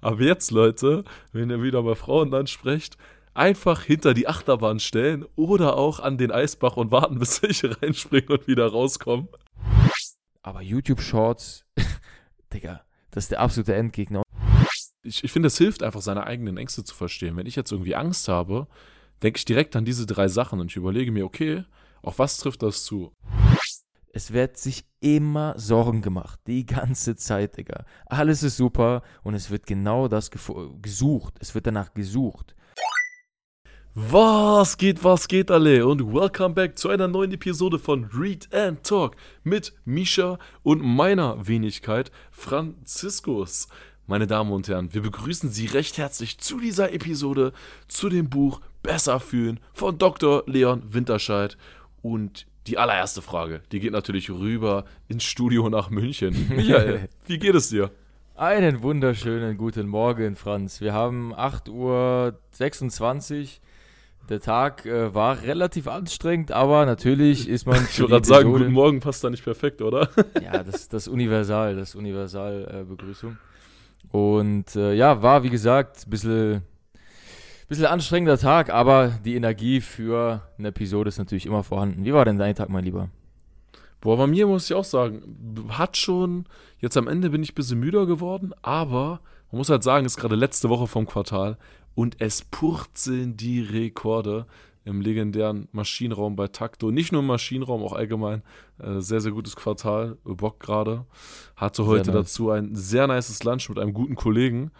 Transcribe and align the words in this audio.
Aber 0.00 0.20
jetzt, 0.20 0.50
Leute, 0.50 1.04
wenn 1.32 1.50
ihr 1.50 1.62
wieder 1.62 1.82
bei 1.82 1.94
Frauen 1.94 2.30
dann 2.30 2.46
sprecht, 2.46 2.96
einfach 3.34 3.82
hinter 3.82 4.14
die 4.14 4.28
Achterbahn 4.28 4.78
stellen 4.80 5.24
oder 5.34 5.76
auch 5.76 6.00
an 6.00 6.18
den 6.18 6.30
Eisbach 6.30 6.76
und 6.76 6.90
warten, 6.90 7.18
bis 7.20 7.42
welche 7.42 7.80
reinspringen 7.82 8.30
und 8.30 8.46
wieder 8.46 8.66
rauskommen. 8.68 9.28
Aber 10.42 10.62
YouTube 10.62 11.00
Shorts, 11.00 11.64
Digga, 12.52 12.82
das 13.10 13.24
ist 13.24 13.32
der 13.32 13.40
absolute 13.40 13.74
Endgegner. 13.74 14.22
Ich, 15.02 15.24
ich 15.24 15.32
finde, 15.32 15.48
es 15.48 15.58
hilft 15.58 15.82
einfach, 15.82 16.00
seine 16.00 16.26
eigenen 16.26 16.56
Ängste 16.56 16.84
zu 16.84 16.94
verstehen. 16.94 17.36
Wenn 17.36 17.46
ich 17.46 17.56
jetzt 17.56 17.72
irgendwie 17.72 17.94
Angst 17.94 18.28
habe, 18.28 18.66
denke 19.22 19.38
ich 19.38 19.44
direkt 19.44 19.74
an 19.74 19.84
diese 19.84 20.06
drei 20.06 20.28
Sachen 20.28 20.60
und 20.60 20.70
ich 20.70 20.76
überlege 20.76 21.10
mir, 21.10 21.24
okay, 21.24 21.64
auf 22.02 22.18
was 22.18 22.38
trifft 22.38 22.62
das 22.62 22.84
zu? 22.84 23.12
Es 24.12 24.32
wird 24.32 24.56
sich 24.56 24.84
immer 25.00 25.54
Sorgen 25.58 26.00
gemacht. 26.00 26.40
Die 26.46 26.64
ganze 26.64 27.16
Zeit, 27.16 27.56
Digga. 27.56 27.84
Alles 28.06 28.42
ist 28.42 28.56
super 28.56 29.02
und 29.22 29.34
es 29.34 29.50
wird 29.50 29.66
genau 29.66 30.08
das 30.08 30.30
gesucht. 30.30 31.34
Es 31.40 31.54
wird 31.54 31.66
danach 31.66 31.92
gesucht. 31.92 32.54
Was 33.94 34.78
geht, 34.78 35.02
was 35.02 35.28
geht 35.28 35.50
alle 35.50 35.86
und 35.86 36.12
welcome 36.14 36.54
back 36.54 36.78
zu 36.78 36.88
einer 36.88 37.08
neuen 37.08 37.32
Episode 37.32 37.78
von 37.78 38.04
Read 38.12 38.48
and 38.54 38.82
Talk 38.84 39.16
mit 39.42 39.74
Misha 39.84 40.38
und 40.62 40.82
meiner 40.82 41.46
Wenigkeit 41.46 42.12
Franziskus. 42.30 43.68
Meine 44.06 44.26
Damen 44.26 44.52
und 44.52 44.68
Herren, 44.68 44.94
wir 44.94 45.02
begrüßen 45.02 45.50
Sie 45.50 45.66
recht 45.66 45.98
herzlich 45.98 46.38
zu 46.38 46.60
dieser 46.60 46.92
Episode 46.92 47.52
zu 47.88 48.08
dem 48.08 48.30
Buch 48.30 48.60
Besser 48.82 49.20
fühlen 49.20 49.60
von 49.74 49.98
Dr. 49.98 50.44
Leon 50.46 50.94
Winterscheid 50.94 51.58
und 52.00 52.46
die 52.66 52.78
allererste 52.78 53.22
Frage, 53.22 53.62
die 53.72 53.80
geht 53.80 53.92
natürlich 53.92 54.30
rüber 54.30 54.84
ins 55.08 55.24
Studio 55.24 55.68
nach 55.68 55.90
München. 55.90 56.48
Michael, 56.54 57.08
wie 57.26 57.38
geht 57.38 57.54
es 57.54 57.70
dir? 57.70 57.90
Einen 58.34 58.82
wunderschönen 58.82 59.56
guten 59.56 59.88
Morgen, 59.88 60.36
Franz. 60.36 60.80
Wir 60.80 60.92
haben 60.92 61.34
8.26 61.34 61.70
Uhr 61.70 62.34
der 64.28 64.40
Tag 64.40 64.84
äh, 64.84 65.14
war 65.14 65.42
relativ 65.42 65.88
anstrengend, 65.88 66.52
aber 66.52 66.86
natürlich 66.86 67.48
ist 67.48 67.66
man. 67.66 67.84
Ich 67.90 67.98
würde 67.98 68.12
gerade 68.12 68.26
sagen, 68.26 68.52
guten 68.52 68.72
Morgen 68.72 69.00
passt 69.00 69.24
da 69.24 69.30
nicht 69.30 69.44
perfekt, 69.44 69.80
oder? 69.80 70.08
ja, 70.42 70.62
das, 70.62 70.88
das 70.88 71.08
Universal, 71.08 71.76
das 71.76 71.94
Universal-Begrüßung. 71.94 73.32
Äh, 73.32 74.16
Und 74.16 74.76
äh, 74.76 74.94
ja, 74.94 75.22
war 75.22 75.42
wie 75.42 75.50
gesagt 75.50 76.04
ein 76.06 76.10
bisschen, 76.10 76.62
bisschen 77.68 77.86
anstrengender 77.86 78.38
Tag, 78.38 78.70
aber 78.70 79.12
die 79.24 79.34
Energie 79.34 79.80
für 79.80 80.42
eine 80.58 80.68
Episode 80.68 81.08
ist 81.08 81.18
natürlich 81.18 81.46
immer 81.46 81.62
vorhanden. 81.62 82.04
Wie 82.04 82.12
war 82.12 82.24
denn 82.24 82.38
dein 82.38 82.54
Tag, 82.54 82.68
mein 82.70 82.84
Lieber? 82.84 83.10
Boah, 84.00 84.16
bei 84.16 84.26
mir 84.26 84.46
muss 84.46 84.70
ich 84.70 84.74
auch 84.74 84.84
sagen, 84.84 85.66
hat 85.70 85.96
schon, 85.96 86.46
jetzt 86.78 86.96
am 86.96 87.08
Ende 87.08 87.30
bin 87.30 87.42
ich 87.42 87.52
ein 87.52 87.56
bisschen 87.56 87.80
müder 87.80 88.06
geworden, 88.06 88.52
aber 88.62 89.20
man 89.50 89.58
muss 89.58 89.70
halt 89.70 89.82
sagen, 89.82 90.06
es 90.06 90.12
ist 90.12 90.20
gerade 90.20 90.36
letzte 90.36 90.68
Woche 90.68 90.86
vom 90.86 91.06
Quartal 91.06 91.58
und 91.94 92.16
es 92.20 92.42
purzeln 92.42 93.36
die 93.36 93.60
Rekorde 93.60 94.46
im 94.84 95.00
legendären 95.02 95.68
Maschinenraum 95.72 96.36
bei 96.36 96.48
Takto. 96.48 96.90
Nicht 96.90 97.12
nur 97.12 97.20
im 97.20 97.26
Maschinenraum, 97.26 97.82
auch 97.82 97.92
allgemein. 97.92 98.42
Äh, 98.78 99.00
sehr, 99.00 99.20
sehr 99.20 99.32
gutes 99.32 99.54
Quartal. 99.54 100.16
Bock 100.24 100.60
gerade. 100.60 101.04
Hatte 101.56 101.84
heute 101.84 102.10
nice. 102.10 102.22
dazu 102.22 102.50
ein 102.50 102.74
sehr 102.74 103.06
nices 103.06 103.42
Lunch 103.44 103.68
mit 103.68 103.78
einem 103.78 103.92
guten 103.92 104.14
Kollegen. 104.14 104.70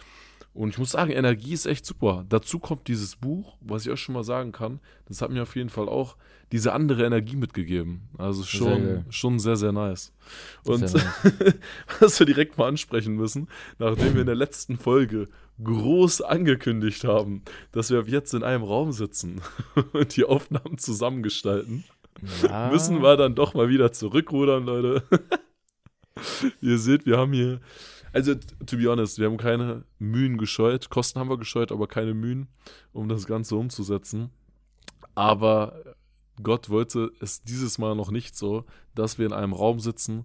Und 0.58 0.70
ich 0.70 0.78
muss 0.78 0.90
sagen, 0.90 1.12
Energie 1.12 1.52
ist 1.52 1.66
echt 1.66 1.86
super. 1.86 2.24
Dazu 2.28 2.58
kommt 2.58 2.88
dieses 2.88 3.14
Buch, 3.14 3.56
was 3.60 3.86
ich 3.86 3.92
euch 3.92 4.00
schon 4.00 4.16
mal 4.16 4.24
sagen 4.24 4.50
kann. 4.50 4.80
Das 5.06 5.22
hat 5.22 5.30
mir 5.30 5.42
auf 5.42 5.54
jeden 5.54 5.68
Fall 5.68 5.88
auch 5.88 6.16
diese 6.50 6.72
andere 6.72 7.06
Energie 7.06 7.36
mitgegeben. 7.36 8.08
Also 8.18 8.42
schon 8.42 8.82
sehr, 8.82 9.04
schon 9.08 9.38
sehr, 9.38 9.54
sehr 9.54 9.70
nice. 9.70 10.12
Und 10.64 10.88
sehr 10.88 11.00
nice. 11.00 11.54
was 12.00 12.18
wir 12.18 12.26
direkt 12.26 12.58
mal 12.58 12.66
ansprechen 12.66 13.14
müssen, 13.14 13.46
nachdem 13.78 14.14
wir 14.14 14.22
in 14.22 14.26
der 14.26 14.34
letzten 14.34 14.78
Folge 14.78 15.28
groß 15.62 16.22
angekündigt 16.22 17.04
haben, 17.04 17.44
dass 17.70 17.90
wir 17.90 18.02
jetzt 18.08 18.34
in 18.34 18.42
einem 18.42 18.64
Raum 18.64 18.90
sitzen 18.90 19.40
und 19.92 20.16
die 20.16 20.24
Aufnahmen 20.24 20.76
zusammengestalten, 20.76 21.84
ja. 22.42 22.68
müssen 22.72 23.00
wir 23.00 23.16
dann 23.16 23.36
doch 23.36 23.54
mal 23.54 23.68
wieder 23.68 23.92
zurückrudern, 23.92 24.64
Leute. 24.64 25.04
Ihr 26.60 26.78
seht, 26.78 27.06
wir 27.06 27.16
haben 27.16 27.32
hier, 27.32 27.60
also 28.12 28.34
to 28.34 28.76
be 28.76 28.88
honest, 28.88 29.18
wir 29.18 29.26
haben 29.26 29.36
keine 29.36 29.84
Mühen 29.98 30.38
gescheut. 30.38 30.90
Kosten 30.90 31.18
haben 31.18 31.30
wir 31.30 31.38
gescheut, 31.38 31.72
aber 31.72 31.86
keine 31.86 32.14
Mühen, 32.14 32.48
um 32.92 33.08
das 33.08 33.26
Ganze 33.26 33.56
umzusetzen. 33.56 34.30
Aber 35.14 35.96
Gott 36.42 36.70
wollte 36.70 37.10
es 37.20 37.42
dieses 37.42 37.78
Mal 37.78 37.94
noch 37.94 38.10
nicht 38.10 38.36
so, 38.36 38.64
dass 38.94 39.18
wir 39.18 39.26
in 39.26 39.32
einem 39.32 39.52
Raum 39.52 39.80
sitzen. 39.80 40.24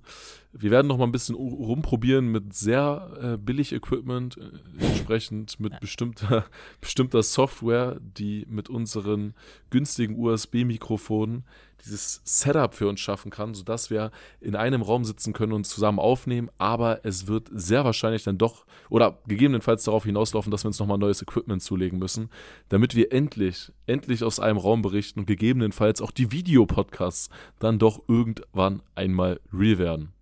Wir 0.52 0.72
werden 0.72 0.88
noch 0.88 0.98
mal 0.98 1.06
ein 1.06 1.12
bisschen 1.12 1.36
rumprobieren 1.36 2.32
mit 2.32 2.54
sehr 2.54 3.18
äh, 3.22 3.38
billig 3.38 3.74
Equipment, 3.74 4.38
äh, 4.38 4.86
entsprechend 4.86 5.60
mit 5.60 5.80
bestimmter, 5.80 6.46
bestimmter 6.82 7.24
Software, 7.24 8.00
die 8.00 8.46
mit 8.50 8.70
unseren 8.70 9.34
günstigen 9.70 10.18
USB-Mikrofonen 10.18 11.44
dieses 11.86 12.22
Setup 12.24 12.74
für 12.74 12.88
uns 12.88 13.00
schaffen 13.00 13.32
kann, 13.32 13.54
sodass 13.54 13.90
wir 13.90 14.12
in 14.40 14.56
einem 14.56 14.82
Raum 14.82 15.06
sitzen 15.06 15.34
können 15.34 15.54
und 15.54 15.66
zusammen 15.66 16.00
aufnehmen. 16.00 16.50
Aber 16.58 17.06
es 17.06 17.28
wird 17.28 17.50
sehr 17.52 17.86
wahrscheinlich 17.86 18.24
dann 18.24 18.38
doch 18.38 18.66
oder 18.90 19.18
gegebenenfalls 19.28 19.84
darauf 19.84 20.06
hinauslaufen, 20.06 20.52
dass 20.52 20.64
wir 20.64 20.68
uns 20.68 20.80
nochmal 20.80 20.98
neues 20.98 21.22
Equipment 21.22 21.62
zulegen 21.62 22.00
müssen, 22.00 22.30
damit 22.70 22.96
wir 22.96 23.12
endlich, 23.12 23.72
endlich 23.88 24.24
aus 24.24 24.40
einem 24.40 24.58
Raum 24.58 24.82
berichten 24.82 25.22
und 25.22 25.26
gegebenenfalls 25.26 26.02
auch 26.02 26.12
die 26.12 26.32
Videopodcasts 26.32 27.30
dann 27.60 27.80
doch 27.80 28.02
irgendwann 28.08 28.82
einmal 28.96 29.40
real 29.52 29.78
werden. 29.78 30.14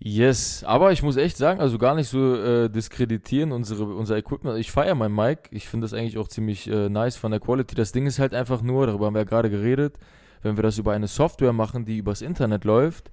Yes, 0.00 0.62
aber 0.62 0.92
ich 0.92 1.02
muss 1.02 1.16
echt 1.16 1.36
sagen, 1.36 1.60
also 1.60 1.76
gar 1.76 1.96
nicht 1.96 2.08
so 2.08 2.36
äh, 2.36 2.70
diskreditieren 2.70 3.50
unsere, 3.50 3.84
unser 3.84 4.16
Equipment. 4.16 4.56
Ich 4.58 4.70
feiere 4.70 4.94
mein 4.94 5.12
Mic. 5.12 5.48
Ich 5.50 5.68
finde 5.68 5.86
das 5.86 5.92
eigentlich 5.92 6.18
auch 6.18 6.28
ziemlich 6.28 6.70
äh, 6.70 6.88
nice 6.88 7.16
von 7.16 7.32
der 7.32 7.40
Quality. 7.40 7.74
Das 7.74 7.90
Ding 7.90 8.06
ist 8.06 8.20
halt 8.20 8.32
einfach 8.32 8.62
nur, 8.62 8.86
darüber 8.86 9.06
haben 9.06 9.14
wir 9.14 9.22
ja 9.22 9.24
gerade 9.24 9.50
geredet, 9.50 9.98
wenn 10.42 10.56
wir 10.56 10.62
das 10.62 10.78
über 10.78 10.92
eine 10.92 11.08
Software 11.08 11.52
machen, 11.52 11.84
die 11.84 11.98
übers 11.98 12.22
Internet 12.22 12.64
läuft, 12.64 13.10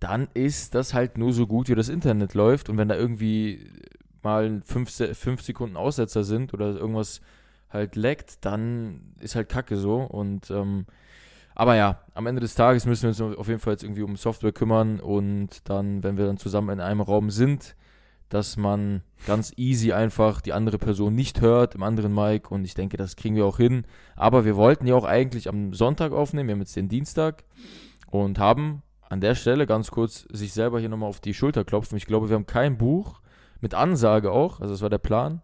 dann 0.00 0.28
ist 0.34 0.74
das 0.74 0.94
halt 0.94 1.18
nur 1.18 1.32
so 1.32 1.46
gut, 1.46 1.68
wie 1.68 1.74
das 1.74 1.88
Internet 1.88 2.34
läuft. 2.34 2.68
Und 2.68 2.76
wenn 2.76 2.88
da 2.88 2.96
irgendwie 2.96 3.70
mal 4.22 4.62
fünf, 4.64 4.90
fünf 4.90 5.42
Sekunden 5.42 5.76
Aussetzer 5.76 6.24
sind 6.24 6.52
oder 6.54 6.74
irgendwas 6.76 7.20
halt 7.70 7.96
leckt, 7.96 8.44
dann 8.44 9.14
ist 9.20 9.34
halt 9.36 9.48
Kacke 9.48 9.76
so. 9.76 9.96
Und 10.02 10.50
ähm, 10.50 10.86
aber 11.54 11.76
ja, 11.76 12.00
am 12.14 12.26
Ende 12.26 12.40
des 12.40 12.54
Tages 12.54 12.84
müssen 12.84 13.02
wir 13.02 13.08
uns 13.26 13.38
auf 13.38 13.48
jeden 13.48 13.60
Fall 13.60 13.74
jetzt 13.74 13.84
irgendwie 13.84 14.02
um 14.02 14.16
Software 14.16 14.52
kümmern 14.52 14.98
und 14.98 15.68
dann, 15.68 16.02
wenn 16.02 16.16
wir 16.16 16.26
dann 16.26 16.36
zusammen 16.36 16.70
in 16.70 16.80
einem 16.80 17.00
Raum 17.00 17.30
sind, 17.30 17.76
dass 18.34 18.56
man 18.56 19.02
ganz 19.26 19.52
easy 19.56 19.92
einfach 19.92 20.40
die 20.40 20.52
andere 20.52 20.76
Person 20.76 21.14
nicht 21.14 21.40
hört 21.40 21.76
im 21.76 21.84
anderen 21.84 22.12
Mic 22.12 22.50
und 22.50 22.64
ich 22.64 22.74
denke, 22.74 22.96
das 22.96 23.14
kriegen 23.14 23.36
wir 23.36 23.46
auch 23.46 23.58
hin. 23.58 23.86
Aber 24.16 24.44
wir 24.44 24.56
wollten 24.56 24.88
ja 24.88 24.96
auch 24.96 25.04
eigentlich 25.04 25.48
am 25.48 25.72
Sonntag 25.72 26.10
aufnehmen, 26.10 26.48
wir 26.48 26.54
haben 26.54 26.60
jetzt 26.60 26.74
den 26.74 26.88
Dienstag 26.88 27.44
und 28.10 28.40
haben 28.40 28.82
an 29.08 29.20
der 29.20 29.36
Stelle 29.36 29.66
ganz 29.66 29.92
kurz 29.92 30.26
sich 30.32 30.52
selber 30.52 30.80
hier 30.80 30.88
nochmal 30.88 31.08
auf 31.08 31.20
die 31.20 31.32
Schulter 31.32 31.64
klopfen. 31.64 31.96
Ich 31.96 32.06
glaube, 32.06 32.28
wir 32.28 32.34
haben 32.34 32.46
kein 32.46 32.76
Buch 32.76 33.20
mit 33.60 33.72
Ansage 33.72 34.32
auch, 34.32 34.60
also 34.60 34.74
das 34.74 34.82
war 34.82 34.90
der 34.90 34.98
Plan. 34.98 35.40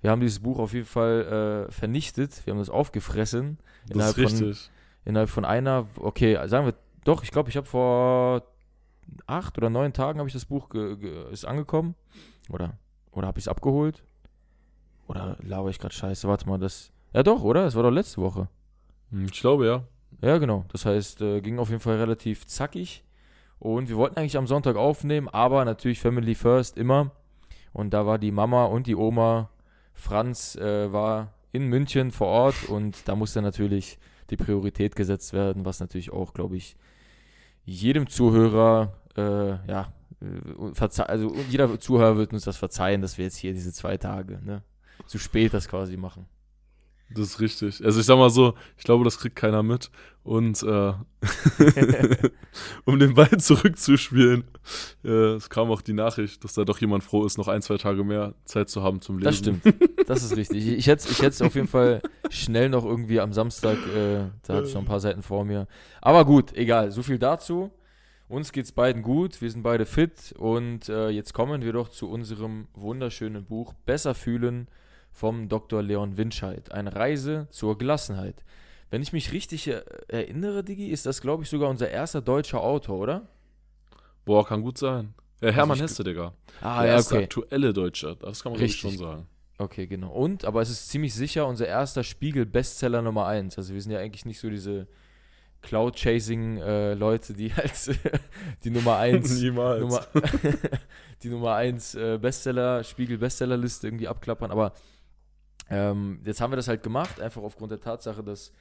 Wir 0.00 0.12
haben 0.12 0.20
dieses 0.20 0.38
Buch 0.38 0.60
auf 0.60 0.74
jeden 0.74 0.86
Fall 0.86 1.66
äh, 1.68 1.72
vernichtet, 1.72 2.46
wir 2.46 2.52
haben 2.52 2.60
das 2.60 2.70
aufgefressen. 2.70 3.58
Das 3.88 4.10
ist 4.10 4.16
richtig. 4.16 4.60
Von, 4.60 5.06
innerhalb 5.06 5.28
von 5.28 5.44
einer, 5.44 5.86
okay, 5.96 6.38
sagen 6.46 6.66
wir, 6.66 6.74
doch, 7.02 7.24
ich 7.24 7.32
glaube, 7.32 7.50
ich 7.50 7.56
habe 7.56 7.66
vor 7.66 8.44
acht 9.26 9.58
oder 9.58 9.70
neun 9.70 9.92
Tagen 9.92 10.18
habe 10.18 10.28
ich 10.28 10.34
das 10.34 10.44
Buch 10.44 10.74
ist 10.74 11.44
angekommen. 11.44 11.94
Oder, 12.50 12.78
oder 13.12 13.26
habe 13.26 13.38
ich 13.38 13.44
es 13.44 13.48
abgeholt? 13.48 14.02
Oder 15.06 15.36
laber 15.40 15.70
ich 15.70 15.78
gerade 15.78 15.94
scheiße? 15.94 16.28
Warte 16.28 16.48
mal, 16.48 16.58
das. 16.58 16.92
Ja 17.12 17.22
doch, 17.22 17.42
oder? 17.42 17.66
Es 17.66 17.74
war 17.74 17.82
doch 17.82 17.90
letzte 17.90 18.20
Woche. 18.20 18.48
Hm, 19.10 19.26
ich 19.26 19.40
glaube, 19.40 19.66
ja. 19.66 19.84
Ja, 20.20 20.38
genau. 20.38 20.64
Das 20.72 20.84
heißt, 20.84 21.20
äh, 21.22 21.40
ging 21.40 21.58
auf 21.58 21.70
jeden 21.70 21.80
Fall 21.80 21.96
relativ 21.96 22.46
zackig. 22.46 23.04
Und 23.58 23.88
wir 23.88 23.96
wollten 23.96 24.18
eigentlich 24.18 24.36
am 24.36 24.46
Sonntag 24.46 24.76
aufnehmen, 24.76 25.28
aber 25.28 25.64
natürlich 25.64 26.00
Family 26.00 26.34
First 26.34 26.76
immer. 26.76 27.12
Und 27.72 27.90
da 27.90 28.06
war 28.06 28.18
die 28.18 28.30
Mama 28.30 28.66
und 28.66 28.86
die 28.86 28.96
Oma. 28.96 29.50
Franz 29.94 30.54
äh, 30.56 30.92
war 30.92 31.34
in 31.52 31.66
München 31.66 32.12
vor 32.12 32.28
Ort 32.28 32.68
und 32.68 33.08
da 33.08 33.16
musste 33.16 33.42
natürlich 33.42 33.98
die 34.30 34.36
Priorität 34.36 34.94
gesetzt 34.94 35.32
werden, 35.32 35.64
was 35.64 35.80
natürlich 35.80 36.12
auch, 36.12 36.34
glaube 36.34 36.56
ich, 36.56 36.76
jedem 37.64 38.06
Zuhörer, 38.06 38.94
äh, 39.18 39.70
ja, 39.70 39.92
äh, 40.20 41.02
also 41.02 41.34
jeder 41.48 41.78
Zuhörer 41.80 42.16
wird 42.16 42.32
uns 42.32 42.44
das 42.44 42.56
verzeihen, 42.56 43.02
dass 43.02 43.18
wir 43.18 43.24
jetzt 43.24 43.36
hier 43.36 43.52
diese 43.52 43.72
zwei 43.72 43.96
Tage, 43.96 44.40
ne, 44.44 44.62
zu 45.06 45.18
spät 45.18 45.54
das 45.54 45.68
quasi 45.68 45.96
machen. 45.96 46.26
Das 47.10 47.26
ist 47.26 47.40
richtig. 47.40 47.82
Also 47.82 48.00
ich 48.00 48.06
sag 48.06 48.18
mal 48.18 48.28
so, 48.28 48.54
ich 48.76 48.84
glaube, 48.84 49.02
das 49.02 49.18
kriegt 49.18 49.34
keiner 49.34 49.62
mit. 49.62 49.90
Und 50.24 50.62
äh, 50.62 50.92
um 52.84 52.98
den 52.98 53.14
Ball 53.14 53.38
zurückzuspielen, 53.38 54.44
äh, 55.02 55.34
es 55.36 55.48
kam 55.48 55.70
auch 55.70 55.80
die 55.80 55.94
Nachricht, 55.94 56.44
dass 56.44 56.52
da 56.52 56.66
doch 56.66 56.78
jemand 56.78 57.02
froh 57.02 57.24
ist, 57.24 57.38
noch 57.38 57.48
ein, 57.48 57.62
zwei 57.62 57.78
Tage 57.78 58.04
mehr 58.04 58.34
Zeit 58.44 58.68
zu 58.68 58.82
haben 58.82 59.00
zum 59.00 59.18
Lesen. 59.18 59.24
Das 59.24 59.36
stimmt. 59.38 59.90
Das 60.06 60.22
ist 60.22 60.36
richtig. 60.36 60.66
Ich, 60.66 60.72
ich 60.74 60.86
hätte 60.86 61.08
ich 61.10 61.22
es 61.22 61.40
auf 61.40 61.54
jeden 61.54 61.66
Fall 61.66 62.02
schnell 62.28 62.68
noch 62.68 62.84
irgendwie 62.84 63.20
am 63.20 63.32
Samstag, 63.32 63.78
äh, 63.96 64.26
da 64.46 64.56
hatte 64.56 64.68
ich 64.68 64.74
noch 64.74 64.82
ein 64.82 64.86
paar 64.86 65.00
Seiten 65.00 65.22
vor 65.22 65.46
mir. 65.46 65.66
Aber 66.02 66.26
gut, 66.26 66.54
egal. 66.54 66.90
So 66.90 67.02
viel 67.02 67.18
dazu. 67.18 67.70
Uns 68.28 68.52
geht's 68.52 68.72
beiden 68.72 69.02
gut, 69.02 69.40
wir 69.40 69.50
sind 69.50 69.62
beide 69.62 69.86
fit 69.86 70.34
und 70.36 70.90
äh, 70.90 71.08
jetzt 71.08 71.32
kommen 71.32 71.62
wir 71.62 71.72
doch 71.72 71.88
zu 71.88 72.10
unserem 72.10 72.68
wunderschönen 72.74 73.46
Buch 73.46 73.72
Besser 73.86 74.14
fühlen 74.14 74.68
vom 75.10 75.48
Dr. 75.48 75.82
Leon 75.82 76.18
Winscheid. 76.18 76.70
Eine 76.70 76.94
Reise 76.94 77.48
zur 77.50 77.78
Gelassenheit. 77.78 78.44
Wenn 78.90 79.00
ich 79.00 79.14
mich 79.14 79.32
richtig 79.32 79.70
erinnere, 80.08 80.62
Digi, 80.62 80.88
ist 80.88 81.06
das, 81.06 81.22
glaube 81.22 81.42
ich, 81.42 81.48
sogar 81.48 81.70
unser 81.70 81.88
erster 81.88 82.20
deutscher 82.20 82.60
Autor, 82.60 82.98
oder? 82.98 83.28
Boah, 84.26 84.46
kann 84.46 84.60
gut 84.60 84.76
sein. 84.76 85.14
Äh, 85.40 85.52
Hermann 85.52 85.80
also 85.80 85.84
Hesse, 85.84 86.04
Digga. 86.04 86.34
Ah, 86.60 86.82
Der 86.82 86.92
ja, 86.92 86.98
okay. 86.98 87.24
aktuelle 87.24 87.72
Deutsche, 87.72 88.14
das 88.20 88.42
kann 88.42 88.52
man 88.52 88.60
richtig 88.60 88.80
schon 88.80 88.98
sagen. 88.98 89.26
Okay, 89.56 89.86
genau. 89.86 90.12
Und, 90.12 90.44
aber 90.44 90.60
es 90.60 90.68
ist 90.68 90.90
ziemlich 90.90 91.14
sicher 91.14 91.46
unser 91.46 91.66
erster 91.66 92.04
Spiegel-Bestseller 92.04 93.00
Nummer 93.00 93.26
1. 93.26 93.56
Also 93.56 93.72
wir 93.72 93.80
sind 93.80 93.92
ja 93.92 94.00
eigentlich 94.00 94.26
nicht 94.26 94.38
so 94.38 94.50
diese 94.50 94.86
Cloud-Chasing-Leute, 95.62 97.32
äh, 97.32 97.36
die 97.36 97.54
halt 97.54 97.72
die 98.64 98.70
Nummer 98.70 98.98
1 98.98 99.40
Niemals. 99.40 99.80
Nummer, 99.80 100.06
die 101.22 101.28
Nummer 101.28 101.54
1 101.54 101.94
äh, 101.94 102.18
Bestseller, 102.20 102.84
Spiegel-Bestsellerliste 102.84 103.86
irgendwie 103.86 104.08
abklappern. 104.08 104.50
Aber 104.50 104.72
ähm, 105.70 106.20
jetzt 106.24 106.40
haben 106.40 106.52
wir 106.52 106.56
das 106.56 106.68
halt 106.68 106.82
gemacht, 106.82 107.20
einfach 107.20 107.42
aufgrund 107.42 107.72
der 107.72 107.80
Tatsache, 107.80 108.22
dass 108.22 108.52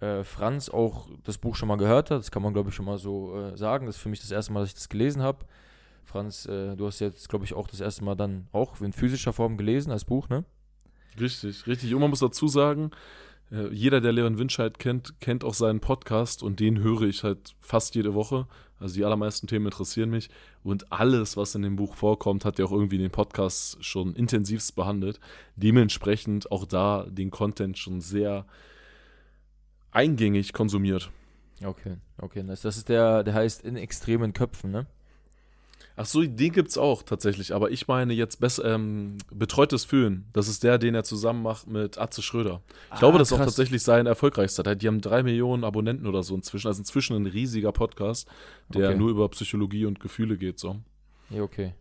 äh, 0.00 0.24
Franz 0.24 0.68
auch 0.68 1.08
das 1.24 1.38
Buch 1.38 1.56
schon 1.56 1.68
mal 1.68 1.76
gehört 1.76 2.10
hat. 2.10 2.18
Das 2.18 2.30
kann 2.30 2.42
man, 2.42 2.52
glaube 2.52 2.70
ich, 2.70 2.74
schon 2.74 2.86
mal 2.86 2.98
so 2.98 3.36
äh, 3.36 3.56
sagen. 3.56 3.86
Das 3.86 3.96
ist 3.96 4.02
für 4.02 4.08
mich 4.08 4.20
das 4.20 4.30
erste 4.30 4.52
Mal, 4.52 4.60
dass 4.60 4.70
ich 4.70 4.74
das 4.74 4.88
gelesen 4.88 5.22
habe. 5.22 5.44
Franz, 6.04 6.46
äh, 6.46 6.76
du 6.76 6.86
hast 6.86 7.00
jetzt, 7.00 7.28
glaube 7.28 7.44
ich, 7.44 7.54
auch 7.54 7.66
das 7.66 7.80
erste 7.80 8.04
Mal 8.04 8.14
dann 8.14 8.48
auch 8.52 8.80
in 8.80 8.92
physischer 8.92 9.32
Form 9.32 9.56
gelesen 9.56 9.90
als 9.90 10.04
Buch, 10.04 10.28
ne? 10.28 10.44
Richtig, 11.18 11.66
richtig. 11.66 11.94
Und 11.94 12.00
man 12.00 12.10
muss 12.10 12.20
dazu 12.20 12.46
sagen, 12.46 12.90
jeder, 13.50 14.00
der 14.00 14.12
Leon 14.12 14.38
Winscheid 14.38 14.78
kennt, 14.78 15.20
kennt 15.20 15.44
auch 15.44 15.54
seinen 15.54 15.80
Podcast 15.80 16.42
und 16.42 16.58
den 16.58 16.80
höre 16.80 17.02
ich 17.02 17.22
halt 17.22 17.54
fast 17.60 17.94
jede 17.94 18.14
Woche. 18.14 18.46
Also 18.78 18.96
die 18.96 19.04
allermeisten 19.04 19.46
Themen 19.46 19.66
interessieren 19.66 20.10
mich 20.10 20.28
und 20.62 20.92
alles, 20.92 21.36
was 21.36 21.54
in 21.54 21.62
dem 21.62 21.76
Buch 21.76 21.94
vorkommt, 21.94 22.44
hat 22.44 22.58
er 22.58 22.66
auch 22.66 22.72
irgendwie 22.72 22.96
in 22.96 23.02
den 23.02 23.10
Podcasts 23.10 23.78
schon 23.80 24.14
intensivst 24.14 24.74
behandelt. 24.74 25.20
Dementsprechend 25.54 26.50
auch 26.50 26.66
da 26.66 27.06
den 27.08 27.30
Content 27.30 27.78
schon 27.78 28.00
sehr 28.00 28.44
eingängig 29.92 30.52
konsumiert. 30.52 31.10
Okay, 31.64 31.96
okay. 32.18 32.44
Das 32.46 32.64
ist 32.64 32.88
der, 32.90 33.24
der 33.24 33.32
heißt 33.32 33.64
in 33.64 33.76
extremen 33.76 34.34
Köpfen, 34.34 34.72
ne? 34.72 34.86
Ach 35.98 36.04
so, 36.04 36.22
den 36.22 36.52
gibt 36.52 36.68
es 36.68 36.76
auch 36.76 37.02
tatsächlich, 37.02 37.54
aber 37.54 37.70
ich 37.70 37.88
meine 37.88 38.12
jetzt 38.12 38.38
besser, 38.38 38.74
ähm, 38.74 39.16
Betreutes 39.32 39.86
Fühlen. 39.86 40.26
Das 40.34 40.46
ist 40.46 40.62
der, 40.62 40.76
den 40.76 40.94
er 40.94 41.04
zusammen 41.04 41.42
macht 41.42 41.68
mit 41.68 41.96
Atze 41.96 42.20
Schröder. 42.20 42.60
Ich 42.68 42.96
ah, 42.96 42.98
glaube, 42.98 43.18
das 43.18 43.30
ist 43.30 43.38
auch 43.38 43.44
tatsächlich 43.44 43.82
sein 43.82 44.04
erfolgreichster. 44.04 44.74
Die 44.74 44.86
haben 44.86 45.00
drei 45.00 45.22
Millionen 45.22 45.64
Abonnenten 45.64 46.06
oder 46.06 46.22
so 46.22 46.34
inzwischen. 46.34 46.68
Also 46.68 46.80
inzwischen 46.80 47.16
ein 47.16 47.24
riesiger 47.24 47.72
Podcast, 47.72 48.28
der 48.68 48.90
okay. 48.90 48.98
nur 48.98 49.08
über 49.08 49.26
Psychologie 49.30 49.86
und 49.86 49.98
Gefühle 49.98 50.36
geht. 50.36 50.58
So. 50.58 50.76
Ja, 51.30 51.42
okay. 51.42 51.72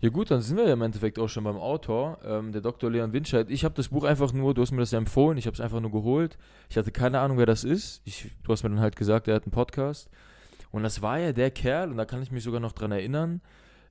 Ja 0.00 0.08
gut, 0.08 0.32
dann 0.32 0.40
sind 0.40 0.56
wir 0.56 0.66
ja 0.66 0.72
im 0.72 0.82
Endeffekt 0.82 1.20
auch 1.20 1.28
schon 1.28 1.44
beim 1.44 1.56
Autor, 1.56 2.18
ähm, 2.24 2.50
der 2.50 2.60
Dr. 2.60 2.90
Leon 2.90 3.12
Winscheid. 3.12 3.48
Ich 3.50 3.64
habe 3.64 3.74
das 3.76 3.88
Buch 3.88 4.02
einfach 4.02 4.32
nur, 4.32 4.52
du 4.52 4.62
hast 4.62 4.72
mir 4.72 4.80
das 4.80 4.90
ja 4.90 4.98
empfohlen, 4.98 5.38
ich 5.38 5.46
habe 5.46 5.54
es 5.54 5.60
einfach 5.60 5.80
nur 5.80 5.92
geholt. 5.92 6.38
Ich 6.68 6.76
hatte 6.76 6.90
keine 6.90 7.20
Ahnung, 7.20 7.38
wer 7.38 7.46
das 7.46 7.62
ist. 7.62 8.02
Ich, 8.04 8.32
du 8.42 8.52
hast 8.52 8.64
mir 8.64 8.70
dann 8.70 8.80
halt 8.80 8.96
gesagt, 8.96 9.28
er 9.28 9.36
hat 9.36 9.44
einen 9.44 9.52
Podcast. 9.52 10.10
Und 10.72 10.82
das 10.82 11.02
war 11.02 11.18
ja 11.18 11.32
der 11.32 11.50
Kerl, 11.50 11.90
und 11.90 11.96
da 11.96 12.04
kann 12.04 12.22
ich 12.22 12.30
mich 12.30 12.44
sogar 12.44 12.60
noch 12.60 12.72
dran 12.72 12.92
erinnern, 12.92 13.40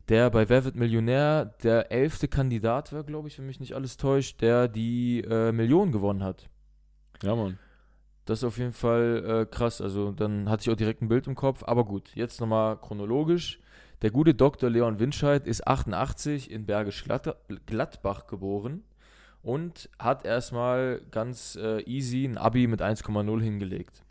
der 0.10 0.30
bei 0.32 0.50
Wer 0.50 0.66
wird 0.66 0.76
Millionär 0.76 1.46
der 1.64 1.92
elfte 1.92 2.28
Kandidat 2.28 2.92
war, 2.92 3.04
glaube 3.04 3.28
ich, 3.28 3.38
wenn 3.38 3.46
mich 3.46 3.60
nicht 3.60 3.76
alles 3.76 3.98
täuscht, 3.98 4.42
der 4.42 4.68
die 4.68 5.22
äh, 5.22 5.52
Million 5.52 5.92
gewonnen 5.92 6.24
hat. 6.24 6.50
Ja, 7.22 7.36
Mann. 7.36 7.60
Das 8.26 8.40
ist 8.40 8.44
auf 8.44 8.58
jeden 8.58 8.74
Fall 8.74 9.24
äh, 9.26 9.46
krass. 9.46 9.82
Also 9.82 10.12
dann 10.12 10.50
hatte 10.50 10.62
ich 10.62 10.70
auch 10.70 10.76
direkt 10.76 11.02
ein 11.02 11.10
Bild 11.10 11.28
im 11.28 11.36
Kopf. 11.36 11.64
Aber 11.64 11.86
gut, 11.86 12.12
jetzt 12.16 12.40
nochmal 12.42 12.78
chronologisch. 12.78 13.60
Der 14.02 14.12
gute 14.12 14.34
Dr. 14.34 14.70
Leon 14.70 15.00
Winscheid 15.00 15.46
ist 15.46 15.68
88 15.68 16.50
in 16.50 16.66
Bergisch 16.66 17.06
Gladbach 17.66 18.28
geboren 18.28 18.84
und 19.42 19.90
hat 20.00 20.26
erstmal 20.26 21.02
ganz 21.12 21.56
äh, 21.56 21.82
easy 21.82 22.26
ein 22.26 22.38
Abi 22.38 22.68
mit 22.68 22.82
1,0 22.82 23.42
hingelegt. 23.42 24.04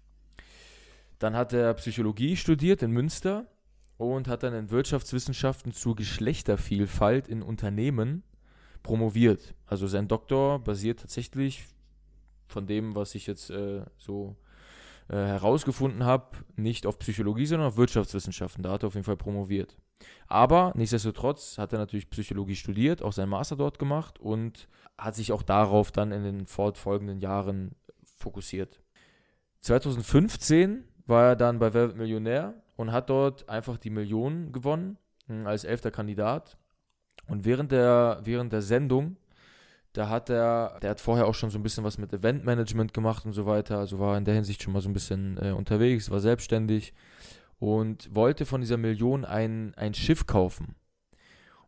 Dann 1.18 1.34
hat 1.34 1.52
er 1.52 1.74
Psychologie 1.74 2.36
studiert 2.36 2.82
in 2.82 2.92
Münster 2.92 3.46
und 3.98 4.28
hat 4.28 4.44
dann 4.44 4.54
in 4.54 4.70
Wirtschaftswissenschaften 4.70 5.72
zu 5.72 5.94
Geschlechtervielfalt 5.94 7.28
in 7.28 7.42
Unternehmen 7.42 8.22
promoviert. 8.82 9.54
Also 9.66 9.86
sein 9.86 10.08
Doktor 10.08 10.60
basiert 10.60 11.00
tatsächlich 11.00 11.66
von 12.46 12.66
dem, 12.66 12.94
was 12.94 13.14
ich 13.14 13.26
jetzt 13.26 13.50
äh, 13.50 13.82
so 13.98 14.36
äh, 15.08 15.16
herausgefunden 15.16 16.04
habe, 16.04 16.38
nicht 16.56 16.86
auf 16.86 16.98
Psychologie, 17.00 17.46
sondern 17.46 17.68
auf 17.68 17.76
Wirtschaftswissenschaften. 17.76 18.62
Da 18.62 18.70
hat 18.70 18.84
er 18.84 18.86
auf 18.86 18.94
jeden 18.94 19.04
Fall 19.04 19.16
promoviert. 19.16 19.76
Aber 20.28 20.72
nichtsdestotrotz 20.76 21.58
hat 21.58 21.72
er 21.72 21.80
natürlich 21.80 22.08
Psychologie 22.08 22.54
studiert, 22.54 23.02
auch 23.02 23.12
seinen 23.12 23.30
Master 23.30 23.56
dort 23.56 23.80
gemacht 23.80 24.20
und 24.20 24.68
hat 24.96 25.16
sich 25.16 25.32
auch 25.32 25.42
darauf 25.42 25.90
dann 25.90 26.12
in 26.12 26.22
den 26.22 26.46
fortfolgenden 26.46 27.18
Jahren 27.18 27.72
fokussiert. 28.04 28.80
2015 29.60 30.84
war 31.06 31.30
er 31.30 31.36
dann 31.36 31.58
bei 31.58 31.74
Wer 31.74 31.94
Millionär 31.94 32.54
und 32.78 32.92
hat 32.92 33.10
dort 33.10 33.48
einfach 33.48 33.76
die 33.76 33.90
Millionen 33.90 34.52
gewonnen 34.52 34.98
hm, 35.26 35.46
als 35.48 35.64
elfter 35.64 35.90
Kandidat. 35.90 36.56
Und 37.26 37.44
während 37.44 37.72
der, 37.72 38.20
während 38.22 38.52
der 38.52 38.62
Sendung, 38.62 39.16
da 39.92 40.08
hat 40.08 40.30
er, 40.30 40.78
der 40.80 40.90
hat 40.90 41.00
vorher 41.00 41.26
auch 41.26 41.34
schon 41.34 41.50
so 41.50 41.58
ein 41.58 41.64
bisschen 41.64 41.82
was 41.82 41.98
mit 41.98 42.12
Eventmanagement 42.12 42.94
gemacht 42.94 43.26
und 43.26 43.32
so 43.32 43.46
weiter, 43.46 43.78
also 43.78 43.98
war 43.98 44.16
in 44.16 44.24
der 44.24 44.36
Hinsicht 44.36 44.62
schon 44.62 44.72
mal 44.72 44.80
so 44.80 44.88
ein 44.88 44.92
bisschen 44.92 45.38
äh, 45.42 45.50
unterwegs, 45.50 46.08
war 46.10 46.20
selbstständig 46.20 46.94
und 47.58 48.14
wollte 48.14 48.46
von 48.46 48.60
dieser 48.60 48.76
Million 48.76 49.24
ein, 49.24 49.74
ein 49.74 49.92
Schiff 49.92 50.26
kaufen. 50.26 50.76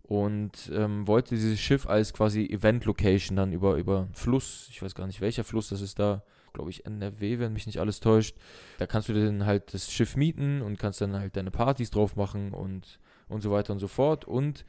Und 0.03 0.71
ähm, 0.73 1.09
wollte 1.09 1.35
dieses 1.35 1.59
Schiff 1.59 1.89
als 1.89 2.13
quasi 2.13 2.47
Event-Location 2.47 3.37
dann 3.37 3.53
über, 3.53 3.75
über 3.75 4.07
Fluss, 4.13 4.69
ich 4.71 4.81
weiß 4.81 4.95
gar 4.95 5.09
nicht 5.09 5.21
welcher 5.21 5.43
Fluss 5.43 5.71
das 5.71 5.81
ist 5.81 5.99
da, 5.99 6.23
glaube 6.53 6.71
ich, 6.71 6.87
NRW, 6.87 7.39
wenn 7.39 7.53
mich 7.53 7.67
nicht 7.67 7.79
alles 7.79 8.01
täuscht. 8.01 8.37
Da 8.79 8.87
kannst 8.87 9.09
du 9.09 9.13
dann 9.13 9.47
halt 9.47 9.75
das 9.75 9.91
Schiff 9.91 10.17
mieten 10.17 10.63
und 10.63 10.79
kannst 10.79 11.01
dann 11.01 11.19
halt 11.19 11.37
deine 11.37 11.51
Partys 11.51 11.91
drauf 11.91 12.17
machen 12.17 12.53
und, 12.53 12.99
und 13.29 13.41
so 13.43 13.51
weiter 13.51 13.73
und 13.73 13.79
so 13.79 13.89
fort. 13.89 14.25
Und 14.25 14.65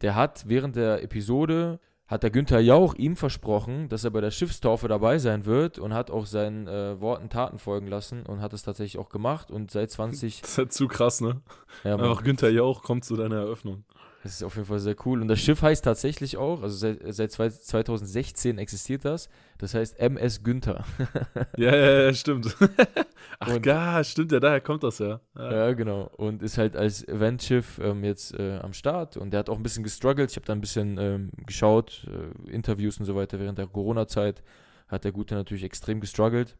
der 0.00 0.14
hat 0.14 0.48
während 0.48 0.76
der 0.76 1.02
Episode 1.02 1.80
hat 2.06 2.22
der 2.22 2.30
Günther 2.30 2.60
Jauch 2.60 2.94
ihm 2.94 3.16
versprochen, 3.16 3.88
dass 3.88 4.04
er 4.04 4.10
bei 4.10 4.20
der 4.20 4.30
Schiffstaufe 4.30 4.88
dabei 4.88 5.18
sein 5.18 5.46
wird 5.46 5.78
und 5.78 5.94
hat 5.94 6.10
auch 6.10 6.26
seinen 6.26 6.68
äh, 6.68 7.00
Worten 7.00 7.30
Taten 7.30 7.58
folgen 7.58 7.86
lassen 7.86 8.26
und 8.26 8.42
hat 8.42 8.52
es 8.52 8.62
tatsächlich 8.62 8.98
auch 8.98 9.08
gemacht 9.08 9.50
und 9.50 9.70
seit 9.70 9.90
20 9.90 10.40
Das 10.42 10.50
ist 10.50 10.58
halt 10.58 10.72
zu 10.72 10.86
krass, 10.86 11.22
ne? 11.22 11.40
Ja, 11.82 11.94
Einfach 11.94 12.22
Günther 12.22 12.50
Jauch 12.50 12.82
kommt 12.82 13.04
zu 13.04 13.16
deiner 13.16 13.36
Eröffnung. 13.36 13.84
Das 14.24 14.32
ist 14.32 14.42
auf 14.42 14.54
jeden 14.56 14.66
Fall 14.66 14.78
sehr 14.78 14.96
cool. 15.04 15.20
Und 15.20 15.28
das 15.28 15.38
Schiff 15.38 15.60
heißt 15.60 15.84
tatsächlich 15.84 16.38
auch, 16.38 16.62
also 16.62 16.74
seit, 16.74 16.98
seit 17.14 17.30
2016 17.30 18.56
existiert 18.56 19.04
das. 19.04 19.28
Das 19.58 19.74
heißt 19.74 20.00
MS 20.00 20.42
Günther. 20.42 20.82
ja, 21.58 21.76
ja, 21.76 22.02
ja, 22.04 22.14
stimmt. 22.14 22.56
Ach 23.38 23.58
ja, 23.62 24.02
stimmt 24.02 24.32
ja, 24.32 24.40
daher 24.40 24.62
kommt 24.62 24.82
das 24.82 24.98
ja. 24.98 25.20
Ja, 25.36 25.52
ja 25.52 25.72
genau. 25.74 26.10
Und 26.16 26.42
ist 26.42 26.56
halt 26.56 26.74
als 26.74 27.06
Eventschiff 27.06 27.78
ähm, 27.82 28.02
jetzt 28.02 28.32
äh, 28.38 28.60
am 28.62 28.72
Start. 28.72 29.18
Und 29.18 29.32
der 29.32 29.40
hat 29.40 29.50
auch 29.50 29.58
ein 29.58 29.62
bisschen 29.62 29.84
gestruggelt. 29.84 30.30
Ich 30.30 30.36
habe 30.36 30.46
da 30.46 30.54
ein 30.54 30.62
bisschen 30.62 30.96
ähm, 30.96 31.30
geschaut, 31.44 32.08
äh, 32.08 32.50
Interviews 32.50 32.98
und 32.98 33.04
so 33.04 33.14
weiter 33.14 33.38
während 33.38 33.58
der 33.58 33.66
Corona-Zeit. 33.66 34.42
Hat 34.88 35.04
der 35.04 35.12
Gute 35.12 35.34
natürlich 35.34 35.64
extrem 35.64 36.00
gestruggelt. 36.00 36.56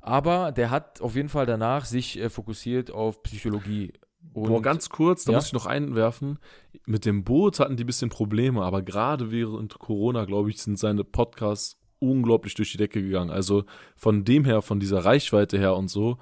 Aber 0.00 0.52
der 0.52 0.70
hat 0.70 1.00
auf 1.00 1.16
jeden 1.16 1.28
Fall 1.28 1.46
danach 1.46 1.86
sich 1.86 2.20
äh, 2.20 2.30
fokussiert 2.30 2.92
auf 2.92 3.24
Psychologie. 3.24 3.94
Und, 4.32 4.48
Boah, 4.48 4.62
ganz 4.62 4.88
kurz, 4.90 5.24
da 5.24 5.32
ja? 5.32 5.38
muss 5.38 5.46
ich 5.46 5.52
noch 5.52 5.66
einwerfen. 5.66 6.38
Mit 6.86 7.04
dem 7.04 7.24
Boot 7.24 7.58
hatten 7.58 7.76
die 7.76 7.84
ein 7.84 7.86
bisschen 7.86 8.10
Probleme, 8.10 8.62
aber 8.62 8.82
gerade 8.82 9.30
während 9.30 9.78
Corona, 9.78 10.24
glaube 10.24 10.50
ich, 10.50 10.62
sind 10.62 10.78
seine 10.78 11.04
Podcasts 11.04 11.78
unglaublich 11.98 12.54
durch 12.54 12.72
die 12.72 12.78
Decke 12.78 13.02
gegangen. 13.02 13.30
Also 13.30 13.64
von 13.96 14.24
dem 14.24 14.44
her, 14.44 14.62
von 14.62 14.80
dieser 14.80 15.04
Reichweite 15.04 15.58
her 15.58 15.74
und 15.76 15.88
so, 15.88 16.18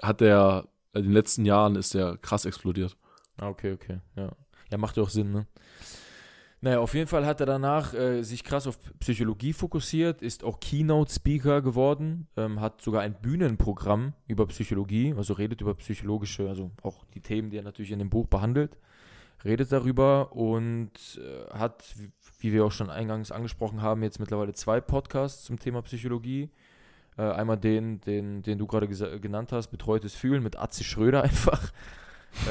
hat 0.00 0.20
er 0.20 0.68
in 0.94 1.04
den 1.04 1.12
letzten 1.12 1.44
Jahren 1.44 1.76
ist 1.76 1.94
er 1.94 2.18
krass 2.18 2.44
explodiert. 2.44 2.96
Ah, 3.38 3.48
okay, 3.48 3.72
okay, 3.72 4.00
ja. 4.16 4.32
Ja, 4.70 4.78
macht 4.78 4.96
ja 4.96 5.02
auch 5.02 5.10
Sinn, 5.10 5.32
ne? 5.32 5.46
Naja, 6.64 6.78
auf 6.78 6.94
jeden 6.94 7.08
Fall 7.08 7.26
hat 7.26 7.40
er 7.40 7.46
danach 7.46 7.92
äh, 7.92 8.22
sich 8.22 8.44
krass 8.44 8.68
auf 8.68 8.78
Psychologie 9.00 9.52
fokussiert, 9.52 10.22
ist 10.22 10.44
auch 10.44 10.60
Keynote-Speaker 10.60 11.60
geworden, 11.60 12.28
ähm, 12.36 12.60
hat 12.60 12.80
sogar 12.80 13.02
ein 13.02 13.14
Bühnenprogramm 13.20 14.12
über 14.28 14.46
Psychologie, 14.46 15.12
also 15.16 15.34
redet 15.34 15.60
über 15.60 15.74
psychologische, 15.74 16.48
also 16.48 16.70
auch 16.82 17.04
die 17.14 17.20
Themen, 17.20 17.50
die 17.50 17.56
er 17.56 17.64
natürlich 17.64 17.90
in 17.90 17.98
dem 17.98 18.10
Buch 18.10 18.28
behandelt, 18.28 18.78
redet 19.44 19.72
darüber 19.72 20.36
und 20.36 20.92
äh, 21.18 21.50
hat, 21.52 21.84
wie 22.38 22.52
wir 22.52 22.64
auch 22.64 22.70
schon 22.70 22.90
eingangs 22.90 23.32
angesprochen 23.32 23.82
haben, 23.82 24.04
jetzt 24.04 24.20
mittlerweile 24.20 24.52
zwei 24.52 24.80
Podcasts 24.80 25.42
zum 25.42 25.58
Thema 25.58 25.82
Psychologie. 25.82 26.48
Äh, 27.18 27.22
einmal 27.22 27.58
den, 27.58 28.00
den, 28.02 28.44
den 28.44 28.58
du 28.58 28.68
gerade 28.68 28.86
genannt 29.18 29.50
hast, 29.50 29.66
Betreutes 29.72 30.14
Fühlen 30.14 30.44
mit 30.44 30.56
Atze 30.56 30.84
Schröder 30.84 31.22
einfach. 31.24 31.72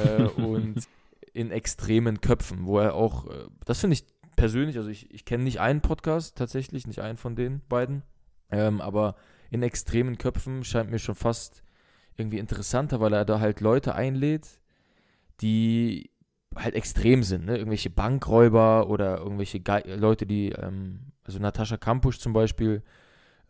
Äh, 0.05 0.23
und 0.23 0.85
in 1.33 1.51
extremen 1.51 2.21
Köpfen, 2.21 2.65
wo 2.65 2.79
er 2.79 2.93
auch, 2.93 3.29
äh, 3.29 3.47
das 3.65 3.79
finde 3.79 3.95
ich 3.95 4.05
persönlich, 4.35 4.77
also 4.77 4.89
ich, 4.89 5.11
ich 5.11 5.25
kenne 5.25 5.43
nicht 5.43 5.59
einen 5.59 5.81
Podcast 5.81 6.37
tatsächlich, 6.37 6.87
nicht 6.87 6.99
einen 6.99 7.17
von 7.17 7.35
den 7.35 7.61
beiden, 7.69 8.03
ähm, 8.49 8.81
aber 8.81 9.15
in 9.49 9.63
extremen 9.63 10.17
Köpfen 10.17 10.63
scheint 10.63 10.89
mir 10.89 10.99
schon 10.99 11.15
fast 11.15 11.63
irgendwie 12.17 12.39
interessanter, 12.39 12.99
weil 12.99 13.13
er 13.13 13.25
da 13.25 13.39
halt 13.39 13.61
Leute 13.61 13.95
einlädt, 13.95 14.59
die 15.41 16.11
halt 16.55 16.75
extrem 16.75 17.23
sind, 17.23 17.45
ne? 17.45 17.57
Irgendwelche 17.57 17.89
Bankräuber 17.89 18.89
oder 18.89 19.17
irgendwelche 19.19 19.59
Ge 19.59 19.95
Leute, 19.95 20.25
die, 20.25 20.49
ähm, 20.49 21.11
also 21.23 21.39
Natascha 21.39 21.77
Kampusch 21.77 22.19
zum 22.19 22.33
Beispiel, 22.33 22.83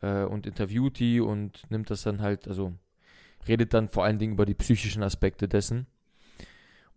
äh, 0.01 0.23
und 0.23 0.45
interviewt 0.45 0.99
die 0.99 1.19
und 1.19 1.69
nimmt 1.69 1.89
das 1.89 2.03
dann 2.03 2.21
halt, 2.21 2.47
also 2.47 2.73
redet 3.47 3.73
dann 3.73 3.89
vor 3.89 4.03
allen 4.03 4.19
Dingen 4.19 4.33
über 4.33 4.45
die 4.45 4.53
psychischen 4.53 5.03
Aspekte 5.03 5.47
dessen. 5.47 5.87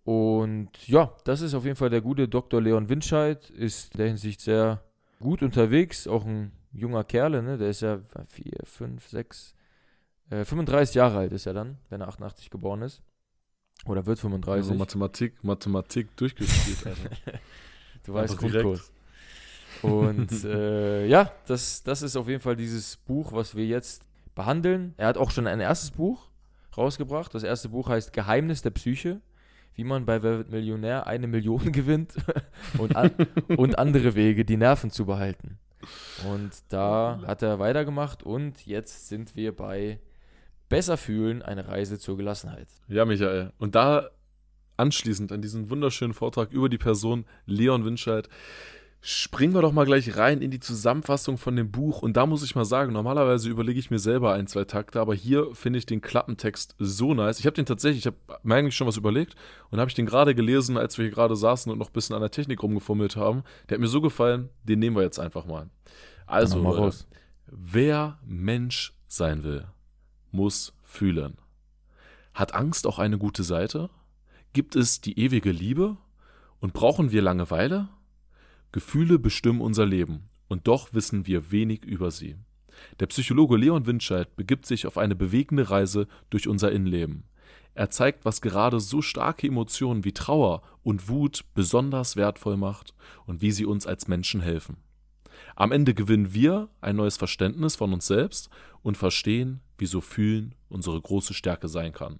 Und 0.05 0.71
ja, 0.87 1.13
das 1.25 1.41
ist 1.41 1.55
auf 1.55 1.65
jeden 1.65 1.77
Fall 1.77 1.91
der 1.91 2.03
gute 2.03 2.29
Dr. 2.29 2.61
Leon 2.61 2.89
Winscheid, 2.89 3.49
ist 3.51 3.95
in 3.95 3.99
der 3.99 4.07
Hinsicht 4.09 4.41
sehr 4.41 4.83
gut 5.19 5.43
unterwegs, 5.43 6.07
auch 6.07 6.27
ein 6.27 6.53
junger 6.73 7.05
Kerl, 7.05 7.43
ne? 7.43 7.57
der 7.57 7.71
ist 7.71 7.81
ja 7.81 8.01
4, 8.29 8.53
5, 8.65 9.09
6, 9.09 9.55
35 10.31 10.95
Jahre 10.95 11.19
alt 11.19 11.33
ist 11.33 11.47
er 11.47 11.55
dann, 11.55 11.79
wenn 11.91 12.01
er 12.01 12.09
88 12.09 12.51
geboren 12.51 12.83
ist. 12.83 13.03
Oder 13.87 14.07
wird 14.07 14.19
35. 14.19 14.71
Also 14.71 14.75
Mathematik, 14.75 15.45
Mathematik 15.45 16.17
durchgespielt. 16.17 16.87
Also. 16.87 17.03
du 18.05 18.15
weißt 18.15 18.39
Grundkurs. 18.39 18.91
Und 19.83 20.33
äh, 20.45 21.07
ja, 21.07 21.31
das, 21.47 21.83
das 21.83 22.03
ist 22.03 22.17
auf 22.17 22.29
jeden 22.29 22.41
Fall 22.41 22.57
dieses 22.57 22.97
Buch, 22.97 23.33
was 23.33 23.55
wir 23.55 23.67
jetzt 23.67 24.07
behandeln. 24.35 24.95
Er 24.97 25.09
hat 25.09 25.19
auch 25.19 25.31
schon 25.31 25.47
ein 25.47 25.61
erstes 25.61 25.91
Buch 25.91 26.29
rausgebracht. 26.77 27.35
Das 27.35 27.43
erste 27.43 27.69
Buch 27.69 27.89
heißt 27.89 28.13
Geheimnis 28.13 28.63
der 28.63 28.71
Psyche, 28.71 29.21
wie 29.75 29.85
man 29.85 30.07
bei 30.07 30.23
wird 30.23 30.51
Millionär 30.51 31.07
eine 31.07 31.27
Million 31.27 31.73
gewinnt 31.73 32.15
und, 32.79 32.97
an, 32.97 33.11
und 33.57 33.79
andere 33.79 34.15
Wege, 34.15 34.45
die 34.45 34.57
Nerven 34.57 34.91
zu 34.91 35.07
behalten. 35.07 35.59
Und 36.31 36.51
da 36.71 37.21
hat 37.27 37.43
er 37.43 37.59
weitergemacht 37.59 38.23
und 38.23 38.65
jetzt 38.67 39.09
sind 39.09 39.37
wir 39.37 39.55
bei 39.55 39.99
Besser 40.69 40.97
fühlen, 40.97 41.43
eine 41.43 41.69
Reise 41.69 41.99
zur 41.99 42.17
Gelassenheit. 42.17 42.69
Ja, 42.89 43.05
Michael. 43.05 43.53
Und 43.59 43.75
da 43.75 44.09
anschließend 44.77 45.31
an 45.31 45.43
diesen 45.43 45.71
wunderschönen 45.71 46.15
Vortrag 46.15 46.51
über 46.53 46.69
die 46.69 46.79
Person 46.79 47.27
Leon 47.47 47.85
Winscheid 47.85 48.29
springen 49.07 49.53
wir 49.53 49.61
doch 49.61 49.73
mal 49.73 49.85
gleich 49.85 50.17
rein 50.17 50.41
in 50.41 50.51
die 50.51 50.61
Zusammenfassung 50.61 51.37
von 51.37 51.55
dem 51.57 51.71
Buch. 51.71 52.01
Und 52.01 52.17
da 52.17 52.25
muss 52.25 52.43
ich 52.43 52.55
mal 52.55 52.65
sagen, 52.65 52.95
normalerweise 52.95 53.51
überlege 53.51 53.79
ich 53.79 53.91
mir 53.91 53.99
selber 53.99 54.33
ein, 54.33 54.47
zwei 54.47 54.65
Takte, 54.65 54.99
aber 54.99 55.15
hier 55.15 55.55
finde 55.55 55.79
ich 55.79 55.85
den 55.85 56.01
Klappentext 56.01 56.75
so 56.79 57.13
nice. 57.13 57.39
Ich 57.39 57.45
habe 57.45 57.55
den 57.55 57.67
tatsächlich, 57.67 57.99
ich 57.99 58.07
habe 58.07 58.17
mir 58.43 58.55
eigentlich 58.55 58.75
schon 58.75 58.87
was 58.87 58.97
überlegt 58.97 59.35
und 59.71 59.79
habe 59.79 59.91
ich 59.91 59.95
den 59.95 60.07
gerade 60.07 60.35
gelesen, 60.35 60.79
als 60.79 60.97
wir 60.97 61.05
hier 61.05 61.13
gerade 61.13 61.37
saßen 61.37 61.71
und 61.71 61.79
noch 61.79 61.91
ein 61.91 61.93
bisschen 61.93 62.15
an 62.15 62.23
der 62.23 62.31
Technik 62.31 62.63
rumgefummelt 62.63 63.15
haben. 63.17 63.43
Der 63.69 63.77
hat 63.77 63.83
mir 63.83 63.89
so 63.89 64.01
gefallen, 64.01 64.49
den 64.63 64.79
nehmen 64.79 64.97
wir 64.97 65.03
jetzt 65.03 65.19
einfach 65.21 65.45
mal. 65.45 65.69
Also, 66.27 66.63
mal 66.63 66.91
wer 67.47 68.19
Mensch 68.25 68.95
sein 69.07 69.45
will, 69.45 69.67
muss 70.33 70.73
fühlen. 70.83 71.37
Hat 72.33 72.55
Angst 72.55 72.87
auch 72.87 72.99
eine 72.99 73.19
gute 73.19 73.43
Seite? 73.43 73.91
Gibt 74.55 74.77
es 74.77 75.03
die 75.03 75.19
ewige 75.19 75.51
Liebe? 75.51 75.99
Und 76.59 76.73
brauchen 76.73 77.13
wir 77.13 77.21
Langeweile? 77.21 77.91
Gefühle 78.75 79.21
bestimmen 79.21 79.61
unser 79.61 79.87
Leben, 79.87 80.29
und 80.49 80.67
doch 80.67 80.93
wissen 80.93 81.29
wir 81.29 81.53
wenig 81.53 81.85
über 81.85 82.11
sie. 82.11 82.35
Der 82.99 83.07
Psychologe 83.07 83.57
Leon 83.57 83.87
Winscheid 83.87 84.35
begibt 84.35 84.67
sich 84.67 84.89
auf 84.89 84.99
eine 84.99 85.15
bewegende 85.15 85.71
Reise 85.71 86.09
durch 86.29 86.49
unser 86.49 86.73
Innenleben. 86.73 87.23
Er 87.75 87.91
zeigt, 87.91 88.25
was 88.25 88.41
gerade 88.41 88.81
so 88.81 89.01
starke 89.01 89.47
Emotionen 89.47 90.05
wie 90.05 90.11
Trauer 90.11 90.63
und 90.83 91.09
Wut 91.09 91.45
besonders 91.55 92.17
wertvoll 92.17 92.57
macht 92.57 92.95
und 93.27 93.43
wie 93.43 93.53
sie 93.53 93.65
uns 93.65 93.87
als 93.87 94.09
Menschen 94.09 94.41
helfen. 94.41 94.79
Am 95.55 95.71
Ende 95.71 95.95
gewinnen 95.95 96.35
wir 96.35 96.69
ein 96.81 96.97
neues 96.97 97.17
Verständnis 97.17 97.77
von 97.77 97.93
uns 97.93 98.09
selbst 98.09 98.51
und 98.83 98.97
verstehen, 98.97 99.61
wieso 99.79 100.01
Fühlen 100.01 100.57
unsere 100.69 101.01
große 101.01 101.33
Stärke 101.33 101.69
sein 101.69 101.93
kann. 101.93 102.19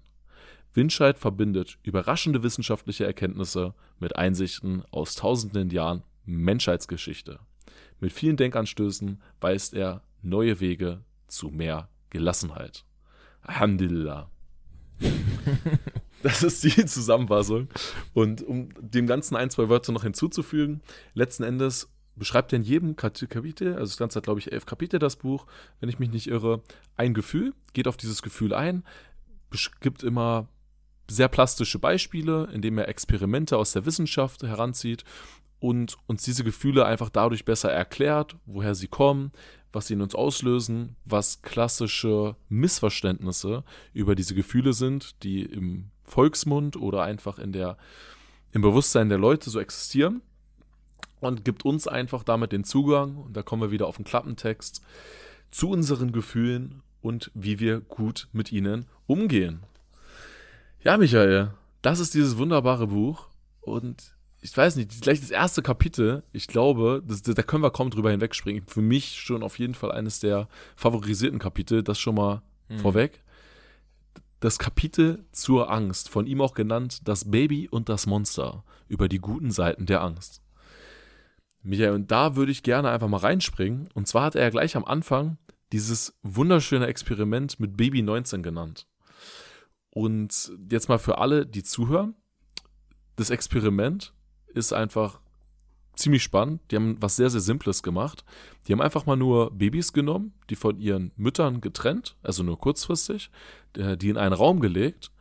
Winscheid 0.73 1.19
verbindet 1.19 1.79
überraschende 1.83 2.43
wissenschaftliche 2.43 3.05
Erkenntnisse 3.05 3.73
mit 3.99 4.15
Einsichten 4.15 4.83
aus 4.91 5.15
tausenden 5.15 5.69
Jahren 5.69 6.03
Menschheitsgeschichte. 6.25 7.39
Mit 7.99 8.13
vielen 8.13 8.37
Denkanstößen 8.37 9.21
weist 9.39 9.73
er 9.73 10.01
neue 10.21 10.59
Wege 10.59 11.03
zu 11.27 11.49
mehr 11.49 11.89
Gelassenheit. 12.09 12.85
Alhamdulillah. 13.41 14.29
das 16.23 16.43
ist 16.43 16.63
die 16.63 16.85
Zusammenfassung. 16.85 17.69
Und 18.13 18.41
um 18.41 18.69
dem 18.79 19.07
Ganzen 19.07 19.35
ein, 19.35 19.49
zwei 19.49 19.69
Wörter 19.69 19.91
noch 19.91 20.03
hinzuzufügen, 20.03 20.81
letzten 21.13 21.43
Endes 21.43 21.91
beschreibt 22.15 22.53
er 22.53 22.57
in 22.57 22.63
jedem 22.63 22.95
Kapitel, 22.95 23.73
also 23.73 23.85
das 23.85 23.97
Ganze 23.97 24.17
hat, 24.17 24.23
glaube 24.23 24.39
ich, 24.39 24.51
elf 24.51 24.65
Kapitel, 24.65 24.99
das 24.99 25.17
Buch, 25.17 25.45
wenn 25.79 25.89
ich 25.89 25.99
mich 25.99 26.09
nicht 26.09 26.27
irre, 26.27 26.61
ein 26.95 27.13
Gefühl, 27.13 27.53
geht 27.73 27.87
auf 27.87 27.97
dieses 27.97 28.21
Gefühl 28.21 28.53
ein, 28.53 28.83
gibt 29.81 30.03
immer 30.03 30.47
sehr 31.09 31.27
plastische 31.27 31.77
Beispiele, 31.77 32.49
indem 32.51 32.77
er 32.77 32.87
Experimente 32.87 33.57
aus 33.57 33.73
der 33.73 33.85
Wissenschaft 33.85 34.43
heranzieht 34.43 35.03
und 35.65 35.97
uns 36.05 36.21
diese 36.21 36.43
Gefühle 36.43 36.85
einfach 36.85 37.09
dadurch 37.09 37.43
besser 37.43 37.71
erklärt, 37.71 38.35
woher 38.45 38.75
sie 38.75 38.87
kommen, 38.87 39.31
was 39.73 39.87
sie 39.87 39.95
in 39.95 40.01
uns 40.03 40.13
auslösen, 40.13 40.95
was 41.05 41.41
klassische 41.41 42.35
Missverständnisse 42.49 43.63
über 43.91 44.13
diese 44.13 44.35
Gefühle 44.35 44.73
sind, 44.73 45.23
die 45.23 45.41
im 45.41 45.89
Volksmund 46.03 46.77
oder 46.77 47.01
einfach 47.01 47.39
in 47.39 47.51
der, 47.51 47.77
im 48.51 48.61
Bewusstsein 48.61 49.09
der 49.09 49.17
Leute 49.17 49.49
so 49.49 49.59
existieren 49.59 50.21
und 51.19 51.43
gibt 51.43 51.65
uns 51.65 51.87
einfach 51.87 52.23
damit 52.23 52.51
den 52.51 52.63
Zugang, 52.63 53.17
und 53.17 53.35
da 53.35 53.41
kommen 53.41 53.63
wir 53.63 53.71
wieder 53.71 53.87
auf 53.87 53.95
den 53.95 54.05
Klappentext, 54.05 54.83
zu 55.49 55.71
unseren 55.71 56.11
Gefühlen 56.11 56.83
und 57.01 57.31
wie 57.33 57.59
wir 57.59 57.79
gut 57.81 58.27
mit 58.33 58.51
ihnen 58.51 58.85
umgehen. 59.07 59.63
Ja, 60.83 60.95
Michael, 60.97 61.53
das 61.81 61.99
ist 61.99 62.13
dieses 62.13 62.37
wunderbare 62.37 62.85
Buch 62.85 63.29
und 63.61 64.14
ich 64.45 64.55
weiß 64.55 64.75
nicht, 64.75 65.01
gleich 65.01 65.19
das 65.19 65.31
erste 65.31 65.63
Kapitel, 65.63 66.23
ich 66.31 66.47
glaube, 66.47 67.01
das, 67.05 67.23
da 67.23 67.41
können 67.41 67.63
wir 67.63 67.71
kaum 67.71 67.89
drüber 67.89 68.11
hinwegspringen. 68.11 68.63
Für 68.67 68.83
mich 68.83 69.19
schon 69.19 69.41
auf 69.41 69.57
jeden 69.57 69.73
Fall 69.73 69.91
eines 69.91 70.19
der 70.19 70.47
favorisierten 70.75 71.39
Kapitel, 71.39 71.81
das 71.81 71.99
schon 71.99 72.13
mal 72.13 72.43
mhm. 72.69 72.77
vorweg. 72.77 73.23
Das 74.41 74.59
Kapitel 74.59 75.25
zur 75.31 75.71
Angst, 75.71 76.09
von 76.09 76.27
ihm 76.27 76.41
auch 76.41 76.53
genannt 76.53 77.07
Das 77.07 77.31
Baby 77.31 77.67
und 77.67 77.89
das 77.89 78.05
Monster, 78.05 78.63
über 78.87 79.09
die 79.09 79.17
guten 79.17 79.49
Seiten 79.49 79.87
der 79.87 80.03
Angst. 80.03 80.43
Michael, 81.63 81.93
und 81.93 82.11
da 82.11 82.35
würde 82.35 82.51
ich 82.51 82.61
gerne 82.61 82.91
einfach 82.91 83.07
mal 83.07 83.17
reinspringen. 83.17 83.89
Und 83.95 84.07
zwar 84.07 84.25
hat 84.25 84.35
er 84.35 84.43
ja 84.43 84.49
gleich 84.51 84.75
am 84.75 84.85
Anfang 84.85 85.39
dieses 85.71 86.19
wunderschöne 86.21 86.85
Experiment 86.85 87.59
mit 87.59 87.75
Baby 87.75 88.03
19 88.03 88.43
genannt. 88.43 88.85
Und 89.89 90.51
jetzt 90.69 90.87
mal 90.87 90.99
für 90.99 91.17
alle, 91.17 91.47
die 91.47 91.63
zuhören, 91.63 92.13
das 93.15 93.31
Experiment 93.31 94.13
ist 94.55 94.73
einfach 94.73 95.19
ziemlich 95.95 96.23
spannend. 96.23 96.61
Die 96.71 96.75
haben 96.75 96.97
was 96.99 97.15
sehr, 97.15 97.29
sehr 97.29 97.41
Simples 97.41 97.83
gemacht. 97.83 98.23
Die 98.67 98.73
haben 98.73 98.81
einfach 98.81 99.05
mal 99.05 99.15
nur 99.15 99.51
Babys 99.51 99.93
genommen, 99.93 100.33
die 100.49 100.55
von 100.55 100.79
ihren 100.79 101.11
Müttern 101.15 101.61
getrennt, 101.61 102.15
also 102.23 102.43
nur 102.43 102.59
kurzfristig, 102.59 103.29
die 103.75 104.09
in 104.09 104.17
einen 104.17 104.33
Raum 104.33 104.59
gelegt. 104.59 105.11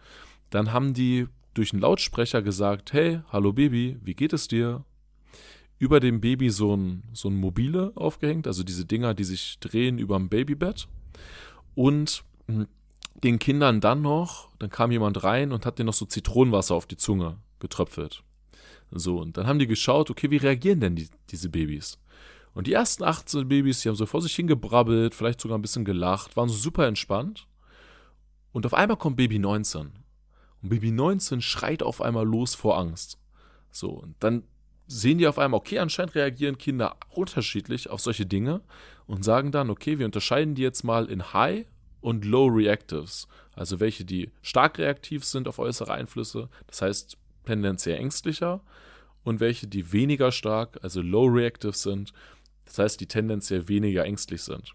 Dann 0.50 0.73
haben 0.73 0.95
die 0.95 1.26
durch 1.55 1.73
einen 1.73 1.83
Lautsprecher 1.83 2.43
gesagt, 2.43 2.93
hey, 2.93 3.21
hallo 3.31 3.53
Baby, 3.53 3.99
wie 4.03 4.14
geht 4.14 4.33
es 4.33 4.49
dir? 4.49 4.85
Über 5.79 6.00
dem 6.00 6.21
Baby 6.21 6.50
so 6.50 6.76
ein, 6.76 7.03
so 7.12 7.29
ein 7.29 7.37
Mobile 7.37 7.93
aufgehängt, 7.97 8.47
also 8.47 8.62
diese 8.62 8.85
Dinger, 8.85 9.14
die 9.14 9.25
sich 9.25 9.59
drehen 9.61 9.99
über 9.99 10.17
dem 10.17 10.29
Babybett. 10.29 10.88
Und 11.75 12.25
hm, 12.47 12.67
den 13.23 13.38
Kindern 13.38 13.81
dann 13.81 14.03
noch, 14.03 14.49
dann 14.59 14.71
kam 14.71 14.91
jemand 14.91 15.23
rein 15.25 15.53
und 15.53 15.67
hat 15.67 15.79
denen 15.79 15.87
noch 15.87 15.95
so 15.95 16.07
Zitronenwasser 16.07 16.75
auf 16.75 16.87
die 16.87 16.97
Zunge 16.97 17.38
getröpfelt. 17.59 18.23
So, 18.91 19.19
und 19.21 19.37
dann 19.37 19.47
haben 19.47 19.59
die 19.59 19.67
geschaut, 19.67 20.11
okay, 20.11 20.31
wie 20.31 20.37
reagieren 20.37 20.81
denn 20.81 20.97
die, 20.97 21.09
diese 21.31 21.49
Babys? 21.49 21.99
Und 22.55 22.69
die 22.69 22.73
ersten 22.73 23.03
18 23.03 23.49
Babys, 23.49 23.83
die 23.83 23.88
haben 23.88 23.97
so 23.97 24.07
vor 24.07 24.23
sich 24.23 24.35
hingebrabbelt, 24.37 25.14
vielleicht 25.14 25.41
sogar 25.41 25.59
ein 25.59 25.62
bisschen 25.62 25.85
gelacht, 25.85 26.37
waren 26.37 26.49
so 26.49 26.55
super 26.55 26.87
entspannt. 26.87 27.47
Und 28.53 28.64
auf 28.64 28.75
einmal 28.75 28.97
kommt 28.97 29.17
Baby 29.17 29.41
19. 29.41 29.93
Und 30.62 30.69
Baby 30.69 30.93
19 30.93 31.41
schreit 31.41 31.83
auf 31.83 32.00
einmal 32.00 32.25
los 32.25 32.55
vor 32.55 32.79
Angst. 32.79 33.19
So, 33.71 33.91
und 33.91 34.14
dann 34.21 34.45
sehen 34.87 35.19
die 35.19 35.26
auf 35.26 35.38
einmal, 35.38 35.59
okay, 35.59 35.81
anscheinend 35.81 36.14
reagieren 36.14 36.59
Kinder 36.59 36.97
unterschiedlich 37.11 37.91
auf 37.91 38.00
solche 38.00 38.26
Dinge 38.26 38.61
und 39.07 39.25
sagen 39.25 39.50
dann, 39.50 39.71
okay, 39.71 39.99
wir 39.99 40.07
unterscheiden 40.07 40.55
die 40.55 40.62
jetzt 40.62 40.85
mal 40.85 41.07
in 41.07 41.33
High 41.33 41.67
und 42.00 42.25
Low 42.25 42.47
Reactives. 42.47 43.26
Also 43.55 43.81
welche, 43.81 44.05
die 44.05 44.31
stark 44.43 44.79
reaktiv 44.79 45.25
sind 45.25 45.49
auf 45.49 45.59
äußere 45.59 45.93
Einflüsse, 45.93 46.49
das 46.67 46.83
heißt 46.83 47.19
tendenziell 47.45 47.99
ängstlicher 47.99 48.61
und 49.23 49.41
welche, 49.41 49.67
die 49.67 49.93
weniger 49.93 50.33
stark, 50.33 50.79
also 50.83 51.01
low 51.01 51.27
reactive 51.27 51.73
sind, 51.73 52.13
das 52.65 52.79
heißt, 52.79 53.01
die 53.01 53.07
tendenziell 53.07 53.69
weniger 53.69 54.05
ängstlich 54.05 54.43
sind. 54.43 54.75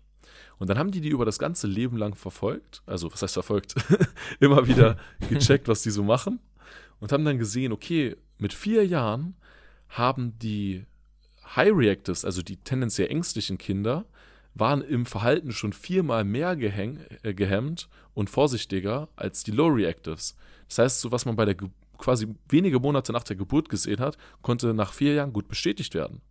Und 0.57 0.69
dann 0.69 0.77
haben 0.77 0.91
die 0.91 1.01
die 1.01 1.09
über 1.09 1.25
das 1.25 1.39
ganze 1.39 1.67
Leben 1.67 1.97
lang 1.97 2.15
verfolgt, 2.15 2.81
also 2.85 3.11
was 3.11 3.21
heißt 3.21 3.33
verfolgt, 3.33 3.75
immer 4.39 4.67
wieder 4.67 4.97
gecheckt, 5.29 5.67
was 5.67 5.83
die 5.83 5.91
so 5.91 6.03
machen 6.03 6.39
und 6.99 7.11
haben 7.11 7.25
dann 7.25 7.37
gesehen, 7.37 7.71
okay, 7.71 8.15
mit 8.37 8.53
vier 8.53 8.85
Jahren 8.85 9.35
haben 9.89 10.37
die 10.39 10.85
High 11.55 11.71
Reactives, 11.73 12.25
also 12.25 12.41
die 12.41 12.57
tendenziell 12.57 13.09
ängstlichen 13.09 13.57
Kinder, 13.57 14.05
waren 14.53 14.81
im 14.81 15.05
Verhalten 15.05 15.51
schon 15.51 15.73
viermal 15.73 16.23
mehr 16.23 16.55
gehäng, 16.55 16.99
äh, 17.23 17.33
gehemmt 17.33 17.87
und 18.13 18.29
vorsichtiger 18.29 19.07
als 19.15 19.43
die 19.43 19.51
Low 19.51 19.67
Reactives. 19.67 20.35
Das 20.67 20.77
heißt, 20.79 21.01
so 21.01 21.11
was 21.11 21.25
man 21.25 21.35
bei 21.35 21.45
der 21.45 21.55
quasi 21.99 22.27
wenige 22.47 22.79
Monate 22.79 23.13
nach 23.13 23.23
der 23.23 23.35
Geburt 23.35 23.69
gesehen 23.69 23.99
hat, 23.99 24.17
konnte 24.41 24.73
nach 24.73 24.93
vier 24.93 25.13
Jahren 25.13 25.33
gut 25.33 25.47
bestätigt 25.47 25.93
werden. 25.93 26.21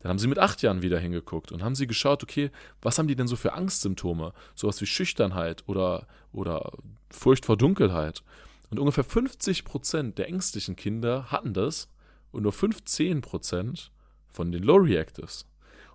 Dann 0.00 0.10
haben 0.10 0.18
sie 0.18 0.28
mit 0.28 0.38
acht 0.38 0.62
Jahren 0.62 0.82
wieder 0.82 0.98
hingeguckt 0.98 1.52
und 1.52 1.62
haben 1.62 1.74
sie 1.74 1.86
geschaut, 1.86 2.22
okay, 2.22 2.50
was 2.80 2.98
haben 2.98 3.06
die 3.06 3.16
denn 3.16 3.28
so 3.28 3.36
für 3.36 3.52
Angstsymptome? 3.52 4.32
Sowas 4.54 4.80
wie 4.80 4.86
Schüchternheit 4.86 5.62
oder, 5.66 6.06
oder 6.32 6.72
Furcht 7.10 7.44
vor 7.44 7.56
Dunkelheit. 7.56 8.22
Und 8.70 8.78
ungefähr 8.78 9.04
50 9.04 9.64
Prozent 9.64 10.18
der 10.18 10.28
ängstlichen 10.28 10.74
Kinder 10.74 11.30
hatten 11.30 11.52
das 11.52 11.88
und 12.32 12.44
nur 12.44 12.52
15 12.52 13.20
Prozent 13.20 13.90
von 14.28 14.52
den 14.52 14.62
Low 14.62 14.76
Reactives. 14.76 15.46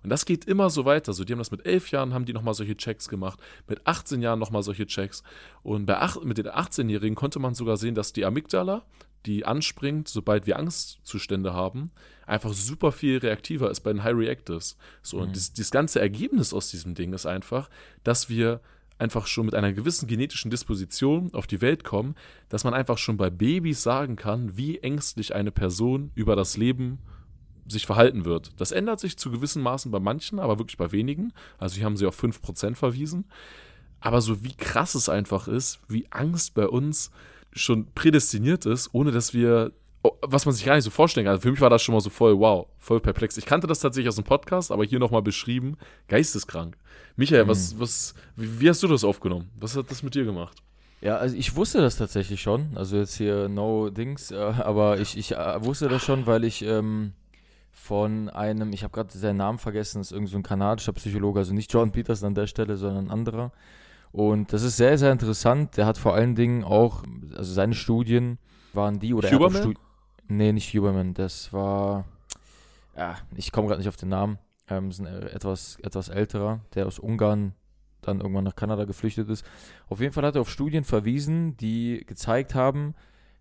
Und 0.02 0.10
das 0.10 0.24
geht 0.24 0.44
immer 0.44 0.70
so 0.70 0.84
weiter. 0.84 1.12
So, 1.12 1.24
die 1.24 1.32
haben 1.32 1.40
das 1.40 1.50
mit 1.50 1.66
elf 1.66 1.90
Jahren, 1.90 2.14
haben 2.14 2.26
die 2.26 2.32
nochmal 2.32 2.54
solche 2.54 2.76
Checks 2.76 3.08
gemacht, 3.08 3.40
mit 3.66 3.84
18 3.88 4.22
Jahren 4.22 4.38
nochmal 4.38 4.62
solche 4.62 4.86
Checks. 4.86 5.24
Und 5.64 5.86
bei 5.86 5.98
acht, 5.98 6.22
mit 6.22 6.38
den 6.38 6.46
18-Jährigen 6.46 7.16
konnte 7.16 7.40
man 7.40 7.54
sogar 7.54 7.76
sehen, 7.76 7.96
dass 7.96 8.12
die 8.12 8.24
Amygdala, 8.24 8.84
die 9.26 9.44
anspringt, 9.44 10.08
sobald 10.08 10.46
wir 10.46 10.58
Angstzustände 10.58 11.52
haben, 11.52 11.90
einfach 12.26 12.52
super 12.52 12.92
viel 12.92 13.18
reaktiver 13.18 13.70
ist 13.70 13.80
bei 13.80 13.92
den 13.92 14.04
High 14.04 14.16
Reactives. 14.16 14.76
So, 15.02 15.18
mhm. 15.18 15.22
und 15.24 15.36
das, 15.36 15.52
das 15.52 15.70
ganze 15.70 16.00
Ergebnis 16.00 16.54
aus 16.54 16.70
diesem 16.70 16.94
Ding 16.94 17.12
ist 17.12 17.26
einfach, 17.26 17.68
dass 18.04 18.28
wir 18.28 18.60
einfach 18.98 19.26
schon 19.26 19.46
mit 19.46 19.54
einer 19.54 19.72
gewissen 19.72 20.06
genetischen 20.06 20.50
Disposition 20.50 21.34
auf 21.34 21.46
die 21.46 21.60
Welt 21.60 21.84
kommen, 21.84 22.14
dass 22.48 22.64
man 22.64 22.72
einfach 22.72 22.98
schon 22.98 23.16
bei 23.16 23.28
Babys 23.30 23.82
sagen 23.82 24.16
kann, 24.16 24.56
wie 24.56 24.78
ängstlich 24.78 25.34
eine 25.34 25.50
Person 25.50 26.10
über 26.14 26.34
das 26.34 26.56
Leben 26.56 26.98
sich 27.68 27.84
verhalten 27.84 28.24
wird. 28.24 28.52
Das 28.58 28.72
ändert 28.72 29.00
sich 29.00 29.18
zu 29.18 29.30
gewissen 29.30 29.62
Maßen 29.62 29.90
bei 29.90 30.00
manchen, 30.00 30.38
aber 30.38 30.58
wirklich 30.58 30.78
bei 30.78 30.92
wenigen. 30.92 31.32
Also 31.58 31.76
hier 31.76 31.84
haben 31.84 31.96
sie 31.96 32.06
auf 32.06 32.22
5% 32.22 32.74
verwiesen. 32.74 33.26
Aber 34.00 34.20
so 34.20 34.44
wie 34.44 34.54
krass 34.54 34.94
es 34.94 35.08
einfach 35.08 35.48
ist, 35.48 35.80
wie 35.88 36.06
Angst 36.10 36.54
bei 36.54 36.68
uns 36.68 37.10
schon 37.56 37.92
prädestiniert 37.94 38.66
ist, 38.66 38.90
ohne 38.92 39.10
dass 39.10 39.34
wir, 39.34 39.72
oh, 40.02 40.12
was 40.22 40.46
man 40.46 40.54
sich 40.54 40.64
gar 40.64 40.74
nicht 40.74 40.84
so 40.84 40.90
vorstellen 40.90 41.24
kann. 41.24 41.32
Also 41.32 41.42
für 41.42 41.50
mich 41.50 41.60
war 41.60 41.70
das 41.70 41.82
schon 41.82 41.94
mal 41.94 42.00
so 42.00 42.10
voll, 42.10 42.38
wow, 42.38 42.66
voll 42.78 43.00
perplex. 43.00 43.36
Ich 43.36 43.46
kannte 43.46 43.66
das 43.66 43.80
tatsächlich 43.80 44.08
aus 44.08 44.16
dem 44.16 44.24
Podcast, 44.24 44.70
aber 44.70 44.84
hier 44.84 44.98
nochmal 44.98 45.22
beschrieben, 45.22 45.76
geisteskrank. 46.08 46.76
Michael, 47.16 47.44
mhm. 47.44 47.48
was, 47.48 47.78
was, 47.78 48.14
wie, 48.36 48.60
wie 48.60 48.68
hast 48.68 48.82
du 48.82 48.88
das 48.88 49.04
aufgenommen? 49.04 49.50
Was 49.58 49.76
hat 49.76 49.90
das 49.90 50.02
mit 50.02 50.14
dir 50.14 50.24
gemacht? 50.24 50.62
Ja, 51.00 51.16
also 51.16 51.36
ich 51.36 51.54
wusste 51.56 51.80
das 51.80 51.96
tatsächlich 51.96 52.40
schon. 52.40 52.70
Also 52.74 52.96
jetzt 52.96 53.16
hier 53.16 53.48
no 53.48 53.90
Dings, 53.90 54.30
äh, 54.30 54.36
aber 54.36 54.98
ich, 54.98 55.16
ich 55.16 55.32
äh, 55.32 55.64
wusste 55.64 55.88
das 55.88 56.02
schon, 56.02 56.26
weil 56.26 56.44
ich 56.44 56.62
ähm, 56.62 57.12
von 57.72 58.28
einem, 58.30 58.72
ich 58.72 58.82
habe 58.82 58.92
gerade 58.92 59.16
seinen 59.16 59.36
Namen 59.36 59.58
vergessen, 59.58 59.98
das 59.98 60.08
ist 60.08 60.12
irgendein 60.12 60.42
so 60.42 60.48
kanadischer 60.48 60.92
Psychologe, 60.94 61.38
also 61.38 61.54
nicht 61.54 61.72
John 61.72 61.92
Peters 61.92 62.24
an 62.24 62.34
der 62.34 62.46
Stelle, 62.46 62.76
sondern 62.76 63.06
ein 63.06 63.10
anderer. 63.10 63.52
Und 64.16 64.54
das 64.54 64.62
ist 64.62 64.78
sehr, 64.78 64.96
sehr 64.96 65.12
interessant. 65.12 65.76
Der 65.76 65.84
hat 65.84 65.98
vor 65.98 66.14
allen 66.14 66.34
Dingen 66.34 66.64
auch, 66.64 67.02
also 67.36 67.52
seine 67.52 67.74
Studien 67.74 68.38
waren 68.72 68.98
die 68.98 69.12
oder 69.12 69.30
Huberman? 69.30 69.60
Studi 69.60 69.78
Nee, 70.26 70.52
nicht 70.52 70.72
Huberman, 70.72 71.12
das 71.12 71.52
war, 71.52 72.06
ja, 72.96 73.16
ich 73.34 73.52
komme 73.52 73.68
gerade 73.68 73.78
nicht 73.78 73.90
auf 73.90 73.98
den 73.98 74.08
Namen. 74.08 74.38
Ähm, 74.68 74.88
ist 74.88 75.00
ein 75.00 75.06
etwas, 75.06 75.76
etwas 75.82 76.08
älterer, 76.08 76.60
der 76.74 76.86
aus 76.86 76.98
Ungarn 76.98 77.52
dann 78.00 78.20
irgendwann 78.20 78.44
nach 78.44 78.56
Kanada 78.56 78.86
geflüchtet 78.86 79.28
ist. 79.28 79.44
Auf 79.86 80.00
jeden 80.00 80.14
Fall 80.14 80.24
hat 80.24 80.34
er 80.34 80.40
auf 80.40 80.50
Studien 80.50 80.84
verwiesen, 80.84 81.58
die 81.58 82.02
gezeigt 82.06 82.54
haben, 82.54 82.94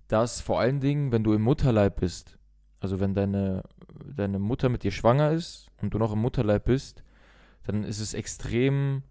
dass 0.10 0.42
vor 0.42 0.60
allen 0.60 0.82
Dingen, 0.82 1.14
wenn 1.14 1.24
du 1.24 1.32
im 1.32 1.42
Mutterleib 1.42 2.02
bist, 2.02 2.38
also 2.82 3.00
wenn 3.00 3.16
deine, 3.16 3.64
deine 4.14 4.40
Mutter 4.40 4.68
mit 4.68 4.84
dir 4.84 4.92
schwanger 4.92 5.32
ist 5.32 5.72
und 5.82 5.94
du 5.94 6.00
noch 6.00 6.12
im 6.12 6.20
Mutterleib 6.20 6.66
bist, 6.66 7.02
dann 7.64 7.86
ist 7.86 8.02
es 8.02 8.14
extrem 8.14 9.04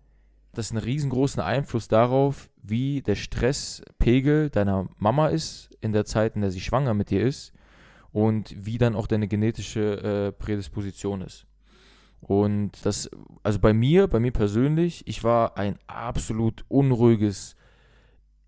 das 0.55 0.71
einen 0.71 0.83
riesengroßen 0.83 1.43
Einfluss 1.43 1.89
darauf, 1.89 2.51
wie 2.63 3.03
der 3.03 3.15
Stresspegel 3.15 4.51
deiner 4.51 4.89
Mama 4.99 5.29
ist 5.29 5.71
in 5.81 5.93
der 5.93 6.05
Zeit, 6.05 6.35
in 6.35 6.41
der 6.41 6.51
sie 6.51 6.61
schwanger 6.61 6.95
mit 6.95 7.11
dir 7.11 7.23
ist 7.23 7.53
und 8.13 8.55
wie 8.57 8.79
dann 8.79 8.95
auch 8.95 9.07
deine 9.07 9.29
genetische 9.29 10.31
äh, 10.31 10.33
Prädisposition 10.33 11.21
ist. 11.21 11.47
Und 12.21 12.73
das, 12.87 13.11
also 13.43 13.59
bei 13.59 13.75
mir, 13.75 14.07
bei 14.07 14.19
mir 14.19 14.33
persönlich, 14.33 15.07
ich 15.07 15.25
war 15.25 15.59
ein 15.59 15.79
absolut 15.87 16.65
unruhiges, 16.69 17.55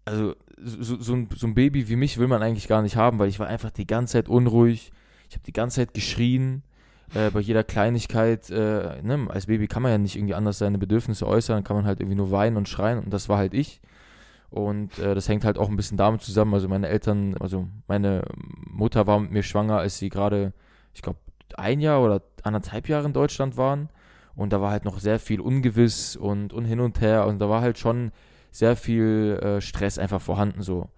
also 0.06 0.34
so, 0.56 0.96
so, 0.96 1.14
ein, 1.14 1.28
so 1.34 1.46
ein 1.46 1.54
Baby 1.54 1.88
wie 1.88 1.96
mich 1.96 2.16
will 2.16 2.28
man 2.28 2.42
eigentlich 2.42 2.68
gar 2.68 2.80
nicht 2.80 2.96
haben, 2.96 3.18
weil 3.18 3.28
ich 3.28 3.38
war 3.38 3.48
einfach 3.48 3.70
die 3.70 3.86
ganze 3.86 4.14
Zeit 4.14 4.28
unruhig, 4.30 4.92
ich 5.28 5.34
habe 5.34 5.44
die 5.44 5.52
ganze 5.52 5.76
Zeit 5.76 5.92
geschrien, 5.92 6.62
äh, 7.14 7.30
bei 7.30 7.40
jeder 7.40 7.64
Kleinigkeit, 7.64 8.50
äh, 8.50 9.02
ne, 9.02 9.26
als 9.28 9.46
Baby 9.46 9.68
kann 9.68 9.82
man 9.82 9.92
ja 9.92 9.98
nicht 9.98 10.16
irgendwie 10.16 10.34
anders 10.34 10.58
seine 10.58 10.78
Bedürfnisse 10.78 11.26
äußern, 11.26 11.64
kann 11.64 11.76
man 11.76 11.86
halt 11.86 12.00
irgendwie 12.00 12.16
nur 12.16 12.30
weinen 12.30 12.56
und 12.56 12.68
schreien 12.68 12.98
und 12.98 13.12
das 13.12 13.28
war 13.28 13.38
halt 13.38 13.54
ich. 13.54 13.80
Und 14.50 14.98
äh, 14.98 15.14
das 15.14 15.28
hängt 15.28 15.44
halt 15.44 15.58
auch 15.58 15.68
ein 15.68 15.76
bisschen 15.76 15.98
damit 15.98 16.22
zusammen. 16.22 16.54
Also 16.54 16.68
meine 16.68 16.88
Eltern, 16.88 17.36
also 17.38 17.66
meine 17.88 18.22
Mutter 18.70 19.06
war 19.06 19.18
mit 19.18 19.30
mir 19.30 19.42
schwanger, 19.42 19.78
als 19.78 19.98
sie 19.98 20.08
gerade, 20.08 20.52
ich 20.94 21.02
glaube, 21.02 21.18
ein 21.56 21.80
Jahr 21.80 22.02
oder 22.02 22.22
anderthalb 22.42 22.88
Jahre 22.88 23.06
in 23.06 23.12
Deutschland 23.12 23.56
waren. 23.56 23.88
Und 24.34 24.52
da 24.52 24.60
war 24.60 24.70
halt 24.70 24.84
noch 24.84 24.98
sehr 24.98 25.18
viel 25.18 25.40
ungewiss 25.40 26.14
und, 26.16 26.52
und 26.52 26.64
hin 26.64 26.80
und 26.80 27.00
her. 27.00 27.26
Und 27.26 27.38
da 27.38 27.48
war 27.48 27.60
halt 27.60 27.78
schon 27.78 28.12
sehr 28.50 28.76
viel 28.76 29.38
äh, 29.42 29.60
Stress 29.60 29.98
einfach 29.98 30.20
vorhanden 30.20 30.62
so. 30.62 30.88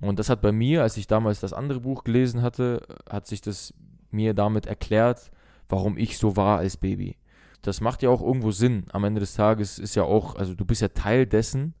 Und 0.00 0.18
das 0.18 0.30
hat 0.30 0.40
bei 0.40 0.52
mir, 0.52 0.82
als 0.82 0.96
ich 0.96 1.06
damals 1.06 1.40
das 1.40 1.52
andere 1.52 1.80
Buch 1.80 2.04
gelesen 2.04 2.42
hatte, 2.42 2.82
hat 3.08 3.26
sich 3.26 3.42
das 3.42 3.74
mir 4.10 4.34
damit 4.34 4.66
erklärt, 4.66 5.30
warum 5.70 5.96
ich 5.96 6.18
so 6.18 6.36
war 6.36 6.58
als 6.58 6.76
Baby. 6.76 7.16
Das 7.62 7.80
macht 7.80 8.02
ja 8.02 8.10
auch 8.10 8.22
irgendwo 8.22 8.50
Sinn. 8.50 8.84
Am 8.92 9.04
Ende 9.04 9.20
des 9.20 9.34
Tages 9.34 9.78
ist 9.78 9.94
ja 9.94 10.02
auch, 10.02 10.36
also 10.36 10.54
du 10.54 10.64
bist 10.64 10.82
ja 10.82 10.88
Teil 10.88 11.26
dessen. 11.26 11.74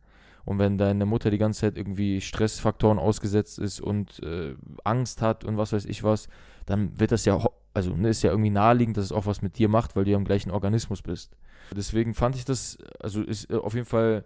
Und 0.44 0.58
wenn 0.58 0.78
deine 0.78 1.06
Mutter 1.06 1.30
die 1.30 1.38
ganze 1.38 1.60
Zeit 1.60 1.76
irgendwie 1.76 2.20
Stressfaktoren 2.20 2.98
ausgesetzt 2.98 3.58
ist 3.58 3.80
und 3.80 4.22
äh, 4.22 4.54
Angst 4.84 5.22
hat 5.22 5.44
und 5.44 5.58
was 5.58 5.72
weiß 5.72 5.84
ich 5.84 6.02
was, 6.02 6.28
dann 6.66 6.98
wird 6.98 7.12
das 7.12 7.24
ja, 7.24 7.38
also 7.74 7.94
ne, 7.94 8.08
ist 8.08 8.22
ja 8.22 8.30
irgendwie 8.30 8.50
naheliegend, 8.50 8.96
dass 8.96 9.04
es 9.04 9.12
auch 9.12 9.26
was 9.26 9.42
mit 9.42 9.58
dir 9.58 9.68
macht, 9.68 9.96
weil 9.96 10.04
du 10.04 10.10
ja 10.10 10.16
im 10.16 10.24
gleichen 10.24 10.50
Organismus 10.50 11.02
bist. 11.02 11.36
Deswegen 11.76 12.14
fand 12.14 12.36
ich 12.36 12.44
das, 12.44 12.78
also 12.98 13.22
ist 13.22 13.50
äh, 13.50 13.56
auf 13.56 13.74
jeden 13.74 13.86
Fall. 13.86 14.24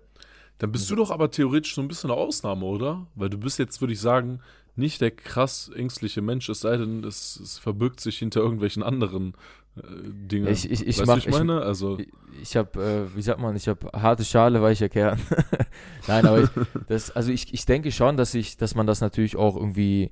Dann 0.59 0.71
bist 0.71 0.89
du 0.89 0.95
doch 0.95 1.11
aber 1.11 1.31
theoretisch 1.31 1.75
so 1.75 1.83
ein 1.83 1.89
bisschen 1.89 2.11
eine 2.11 2.21
Ausnahme, 2.21 2.65
oder? 2.65 3.07
Weil 3.17 3.29
du 3.29 3.39
bist 3.39 3.59
jetzt, 3.59 3.81
würde 3.81 3.93
ich 3.93 4.01
sagen, 4.01 4.41
nicht 4.77 5.01
der 5.01 5.11
krass 5.11 5.71
ängstliche 5.75 6.23
Mensch, 6.23 6.49
es 6.49 6.61
sei 6.61 6.77
denn, 6.77 7.05
es, 7.05 7.39
es 7.39 7.59
verbirgt 7.59 8.01
sich 8.01 8.19
hinter 8.19 8.41
irgendwelchen 8.41 8.83
anderen 8.83 9.35
äh, 9.77 9.81
Dingen. 10.05 10.49
Ich, 10.49 10.71
ich, 10.71 10.87
ich, 10.87 10.99
weißt 10.99 11.07
mach, 11.07 11.17
ich 11.19 11.31
meine? 11.31 11.63
Also, 11.63 11.99
ich, 11.99 12.09
ich 12.43 12.57
habe, 12.57 12.83
äh, 13.13 13.17
wie 13.17 13.23
sagt 13.23 13.41
man, 13.41 13.55
ich 13.55 13.69
habe 13.69 13.87
harte 13.93 14.25
Schale, 14.25 14.63
weicher 14.63 14.89
Kern. 14.89 15.21
Nein, 16.09 16.27
aber 16.27 16.43
ich, 16.43 16.51
das, 16.89 17.11
also 17.11 17.31
ich, 17.31 17.55
ich 17.55 17.67
denke 17.67 17.93
schon, 17.93 18.17
dass 18.17 18.35
ich, 18.35 18.57
dass 18.57 18.75
man 18.75 18.87
das 18.87 19.01
natürlich 19.01 19.37
auch 19.37 19.57
irgendwie 19.57 20.11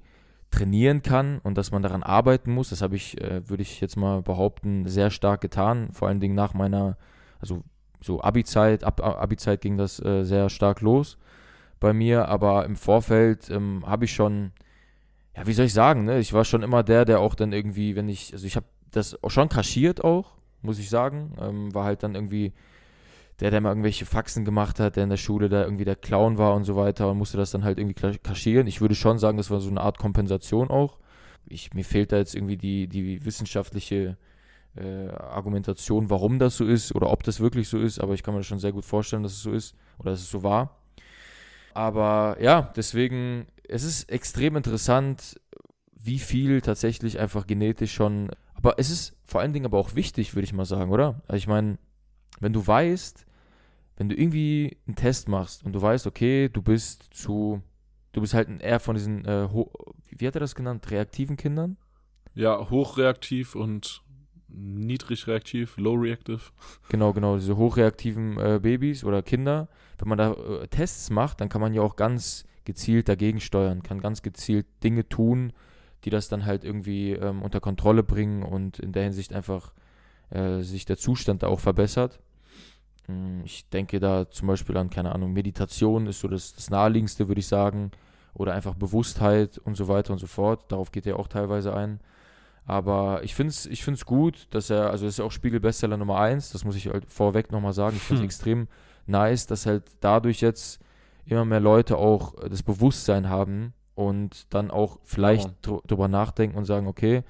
trainieren 0.51 1.03
kann 1.03 1.39
und 1.43 1.57
dass 1.57 1.73
man 1.73 1.83
daran 1.83 2.03
arbeiten 2.03 2.53
muss. 2.53 2.71
Das 2.71 2.83
habe 2.83 2.95
ich, 2.95 3.21
äh, 3.21 3.49
würde 3.49 3.63
ich 3.63 3.81
jetzt 3.81 3.97
mal 3.97 4.23
behaupten, 4.23 4.87
sehr 4.87 5.11
stark 5.11 5.41
getan. 5.41 5.91
Vor 5.93 6.09
allen 6.09 6.21
Dingen 6.21 6.35
nach 6.35 6.55
meiner, 6.55 6.97
also 7.41 7.65
so 8.01 8.21
Abi-Zeit, 8.21 8.85
ab 8.85 9.01
Abi-Zeit 9.01 9.61
ging 9.61 9.77
das 9.77 9.99
äh, 10.05 10.25
sehr 10.25 10.51
stark 10.51 10.81
los 10.83 11.19
bei 11.83 11.93
mir, 11.93 12.29
aber 12.29 12.65
im 12.65 12.77
Vorfeld 12.77 13.51
ähm, 13.51 13.83
habe 13.87 14.07
ich 14.07 14.15
schon, 14.15 14.53
ja, 15.37 15.47
wie 15.47 15.53
soll 15.53 15.67
ich 15.67 15.75
sagen, 15.75 16.05
ne? 16.05 16.19
Ich 16.19 16.33
war 16.33 16.45
schon 16.45 16.63
immer 16.63 16.83
der, 16.83 17.05
der 17.05 17.21
auch 17.21 17.35
dann 17.35 17.53
irgendwie, 17.53 17.97
wenn 17.97 18.09
ich, 18.09 18.33
also 18.33 18.47
ich 18.47 18.57
habe 18.57 18.67
das 18.91 19.23
auch 19.23 19.31
schon 19.31 19.49
kaschiert 19.49 20.03
auch, 20.03 20.37
muss 20.63 20.79
ich 20.79 20.89
sagen, 20.89 21.35
ähm, 21.41 21.75
war 21.75 21.85
halt 21.85 22.03
dann 22.03 22.15
irgendwie 22.15 22.53
der, 23.41 23.51
der 23.51 23.61
mal 23.61 23.71
irgendwelche 23.71 24.07
Faxen 24.07 24.45
gemacht 24.45 24.79
hat, 24.79 24.97
der 24.97 25.05
in 25.05 25.11
der 25.11 25.17
Schule 25.17 25.49
da 25.49 25.65
irgendwie 25.65 25.85
der 25.85 25.97
Clown 25.97 26.39
war 26.39 26.55
und 26.55 26.65
so 26.65 26.77
weiter 26.77 27.11
und 27.11 27.19
musste 27.19 27.37
das 27.37 27.51
dann 27.51 27.65
halt 27.65 27.79
irgendwie 27.79 28.19
kaschieren. 28.19 28.67
Ich 28.67 28.81
würde 28.81 28.95
schon 28.95 29.19
sagen, 29.19 29.37
das 29.37 29.51
war 29.51 29.61
so 29.61 29.71
eine 29.71 29.81
Art 29.81 29.99
Kompensation 29.99 30.71
auch. 30.71 30.99
Ich, 31.47 31.75
mir 31.75 31.85
fehlt 31.85 32.13
da 32.13 32.19
jetzt 32.19 32.37
irgendwie 32.37 32.57
die, 32.57 32.87
die 32.87 33.25
wissenschaftliche 33.25 34.17
äh, 34.77 35.09
Argumentation, 35.09 36.09
warum 36.09 36.39
das 36.39 36.57
so 36.57 36.65
ist 36.65 36.95
oder 36.95 37.11
ob 37.11 37.25
das 37.25 37.41
wirklich 37.41 37.69
so 37.69 37.79
ist, 37.79 37.99
aber 37.99 38.15
ich 38.15 38.23
kann 38.23 38.35
mir 38.35 38.41
das 38.41 38.47
schon 38.47 38.61
sehr 38.61 38.73
gut 38.73 38.85
vorstellen, 38.85 39.23
dass 39.25 39.33
es 39.33 39.43
so 39.43 39.53
ist 39.53 39.75
oder 39.99 40.13
dass 40.13 40.21
es 40.21 40.31
so 40.31 40.43
war. 40.43 40.82
Aber 41.75 42.37
ja, 42.41 42.73
deswegen, 42.77 43.47
es 43.69 43.85
ist 43.85 44.11
extrem 44.11 44.57
interessant, 44.57 45.41
wie 45.93 46.19
viel 46.19 46.61
tatsächlich 46.61 47.19
einfach 47.19 47.47
genetisch 47.47 47.93
schon. 47.93 48.31
Aber 48.55 48.79
es 48.79 48.91
ist 48.91 49.17
vor 49.25 49.41
allen 49.41 49.53
Dingen 49.53 49.67
aber 49.67 49.79
auch 49.79 49.95
wichtig, 49.95 50.35
würde 50.35 50.45
ich 50.45 50.53
mal 50.53 50.65
sagen, 50.65 50.91
oder? 50.91 51.23
Also 51.27 51.37
ich 51.37 51.47
meine, 51.47 51.79
wenn 52.41 52.53
du 52.53 52.67
weißt, 52.67 53.27
wenn 53.97 54.09
du 54.09 54.17
irgendwie 54.17 54.79
einen 54.87 54.97
Test 54.97 55.29
machst 55.29 55.65
und 55.65 55.73
du 55.73 55.81
weißt, 55.81 56.07
okay, 56.07 56.49
du 56.49 56.63
bist 56.63 57.09
zu, 57.13 57.63
du 58.13 58.21
bist 58.21 58.35
halt 58.35 58.49
eher 58.61 58.81
von 58.81 58.97
diesen, 58.97 59.25
äh, 59.25 59.49
wie 60.11 60.27
hat 60.27 60.35
er 60.35 60.41
das 60.41 60.55
genannt, 60.55 60.91
reaktiven 60.91 61.37
Kindern? 61.37 61.77
Ja, 62.35 62.71
hochreaktiv 62.71 63.55
und 63.55 64.03
niedrig 64.49 65.27
reaktiv, 65.27 65.77
low 65.77 65.95
reactive. 65.95 66.41
Genau, 66.89 67.13
genau, 67.13 67.37
diese 67.37 67.57
hochreaktiven 67.57 68.39
äh, 68.39 68.61
Babys 68.61 69.05
oder 69.05 69.23
Kinder. 69.23 69.69
Wenn 70.03 70.09
man 70.09 70.19
da 70.19 70.33
äh, 70.33 70.67
Tests 70.67 71.11
macht, 71.11 71.41
dann 71.41 71.49
kann 71.49 71.61
man 71.61 71.73
ja 71.73 71.81
auch 71.81 71.95
ganz 71.95 72.45
gezielt 72.65 73.09
dagegen 73.09 73.39
steuern, 73.39 73.85
kann 73.85 74.01
ganz 74.01 74.21
gezielt 74.23 74.67
Dinge 74.83 75.09
tun, 75.09 75.53
die 76.03 76.11
das 76.11 76.29
dann 76.29 76.45
halt 76.45 76.65
irgendwie 76.65 77.13
ähm, 77.13 77.41
unter 77.41 77.61
Kontrolle 77.61 78.03
bringen 78.03 78.43
und 78.43 78.81
in 78.81 78.91
der 78.91 79.05
Hinsicht 79.05 79.33
einfach 79.33 79.73
äh, 80.31 80.63
sich 80.63 80.87
der 80.87 80.97
Zustand 80.97 81.45
da 81.45 81.47
auch 81.47 81.61
verbessert. 81.61 82.19
Hm, 83.07 83.43
ich 83.45 83.69
denke 83.69 84.01
da 84.01 84.29
zum 84.29 84.49
Beispiel 84.49 84.77
an, 84.77 84.91
keine 84.91 85.15
Ahnung, 85.15 85.33
Meditation 85.33 86.09
ist 86.09 86.19
so 86.19 86.27
das, 86.27 86.53
das 86.53 86.69
Naheliegendste, 86.69 87.29
würde 87.29 87.39
ich 87.39 87.47
sagen. 87.47 87.93
oder 88.35 88.55
einfach 88.55 88.75
Bewusstheit 88.75 89.59
und 89.59 89.77
so 89.77 89.87
weiter 89.87 90.13
und 90.13 90.19
so 90.19 90.27
fort. 90.27 90.73
Darauf 90.73 90.91
geht 90.91 91.07
er 91.07 91.17
auch 91.17 91.29
teilweise 91.29 91.77
ein. 91.77 92.01
Aber 92.65 93.23
ich 93.23 93.37
finde 93.37 93.51
es 93.51 93.67
ich 93.67 93.85
find's 93.85 94.05
gut, 94.05 94.49
dass 94.51 94.69
er, 94.69 94.91
also 94.91 95.05
das 95.05 95.15
ist 95.15 95.21
auch 95.21 95.31
Spiegel-Bestseller 95.31 95.97
Nummer 95.97 96.19
1, 96.19 96.51
das 96.51 96.65
muss 96.65 96.75
ich 96.75 96.89
halt 96.89 97.05
vorweg 97.07 97.53
nochmal 97.53 97.73
sagen. 97.73 97.95
Ich 97.97 98.03
finde 98.03 98.21
es 98.21 98.23
hm. 98.23 98.27
extrem 98.27 98.69
nice, 99.07 99.47
dass 99.47 99.67
halt 99.67 99.85
dadurch 100.01 100.41
jetzt 100.41 100.81
immer 101.25 101.45
mehr 101.45 101.61
Leute 101.61 101.97
auch 101.97 102.35
das 102.49 102.63
Bewusstsein 102.63 103.29
haben 103.29 103.73
und 103.95 104.53
dann 104.53 104.71
auch 104.71 104.99
vielleicht 105.05 105.67
ja. 105.67 105.81
drüber 105.87 106.09
nachdenken 106.09 106.57
und 106.57 106.65
sagen, 106.65 106.87
okay, 106.87 107.23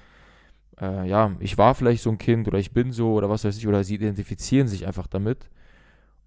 äh, 0.79 1.07
ja, 1.07 1.35
ich 1.39 1.57
war 1.57 1.75
vielleicht 1.75 2.03
so 2.03 2.09
ein 2.09 2.17
Kind 2.17 2.47
oder 2.47 2.57
ich 2.57 2.71
bin 2.71 2.91
so 2.91 3.13
oder 3.13 3.29
was 3.29 3.43
weiß 3.43 3.57
ich, 3.57 3.67
oder 3.67 3.83
sie 3.83 3.95
identifizieren 3.95 4.67
sich 4.67 4.87
einfach 4.87 5.07
damit 5.07 5.49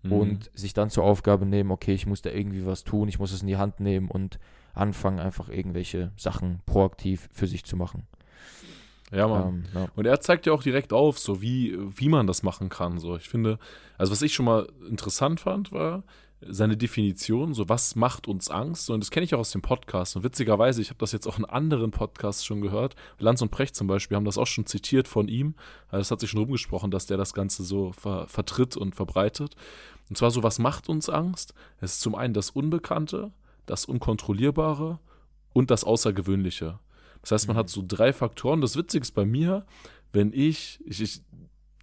mhm. 0.03 0.13
und 0.13 0.51
sich 0.55 0.75
dann 0.75 0.91
zur 0.91 1.05
Aufgabe 1.05 1.47
nehmen, 1.47 1.71
okay, 1.71 1.95
ich 1.95 2.07
muss 2.07 2.23
da 2.23 2.31
irgendwie 2.31 2.67
was 2.67 2.85
tun, 2.85 3.09
ich 3.09 3.19
muss 3.19 3.33
es 3.33 3.43
in 3.43 3.49
die 3.49 3.57
Hand 3.57 3.81
nehmen 3.81 4.09
und 4.09 4.39
anfangen, 4.75 5.19
einfach 5.19 5.49
irgendwelche 5.49 6.13
Sachen 6.17 6.61
proaktiv 6.67 7.29
für 7.33 7.47
sich 7.47 7.65
zu 7.65 7.77
machen. 7.77 8.07
Ja, 9.13 9.29
Mann. 9.29 9.49
Ähm, 9.49 9.65
ja. 9.75 9.89
Und 9.95 10.07
er 10.07 10.21
zeigt 10.21 10.47
ja 10.47 10.53
auch 10.53 10.63
direkt 10.63 10.93
auf, 10.93 11.19
so 11.19 11.41
wie, 11.41 11.77
wie 11.79 12.09
man 12.09 12.27
das 12.27 12.43
machen 12.43 12.69
kann. 12.69 12.99
So, 12.99 13.17
ich 13.17 13.29
finde, 13.29 13.59
also 13.99 14.13
was 14.13 14.23
ich 14.23 14.35
schon 14.35 14.47
mal 14.47 14.69
interessant 14.89 15.41
fand, 15.41 15.73
war 15.73 16.03
seine 16.41 16.77
Definition, 16.77 17.55
so 17.55 17.69
was 17.69 17.97
macht 17.97 18.29
uns 18.29 18.51
Angst. 18.51 18.91
Und 18.91 19.01
das 19.01 19.11
kenne 19.11 19.25
ich 19.25 19.35
auch 19.35 19.41
aus 19.41 19.53
dem 19.53 19.63
Podcast. 19.63 20.17
Und 20.17 20.25
witzigerweise, 20.25 20.83
ich 20.83 20.91
habe 20.91 20.99
das 20.99 21.13
jetzt 21.13 21.27
auch 21.27 21.39
in 21.39 21.45
anderen 21.45 21.91
Podcasts 21.91 22.45
schon 22.45 22.61
gehört. 22.61 22.95
Lanz 23.19 23.41
und 23.43 23.51
Precht 23.51 23.75
zum 23.75 23.87
Beispiel 23.87 24.17
haben 24.17 24.25
das 24.25 24.39
auch 24.39 24.47
schon 24.47 24.67
zitiert 24.67 25.09
von 25.09 25.29
ihm. 25.29 25.55
Also 25.89 26.03
es 26.03 26.11
hat 26.11 26.21
sich 26.21 26.31
schon 26.31 26.41
rumgesprochen, 26.41 26.91
dass 26.91 27.07
der 27.07 27.17
das 27.17 27.33
Ganze 27.33 27.65
so 27.65 27.93
ver 27.93 28.27
vertritt 28.29 28.77
und 28.77 28.95
verbreitet. 28.95 29.57
Und 30.09 30.19
zwar 30.19 30.31
so, 30.31 30.43
was 30.43 30.59
macht 30.59 30.89
uns 30.89 31.09
Angst? 31.09 31.55
Es 31.81 31.95
ist 31.95 32.01
zum 32.01 32.15
einen 32.15 32.35
das 32.35 32.51
Unbekannte, 32.51 33.33
das 33.65 33.87
Unkontrollierbare 33.87 34.99
und 35.53 35.71
das 35.71 35.85
Außergewöhnliche. 35.85 36.79
Das 37.27 37.33
heißt, 37.33 37.49
man 37.49 37.57
hat 37.57 37.69
so 37.69 37.83
drei 37.85 38.13
Faktoren. 38.13 38.61
Das 38.61 38.77
Witzige 38.77 39.03
ist 39.03 39.11
bei 39.11 39.25
mir, 39.25 39.67
wenn 40.13 40.33
ich, 40.33 40.79
ich, 40.87 41.03
ich, 41.03 41.21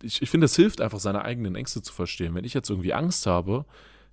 ich, 0.01 0.21
ich 0.21 0.29
finde, 0.29 0.45
es 0.45 0.55
hilft 0.55 0.79
einfach, 0.79 0.99
seine 0.99 1.25
eigenen 1.25 1.55
Ängste 1.55 1.81
zu 1.81 1.91
verstehen. 1.91 2.33
Wenn 2.33 2.45
ich 2.45 2.53
jetzt 2.53 2.69
irgendwie 2.69 2.93
Angst 2.93 3.25
habe, 3.25 3.65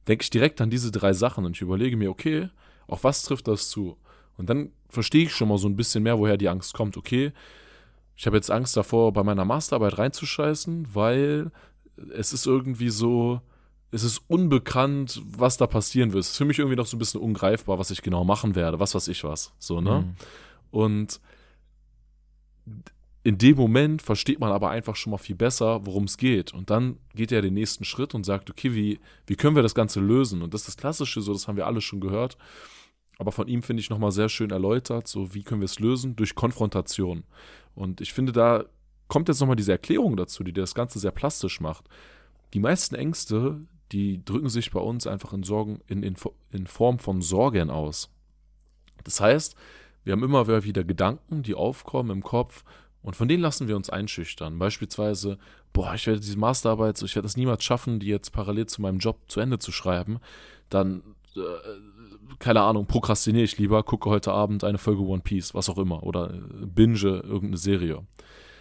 denke 0.09 0.25
ich 0.25 0.31
direkt 0.31 0.61
an 0.61 0.71
diese 0.71 0.91
drei 0.91 1.13
Sachen 1.13 1.45
und 1.45 1.55
ich 1.55 1.63
überlege 1.63 1.97
mir, 1.97 2.11
okay, 2.11 2.49
auf 2.89 3.05
was 3.05 3.23
trifft 3.23 3.47
das 3.47 3.71
zu? 3.71 3.97
Und 4.39 4.51
dann 4.51 4.73
verstehe 4.89 5.23
ich 5.23 5.33
schon 5.33 5.47
mal 5.47 5.59
so 5.59 5.69
ein 5.69 5.77
bisschen 5.77 6.03
mehr, 6.03 6.19
woher 6.19 6.37
die 6.37 6.49
Angst 6.49 6.75
kommt. 6.75 6.97
Okay, 6.97 7.31
ich 8.17 8.27
habe 8.27 8.37
jetzt 8.37 8.51
Angst 8.51 8.77
davor, 8.77 9.13
bei 9.13 9.23
meiner 9.23 9.45
Masterarbeit 9.45 9.99
reinzuscheißen, 9.99 10.89
weil 10.95 11.53
es 12.13 12.33
ist 12.33 12.47
irgendwie 12.47 12.91
so, 12.91 13.41
es 13.93 14.03
ist 14.03 14.21
unbekannt, 14.27 15.23
was 15.25 15.59
da 15.59 15.69
passieren 15.69 16.13
wird. 16.13 16.25
Es 16.25 16.33
ist 16.33 16.39
für 16.39 16.45
mich 16.45 16.59
irgendwie 16.59 16.77
noch 16.77 16.87
so 16.87 16.97
ein 16.97 16.99
bisschen 16.99 17.21
ungreifbar, 17.21 17.79
was 17.79 17.93
ich 17.93 18.03
genau 18.03 18.25
machen 18.25 18.57
werde, 18.57 18.81
was 18.81 18.97
weiß 18.97 19.07
ich 19.07 19.23
was. 19.23 19.53
So, 19.61 19.81
ne? 19.81 20.01
Mhm. 20.01 20.17
Und 20.71 21.21
in 23.23 23.37
dem 23.37 23.57
Moment 23.57 24.01
versteht 24.01 24.41
man 24.41 24.51
aber 24.51 24.71
einfach 24.71 24.97
schon 24.97 25.11
mal 25.11 25.19
viel 25.19 25.37
besser, 25.37 25.85
worum 25.85 26.05
es 26.05 26.17
geht. 26.17 26.55
Und 26.55 26.71
dann 26.71 26.99
geht 27.15 27.33
er 27.33 27.43
den 27.43 27.55
nächsten 27.55 27.85
Schritt 27.85 28.15
und 28.15 28.25
sagt, 28.25 28.51
okay, 28.51 28.75
wie, 28.75 28.99
wie 29.27 29.37
können 29.37 29.57
wir 29.57 29.63
das 29.63 29.75
Ganze 29.75 30.01
lösen? 30.01 30.43
Und 30.43 30.55
das 30.55 30.63
ist 30.63 30.69
das 30.69 30.77
Klassische, 30.79 31.21
so 31.21 31.33
das 31.33 31.47
haben 31.47 31.57
wir 31.57 31.67
alle 31.67 31.83
schon 31.83 32.01
gehört. 32.01 32.39
Aber 33.19 33.33
von 33.33 33.49
ihm 33.49 33.63
finde 33.63 33.83
ich 33.83 33.91
nochmal 33.91 34.13
sehr 34.13 34.31
schön 34.31 34.51
erläutert, 34.51 35.07
so 35.07 35.35
wie 35.35 35.43
können 35.43 35.61
wir 35.61 35.67
es 35.67 35.79
lösen? 35.79 36.17
Durch 36.17 36.35
Konfrontation. 36.35 37.25
Und 37.75 38.01
ich 38.01 38.15
finde, 38.15 38.33
da 38.33 38.65
kommt 39.09 39.29
jetzt 39.29 39.41
nochmal 39.41 39.57
diese 39.57 39.73
Erklärung 39.73 40.17
dazu, 40.17 40.43
die 40.43 40.55
das 40.55 40.75
Ganze 40.75 40.99
sehr 40.99 41.11
plastisch 41.11 41.61
macht. 41.61 41.85
Die 42.55 42.61
meisten 42.61 42.95
Ängste, 42.95 43.61
die 43.93 44.25
drücken 44.25 44.49
sich 44.49 44.71
bei 44.71 44.81
uns 44.81 45.07
einfach 45.07 45.35
in, 45.35 45.43
Sorgen, 45.43 45.81
in, 45.87 46.03
in, 46.03 46.17
in 46.53 46.67
Form 46.67 46.99
von 46.99 47.21
Sorgen 47.21 47.69
aus. 47.69 48.09
Das 49.05 49.21
heißt, 49.21 49.55
wir 50.05 50.13
haben 50.13 50.23
immer 50.23 50.47
wieder 50.65 50.85
Gedanken, 50.85 51.43
die 51.43 51.55
aufkommen 51.55 52.11
im 52.11 52.23
Kopf 52.23 52.65
und 53.03 53.17
von 53.17 53.29
denen 53.29 53.43
lassen 53.43 53.69
wir 53.69 53.77
uns 53.77 53.89
einschüchtern. 53.89 54.59
Beispielsweise, 54.59 55.39
boah, 55.73 55.95
ich 55.95 56.07
werde 56.07 56.21
diese 56.21 56.39
Masterarbeit, 56.39 57.01
ich 57.01 57.15
werde 57.15 57.27
es 57.27 57.37
niemals 57.37 57.65
schaffen, 57.65 57.99
die 57.99 58.09
jetzt 58.09 58.31
parallel 58.31 58.67
zu 58.67 58.83
meinem 58.83 58.99
Job 58.99 59.19
zu 59.29 59.41
Ende 59.41 59.59
zu 59.59 59.73
schreiben. 59.73 60.19
Dann, 60.69 61.03
äh, 61.35 61.41
keine 62.39 62.61
Ahnung, 62.61 62.87
prokrastiniere 62.87 63.45
ich 63.45 63.59
lieber, 63.59 63.83
gucke 63.83 64.11
heute 64.11 64.33
Abend 64.33 64.65
eine 64.65 64.79
Folge 64.79 65.03
One 65.03 65.23
Piece, 65.23 65.55
was 65.55 65.71
auch 65.71 65.79
immer, 65.79 66.03
oder 66.03 66.29
binge 66.29 66.99
irgendeine 66.99 67.57
Serie. 67.57 68.05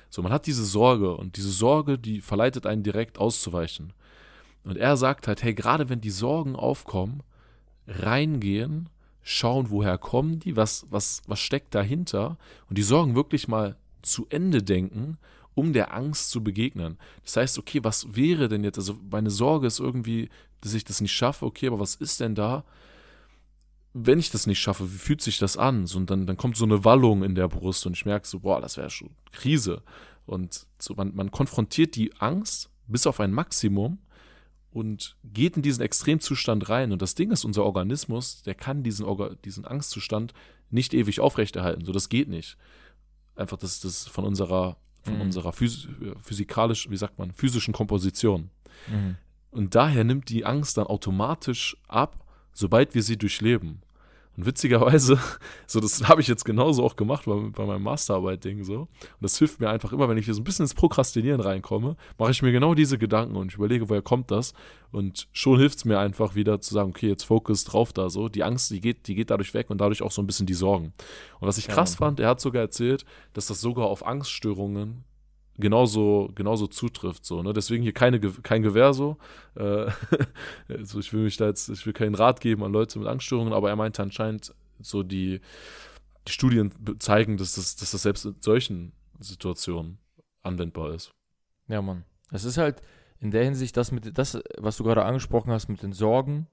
So, 0.10 0.21
man 0.21 0.32
hat 0.32 0.47
diese 0.47 0.65
Sorge 0.65 1.15
und 1.15 1.38
diese 1.38 1.52
Sorge, 1.52 1.99
die 1.99 2.21
verleitet 2.21 2.65
einen 2.65 2.84
direkt 2.84 3.19
auszuweichen. 3.19 3.93
Und 4.63 4.78
er 4.78 4.97
sagt 4.97 5.28
halt, 5.28 5.43
hey, 5.43 5.54
gerade 5.54 5.89
wenn 5.89 6.02
die 6.02 6.10
Sorgen 6.10 6.56
aufkommen, 6.56 7.23
reingehen 7.88 8.89
schauen, 9.23 9.69
woher 9.69 9.97
kommen 9.97 10.39
die, 10.39 10.55
was, 10.55 10.86
was, 10.89 11.21
was 11.27 11.39
steckt 11.39 11.75
dahinter 11.75 12.38
und 12.69 12.77
die 12.77 12.84
Sorgen 12.84 13.15
wirklich 13.15 13.47
mal 13.47 13.75
zu 14.01 14.27
Ende 14.29 14.63
denken, 14.63 15.17
um 15.55 15.73
der 15.73 15.93
Angst 15.93 16.29
zu 16.29 16.43
begegnen. 16.43 16.97
Das 17.23 17.38
heißt, 17.38 17.60
okay, 17.60 17.84
was 17.84 18.15
wäre 18.15 18.47
denn 18.47 18.63
jetzt, 18.63 18.77
also 18.77 18.97
meine 19.12 19.29
Sorge 19.29 19.67
ist 19.67 19.79
irgendwie, 19.79 20.29
dass 20.62 20.73
ich 20.73 20.84
das 20.84 21.01
nicht 21.01 21.12
schaffe, 21.12 21.45
okay, 21.45 21.67
aber 21.67 21.79
was 21.79 21.95
ist 21.95 22.19
denn 22.19 22.36
da, 22.36 22.63
wenn 23.93 24.19
ich 24.19 24.29
das 24.29 24.47
nicht 24.47 24.60
schaffe, 24.60 24.91
wie 24.91 24.97
fühlt 24.97 25.21
sich 25.21 25.39
das 25.39 25.58
an? 25.58 25.86
So, 25.88 25.97
und 25.97 26.10
dann, 26.10 26.27
dann 26.27 26.38
kommt 26.38 26.55
so 26.55 26.65
eine 26.65 26.86
Wallung 26.86 27.23
in 27.23 27.36
der 27.36 27.47
Brust 27.47 27.86
und 27.86 27.93
ich 27.93 28.05
merke 28.05 28.27
so, 28.27 28.39
boah, 28.39 28.62
das 28.62 28.77
wäre 28.77 28.89
schon 28.89 29.10
Krise. 29.32 29.82
Und 30.25 30.67
so, 30.77 30.93
man, 30.95 31.15
man 31.15 31.32
konfrontiert 31.32 31.95
die 31.95 32.15
Angst 32.19 32.69
bis 32.88 33.08
auf 33.08 33.19
ein 33.19 33.32
Maximum 33.32 33.97
und 34.71 35.15
geht 35.23 35.55
in 35.55 35.63
diesen 35.63 35.82
Extremzustand 35.82 36.69
rein. 36.69 36.91
Und 36.91 37.01
das 37.01 37.15
Ding 37.15 37.32
ist, 37.32 37.43
unser 37.43 37.65
Organismus, 37.65 38.43
der 38.43 38.55
kann 38.55 38.84
diesen, 38.84 39.05
Orga 39.05 39.36
diesen 39.45 39.65
Angstzustand 39.65 40.34
nicht 40.69 40.93
ewig 40.93 41.19
aufrechterhalten. 41.19 41.86
So, 41.86 41.91
das 41.91 42.10
geht 42.10 42.29
nicht. 42.29 42.58
Einfach 43.36 43.58
das, 43.58 43.79
das 43.79 44.08
von 44.08 44.25
unserer, 44.25 44.77
von 45.01 45.15
mhm. 45.15 45.21
unserer 45.21 45.53
phys 45.53 45.88
physikalisch, 46.21 46.89
wie 46.89 46.97
sagt 46.97 47.17
man, 47.17 47.32
physischen 47.32 47.73
Komposition. 47.73 48.51
Mhm. 48.88 49.15
Und 49.51 49.73
daher 49.73 50.03
nimmt 50.03 50.29
die 50.29 50.45
Angst 50.45 50.77
dann 50.77 50.86
automatisch 50.86 51.75
ab, 51.88 52.23
sobald 52.53 52.93
wir 52.93 53.01
sie 53.01 53.17
durchleben. 53.17 53.82
Und 54.39 54.45
witzigerweise, 54.45 55.19
so 55.67 55.82
das 55.82 56.08
habe 56.08 56.21
ich 56.21 56.30
jetzt 56.30 56.45
genauso 56.45 56.86
auch 56.86 56.95
gemacht 56.95 57.25
bei, 57.25 57.36
bei 57.36 57.65
meinem 57.65 57.84
Masterarbeit-Ding 57.84 58.63
so. 58.63 58.84
Und 58.84 58.89
das 59.19 59.38
hilft 59.38 59.60
mir 59.60 59.69
einfach 59.69 59.91
immer, 59.91 60.08
wenn 60.08 60.17
ich 60.17 60.23
hier 60.23 60.34
so 60.34 60.39
ein 60.39 60.45
bisschen 60.45 60.63
ins 60.63 60.73
Prokrastinieren 60.73 61.41
reinkomme, 61.41 61.97
mache 62.17 62.32
ich 62.32 62.41
mir 62.41 62.54
genau 62.54 62.73
diese 62.73 62.97
Gedanken 62.97 63.36
und 63.36 63.49
ich 63.49 63.56
überlege, 63.56 63.89
woher 63.89 64.02
kommt 64.02 64.32
das? 64.32 64.54
Und 64.93 65.28
schon 65.34 65.60
hilft 65.60 65.80
es 65.80 65.86
mir 65.86 65.99
einfach 65.99 66.36
wieder 66.36 66.62
zu 66.62 66.73
sagen, 66.73 66.91
okay, 66.91 67.10
jetzt 67.10 67.25
Fokus 67.25 67.65
drauf 67.65 67.91
da 67.91 68.10
so. 68.10 68.30
Die 68.30 68.45
Angst, 68.45 68.71
die 68.71 68.80
geht, 68.80 69.10
die 69.10 69.15
geht 69.15 69.30
dadurch 69.30 69.54
weg 69.54 69.69
und 69.69 69.82
dadurch 69.82 70.02
auch 70.02 70.12
so 70.12 70.21
ein 70.21 70.25
bisschen 70.25 70.45
die 70.45 70.54
Sorgen. 70.54 70.93
Und 71.41 71.47
was 71.49 71.58
ich 71.58 71.67
krass 71.67 71.95
ja. 71.95 71.97
fand, 71.97 72.21
er 72.21 72.30
hat 72.30 72.39
sogar 72.39 72.62
erzählt, 72.62 73.04
dass 73.34 73.47
das 73.47 73.60
sogar 73.60 73.88
auf 73.88 74.08
Angststörungen 74.08 75.04
genauso, 75.60 76.32
genauso 76.36 76.67
zutrifft. 76.67 77.26
So, 77.26 77.43
ne? 77.43 77.54
Deswegen 77.54 77.84
hier 77.84 77.93
keine, 77.93 78.19
kein 78.19 78.62
Gewehr 78.62 78.93
so. 78.93 79.17
Äh, 79.56 79.88
also 80.69 81.00
ich 81.00 81.13
will 81.13 81.24
mich 81.24 81.38
da 81.38 81.48
jetzt, 81.48 81.69
ich 81.69 81.86
will 81.86 81.93
keinen 81.93 82.15
Rat 82.15 82.41
geben 82.41 82.63
an 82.63 82.72
Leute 82.72 83.00
mit 83.00 83.08
Angststörungen, 83.08 83.54
aber 83.54 83.69
er 83.69 83.76
meinte 83.76 84.02
anscheinend 84.02 84.54
so 84.82 85.04
die, 85.04 85.41
die 86.28 86.32
Studien 86.32 86.72
zeigen, 87.00 87.38
dass 87.38 87.56
das, 87.56 87.76
dass 87.76 87.91
das 87.91 88.02
selbst 88.02 88.26
in 88.26 88.36
solchen 88.39 88.93
Situationen 89.19 90.00
anwendbar 90.41 90.93
ist. 90.93 91.13
Ja, 91.67 91.82
Mann. 91.82 92.06
Es 92.32 92.45
ist 92.45 92.58
halt 92.58 92.82
in 93.19 93.32
der 93.32 93.43
Hinsicht, 93.43 93.76
das 93.76 93.91
mit 93.91 94.17
das, 94.17 94.39
was 94.58 94.78
du 94.78 94.84
gerade 94.84 95.04
angesprochen 95.04 95.52
hast 95.52 95.67
mit 95.67 95.84
den 95.84 95.93
Sorgen, 95.93 96.48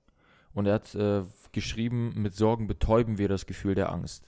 und 0.53 0.65
er 0.65 0.75
hat 0.75 0.95
äh, 0.95 1.23
geschrieben, 1.53 2.15
mit 2.17 2.35
Sorgen 2.35 2.67
betäuben 2.67 3.19
wir 3.19 3.29
das 3.29 3.45
Gefühl 3.45 3.75
der 3.75 3.93
Angst 3.93 4.27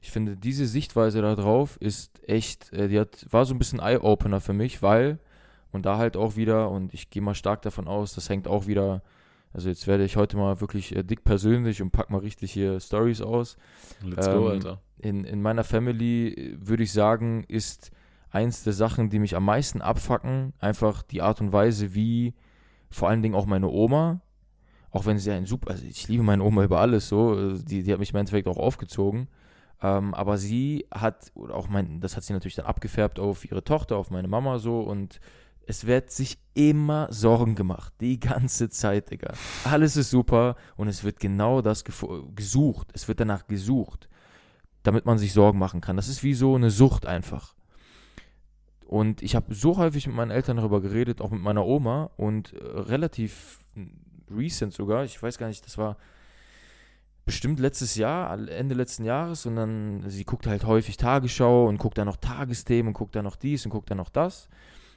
ich 0.00 0.10
finde, 0.10 0.36
diese 0.36 0.66
Sichtweise 0.66 1.22
darauf 1.22 1.76
ist 1.78 2.22
echt, 2.28 2.72
äh, 2.72 2.88
die 2.88 3.00
hat, 3.00 3.26
war 3.30 3.44
so 3.44 3.54
ein 3.54 3.58
bisschen 3.58 3.80
Eye-Opener 3.80 4.40
für 4.40 4.52
mich, 4.52 4.82
weil, 4.82 5.18
und 5.72 5.86
da 5.86 5.98
halt 5.98 6.16
auch 6.16 6.36
wieder, 6.36 6.70
und 6.70 6.94
ich 6.94 7.10
gehe 7.10 7.22
mal 7.22 7.34
stark 7.34 7.62
davon 7.62 7.88
aus, 7.88 8.14
das 8.14 8.28
hängt 8.28 8.46
auch 8.46 8.66
wieder, 8.66 9.02
also 9.52 9.68
jetzt 9.68 9.86
werde 9.86 10.04
ich 10.04 10.16
heute 10.16 10.36
mal 10.36 10.60
wirklich 10.60 10.94
äh, 10.94 11.02
dick 11.02 11.24
persönlich 11.24 11.82
und 11.82 11.90
pack 11.90 12.10
mal 12.10 12.18
richtig 12.20 12.52
hier 12.52 12.78
Stories 12.80 13.20
aus. 13.20 13.56
Let's 14.02 14.26
ähm, 14.26 14.34
go, 14.34 14.48
Alter. 14.48 14.80
In, 14.98 15.24
in 15.24 15.42
meiner 15.42 15.64
Family 15.64 16.28
äh, 16.28 16.56
würde 16.60 16.82
ich 16.84 16.92
sagen, 16.92 17.44
ist 17.48 17.90
eins 18.30 18.62
der 18.62 18.74
Sachen, 18.74 19.10
die 19.10 19.18
mich 19.18 19.34
am 19.34 19.44
meisten 19.44 19.80
abfacken, 19.80 20.52
einfach 20.60 21.02
die 21.02 21.22
Art 21.22 21.40
und 21.40 21.52
Weise, 21.52 21.94
wie 21.94 22.34
vor 22.90 23.08
allen 23.08 23.22
Dingen 23.22 23.34
auch 23.34 23.46
meine 23.46 23.68
Oma, 23.68 24.20
auch 24.90 25.06
wenn 25.06 25.18
sie 25.18 25.30
ein 25.32 25.46
super, 25.46 25.70
also 25.70 25.84
ich 25.84 26.08
liebe 26.08 26.22
meine 26.22 26.42
Oma 26.42 26.64
über 26.64 26.80
alles 26.80 27.08
so, 27.08 27.38
äh, 27.38 27.58
die, 27.62 27.82
die 27.82 27.92
hat 27.92 27.98
mich 27.98 28.10
im 28.10 28.16
Endeffekt 28.16 28.48
auch 28.48 28.58
aufgezogen, 28.58 29.28
ähm, 29.82 30.14
aber 30.14 30.38
sie 30.38 30.86
hat, 30.92 31.32
auch 31.50 31.68
mein, 31.68 32.00
das 32.00 32.16
hat 32.16 32.24
sie 32.24 32.32
natürlich 32.32 32.56
dann 32.56 32.66
abgefärbt 32.66 33.18
auf 33.18 33.44
ihre 33.44 33.62
Tochter, 33.62 33.96
auf 33.96 34.10
meine 34.10 34.28
Mama 34.28 34.58
so 34.58 34.80
und 34.80 35.20
es 35.66 35.86
wird 35.86 36.10
sich 36.10 36.38
immer 36.54 37.08
Sorgen 37.12 37.54
gemacht. 37.54 37.92
Die 38.00 38.18
ganze 38.18 38.70
Zeit, 38.70 39.10
Digga. 39.10 39.34
Alles 39.64 39.96
ist 39.96 40.10
super 40.10 40.56
und 40.76 40.88
es 40.88 41.04
wird 41.04 41.20
genau 41.20 41.60
das 41.60 41.84
gesucht. 42.34 42.88
Es 42.94 43.06
wird 43.06 43.20
danach 43.20 43.46
gesucht, 43.46 44.08
damit 44.82 45.04
man 45.04 45.18
sich 45.18 45.34
Sorgen 45.34 45.58
machen 45.58 45.82
kann. 45.82 45.96
Das 45.96 46.08
ist 46.08 46.22
wie 46.22 46.32
so 46.32 46.54
eine 46.54 46.70
Sucht 46.70 47.04
einfach. 47.04 47.54
Und 48.86 49.20
ich 49.20 49.36
habe 49.36 49.54
so 49.54 49.76
häufig 49.76 50.06
mit 50.06 50.16
meinen 50.16 50.30
Eltern 50.30 50.56
darüber 50.56 50.80
geredet, 50.80 51.20
auch 51.20 51.30
mit 51.30 51.42
meiner 51.42 51.66
Oma 51.66 52.10
und 52.16 52.54
äh, 52.54 52.64
relativ 52.64 53.58
recent 54.30 54.72
sogar, 54.72 55.04
ich 55.04 55.22
weiß 55.22 55.36
gar 55.36 55.48
nicht, 55.48 55.64
das 55.66 55.76
war 55.76 55.98
bestimmt 57.28 57.60
letztes 57.60 57.94
Jahr, 57.94 58.38
Ende 58.48 58.74
letzten 58.74 59.04
Jahres 59.04 59.44
und 59.44 59.56
dann, 59.56 60.02
sie 60.06 60.24
guckt 60.24 60.46
halt 60.46 60.64
häufig 60.64 60.96
Tagesschau 60.96 61.66
und 61.66 61.76
guckt 61.76 61.98
dann 61.98 62.06
noch 62.06 62.16
Tagesthemen 62.16 62.88
und 62.88 62.94
guckt 62.94 63.14
dann 63.14 63.24
noch 63.24 63.36
dies 63.36 63.66
und 63.66 63.70
guckt 63.70 63.90
dann 63.90 63.98
noch 63.98 64.08
das, 64.08 64.48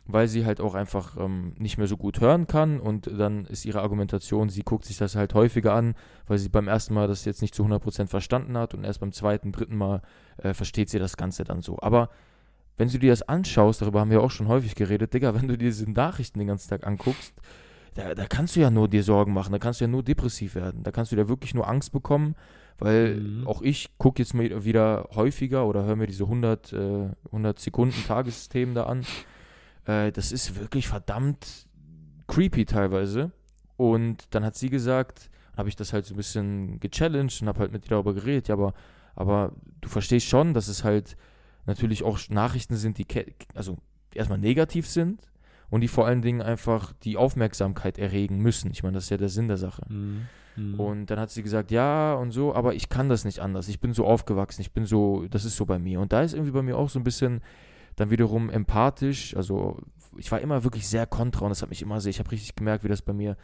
weil 0.05 0.29
sie 0.29 0.45
halt 0.45 0.61
auch 0.61 0.73
einfach 0.73 1.17
ähm, 1.17 1.53
nicht 1.57 1.77
mehr 1.77 1.87
so 1.87 1.97
gut 1.97 2.21
hören 2.21 2.47
kann 2.47 2.79
und 2.79 3.07
dann 3.07 3.43
ist 3.47 3.65
ihre 3.65 3.81
Argumentation, 3.81 4.47
sie 4.47 4.63
guckt 4.63 4.85
sich 4.85 4.97
das 4.97 5.17
halt 5.17 5.33
häufiger 5.33 5.73
an, 5.73 5.93
weil 6.25 6.37
sie 6.37 6.47
beim 6.47 6.69
ersten 6.69 6.93
Mal 6.93 7.09
das 7.09 7.25
jetzt 7.25 7.41
nicht 7.41 7.53
zu 7.53 7.65
100% 7.65 8.07
verstanden 8.07 8.57
hat 8.57 8.73
und 8.73 8.85
erst 8.85 9.01
beim 9.01 9.11
zweiten, 9.11 9.51
dritten 9.51 9.75
Mal 9.75 10.01
äh, 10.37 10.53
versteht 10.53 10.89
sie 10.89 10.99
das 10.99 11.17
Ganze 11.17 11.43
dann 11.43 11.61
so. 11.61 11.79
Aber 11.81 12.09
wenn 12.77 12.87
du 12.87 12.97
dir 12.97 13.11
das 13.11 13.23
anschaust, 13.23 13.81
darüber 13.81 13.99
haben 13.99 14.09
wir 14.09 14.23
auch 14.23 14.31
schon 14.31 14.47
häufig 14.47 14.75
geredet, 14.75 15.13
Digga, 15.13 15.35
wenn 15.35 15.49
du 15.49 15.57
dir 15.57 15.67
diese 15.67 15.91
Nachrichten 15.91 16.39
den 16.39 16.47
ganzen 16.47 16.69
Tag 16.69 16.87
anguckst, 16.87 17.33
da, 17.93 18.15
da 18.15 18.25
kannst 18.25 18.55
du 18.55 18.61
ja 18.61 18.69
nur 18.69 18.87
dir 18.87 19.03
Sorgen 19.03 19.33
machen, 19.33 19.51
da 19.51 19.59
kannst 19.59 19.81
du 19.81 19.85
ja 19.85 19.89
nur 19.89 20.03
depressiv 20.03 20.55
werden, 20.55 20.83
da 20.83 20.91
kannst 20.91 21.11
du 21.11 21.15
ja 21.15 21.27
wirklich 21.27 21.53
nur 21.53 21.67
Angst 21.67 21.91
bekommen, 21.91 22.35
weil 22.77 23.15
mhm. 23.15 23.47
auch 23.47 23.61
ich 23.61 23.89
gucke 23.97 24.21
jetzt 24.21 24.33
mal 24.33 24.63
wieder 24.63 25.09
häufiger 25.13 25.67
oder 25.67 25.83
höre 25.83 25.95
mir 25.95 26.07
diese 26.07 26.23
100, 26.23 26.73
äh, 26.73 27.09
100 27.25 27.59
Sekunden 27.59 28.03
Tagesthemen 28.07 28.75
da 28.75 28.83
an. 28.83 29.05
Äh, 29.85 30.11
das 30.11 30.31
ist 30.31 30.59
wirklich 30.59 30.87
verdammt 30.87 31.67
creepy 32.27 32.65
teilweise. 32.65 33.31
Und 33.77 34.33
dann 34.33 34.45
hat 34.45 34.55
sie 34.55 34.69
gesagt, 34.69 35.29
habe 35.57 35.69
ich 35.69 35.75
das 35.75 35.91
halt 35.91 36.05
so 36.05 36.13
ein 36.13 36.17
bisschen 36.17 36.79
gechallenged 36.79 37.41
und 37.41 37.47
habe 37.47 37.59
halt 37.59 37.71
mit 37.71 37.85
ihr 37.85 37.89
darüber 37.89 38.13
geredet, 38.13 38.47
ja, 38.47 38.55
aber, 38.55 38.73
aber 39.15 39.51
du 39.81 39.89
verstehst 39.89 40.27
schon, 40.27 40.53
dass 40.53 40.67
es 40.67 40.83
halt 40.83 41.17
natürlich 41.65 42.03
auch 42.03 42.19
Nachrichten 42.29 42.75
sind, 42.75 42.97
die 42.97 43.05
also 43.53 43.77
erstmal 44.13 44.39
negativ 44.39 44.87
sind, 44.87 45.21
und 45.71 45.81
die 45.81 45.87
vor 45.87 46.05
allen 46.05 46.21
Dingen 46.21 46.41
einfach 46.41 46.93
die 47.01 47.17
Aufmerksamkeit 47.17 47.97
erregen 47.97 48.37
müssen. 48.37 48.69
Ich 48.71 48.83
meine, 48.83 48.95
das 48.95 49.05
ist 49.05 49.09
ja 49.09 49.17
der 49.17 49.29
Sinn 49.29 49.47
der 49.47 49.57
Sache. 49.57 49.83
Mhm. 49.89 50.27
Mhm. 50.57 50.79
Und 50.79 51.05
dann 51.07 51.17
hat 51.17 51.31
sie 51.31 51.41
gesagt, 51.41 51.71
ja 51.71 52.13
und 52.13 52.31
so, 52.31 52.53
aber 52.53 52.75
ich 52.75 52.89
kann 52.89 53.09
das 53.09 53.25
nicht 53.25 53.39
anders. 53.39 53.69
Ich 53.69 53.79
bin 53.79 53.93
so 53.93 54.05
aufgewachsen, 54.05 54.61
ich 54.61 54.73
bin 54.73 54.85
so, 54.85 55.25
das 55.31 55.45
ist 55.45 55.55
so 55.55 55.65
bei 55.65 55.79
mir. 55.79 56.01
Und 56.01 56.11
da 56.11 56.21
ist 56.21 56.33
irgendwie 56.33 56.51
bei 56.51 56.61
mir 56.61 56.77
auch 56.77 56.89
so 56.89 56.99
ein 56.99 57.05
bisschen 57.05 57.41
dann 57.95 58.11
wiederum 58.11 58.49
empathisch. 58.49 59.35
Also 59.35 59.79
ich 60.17 60.29
war 60.29 60.41
immer 60.41 60.63
wirklich 60.65 60.87
sehr 60.87 61.07
kontra 61.07 61.45
und 61.45 61.49
das 61.49 61.61
hat 61.61 61.69
mich 61.69 61.81
immer 61.81 62.01
sehr, 62.01 62.09
ich 62.09 62.19
habe 62.19 62.31
richtig 62.31 62.55
gemerkt, 62.55 62.83
wie 62.83 62.89
das 62.89 63.01
bei 63.01 63.13
mir 63.13 63.37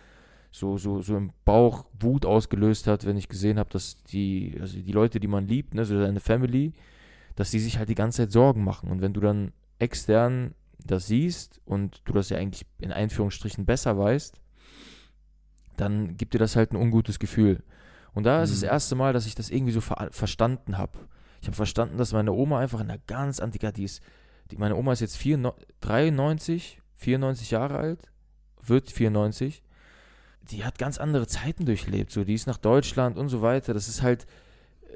so, 0.52 0.78
so, 0.78 1.02
so 1.02 1.16
im 1.16 1.32
Bauch 1.46 1.86
Wut 1.98 2.26
ausgelöst 2.26 2.88
hat, 2.88 3.06
wenn 3.06 3.16
ich 3.16 3.30
gesehen 3.30 3.58
habe, 3.58 3.70
dass 3.70 4.04
die, 4.04 4.58
also 4.60 4.78
die 4.78 4.92
Leute, 4.92 5.22
die 5.22 5.28
man 5.28 5.48
liebt, 5.48 5.74
ne, 5.74 5.86
so 5.86 5.98
deine 5.98 6.20
Family, 6.20 6.74
dass 7.36 7.52
die 7.52 7.60
sich 7.60 7.78
halt 7.78 7.88
die 7.88 7.96
ganze 7.96 8.24
Zeit 8.24 8.32
Sorgen 8.34 8.66
machen. 8.66 8.90
Und 8.90 9.02
wenn 9.02 9.14
du 9.14 9.22
dann 9.22 9.54
extern 9.80 10.56
das 10.84 11.08
siehst 11.08 11.60
und 11.66 12.02
du 12.06 12.14
das 12.14 12.30
ja 12.30 12.38
eigentlich 12.38 12.66
in 12.80 12.92
Einführungsstrichen 12.92 13.66
besser 13.66 13.98
weißt, 13.98 14.40
dann 15.76 16.18
gibt 16.18 16.34
dir 16.34 16.40
das 16.40 16.56
halt 16.56 16.72
ein 16.72 16.78
ungutes 16.78 17.20
Gefühl. 17.20 17.64
Und 18.14 18.24
da 18.24 18.38
mhm. 18.38 18.44
ist 18.44 18.54
das 18.54 18.62
mhm. 18.62 18.70
erste 18.70 18.96
Mal, 18.96 19.14
dass 19.14 19.28
ich 19.28 19.36
das 19.36 19.50
irgendwie 19.50 19.74
so 19.74 19.82
ver 19.82 20.10
verstanden 20.12 20.78
habe. 20.78 20.98
Ich 21.42 21.48
habe 21.48 21.56
verstanden, 21.56 21.98
dass 21.98 22.14
meine 22.14 22.34
Oma 22.34 22.60
einfach 22.60 22.80
in 22.80 22.90
einer 22.90 23.00
ganz 23.06 23.40
antiker, 23.40 23.72
die 23.72 23.84
ist, 23.84 24.02
die, 24.52 24.58
meine 24.58 24.76
Oma 24.76 24.94
ist 24.94 25.02
jetzt 25.02 25.18
4, 25.18 25.54
93, 25.82 26.82
94 26.96 27.52
Jahre 27.52 27.78
alt, 27.78 28.12
wird 28.64 28.90
94. 28.90 29.62
Die 30.50 30.64
hat 30.64 30.80
ganz 30.80 30.98
andere 30.98 31.28
Zeiten 31.28 31.66
durchlebt, 31.66 32.12
so, 32.12 32.24
die 32.24 32.34
ist 32.34 32.48
nach 32.48 32.58
Deutschland 32.58 33.18
und 33.18 33.30
so 33.30 33.42
weiter. 33.42 33.74
Das 33.74 33.88
ist 33.88 34.02
halt, 34.02 34.26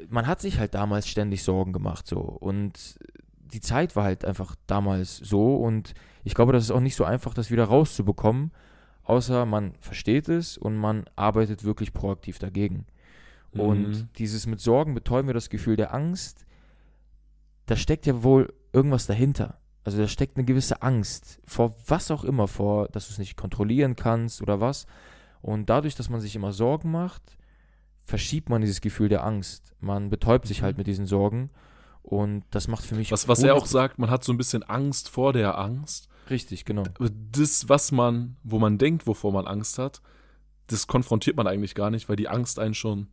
man 0.09 0.25
hat 0.25 0.41
sich 0.41 0.57
halt 0.57 0.73
damals 0.73 1.07
ständig 1.07 1.43
Sorgen 1.43 1.73
gemacht, 1.73 2.07
so. 2.07 2.19
Und 2.19 2.97
die 3.53 3.61
Zeit 3.61 3.95
war 3.95 4.03
halt 4.03 4.25
einfach 4.25 4.55
damals 4.67 5.17
so 5.17 5.55
und 5.55 5.93
ich 6.23 6.35
glaube, 6.35 6.53
das 6.53 6.63
ist 6.63 6.71
auch 6.71 6.79
nicht 6.79 6.95
so 6.95 7.03
einfach, 7.03 7.33
das 7.33 7.51
wieder 7.51 7.65
rauszubekommen, 7.65 8.51
außer 9.03 9.45
man 9.45 9.73
versteht 9.79 10.29
es 10.29 10.57
und 10.57 10.77
man 10.77 11.05
arbeitet 11.15 11.63
wirklich 11.63 11.93
proaktiv 11.93 12.39
dagegen. 12.39 12.85
Mhm. 13.53 13.59
Und 13.59 14.09
dieses 14.17 14.47
mit 14.47 14.59
Sorgen 14.59 14.93
betäuben 14.93 15.27
wir 15.27 15.33
das 15.33 15.49
Gefühl 15.49 15.75
der 15.75 15.93
Angst, 15.93 16.45
da 17.65 17.75
steckt 17.75 18.05
ja 18.05 18.23
wohl 18.23 18.53
irgendwas 18.73 19.07
dahinter. 19.07 19.59
Also 19.83 19.97
da 19.97 20.07
steckt 20.07 20.37
eine 20.37 20.45
gewisse 20.45 20.81
Angst 20.81 21.41
vor 21.43 21.75
was 21.87 22.11
auch 22.11 22.23
immer, 22.23 22.47
vor, 22.47 22.87
dass 22.89 23.07
du 23.07 23.13
es 23.13 23.19
nicht 23.19 23.35
kontrollieren 23.35 23.95
kannst 23.95 24.41
oder 24.41 24.61
was. 24.61 24.85
Und 25.41 25.69
dadurch, 25.69 25.95
dass 25.95 26.09
man 26.09 26.21
sich 26.21 26.35
immer 26.35 26.51
Sorgen 26.51 26.91
macht, 26.91 27.37
verschiebt 28.03 28.49
man 28.49 28.61
dieses 28.61 28.81
Gefühl 28.81 29.09
der 29.09 29.23
Angst. 29.23 29.75
Man 29.79 30.09
betäubt 30.09 30.47
sich 30.47 30.61
halt 30.61 30.75
mhm. 30.75 30.81
mit 30.81 30.87
diesen 30.87 31.05
Sorgen 31.07 31.49
und 32.03 32.43
das 32.51 32.67
macht 32.67 32.85
für 32.85 32.95
mich. 32.95 33.11
Was, 33.11 33.27
was 33.27 33.43
er 33.43 33.55
auch 33.55 33.65
sagt, 33.65 33.99
man 33.99 34.09
hat 34.09 34.23
so 34.23 34.31
ein 34.33 34.37
bisschen 34.37 34.63
Angst 34.63 35.09
vor 35.09 35.33
der 35.33 35.57
Angst. 35.57 36.09
Richtig, 36.29 36.65
genau. 36.65 36.83
Das, 37.31 37.67
was 37.69 37.91
man, 37.91 38.37
wo 38.43 38.59
man 38.59 38.77
denkt, 38.77 39.07
wovor 39.07 39.31
man 39.31 39.47
Angst 39.47 39.77
hat, 39.77 40.01
das 40.67 40.87
konfrontiert 40.87 41.35
man 41.35 41.47
eigentlich 41.47 41.75
gar 41.75 41.89
nicht, 41.89 42.09
weil 42.09 42.15
die 42.15 42.29
Angst 42.29 42.59
einen 42.59 42.73
schon 42.73 43.07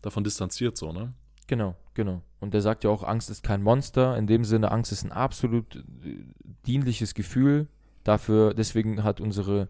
davon 0.00 0.24
distanziert, 0.24 0.76
so, 0.76 0.92
ne? 0.92 1.12
Genau, 1.46 1.76
genau. 1.94 2.22
Und 2.40 2.54
der 2.54 2.62
sagt 2.62 2.84
ja 2.84 2.90
auch, 2.90 3.02
Angst 3.02 3.28
ist 3.28 3.42
kein 3.42 3.62
Monster. 3.62 4.16
In 4.16 4.26
dem 4.26 4.44
Sinne, 4.44 4.70
Angst 4.70 4.92
ist 4.92 5.04
ein 5.04 5.12
absolut 5.12 5.76
äh, 5.76 6.24
dienliches 6.66 7.14
Gefühl. 7.14 7.68
Dafür, 8.04 8.54
deswegen 8.54 9.04
hat 9.04 9.20
unsere, 9.20 9.68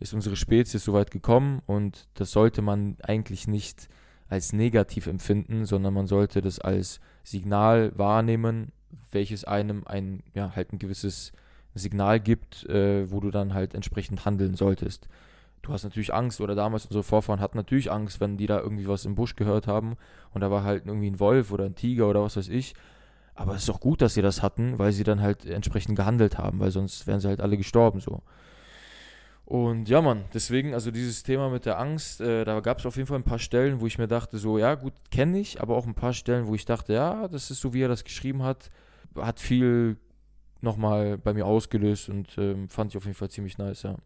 ist 0.00 0.12
unsere 0.12 0.36
Spezies 0.36 0.84
so 0.84 0.92
weit 0.92 1.10
gekommen 1.10 1.62
und 1.66 2.08
das 2.14 2.32
sollte 2.32 2.62
man 2.62 2.96
eigentlich 3.02 3.46
nicht 3.46 3.88
als 4.30 4.52
negativ 4.52 5.08
empfinden, 5.08 5.66
sondern 5.66 5.92
man 5.92 6.06
sollte 6.06 6.40
das 6.40 6.60
als 6.60 7.00
Signal 7.24 7.92
wahrnehmen, 7.96 8.72
welches 9.10 9.44
einem 9.44 9.82
ein, 9.86 10.22
ja, 10.34 10.52
halt 10.54 10.72
ein 10.72 10.78
gewisses 10.78 11.32
Signal 11.74 12.20
gibt, 12.20 12.64
äh, 12.68 13.10
wo 13.10 13.20
du 13.20 13.30
dann 13.30 13.52
halt 13.54 13.74
entsprechend 13.74 14.24
handeln 14.24 14.54
solltest. 14.54 15.08
Du 15.62 15.72
hast 15.72 15.82
natürlich 15.82 16.14
Angst, 16.14 16.40
oder 16.40 16.54
damals 16.54 16.86
unsere 16.86 17.02
Vorfahren 17.02 17.40
hatten 17.40 17.58
natürlich 17.58 17.90
Angst, 17.90 18.20
wenn 18.20 18.36
die 18.36 18.46
da 18.46 18.60
irgendwie 18.60 18.88
was 18.88 19.04
im 19.04 19.16
Busch 19.16 19.34
gehört 19.34 19.66
haben 19.66 19.96
und 20.32 20.40
da 20.40 20.50
war 20.50 20.62
halt 20.62 20.86
irgendwie 20.86 21.10
ein 21.10 21.20
Wolf 21.20 21.50
oder 21.52 21.64
ein 21.64 21.74
Tiger 21.74 22.08
oder 22.08 22.22
was 22.22 22.36
weiß 22.36 22.48
ich. 22.48 22.74
Aber 23.34 23.56
es 23.56 23.64
ist 23.64 23.70
auch 23.70 23.80
gut, 23.80 24.00
dass 24.00 24.14
sie 24.14 24.22
das 24.22 24.42
hatten, 24.42 24.78
weil 24.78 24.92
sie 24.92 25.04
dann 25.04 25.20
halt 25.20 25.44
entsprechend 25.44 25.96
gehandelt 25.96 26.38
haben, 26.38 26.60
weil 26.60 26.70
sonst 26.70 27.06
wären 27.06 27.20
sie 27.20 27.28
halt 27.28 27.40
alle 27.40 27.56
gestorben 27.56 28.00
so. 28.00 28.22
Und 29.50 29.88
ja, 29.88 30.00
Mann, 30.00 30.26
deswegen, 30.32 30.74
also 30.74 30.92
dieses 30.92 31.24
Thema 31.24 31.50
mit 31.50 31.66
der 31.66 31.80
Angst, 31.80 32.20
äh, 32.20 32.44
da 32.44 32.60
gab 32.60 32.78
es 32.78 32.86
auf 32.86 32.94
jeden 32.94 33.08
Fall 33.08 33.18
ein 33.18 33.24
paar 33.24 33.40
Stellen, 33.40 33.80
wo 33.80 33.86
ich 33.88 33.98
mir 33.98 34.06
dachte, 34.06 34.38
so, 34.38 34.58
ja, 34.58 34.76
gut, 34.76 34.92
kenne 35.10 35.40
ich, 35.40 35.60
aber 35.60 35.74
auch 35.74 35.88
ein 35.88 35.96
paar 35.96 36.12
Stellen, 36.12 36.46
wo 36.46 36.54
ich 36.54 36.66
dachte, 36.66 36.92
ja, 36.92 37.26
das 37.26 37.50
ist 37.50 37.60
so, 37.60 37.74
wie 37.74 37.82
er 37.82 37.88
das 37.88 38.04
geschrieben 38.04 38.44
hat, 38.44 38.70
hat 39.16 39.40
viel 39.40 39.96
nochmal 40.60 41.18
bei 41.18 41.34
mir 41.34 41.46
ausgelöst 41.46 42.10
und 42.10 42.28
ähm, 42.38 42.68
fand 42.68 42.92
ich 42.92 42.96
auf 42.96 43.06
jeden 43.06 43.16
Fall 43.16 43.28
ziemlich 43.28 43.58
nice, 43.58 43.82
ja. 43.82 43.96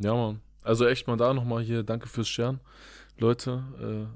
Ja, 0.00 0.12
Mann. 0.12 0.42
Also 0.62 0.86
echt 0.86 1.06
mal 1.06 1.16
da 1.16 1.32
nochmal 1.32 1.62
hier, 1.62 1.82
danke 1.82 2.06
fürs 2.06 2.28
Scheren. 2.28 2.60
Leute, 3.16 3.64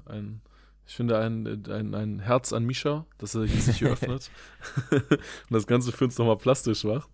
äh, 0.07 0.11
ein, 0.11 0.41
ich 0.85 0.93
finde 0.93 1.17
ein, 1.17 1.65
ein, 1.67 1.95
ein 1.95 2.19
Herz 2.19 2.53
an 2.53 2.63
Misha, 2.63 3.07
dass 3.17 3.33
er 3.33 3.47
sich 3.47 3.77
hier 3.77 3.89
öffnet 3.93 4.29
und 4.91 5.19
das 5.49 5.65
Ganze 5.65 5.91
für 5.91 6.05
uns 6.05 6.19
nochmal 6.19 6.37
plastisch 6.37 6.83
macht. 6.83 7.09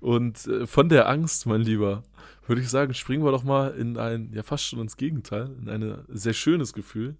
Und 0.00 0.44
äh, 0.48 0.66
von 0.66 0.88
der 0.88 1.08
Angst, 1.08 1.46
mein 1.46 1.60
Lieber, 1.60 2.02
würde 2.50 2.62
ich 2.62 2.68
sagen, 2.68 2.94
springen 2.94 3.24
wir 3.24 3.30
doch 3.30 3.44
mal 3.44 3.70
in 3.70 3.96
ein, 3.96 4.32
ja 4.34 4.42
fast 4.42 4.64
schon 4.64 4.80
ins 4.80 4.96
Gegenteil, 4.96 5.54
in 5.60 5.68
ein 5.68 6.04
sehr 6.08 6.32
schönes 6.32 6.72
Gefühl. 6.72 7.16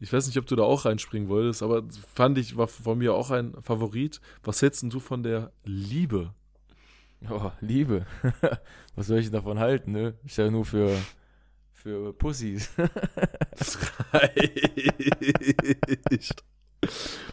Ich 0.00 0.10
weiß 0.10 0.26
nicht, 0.26 0.38
ob 0.38 0.46
du 0.46 0.56
da 0.56 0.62
auch 0.62 0.86
reinspringen 0.86 1.28
wolltest, 1.28 1.62
aber 1.62 1.84
fand 2.14 2.38
ich, 2.38 2.56
war 2.56 2.68
von 2.68 2.96
mir 2.96 3.12
auch 3.14 3.30
ein 3.30 3.54
Favorit. 3.60 4.22
Was 4.42 4.62
hältst 4.62 4.82
du 4.82 4.98
von 4.98 5.22
der 5.22 5.52
Liebe? 5.64 6.32
Oh, 7.28 7.50
Liebe. 7.60 8.06
Was 8.96 9.08
soll 9.08 9.18
ich 9.18 9.30
davon 9.30 9.58
halten, 9.58 9.92
ne? 9.92 10.14
Ich 10.24 10.38
ja 10.38 10.50
nur 10.50 10.64
für, 10.64 10.90
für 11.72 12.14
Pussys. 12.14 12.70
das 13.58 13.78
reicht. 14.10 15.62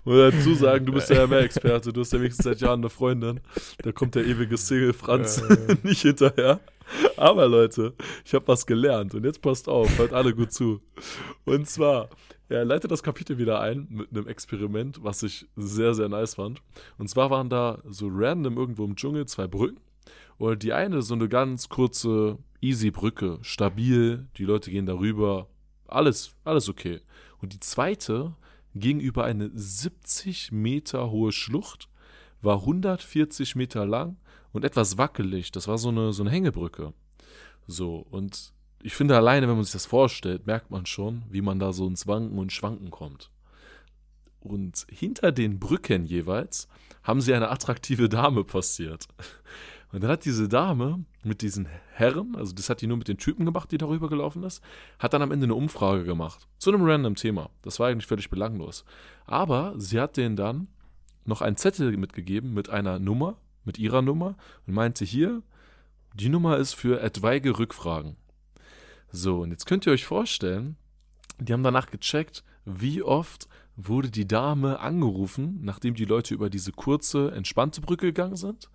Muss 0.05 0.33
dazu 0.33 0.53
sagen, 0.55 0.85
du 0.85 0.93
bist 0.93 1.09
ja 1.09 1.27
mehr 1.27 1.41
Experte, 1.41 1.91
du 1.91 2.01
hast 2.01 2.13
ja 2.13 2.19
wenigstens 2.19 2.45
seit 2.45 2.61
Jahren 2.61 2.81
eine 2.81 2.89
Freundin. 2.89 3.41
Da 3.83 3.91
kommt 3.91 4.15
der 4.15 4.25
ewige 4.25 4.57
Single 4.57 4.93
Franz 4.93 5.43
nicht 5.83 6.01
hinterher. 6.01 6.59
Aber 7.17 7.47
Leute, 7.47 7.93
ich 8.25 8.33
habe 8.33 8.47
was 8.47 8.65
gelernt 8.65 9.13
und 9.13 9.23
jetzt 9.23 9.41
passt 9.41 9.67
auf, 9.67 9.97
hört 9.97 10.13
alle 10.13 10.33
gut 10.33 10.51
zu. 10.51 10.81
Und 11.45 11.67
zwar, 11.67 12.09
er 12.47 12.65
leitet 12.65 12.91
das 12.91 13.03
Kapitel 13.03 13.37
wieder 13.37 13.59
ein 13.61 13.87
mit 13.89 14.09
einem 14.11 14.27
Experiment, 14.27 15.03
was 15.03 15.21
ich 15.21 15.47
sehr, 15.55 15.93
sehr 15.93 16.09
nice 16.09 16.35
fand. 16.35 16.61
Und 16.97 17.09
zwar 17.09 17.29
waren 17.29 17.49
da 17.49 17.79
so 17.87 18.09
random 18.11 18.57
irgendwo 18.57 18.85
im 18.85 18.95
Dschungel 18.95 19.27
zwei 19.27 19.47
Brücken. 19.47 19.79
Und 20.37 20.63
die 20.63 20.73
eine 20.73 21.01
so 21.01 21.13
eine 21.13 21.27
ganz 21.27 21.69
kurze, 21.69 22.37
easy 22.61 22.91
Brücke, 22.91 23.39
stabil, 23.41 24.27
die 24.37 24.45
Leute 24.45 24.71
gehen 24.71 24.85
darüber, 24.85 25.47
alles, 25.87 26.31
alles 26.45 26.69
okay. 26.69 27.01
Und 27.41 27.53
die 27.53 27.59
zweite 27.59 28.33
ging 28.79 28.99
über 28.99 29.25
eine 29.25 29.49
70 29.53 30.51
Meter 30.51 31.11
hohe 31.11 31.31
Schlucht, 31.31 31.89
war 32.41 32.59
140 32.59 33.55
Meter 33.55 33.85
lang 33.85 34.17
und 34.51 34.65
etwas 34.65 34.97
wackelig. 34.97 35.51
Das 35.51 35.67
war 35.67 35.77
so 35.77 35.89
eine, 35.89 36.13
so 36.13 36.23
eine 36.23 36.31
Hängebrücke. 36.31 36.93
So, 37.67 37.97
und 37.97 38.53
ich 38.81 38.95
finde 38.95 39.15
alleine, 39.15 39.47
wenn 39.47 39.55
man 39.55 39.63
sich 39.63 39.73
das 39.73 39.85
vorstellt, 39.85 40.47
merkt 40.47 40.71
man 40.71 40.85
schon, 40.85 41.23
wie 41.29 41.41
man 41.41 41.59
da 41.59 41.73
so 41.73 41.85
ins 41.87 42.07
Wanken 42.07 42.37
und 42.37 42.51
Schwanken 42.51 42.91
kommt. 42.91 43.29
Und 44.39 44.87
hinter 44.89 45.31
den 45.31 45.59
Brücken 45.59 46.05
jeweils 46.05 46.67
haben 47.03 47.21
sie 47.21 47.33
eine 47.33 47.49
attraktive 47.49 48.07
Dame 48.09 48.43
postiert. 48.43 49.07
Und 49.91 50.03
dann 50.03 50.11
hat 50.11 50.25
diese 50.25 50.47
Dame 50.47 51.03
mit 51.23 51.41
diesen 51.41 51.67
Herren, 51.93 52.35
also 52.35 52.53
das 52.53 52.69
hat 52.69 52.81
die 52.81 52.87
nur 52.87 52.97
mit 52.97 53.07
den 53.07 53.17
Typen 53.17 53.45
gemacht, 53.45 53.71
die 53.71 53.77
darüber 53.77 54.07
gelaufen 54.07 54.43
ist, 54.43 54.63
hat 54.99 55.13
dann 55.13 55.21
am 55.21 55.31
Ende 55.31 55.45
eine 55.45 55.55
Umfrage 55.55 56.03
gemacht. 56.03 56.47
Zu 56.59 56.71
einem 56.71 56.85
random 56.85 57.15
Thema. 57.15 57.49
Das 57.63 57.79
war 57.79 57.87
eigentlich 57.87 58.05
völlig 58.05 58.29
belanglos. 58.29 58.85
Aber 59.25 59.73
sie 59.77 59.99
hat 59.99 60.17
denen 60.17 60.35
dann 60.35 60.67
noch 61.25 61.41
einen 61.41 61.57
Zettel 61.57 61.95
mitgegeben 61.97 62.53
mit 62.53 62.69
einer 62.69 62.99
Nummer, 62.99 63.37
mit 63.65 63.79
ihrer 63.79 64.01
Nummer 64.01 64.35
und 64.67 64.73
meinte 64.73 65.05
hier, 65.05 65.41
die 66.13 66.29
Nummer 66.29 66.57
ist 66.57 66.73
für 66.73 67.01
etwaige 67.01 67.57
Rückfragen. 67.57 68.15
So, 69.11 69.41
und 69.41 69.51
jetzt 69.51 69.65
könnt 69.65 69.85
ihr 69.87 69.93
euch 69.93 70.05
vorstellen, 70.05 70.75
die 71.39 71.53
haben 71.53 71.63
danach 71.63 71.89
gecheckt, 71.89 72.43
wie 72.65 73.01
oft 73.01 73.47
wurde 73.75 74.11
die 74.11 74.27
Dame 74.27 74.79
angerufen, 74.79 75.59
nachdem 75.61 75.95
die 75.95 76.05
Leute 76.05 76.33
über 76.33 76.49
diese 76.49 76.71
kurze, 76.71 77.31
entspannte 77.31 77.81
Brücke 77.81 78.07
gegangen 78.07 78.35
sind. 78.35 78.69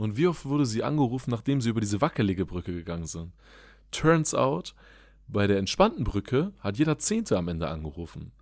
Und 0.00 0.16
wie 0.16 0.28
oft 0.28 0.46
wurde 0.46 0.64
sie 0.64 0.82
angerufen, 0.82 1.30
nachdem 1.30 1.60
sie 1.60 1.68
über 1.68 1.82
diese 1.82 2.00
wackelige 2.00 2.46
Brücke 2.46 2.72
gegangen 2.72 3.04
sind. 3.04 3.34
Turns 3.90 4.34
out, 4.34 4.74
bei 5.28 5.46
der 5.46 5.58
entspannten 5.58 6.04
Brücke 6.04 6.54
hat 6.60 6.78
jeder 6.78 6.98
Zehnte 6.98 7.36
am 7.36 7.48
Ende 7.48 7.68
angerufen. 7.68 8.32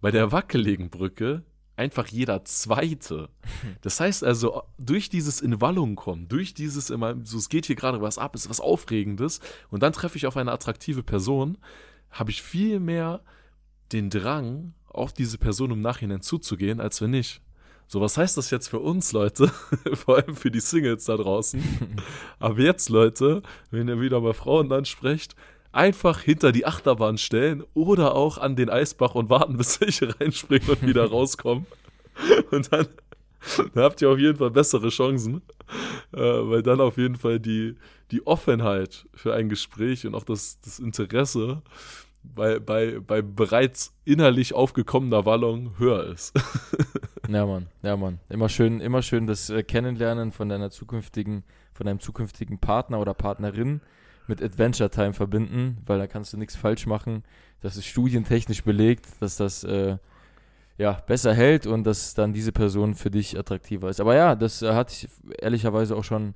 Bei 0.00 0.10
der 0.10 0.32
wackeligen 0.32 0.90
Brücke 0.90 1.44
einfach 1.76 2.08
jeder 2.08 2.44
Zweite. 2.44 3.28
Das 3.82 4.00
heißt 4.00 4.24
also, 4.24 4.64
durch 4.76 5.08
dieses 5.08 5.40
in 5.40 5.60
Wallung 5.60 5.94
kommen, 5.94 6.26
durch 6.26 6.52
dieses 6.52 6.90
immer, 6.90 7.14
so 7.22 7.38
es 7.38 7.48
geht 7.48 7.66
hier 7.66 7.76
gerade 7.76 8.00
was 8.00 8.18
ab, 8.18 8.34
ist 8.34 8.50
was 8.50 8.58
Aufregendes 8.58 9.38
und 9.70 9.84
dann 9.84 9.92
treffe 9.92 10.16
ich 10.16 10.26
auf 10.26 10.36
eine 10.36 10.50
attraktive 10.50 11.04
Person, 11.04 11.58
habe 12.10 12.32
ich 12.32 12.42
viel 12.42 12.80
mehr 12.80 13.22
den 13.92 14.10
Drang, 14.10 14.74
auf 14.88 15.12
diese 15.12 15.38
Person 15.38 15.70
im 15.70 15.80
Nachhinein 15.80 16.22
zuzugehen, 16.22 16.80
als 16.80 17.00
wenn 17.00 17.10
nicht. 17.10 17.40
So, 17.86 18.00
was 18.00 18.16
heißt 18.16 18.36
das 18.36 18.50
jetzt 18.50 18.68
für 18.68 18.78
uns, 18.80 19.12
Leute? 19.12 19.48
Vor 19.92 20.16
allem 20.16 20.36
für 20.36 20.50
die 20.50 20.60
Singles 20.60 21.04
da 21.04 21.16
draußen. 21.16 21.62
Aber 22.38 22.58
jetzt, 22.60 22.88
Leute, 22.88 23.42
wenn 23.70 23.88
ihr 23.88 24.00
wieder 24.00 24.20
mal 24.20 24.34
Frauen 24.34 24.72
ansprecht, 24.72 25.36
einfach 25.72 26.20
hinter 26.20 26.52
die 26.52 26.66
Achterbahn 26.66 27.18
stellen 27.18 27.64
oder 27.74 28.14
auch 28.14 28.38
an 28.38 28.56
den 28.56 28.70
Eisbach 28.70 29.14
und 29.14 29.28
warten, 29.28 29.56
bis 29.58 29.80
welche 29.80 30.18
reinspringen 30.18 30.68
und 30.70 30.82
wieder 30.82 31.04
rauskommen. 31.06 31.66
Und 32.50 32.72
dann, 32.72 32.86
dann, 33.74 33.84
habt 33.84 34.00
ihr 34.00 34.08
auf 34.08 34.18
jeden 34.18 34.38
Fall 34.38 34.50
bessere 34.50 34.88
Chancen, 34.88 35.42
äh, 36.12 36.20
weil 36.20 36.62
dann 36.62 36.80
auf 36.80 36.96
jeden 36.96 37.16
Fall 37.16 37.40
die, 37.40 37.76
die 38.12 38.26
Offenheit 38.26 39.06
für 39.14 39.34
ein 39.34 39.48
Gespräch 39.48 40.06
und 40.06 40.14
auch 40.14 40.24
das, 40.24 40.60
das 40.60 40.78
Interesse 40.78 41.62
bei, 42.22 42.58
bei, 42.58 43.00
bei 43.00 43.20
bereits 43.20 43.92
innerlich 44.04 44.54
aufgekommener 44.54 45.26
Wallung 45.26 45.78
höher 45.78 46.06
ist. 46.06 46.32
Ja, 47.28 47.46
Mann, 47.46 47.66
ja, 47.82 47.96
Mann. 47.96 48.18
Immer 48.28 48.48
schön, 48.48 48.80
immer 48.80 49.02
schön 49.02 49.26
das 49.26 49.50
äh, 49.50 49.62
Kennenlernen 49.62 50.32
von 50.32 50.48
deiner 50.48 50.70
zukünftigen, 50.70 51.44
von 51.72 51.86
deinem 51.86 52.00
zukünftigen 52.00 52.58
Partner 52.58 53.00
oder 53.00 53.14
Partnerin 53.14 53.80
mit 54.26 54.42
Adventure 54.42 54.90
Time 54.90 55.12
verbinden, 55.12 55.78
weil 55.86 55.98
da 55.98 56.06
kannst 56.06 56.32
du 56.32 56.36
nichts 56.36 56.56
falsch 56.56 56.86
machen. 56.86 57.24
Das 57.60 57.76
ist 57.76 57.86
studientechnisch 57.86 58.62
belegt, 58.62 59.06
dass 59.20 59.36
das 59.36 59.64
äh, 59.64 59.96
ja, 60.76 60.92
besser 61.06 61.34
hält 61.34 61.66
und 61.66 61.84
dass 61.84 62.14
dann 62.14 62.32
diese 62.32 62.52
Person 62.52 62.94
für 62.94 63.10
dich 63.10 63.38
attraktiver 63.38 63.88
ist. 63.88 64.00
Aber 64.00 64.14
ja, 64.14 64.34
das 64.34 64.62
äh, 64.62 64.72
hatte 64.72 64.92
ich 64.92 65.08
ehrlicherweise 65.40 65.96
auch 65.96 66.04
schon 66.04 66.34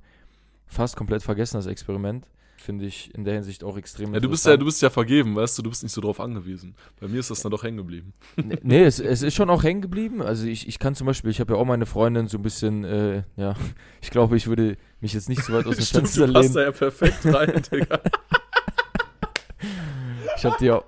fast 0.67 0.95
komplett 0.95 1.23
vergessen, 1.23 1.57
das 1.57 1.65
Experiment 1.65 2.27
finde 2.61 2.85
ich 2.85 3.13
in 3.15 3.23
der 3.23 3.35
Hinsicht 3.35 3.63
auch 3.63 3.77
extrem 3.77 4.13
ja, 4.13 4.19
du 4.19 4.29
bist 4.29 4.45
ja, 4.45 4.57
du 4.57 4.65
bist 4.65 4.81
ja 4.81 4.89
vergeben, 4.89 5.35
weißt 5.35 5.57
du, 5.57 5.61
du 5.61 5.69
bist 5.69 5.83
nicht 5.83 5.93
so 5.93 6.01
drauf 6.01 6.19
angewiesen. 6.19 6.75
Bei 6.99 7.07
mir 7.07 7.19
ist 7.19 7.31
das 7.31 7.41
dann 7.41 7.51
doch 7.51 7.63
hängen 7.63 7.77
geblieben. 7.77 8.13
Nee, 8.35 8.57
nee 8.61 8.83
es, 8.83 8.99
es, 8.99 9.21
ist 9.21 9.35
schon 9.35 9.49
auch 9.49 9.63
hängen 9.63 9.81
geblieben. 9.81 10.21
Also 10.21 10.47
ich, 10.47 10.67
ich 10.67 10.79
kann 10.79 10.95
zum 10.95 11.07
Beispiel, 11.07 11.31
ich 11.31 11.39
habe 11.39 11.53
ja 11.53 11.59
auch 11.59 11.65
meine 11.65 11.85
Freundin 11.85 12.27
so 12.27 12.37
ein 12.37 12.41
bisschen, 12.41 12.83
äh, 12.83 13.23
ja, 13.35 13.55
ich 14.01 14.09
glaube, 14.09 14.37
ich 14.37 14.47
würde 14.47 14.77
mich 15.01 15.13
jetzt 15.13 15.29
nicht 15.29 15.43
so 15.43 15.53
weit 15.53 15.65
aus 15.65 15.75
dem 15.75 15.85
Stimmt, 15.85 16.07
Fenster 16.07 16.27
lehnen. 16.27 16.33
Du 16.33 16.41
passt 16.41 16.55
da 16.55 16.61
ja 16.61 16.71
perfekt 16.71 17.25
rein, 17.25 17.61
Digga. 17.71 17.99
ich 20.37 20.45
habe 20.45 20.55
die 20.59 20.71
auch 20.71 20.83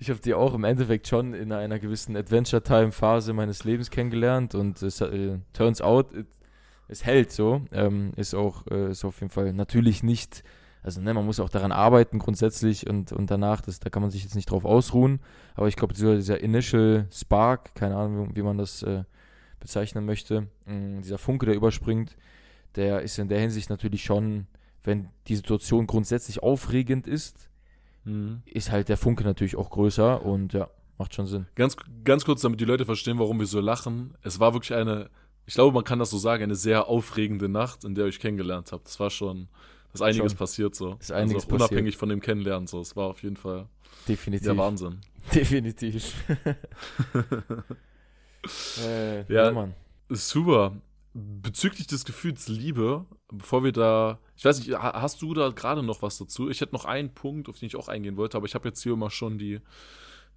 ich 0.00 0.10
habe 0.10 0.20
die 0.20 0.32
auch 0.32 0.54
im 0.54 0.62
Endeffekt 0.62 1.08
schon 1.08 1.34
in 1.34 1.50
einer 1.50 1.80
gewissen 1.80 2.16
Adventure-Time-Phase 2.16 3.32
meines 3.32 3.64
Lebens 3.64 3.90
kennengelernt 3.90 4.54
und 4.54 4.80
es 4.80 5.00
äh, 5.00 5.38
turns 5.52 5.80
out, 5.80 6.14
it, 6.14 6.26
es 6.86 7.04
hält 7.04 7.32
so. 7.32 7.62
Ähm, 7.72 8.12
ist 8.16 8.34
auch 8.34 8.66
äh, 8.70 8.92
ist 8.92 9.04
auf 9.04 9.20
jeden 9.20 9.30
Fall 9.30 9.52
natürlich 9.52 10.02
nicht 10.02 10.44
also 10.82 11.00
ne, 11.00 11.12
man 11.12 11.26
muss 11.26 11.40
auch 11.40 11.48
daran 11.48 11.72
arbeiten 11.72 12.18
grundsätzlich 12.18 12.88
und, 12.88 13.12
und 13.12 13.30
danach, 13.30 13.60
das, 13.60 13.80
da 13.80 13.90
kann 13.90 14.02
man 14.02 14.10
sich 14.10 14.22
jetzt 14.22 14.34
nicht 14.34 14.50
drauf 14.50 14.64
ausruhen. 14.64 15.20
Aber 15.54 15.68
ich 15.68 15.76
glaube, 15.76 15.94
dieser, 15.94 16.16
dieser 16.16 16.40
Initial 16.40 17.06
Spark, 17.12 17.74
keine 17.74 17.96
Ahnung, 17.96 18.30
wie, 18.34 18.42
man 18.42 18.58
das 18.58 18.82
äh, 18.82 19.04
bezeichnen 19.60 20.04
möchte, 20.04 20.46
mh, 20.66 20.74
mm, 20.74 21.02
dieser 21.02 21.18
Funke, 21.18 21.46
der 21.46 21.54
überspringt, 21.54 22.16
der 22.76 23.02
ist 23.02 23.18
in 23.18 23.28
der 23.28 23.40
Hinsicht 23.40 23.70
natürlich 23.70 24.04
schon, 24.04 24.46
wenn 24.84 25.08
die 25.26 25.36
Situation 25.36 25.86
grundsätzlich 25.86 26.42
aufregend 26.42 27.06
ist, 27.06 27.50
mhm. 28.04 28.42
ist 28.46 28.70
halt 28.70 28.88
der 28.88 28.96
Funke 28.96 29.24
natürlich 29.24 29.56
auch 29.56 29.70
größer 29.70 30.24
und 30.24 30.52
ja, 30.52 30.68
macht 30.96 31.14
schon 31.14 31.26
Sinn. 31.26 31.46
Ganz, 31.54 31.76
ganz 32.04 32.24
kurz, 32.24 32.42
damit 32.42 32.60
die 32.60 32.64
Leute 32.64 32.84
verstehen, 32.84 33.18
warum 33.18 33.38
wir 33.38 33.46
so 33.46 33.60
lachen. 33.60 34.14
Es 34.22 34.40
war 34.40 34.52
wirklich 34.54 34.74
eine, 34.74 35.10
ich 35.46 35.54
glaube, 35.54 35.74
man 35.74 35.84
kann 35.84 35.98
das 35.98 36.10
so 36.10 36.18
sagen, 36.18 36.42
eine 36.42 36.54
sehr 36.54 36.86
aufregende 36.88 37.48
Nacht, 37.48 37.84
in 37.84 37.94
der 37.94 38.04
euch 38.04 38.20
kennengelernt 38.20 38.72
habt. 38.72 38.86
Das 38.86 39.00
war 39.00 39.10
schon 39.10 39.48
ist 39.94 40.02
einiges 40.02 40.32
Schon. 40.32 40.38
passiert 40.38 40.74
so. 40.74 40.96
Ist 41.00 41.12
einiges 41.12 41.44
also 41.44 41.56
unabhängig 41.56 41.94
passiert. 41.94 42.00
von 42.00 42.08
dem 42.08 42.20
Kennenlernen 42.20 42.66
so. 42.66 42.80
Es 42.80 42.96
war 42.96 43.06
auf 43.06 43.22
jeden 43.22 43.36
Fall 43.36 43.68
Definitiv. 44.06 44.46
der 44.46 44.56
Wahnsinn. 44.56 45.00
Definitiv. 45.34 46.14
äh, 48.84 49.20
ja, 49.32 49.46
ja, 49.46 49.52
Mann. 49.52 49.74
Super. 50.08 50.76
Bezüglich 51.14 51.86
des 51.86 52.04
Gefühls 52.04 52.48
Liebe, 52.48 53.06
bevor 53.28 53.64
wir 53.64 53.72
da, 53.72 54.20
ich 54.36 54.44
weiß 54.44 54.58
nicht, 54.58 54.78
hast 54.78 55.22
du 55.22 55.34
da 55.34 55.48
gerade 55.50 55.82
noch 55.82 56.02
was 56.02 56.18
dazu? 56.18 56.48
Ich 56.48 56.60
hätte 56.60 56.74
noch 56.74 56.84
einen 56.84 57.12
Punkt, 57.12 57.48
auf 57.48 57.58
den 57.58 57.66
ich 57.66 57.76
auch 57.76 57.88
eingehen 57.88 58.16
wollte, 58.16 58.36
aber 58.36 58.46
ich 58.46 58.54
habe 58.54 58.68
jetzt 58.68 58.82
hier 58.82 58.92
immer 58.92 59.10
schon 59.10 59.38
die, 59.38 59.60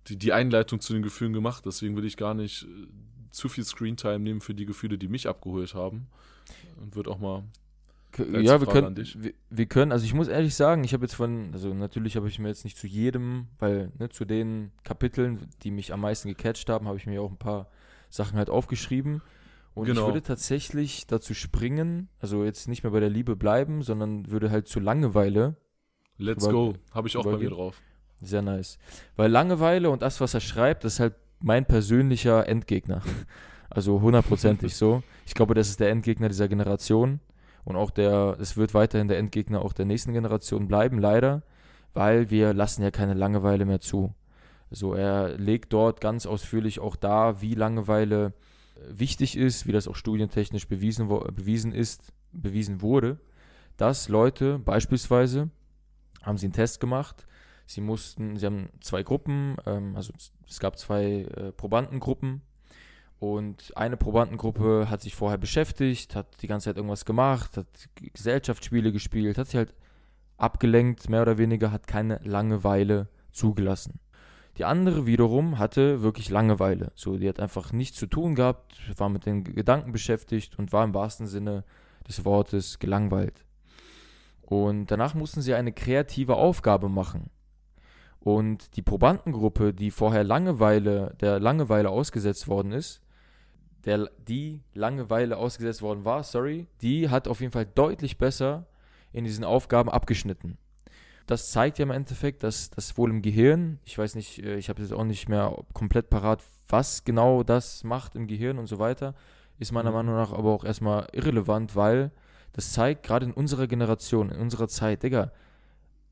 die, 0.08 0.18
die 0.18 0.34
Einleitung 0.34 0.80
zu 0.80 0.94
den 0.94 1.04
Gefühlen 1.04 1.34
gemacht, 1.34 1.66
deswegen 1.66 1.96
will 1.96 2.06
ich 2.06 2.18
gar 2.18 2.34
nicht 2.34 2.64
äh, 2.64 2.88
zu 3.32 3.48
viel 3.48 3.64
Screentime 3.64 4.20
nehmen 4.20 4.42
für 4.42 4.56
die 4.56 4.66
Gefühle, 4.66 4.98
die 4.98 5.08
mich 5.08 5.28
abgeholt 5.28 5.76
haben. 5.76 6.08
Und 6.82 6.96
würde 6.96 7.12
auch 7.12 7.20
mal 7.20 7.44
ja, 8.17 8.60
wir 8.60 8.67
können, 8.67 8.95
wir, 8.95 9.34
wir, 9.50 9.65
können, 9.65 9.91
also 9.91 10.06
ich 10.06 10.13
muss 10.13 10.28
ehrlich 10.28 10.56
sagen, 10.56 10.84
ich 10.84 10.93
habe 10.93 11.04
jetzt 11.04 11.13
von, 11.13 11.50
also 11.54 11.74
natürlich 11.74 12.15
habe 12.15 12.28
ich 12.28 12.39
mir 12.39 12.47
jetzt 12.47 12.63
nicht 12.63 12.78
zu 12.78 12.88
jedem, 12.88 13.47
weil 13.60 13.91
ne, 13.97 14.10
zu 14.10 14.26
den 14.26 14.71
Kapiteln, 14.84 15.47
die 15.63 15.71
mich 15.71 15.93
am 15.93 16.02
meisten 16.02 16.30
gecatcht 16.30 16.69
haben, 16.69 16.88
habe 16.88 16.97
ich 16.97 17.06
mir 17.06 17.21
auch 17.21 17.32
ein 17.32 17.38
paar 17.38 17.69
Sachen 18.10 18.38
halt 18.38 18.50
aufgeschrieben. 18.50 19.21
Und 19.74 19.86
genau. 19.86 20.02
ich 20.02 20.08
würde 20.08 20.21
tatsächlich 20.21 21.08
dazu 21.08 21.34
springen, 21.34 22.10
also 22.19 22.43
jetzt 22.43 22.67
nicht 22.67 22.84
mehr 22.84 22.91
bei 22.91 23.00
der 23.00 23.10
Liebe 23.10 23.36
bleiben, 23.36 23.84
sondern 23.84 24.30
würde 24.30 24.52
halt 24.52 24.67
zu 24.67 24.80
Langeweile. 24.80 25.56
Let's 26.17 26.47
go, 26.47 26.74
habe 26.91 27.08
ich 27.08 27.17
auch 27.17 27.24
bei 27.24 27.38
mir 27.38 27.50
drauf. 27.50 27.82
Sehr 28.21 28.41
nice. 28.41 28.78
Weil 29.15 29.32
Langeweile 29.32 29.89
und 29.89 30.02
das, 30.02 30.21
was 30.21 30.34
er 30.34 30.41
schreibt, 30.41 30.84
das 30.84 30.93
ist 30.93 31.00
halt 31.00 31.15
mein 31.39 31.65
persönlicher 31.65 32.47
Endgegner. 32.47 33.02
Also 33.74 34.02
hundertprozentig 34.02 34.76
so. 34.76 35.02
Ich 35.26 35.34
glaube, 35.34 35.54
das 35.54 35.69
ist 35.69 35.80
der 35.80 35.91
Endgegner 35.91 36.28
dieser 36.28 36.50
Generation. 36.50 37.21
Und 37.63 37.76
auch 37.76 37.91
der, 37.91 38.38
es 38.39 38.58
wird 38.58 38.74
weiterhin 38.74 39.08
der 39.08 39.17
Endgegner 39.17 39.62
auch 39.63 39.74
der 39.74 39.86
nächsten 39.86 40.13
Generation 40.13 40.67
bleiben, 40.67 41.00
leider, 41.00 41.43
weil 41.93 42.30
wir 42.30 42.54
lassen 42.54 42.82
ja 42.82 42.91
keine 42.91 43.13
Langeweile 43.13 43.65
mehr 43.65 43.80
zu. 43.80 44.13
So, 44.71 44.93
er 44.93 45.38
legt 45.38 45.74
dort 45.74 46.00
ganz 46.00 46.26
ausführlich 46.26 46.80
auch 46.80 46.95
da, 46.95 47.41
wie 47.41 47.56
Langeweile 47.56 48.34
äh, 48.76 49.00
wichtig 49.00 49.38
ist, 49.38 49.67
wie 49.67 49.74
das 49.74 49.88
auch 49.88 49.95
studientechnisch 49.95 50.67
bewiesen, 50.67 51.10
bewiesen 51.10 51.74
ist, 51.74 52.13
bewiesen 52.32 52.82
wurde, 52.82 53.19
dass 53.78 54.08
Leute 54.08 54.60
beispielsweise 54.60 55.50
haben 56.24 56.38
sie 56.38 56.45
einen 56.45 56.54
Test 56.54 56.80
gemacht. 56.80 57.28
Sie 57.65 57.82
mussten, 57.82 58.38
sie 58.38 58.45
haben 58.45 58.69
zwei 58.80 59.04
Gruppen, 59.04 59.58
ähm, 59.65 59.95
also 59.95 60.13
es 60.47 60.60
gab 60.60 60.78
zwei 60.78 61.24
äh, 61.24 61.52
Probandengruppen 61.52 62.41
und 63.22 63.78
eine 63.78 63.98
Probandengruppe 63.98 64.88
hat 64.90 65.02
sich 65.02 65.14
vorher 65.14 65.38
beschäftigt, 65.38 66.16
hat 66.16 66.42
die 66.42 66.48
ganze 66.48 66.66
Zeit 66.66 66.78
irgendwas 66.78 67.06
gemacht, 67.06 67.56
hat 67.56 67.68
Gesellschaftsspiele 67.96 68.92
gespielt, 68.92 69.38
hat 69.38 69.46
sich 69.46 69.58
halt 69.58 69.76
abgelenkt, 70.38 71.08
mehr 71.08 71.22
oder 71.22 71.38
weniger, 71.38 71.72
hat 71.72 71.86
keine 71.86 72.20
Langeweile 72.24 73.10
zugelassen. 73.32 74.00
Die 74.58 74.66
andere 74.66 75.06
wiederum 75.06 75.60
hatte 75.60 76.02
wirklich 76.02 76.32
Langeweile. 76.32 76.94
So, 76.96 77.16
die 77.18 77.30
hat 77.30 77.40
einfach 77.40 77.72
nichts 77.72 78.00
zu 78.00 78.08
tun 78.08 78.34
gehabt, 78.34 78.76
war 78.98 79.10
mit 79.10 79.28
den 79.28 79.44
Gedanken 79.44 79.91
beschäftigt 79.91 80.58
und 80.58 80.74
war 80.74 80.84
im 80.84 80.95
wahrsten 80.95 81.28
Sinne 81.28 81.64
des 82.08 82.26
Wortes 82.26 82.80
gelangweilt. 82.80 83.45
Und 84.41 84.89
danach 84.89 85.14
mussten 85.14 85.41
sie 85.41 85.54
eine 85.54 85.74
kreative 85.74 86.38
Aufgabe 86.38 86.89
machen. 86.89 87.30
Und 88.20 88.76
die 88.78 88.82
Probandengruppe, 88.82 89.76
die 89.76 89.91
vorher 89.91 90.24
Langeweile, 90.24 91.16
der 91.22 91.39
Langeweile 91.39 91.91
ausgesetzt 91.91 92.48
worden 92.48 92.72
ist, 92.72 93.00
der, 93.86 94.10
die 94.28 94.62
Langeweile 94.74 95.38
ausgesetzt 95.38 95.82
worden 95.82 96.06
war, 96.06 96.24
sorry, 96.24 96.68
die 96.82 97.10
hat 97.10 97.28
auf 97.28 97.42
jeden 97.42 97.52
Fall 97.52 97.66
deutlich 97.66 98.18
besser 98.18 98.66
in 99.14 99.24
diesen 99.24 99.44
Aufgaben 99.44 99.90
abgeschnitten. 99.90 100.58
Das 101.28 101.52
zeigt 101.52 101.80
ja 101.80 101.84
im 101.84 101.92
Endeffekt, 101.92 102.44
dass 102.44 102.70
das 102.72 102.98
wohl 102.98 103.10
im 103.10 103.22
Gehirn, 103.22 103.80
ich 103.86 103.98
weiß 103.98 104.16
nicht, 104.16 104.44
äh, 104.44 104.56
ich 104.58 104.70
habe 104.70 104.82
jetzt 104.82 104.94
auch 104.94 105.04
nicht 105.04 105.30
mehr 105.30 105.56
komplett 105.74 106.10
parat, 106.10 106.44
was 106.68 107.04
genau 107.04 107.44
das 107.44 107.84
macht 107.84 108.16
im 108.16 108.28
Gehirn 108.28 108.58
und 108.58 108.68
so 108.68 108.80
weiter, 108.80 109.14
ist 109.60 109.72
meiner 109.72 109.92
mhm. 109.92 109.98
Meinung 109.98 110.16
nach 110.16 110.34
aber 110.34 110.52
auch 110.52 110.64
erstmal 110.64 111.08
irrelevant, 111.14 111.76
weil 111.76 112.12
das 112.54 112.74
zeigt 112.74 113.04
gerade 113.04 113.26
in 113.26 113.34
unserer 113.34 113.68
Generation, 113.68 114.30
in 114.30 114.40
unserer 114.40 114.68
Zeit, 114.68 115.04
Digga, 115.04 115.32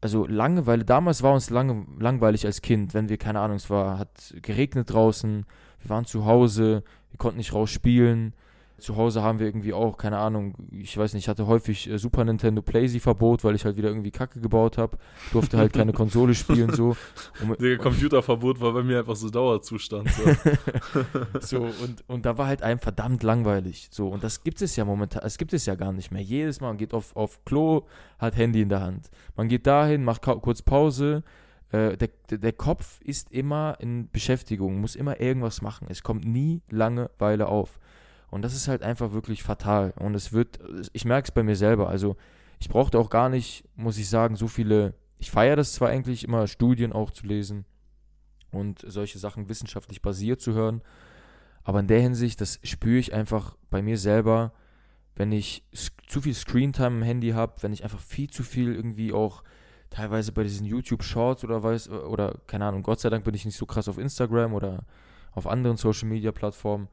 also 0.01 0.25
Langeweile, 0.25 0.85
damals 0.85 1.23
war 1.23 1.33
uns 1.33 1.49
lange, 1.49 1.85
langweilig 1.99 2.45
als 2.45 2.61
Kind, 2.61 2.93
wenn 2.93 3.09
wir, 3.09 3.17
keine 3.17 3.41
Ahnung, 3.41 3.57
es 3.57 3.69
war, 3.69 3.99
hat 3.99 4.33
geregnet 4.41 4.93
draußen, 4.93 5.45
wir 5.81 5.89
waren 5.89 6.05
zu 6.05 6.25
Hause, 6.25 6.83
wir 7.11 7.17
konnten 7.17 7.37
nicht 7.37 7.53
raus 7.53 7.69
spielen, 7.69 8.33
zu 8.79 8.95
Hause 8.95 9.21
haben 9.21 9.39
wir 9.39 9.47
irgendwie 9.47 9.73
auch, 9.73 9.97
keine 9.97 10.17
Ahnung, 10.17 10.55
ich 10.71 10.97
weiß 10.97 11.13
nicht, 11.13 11.25
ich 11.25 11.29
hatte 11.29 11.47
häufig 11.47 11.89
äh, 11.89 11.97
Super 11.97 12.23
Nintendo 12.23 12.61
Playsy-Verbot, 12.61 13.43
weil 13.43 13.55
ich 13.55 13.65
halt 13.65 13.77
wieder 13.77 13.89
irgendwie 13.89 14.11
Kacke 14.11 14.39
gebaut 14.39 14.77
habe. 14.77 14.97
Durfte 15.31 15.57
halt 15.57 15.73
keine 15.73 15.93
Konsole 15.93 16.33
spielen, 16.33 16.73
so. 16.73 16.95
Und, 17.41 17.61
Der 17.61 17.77
Computerverbot 17.77 18.59
war 18.61 18.73
bei 18.73 18.83
mir 18.83 18.99
einfach 18.99 19.15
so 19.15 19.29
Dauerzustand. 19.29 20.09
So, 20.09 20.23
so 21.39 21.57
und, 21.83 22.03
und 22.07 22.25
da 22.25 22.37
war 22.37 22.47
halt 22.47 22.63
einem 22.63 22.79
verdammt 22.79 23.23
langweilig. 23.23 23.89
So, 23.91 24.07
und 24.09 24.23
das 24.23 24.43
gibt 24.43 24.61
es 24.61 24.75
ja 24.75 24.85
momentan, 24.85 25.21
es 25.23 25.37
gibt 25.37 25.53
es 25.53 25.65
ja 25.65 25.75
gar 25.75 25.91
nicht 25.91 26.11
mehr. 26.11 26.21
Jedes 26.21 26.61
Mal, 26.61 26.67
man 26.67 26.77
geht 26.77 26.93
auf, 26.93 27.15
auf 27.15 27.43
Klo, 27.45 27.85
hat 28.17 28.35
Handy 28.35 28.61
in 28.61 28.69
der 28.69 28.81
Hand. 28.81 29.09
Man 29.35 29.47
geht 29.47 29.67
dahin, 29.67 30.03
macht 30.03 30.21
kurz 30.21 30.61
Pause, 30.61 31.23
äh, 31.71 31.97
der, 31.97 32.09
der 32.29 32.53
Kopf 32.53 32.99
ist 33.01 33.31
immer 33.31 33.77
in 33.79 34.09
Beschäftigung, 34.09 34.79
muss 34.81 34.95
immer 34.95 35.19
irgendwas 35.19 35.61
machen. 35.61 35.87
Es 35.89 36.03
kommt 36.03 36.25
nie 36.25 36.61
Langeweile 36.69 37.47
auf. 37.47 37.79
Und 38.29 38.43
das 38.43 38.53
ist 38.53 38.67
halt 38.67 38.83
einfach 38.83 39.11
wirklich 39.11 39.43
fatal. 39.43 39.93
Und 39.97 40.15
es 40.15 40.33
wird, 40.33 40.59
ich 40.93 41.05
merke 41.05 41.27
es 41.27 41.31
bei 41.31 41.43
mir 41.43 41.55
selber. 41.55 41.89
Also 41.89 42.15
ich 42.59 42.69
brauchte 42.69 42.99
auch 42.99 43.09
gar 43.09 43.29
nicht, 43.29 43.63
muss 43.75 43.97
ich 43.97 44.09
sagen, 44.09 44.35
so 44.35 44.47
viele. 44.47 44.93
Ich 45.17 45.31
feiere 45.31 45.55
das 45.55 45.73
zwar 45.73 45.89
eigentlich 45.89 46.23
immer, 46.23 46.47
Studien 46.47 46.93
auch 46.93 47.11
zu 47.11 47.25
lesen 47.25 47.65
und 48.51 48.83
solche 48.87 49.19
Sachen 49.19 49.49
wissenschaftlich 49.49 50.01
basiert 50.01 50.41
zu 50.41 50.53
hören. 50.53 50.81
Aber 51.63 51.81
in 51.81 51.87
der 51.87 51.99
Hinsicht, 52.01 52.39
das 52.41 52.59
spüre 52.63 52.99
ich 52.99 53.13
einfach 53.13 53.57
bei 53.69 53.81
mir 53.81 53.97
selber, 53.97 54.53
wenn 55.15 55.31
ich 55.31 55.63
zu 56.07 56.21
viel 56.21 56.33
Screentime 56.33 56.97
im 56.97 57.03
Handy 57.03 57.31
habe, 57.31 57.61
wenn 57.61 57.73
ich 57.73 57.83
einfach 57.83 57.99
viel 57.99 58.29
zu 58.29 58.43
viel 58.43 58.73
irgendwie 58.73 59.11
auch 59.11 59.43
teilweise 59.89 60.31
bei 60.31 60.43
diesen 60.43 60.65
YouTube 60.65 61.03
Shorts 61.03 61.43
oder 61.43 61.63
weiß 61.63 61.89
oder 61.89 62.39
keine 62.47 62.65
Ahnung, 62.65 62.83
Gott 62.83 62.99
sei 62.99 63.09
Dank 63.09 63.23
bin 63.25 63.33
ich 63.33 63.45
nicht 63.45 63.57
so 63.57 63.65
krass 63.65 63.87
auf 63.87 63.97
Instagram 63.97 64.53
oder 64.53 64.83
auf 65.33 65.47
anderen 65.47 65.77
Social 65.77 66.07
Media 66.07 66.31
Plattformen, 66.31 66.87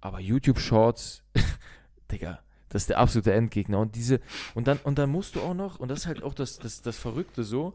aber 0.00 0.20
YouTube 0.20 0.58
Shorts, 0.58 1.22
Digga, 2.12 2.40
das 2.68 2.82
ist 2.82 2.90
der 2.90 2.98
absolute 2.98 3.32
Endgegner. 3.32 3.78
Und 3.78 3.94
diese, 3.94 4.20
und 4.54 4.66
dann, 4.66 4.78
und 4.84 4.98
dann 4.98 5.10
musst 5.10 5.34
du 5.34 5.40
auch 5.40 5.54
noch, 5.54 5.78
und 5.78 5.88
das 5.88 6.00
ist 6.00 6.06
halt 6.06 6.22
auch 6.22 6.34
das, 6.34 6.58
das, 6.58 6.82
das 6.82 6.98
Verrückte 6.98 7.44
so, 7.44 7.74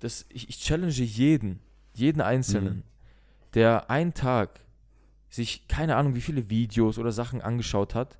dass 0.00 0.26
ich, 0.28 0.48
ich 0.48 0.58
challenge 0.58 0.92
jeden, 0.92 1.60
jeden 1.94 2.20
Einzelnen, 2.20 2.76
mhm. 2.76 2.82
der 3.54 3.90
einen 3.90 4.14
Tag 4.14 4.60
sich, 5.28 5.66
keine 5.68 5.96
Ahnung, 5.96 6.14
wie 6.14 6.20
viele 6.20 6.50
Videos 6.50 6.98
oder 6.98 7.12
Sachen 7.12 7.40
angeschaut 7.40 7.94
hat. 7.94 8.18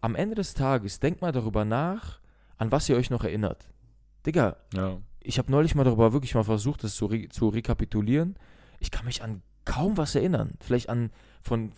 Am 0.00 0.14
Ende 0.14 0.34
des 0.34 0.54
Tages, 0.54 1.00
denkt 1.00 1.22
mal 1.22 1.32
darüber 1.32 1.64
nach, 1.64 2.20
an 2.56 2.72
was 2.72 2.88
ihr 2.88 2.96
euch 2.96 3.10
noch 3.10 3.24
erinnert. 3.24 3.68
Digga, 4.28 4.56
ja. 4.74 4.98
ich 5.20 5.38
habe 5.38 5.50
neulich 5.50 5.74
mal 5.74 5.84
darüber 5.84 6.12
wirklich 6.12 6.34
mal 6.34 6.44
versucht, 6.44 6.84
das 6.84 6.94
zu, 6.94 7.06
re 7.06 7.30
zu 7.30 7.48
rekapitulieren. 7.48 8.36
Ich 8.78 8.90
kann 8.90 9.06
mich 9.06 9.22
an 9.22 9.40
kaum 9.64 9.96
was 9.96 10.14
erinnern. 10.14 10.52
Vielleicht 10.60 10.90
an 10.90 11.10
von 11.42 11.72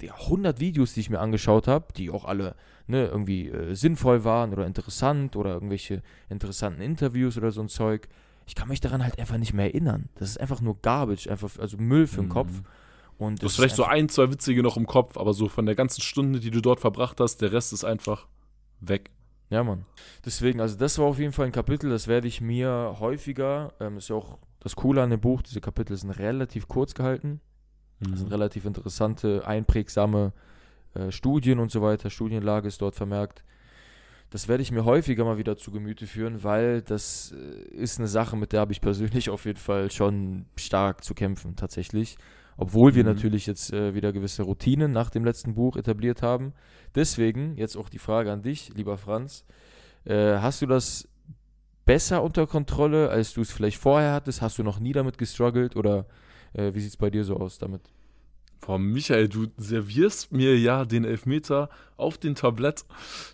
ja, 0.00 0.14
100 0.14 0.60
Videos, 0.60 0.94
die 0.94 1.00
ich 1.00 1.10
mir 1.10 1.20
angeschaut 1.20 1.68
habe, 1.68 1.92
die 1.94 2.10
auch 2.10 2.24
alle 2.24 2.56
ne, 2.86 3.06
irgendwie 3.06 3.48
äh, 3.48 3.74
sinnvoll 3.74 4.24
waren 4.24 4.52
oder 4.52 4.66
interessant 4.66 5.36
oder 5.36 5.52
irgendwelche 5.52 6.02
interessanten 6.30 6.80
Interviews 6.80 7.36
oder 7.36 7.50
so 7.50 7.60
ein 7.60 7.68
Zeug. 7.68 8.08
Ich 8.46 8.54
kann 8.54 8.68
mich 8.68 8.80
daran 8.80 9.04
halt 9.04 9.18
einfach 9.18 9.36
nicht 9.36 9.52
mehr 9.52 9.66
erinnern. 9.66 10.08
Das 10.14 10.30
ist 10.30 10.40
einfach 10.40 10.62
nur 10.62 10.80
Garbage, 10.80 11.28
einfach 11.28 11.50
also 11.58 11.76
Müll 11.76 12.06
für 12.06 12.22
den 12.22 12.28
mhm. 12.28 12.32
Kopf. 12.32 12.62
Und 13.18 13.42
du 13.42 13.46
hast 13.46 13.56
vielleicht 13.56 13.76
so 13.76 13.84
ein, 13.84 14.08
zwei 14.08 14.30
witzige 14.30 14.62
noch 14.62 14.78
im 14.78 14.86
Kopf, 14.86 15.18
aber 15.18 15.34
so 15.34 15.50
von 15.50 15.66
der 15.66 15.74
ganzen 15.74 16.00
Stunde, 16.00 16.40
die 16.40 16.50
du 16.50 16.62
dort 16.62 16.80
verbracht 16.80 17.20
hast, 17.20 17.42
der 17.42 17.52
Rest 17.52 17.74
ist 17.74 17.84
einfach 17.84 18.26
weg. 18.80 19.10
Ja, 19.50 19.64
Mann. 19.64 19.84
Deswegen, 20.24 20.60
also 20.60 20.76
das 20.76 20.98
war 20.98 21.06
auf 21.06 21.18
jeden 21.18 21.32
Fall 21.32 21.46
ein 21.46 21.52
Kapitel, 21.52 21.90
das 21.90 22.06
werde 22.06 22.28
ich 22.28 22.40
mir 22.40 22.96
häufiger, 23.00 23.72
ähm, 23.80 23.98
ist 23.98 24.08
ja 24.08 24.16
auch 24.16 24.38
das 24.60 24.76
Coole 24.76 25.02
an 25.02 25.10
dem 25.10 25.20
Buch, 25.20 25.42
diese 25.42 25.60
Kapitel 25.60 25.96
sind 25.96 26.10
relativ 26.10 26.68
kurz 26.68 26.94
gehalten. 26.94 27.40
Das 27.98 28.20
sind 28.20 28.28
mhm. 28.28 28.32
relativ 28.34 28.64
interessante, 28.64 29.46
einprägsame 29.46 30.32
äh, 30.94 31.10
Studien 31.10 31.58
und 31.58 31.70
so 31.70 31.82
weiter. 31.82 32.08
Studienlage 32.08 32.68
ist 32.68 32.80
dort 32.80 32.94
vermerkt. 32.94 33.44
Das 34.30 34.46
werde 34.46 34.62
ich 34.62 34.70
mir 34.70 34.84
häufiger 34.84 35.24
mal 35.24 35.38
wieder 35.38 35.56
zu 35.56 35.70
Gemüte 35.70 36.06
führen, 36.06 36.44
weil 36.44 36.82
das 36.82 37.32
äh, 37.32 37.74
ist 37.74 37.98
eine 37.98 38.08
Sache, 38.08 38.36
mit 38.36 38.52
der 38.52 38.60
habe 38.60 38.72
ich 38.72 38.80
persönlich 38.80 39.28
auf 39.30 39.44
jeden 39.44 39.58
Fall 39.58 39.90
schon 39.90 40.46
stark 40.56 41.04
zu 41.04 41.14
kämpfen, 41.14 41.56
tatsächlich. 41.56 42.16
Obwohl 42.60 42.94
wir 42.94 43.04
mhm. 43.04 43.14
natürlich 43.14 43.46
jetzt 43.46 43.72
äh, 43.72 43.94
wieder 43.94 44.12
gewisse 44.12 44.42
Routinen 44.42 44.92
nach 44.92 45.08
dem 45.08 45.24
letzten 45.24 45.54
Buch 45.54 45.76
etabliert 45.76 46.20
haben. 46.20 46.52
Deswegen 46.94 47.56
jetzt 47.56 47.74
auch 47.74 47.88
die 47.88 47.98
Frage 47.98 48.30
an 48.30 48.42
dich, 48.42 48.70
lieber 48.74 48.98
Franz. 48.98 49.46
Äh, 50.04 50.40
hast 50.40 50.60
du 50.60 50.66
das 50.66 51.08
besser 51.86 52.22
unter 52.22 52.46
Kontrolle, 52.46 53.08
als 53.08 53.32
du 53.32 53.40
es 53.40 53.50
vielleicht 53.50 53.78
vorher 53.78 54.12
hattest? 54.12 54.42
Hast 54.42 54.58
du 54.58 54.62
noch 54.62 54.78
nie 54.78 54.92
damit 54.92 55.16
gestruggelt 55.16 55.74
oder 55.74 56.04
äh, 56.52 56.74
wie 56.74 56.80
sieht 56.80 56.90
es 56.90 56.96
bei 56.98 57.08
dir 57.08 57.24
so 57.24 57.36
aus 57.36 57.56
damit? 57.56 57.80
Boah, 58.60 58.78
Michael, 58.78 59.30
du 59.30 59.46
servierst 59.56 60.30
mir 60.30 60.58
ja 60.58 60.84
den 60.84 61.04
Elfmeter 61.04 61.70
auf 61.96 62.18
den 62.18 62.34
Tablett. 62.34 62.84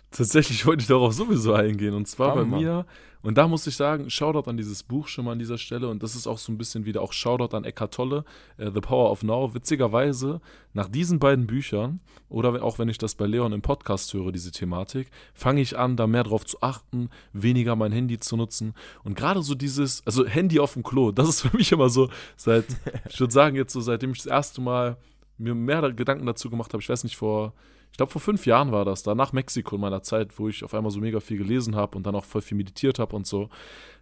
Tatsächlich 0.09 0.65
wollte 0.65 0.83
ich 0.83 0.87
darauf 0.87 1.11
sowieso 1.11 1.53
eingehen. 1.53 1.93
Und 1.93 2.07
zwar 2.07 2.31
Hammer. 2.31 2.45
bei 2.45 2.57
mir 2.57 2.85
und 3.27 3.37
da 3.37 3.45
muss 3.45 3.67
ich 3.67 3.75
sagen, 3.75 4.09
Shoutout 4.09 4.49
an 4.49 4.55
dieses 4.55 4.83
Buch 4.83 5.09
schon 5.09 5.25
mal 5.25 5.33
an 5.33 5.39
dieser 5.39 5.57
Stelle. 5.57 5.89
Und 5.89 6.01
das 6.01 6.15
ist 6.15 6.27
auch 6.27 6.37
so 6.37 6.49
ein 6.49 6.57
bisschen 6.57 6.85
wieder 6.85 7.01
auch 7.01 7.11
Shoutout 7.11 7.57
an 7.57 7.65
Eckhart 7.65 7.93
Tolle, 7.93 8.23
äh, 8.55 8.71
The 8.71 8.79
Power 8.79 9.11
of 9.11 9.21
Now. 9.21 9.53
Witzigerweise, 9.53 10.39
nach 10.71 10.87
diesen 10.87 11.19
beiden 11.19 11.45
Büchern, 11.45 11.99
oder 12.29 12.63
auch 12.63 12.79
wenn 12.79 12.87
ich 12.87 12.97
das 12.97 13.15
bei 13.15 13.27
Leon 13.27 13.51
im 13.51 13.61
Podcast 13.61 14.13
höre, 14.13 14.31
diese 14.31 14.51
Thematik, 14.51 15.09
fange 15.33 15.59
ich 15.59 15.77
an, 15.77 15.97
da 15.97 16.07
mehr 16.07 16.23
drauf 16.23 16.45
zu 16.45 16.61
achten, 16.61 17.09
weniger 17.33 17.75
mein 17.75 17.91
Handy 17.91 18.17
zu 18.17 18.37
nutzen. 18.37 18.73
Und 19.03 19.17
gerade 19.17 19.43
so 19.43 19.55
dieses, 19.55 20.03
also 20.05 20.25
Handy 20.25 20.61
auf 20.61 20.75
dem 20.75 20.83
Klo, 20.83 21.11
das 21.11 21.27
ist 21.27 21.41
für 21.41 21.57
mich 21.57 21.69
immer 21.73 21.89
so, 21.89 22.09
seit, 22.37 22.63
ich 23.09 23.19
würde 23.19 23.33
sagen, 23.33 23.57
jetzt 23.57 23.73
so 23.73 23.81
seitdem 23.81 24.11
ich 24.11 24.19
das 24.19 24.27
erste 24.27 24.61
Mal 24.61 24.95
mir 25.37 25.53
mehr 25.53 25.91
Gedanken 25.91 26.25
dazu 26.25 26.49
gemacht 26.49 26.71
habe, 26.71 26.81
ich 26.81 26.87
weiß 26.87 27.03
nicht, 27.03 27.17
vor 27.17 27.51
ich 27.97 27.99
glaube, 27.99 28.11
vor 28.11 28.21
fünf 28.21 28.45
Jahren 28.45 28.71
war 28.71 28.85
das, 28.85 29.01
da 29.01 29.15
nach 29.15 29.33
Mexiko 29.33 29.73
in 29.73 29.81
meiner 29.81 30.03
Zeit, 30.03 30.37
wo 30.37 30.47
ich 30.47 30.63
auf 30.63 30.75
einmal 30.75 30.91
so 30.91 30.99
mega 30.99 31.19
viel 31.19 31.39
gelesen 31.39 31.75
habe 31.75 31.97
und 31.97 32.05
dann 32.05 32.13
auch 32.13 32.25
voll 32.25 32.43
viel 32.43 32.55
meditiert 32.55 32.99
habe 32.99 33.15
und 33.15 33.25
so. 33.25 33.49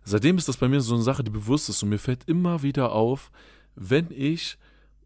Seitdem 0.03 0.37
ist 0.37 0.49
das 0.49 0.57
bei 0.57 0.67
mir 0.67 0.81
so 0.81 0.95
eine 0.95 1.03
Sache, 1.03 1.23
die 1.23 1.31
bewusst 1.31 1.69
ist 1.69 1.81
und 1.81 1.87
mir 1.87 1.97
fällt 1.97 2.27
immer 2.27 2.61
wieder 2.61 2.91
auf, 2.91 3.31
wenn 3.75 4.07
ich 4.11 4.57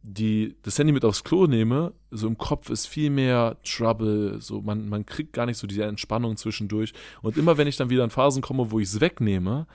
die, 0.02 0.56
das 0.64 0.80
Handy 0.80 0.92
mit 0.92 1.06
aufs 1.06 1.24
Klo 1.24 1.46
nehme, 1.46 1.94
so 2.10 2.26
im 2.26 2.40
Kopf 2.40 2.72
ist 2.72 2.88
viel 2.88 3.12
mehr 3.12 3.58
Trouble, 3.64 4.42
so 4.42 4.60
man, 4.60 4.90
man 4.90 5.06
kriegt 5.06 5.34
gar 5.34 5.46
nicht 5.46 5.60
so 5.60 5.68
diese 5.68 5.84
Entspannung 5.84 6.36
zwischendurch. 6.36 6.94
Und 7.22 7.38
immer 7.38 7.60
wenn 7.60 7.68
ich 7.68 7.78
dann 7.78 7.92
wieder 7.92 8.04
in 8.04 8.10
Phasen 8.10 8.42
komme, 8.42 8.72
wo 8.72 8.80
ich 8.80 8.88
es 8.88 9.00
wegnehme, 9.00 9.68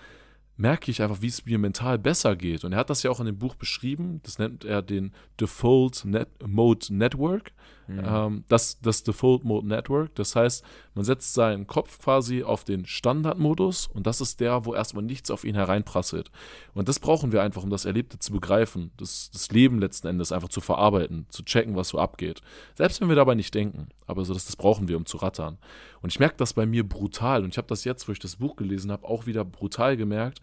merke 0.56 0.90
ich 0.90 1.02
einfach, 1.02 1.20
wie 1.20 1.28
es 1.28 1.46
mir 1.46 1.58
mental 1.58 1.98
besser 1.98 2.36
geht. 2.36 2.64
Und 2.64 2.72
er 2.72 2.78
hat 2.78 2.90
das 2.90 3.04
ja 3.04 3.12
auch 3.12 3.20
in 3.20 3.26
dem 3.26 3.38
Buch 3.38 3.54
beschrieben. 3.54 4.20
Das 4.22 4.38
nennt 4.38 4.64
er 4.64 4.82
den 4.82 5.12
Default 5.40 6.04
Net 6.04 6.28
Mode 6.44 6.94
Network. 6.94 7.52
Mhm. 7.86 8.02
Ähm, 8.04 8.44
das, 8.48 8.80
das 8.80 9.02
Default 9.02 9.44
Mode 9.44 9.66
Network. 9.66 10.14
Das 10.14 10.36
heißt, 10.36 10.64
man 10.94 11.04
setzt 11.04 11.34
seinen 11.34 11.66
Kopf 11.66 11.98
quasi 11.98 12.42
auf 12.42 12.64
den 12.64 12.86
Standardmodus 12.86 13.88
und 13.88 14.06
das 14.06 14.20
ist 14.20 14.40
der, 14.40 14.64
wo 14.64 14.74
erstmal 14.74 15.04
nichts 15.04 15.30
auf 15.30 15.44
ihn 15.44 15.54
hereinprasselt. 15.54 16.30
Und 16.74 16.88
das 16.88 17.00
brauchen 17.00 17.32
wir 17.32 17.42
einfach, 17.42 17.62
um 17.62 17.70
das 17.70 17.84
Erlebte 17.84 18.18
zu 18.18 18.32
begreifen, 18.32 18.90
das, 18.96 19.30
das 19.32 19.50
Leben 19.50 19.78
letzten 19.78 20.08
Endes 20.08 20.32
einfach 20.32 20.48
zu 20.48 20.60
verarbeiten, 20.60 21.26
zu 21.28 21.42
checken, 21.44 21.76
was 21.76 21.88
so 21.88 21.98
abgeht. 21.98 22.40
Selbst 22.74 23.00
wenn 23.00 23.08
wir 23.08 23.16
dabei 23.16 23.34
nicht 23.34 23.54
denken. 23.54 23.88
Aber 24.06 24.24
so, 24.24 24.34
das, 24.34 24.46
das 24.46 24.56
brauchen 24.56 24.88
wir, 24.88 24.96
um 24.96 25.06
zu 25.06 25.18
rattern. 25.18 25.58
Und 26.00 26.12
ich 26.12 26.20
merke 26.20 26.36
das 26.36 26.52
bei 26.52 26.66
mir 26.66 26.86
brutal. 26.86 27.42
Und 27.42 27.50
ich 27.50 27.58
habe 27.58 27.68
das 27.68 27.84
jetzt, 27.84 28.08
wo 28.08 28.12
ich 28.12 28.18
das 28.18 28.36
Buch 28.36 28.56
gelesen 28.56 28.90
habe, 28.90 29.06
auch 29.06 29.26
wieder 29.26 29.44
brutal 29.44 29.96
gemerkt, 29.96 30.40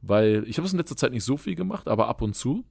weil 0.00 0.44
ich 0.46 0.56
habe 0.58 0.66
es 0.66 0.72
in 0.72 0.78
letzter 0.78 0.96
Zeit 0.96 1.12
nicht 1.12 1.24
so 1.24 1.36
viel 1.36 1.54
gemacht, 1.54 1.88
aber 1.88 2.08
ab 2.08 2.22
und 2.22 2.34
zu 2.34 2.64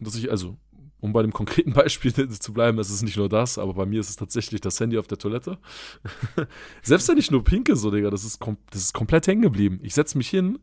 dass 0.00 0.14
ich 0.14 0.30
also 0.30 0.56
um 1.00 1.12
bei 1.12 1.22
dem 1.22 1.32
konkreten 1.32 1.72
Beispiel 1.74 2.12
zu 2.12 2.52
bleiben, 2.52 2.78
es 2.78 2.90
ist 2.90 3.02
nicht 3.02 3.16
nur 3.16 3.28
das, 3.28 3.58
aber 3.58 3.74
bei 3.74 3.86
mir 3.86 4.00
ist 4.00 4.10
es 4.10 4.16
tatsächlich 4.16 4.60
das 4.60 4.78
Handy 4.80 4.98
auf 4.98 5.06
der 5.06 5.18
Toilette. 5.18 5.58
Selbst 6.82 7.08
wenn 7.08 7.18
ich 7.18 7.30
nur 7.30 7.44
pinke, 7.44 7.76
so, 7.76 7.90
Digga, 7.90 8.10
das 8.10 8.24
ist, 8.24 8.40
das 8.70 8.82
ist 8.82 8.94
komplett 8.94 9.26
hängen 9.26 9.42
geblieben. 9.42 9.80
Ich 9.82 9.94
setze 9.94 10.18
mich 10.18 10.28
hin, 10.28 10.58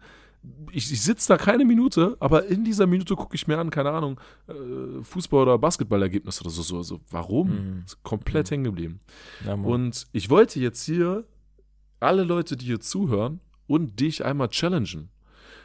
ich, 0.71 0.91
ich 0.91 1.01
sitze 1.01 1.27
da 1.29 1.38
keine 1.38 1.65
Minute, 1.65 2.17
aber 2.19 2.45
in 2.45 2.63
dieser 2.63 2.86
Minute 2.86 3.15
gucke 3.15 3.36
ich 3.36 3.47
mir 3.47 3.57
an, 3.57 3.69
keine 3.69 3.91
Ahnung, 3.91 4.19
äh, 4.47 4.53
Fußball- 5.03 5.41
oder 5.41 5.57
Basketballergebnisse 5.57 6.41
oder 6.41 6.49
so. 6.49 6.61
so, 6.61 6.83
so. 6.83 6.99
Warum? 7.09 7.49
Mhm. 7.49 7.83
Ist 7.86 8.03
komplett 8.03 8.47
mhm. 8.47 8.53
hängen 8.53 8.63
geblieben. 8.65 8.99
Ja, 9.45 9.53
und 9.53 10.05
ich 10.11 10.29
wollte 10.29 10.59
jetzt 10.59 10.83
hier 10.83 11.25
alle 11.99 12.23
Leute, 12.23 12.57
die 12.57 12.65
hier 12.65 12.79
zuhören 12.79 13.39
und 13.67 13.99
dich 13.99 14.23
einmal 14.23 14.49
challengen. 14.49 15.09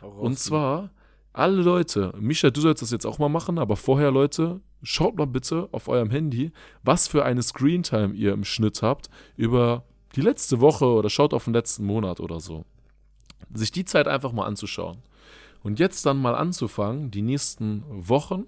Und 0.00 0.38
zwar 0.38 0.90
alle 1.32 1.62
Leute, 1.62 2.12
Micha, 2.18 2.50
du 2.50 2.60
sollst 2.60 2.82
das 2.82 2.90
jetzt 2.90 3.06
auch 3.06 3.18
mal 3.18 3.28
machen, 3.28 3.58
aber 3.58 3.76
vorher, 3.76 4.10
Leute, 4.10 4.60
schaut 4.82 5.16
mal 5.16 5.26
bitte 5.26 5.68
auf 5.72 5.88
eurem 5.88 6.10
Handy, 6.10 6.52
was 6.82 7.06
für 7.08 7.24
eine 7.24 7.42
Screentime 7.42 8.14
ihr 8.14 8.32
im 8.32 8.44
Schnitt 8.44 8.82
habt 8.82 9.10
über 9.36 9.84
die 10.16 10.22
letzte 10.22 10.60
Woche 10.60 10.86
oder 10.86 11.08
schaut 11.08 11.32
auf 11.32 11.44
den 11.44 11.54
letzten 11.54 11.84
Monat 11.84 12.20
oder 12.20 12.40
so. 12.40 12.64
Sich 13.52 13.70
die 13.70 13.84
Zeit 13.84 14.08
einfach 14.08 14.32
mal 14.32 14.46
anzuschauen. 14.46 14.98
Und 15.62 15.78
jetzt 15.78 16.06
dann 16.06 16.20
mal 16.20 16.34
anzufangen, 16.34 17.10
die 17.10 17.22
nächsten 17.22 17.84
Wochen 17.88 18.44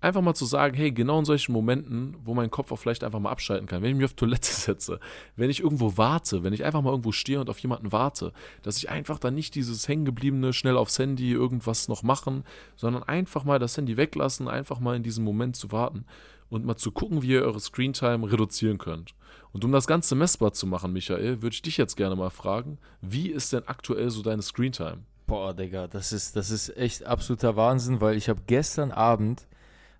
einfach 0.00 0.20
mal 0.20 0.34
zu 0.34 0.44
sagen, 0.44 0.76
hey, 0.76 0.92
genau 0.92 1.18
in 1.18 1.24
solchen 1.24 1.52
Momenten, 1.52 2.16
wo 2.24 2.34
mein 2.34 2.50
Kopf 2.50 2.70
auch 2.70 2.76
vielleicht 2.76 3.02
einfach 3.02 3.18
mal 3.18 3.30
abschalten 3.30 3.66
kann, 3.66 3.82
wenn 3.82 3.90
ich 3.90 3.96
mich 3.96 4.04
auf 4.04 4.14
Toilette 4.14 4.48
setze, 4.52 5.00
wenn 5.36 5.50
ich 5.50 5.60
irgendwo 5.60 5.96
warte, 5.96 6.44
wenn 6.44 6.52
ich 6.52 6.64
einfach 6.64 6.82
mal 6.82 6.90
irgendwo 6.90 7.12
stehe 7.12 7.40
und 7.40 7.50
auf 7.50 7.58
jemanden 7.58 7.90
warte, 7.90 8.32
dass 8.62 8.76
ich 8.76 8.90
einfach 8.90 9.18
dann 9.18 9.34
nicht 9.34 9.54
dieses 9.54 9.88
hängengebliebene, 9.88 10.52
schnell 10.52 10.76
aufs 10.76 10.98
Handy 10.98 11.32
irgendwas 11.32 11.88
noch 11.88 12.02
machen, 12.02 12.44
sondern 12.76 13.02
einfach 13.02 13.44
mal 13.44 13.58
das 13.58 13.76
Handy 13.76 13.96
weglassen, 13.96 14.48
einfach 14.48 14.78
mal 14.78 14.96
in 14.96 15.02
diesem 15.02 15.24
Moment 15.24 15.56
zu 15.56 15.72
warten 15.72 16.04
und 16.50 16.64
mal 16.64 16.76
zu 16.76 16.92
gucken, 16.92 17.22
wie 17.22 17.28
ihr 17.28 17.42
eure 17.42 17.60
Screentime 17.60 18.30
reduzieren 18.30 18.78
könnt. 18.78 19.14
Und 19.52 19.64
um 19.64 19.72
das 19.72 19.86
Ganze 19.86 20.14
messbar 20.14 20.52
zu 20.52 20.66
machen, 20.66 20.92
Michael, 20.92 21.42
würde 21.42 21.54
ich 21.54 21.62
dich 21.62 21.76
jetzt 21.76 21.96
gerne 21.96 22.16
mal 22.16 22.30
fragen, 22.30 22.78
wie 23.00 23.28
ist 23.28 23.52
denn 23.52 23.66
aktuell 23.66 24.10
so 24.10 24.22
deine 24.22 24.42
Screentime? 24.42 24.98
Boah, 25.26 25.54
Digga, 25.54 25.86
das 25.88 26.12
ist, 26.12 26.36
das 26.36 26.50
ist 26.50 26.76
echt 26.76 27.04
absoluter 27.04 27.56
Wahnsinn, 27.56 28.00
weil 28.00 28.16
ich 28.16 28.28
habe 28.28 28.42
gestern 28.46 28.90
Abend, 28.90 29.46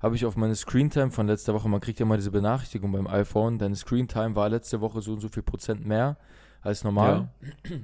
habe 0.05 0.17
ich 0.17 0.27
auf 0.27 0.37
meine 0.37 0.55
Screentime 0.55 1.11
von 1.11 1.27
letzter 1.27 1.55
Woche, 1.55 1.67
man 1.67 1.81
kriegt 1.81 1.99
ja 1.99 2.05
mal 2.05 2.19
diese 2.19 2.31
Benachrichtigung 2.31 2.93
beim 2.93 3.07
iPhone, 3.07 3.59
deine 3.59 3.75
Screentime 3.75 4.37
war 4.37 4.51
letzte 4.51 4.83
Woche 4.83 5.01
so 5.01 5.15
und 5.15 5.21
so 5.21 5.31
viel 5.31 5.43
Prozent 5.43 5.87
mehr 5.87 6.19
als 6.61 6.85
normal. 6.85 7.31
Ja. 7.41 7.77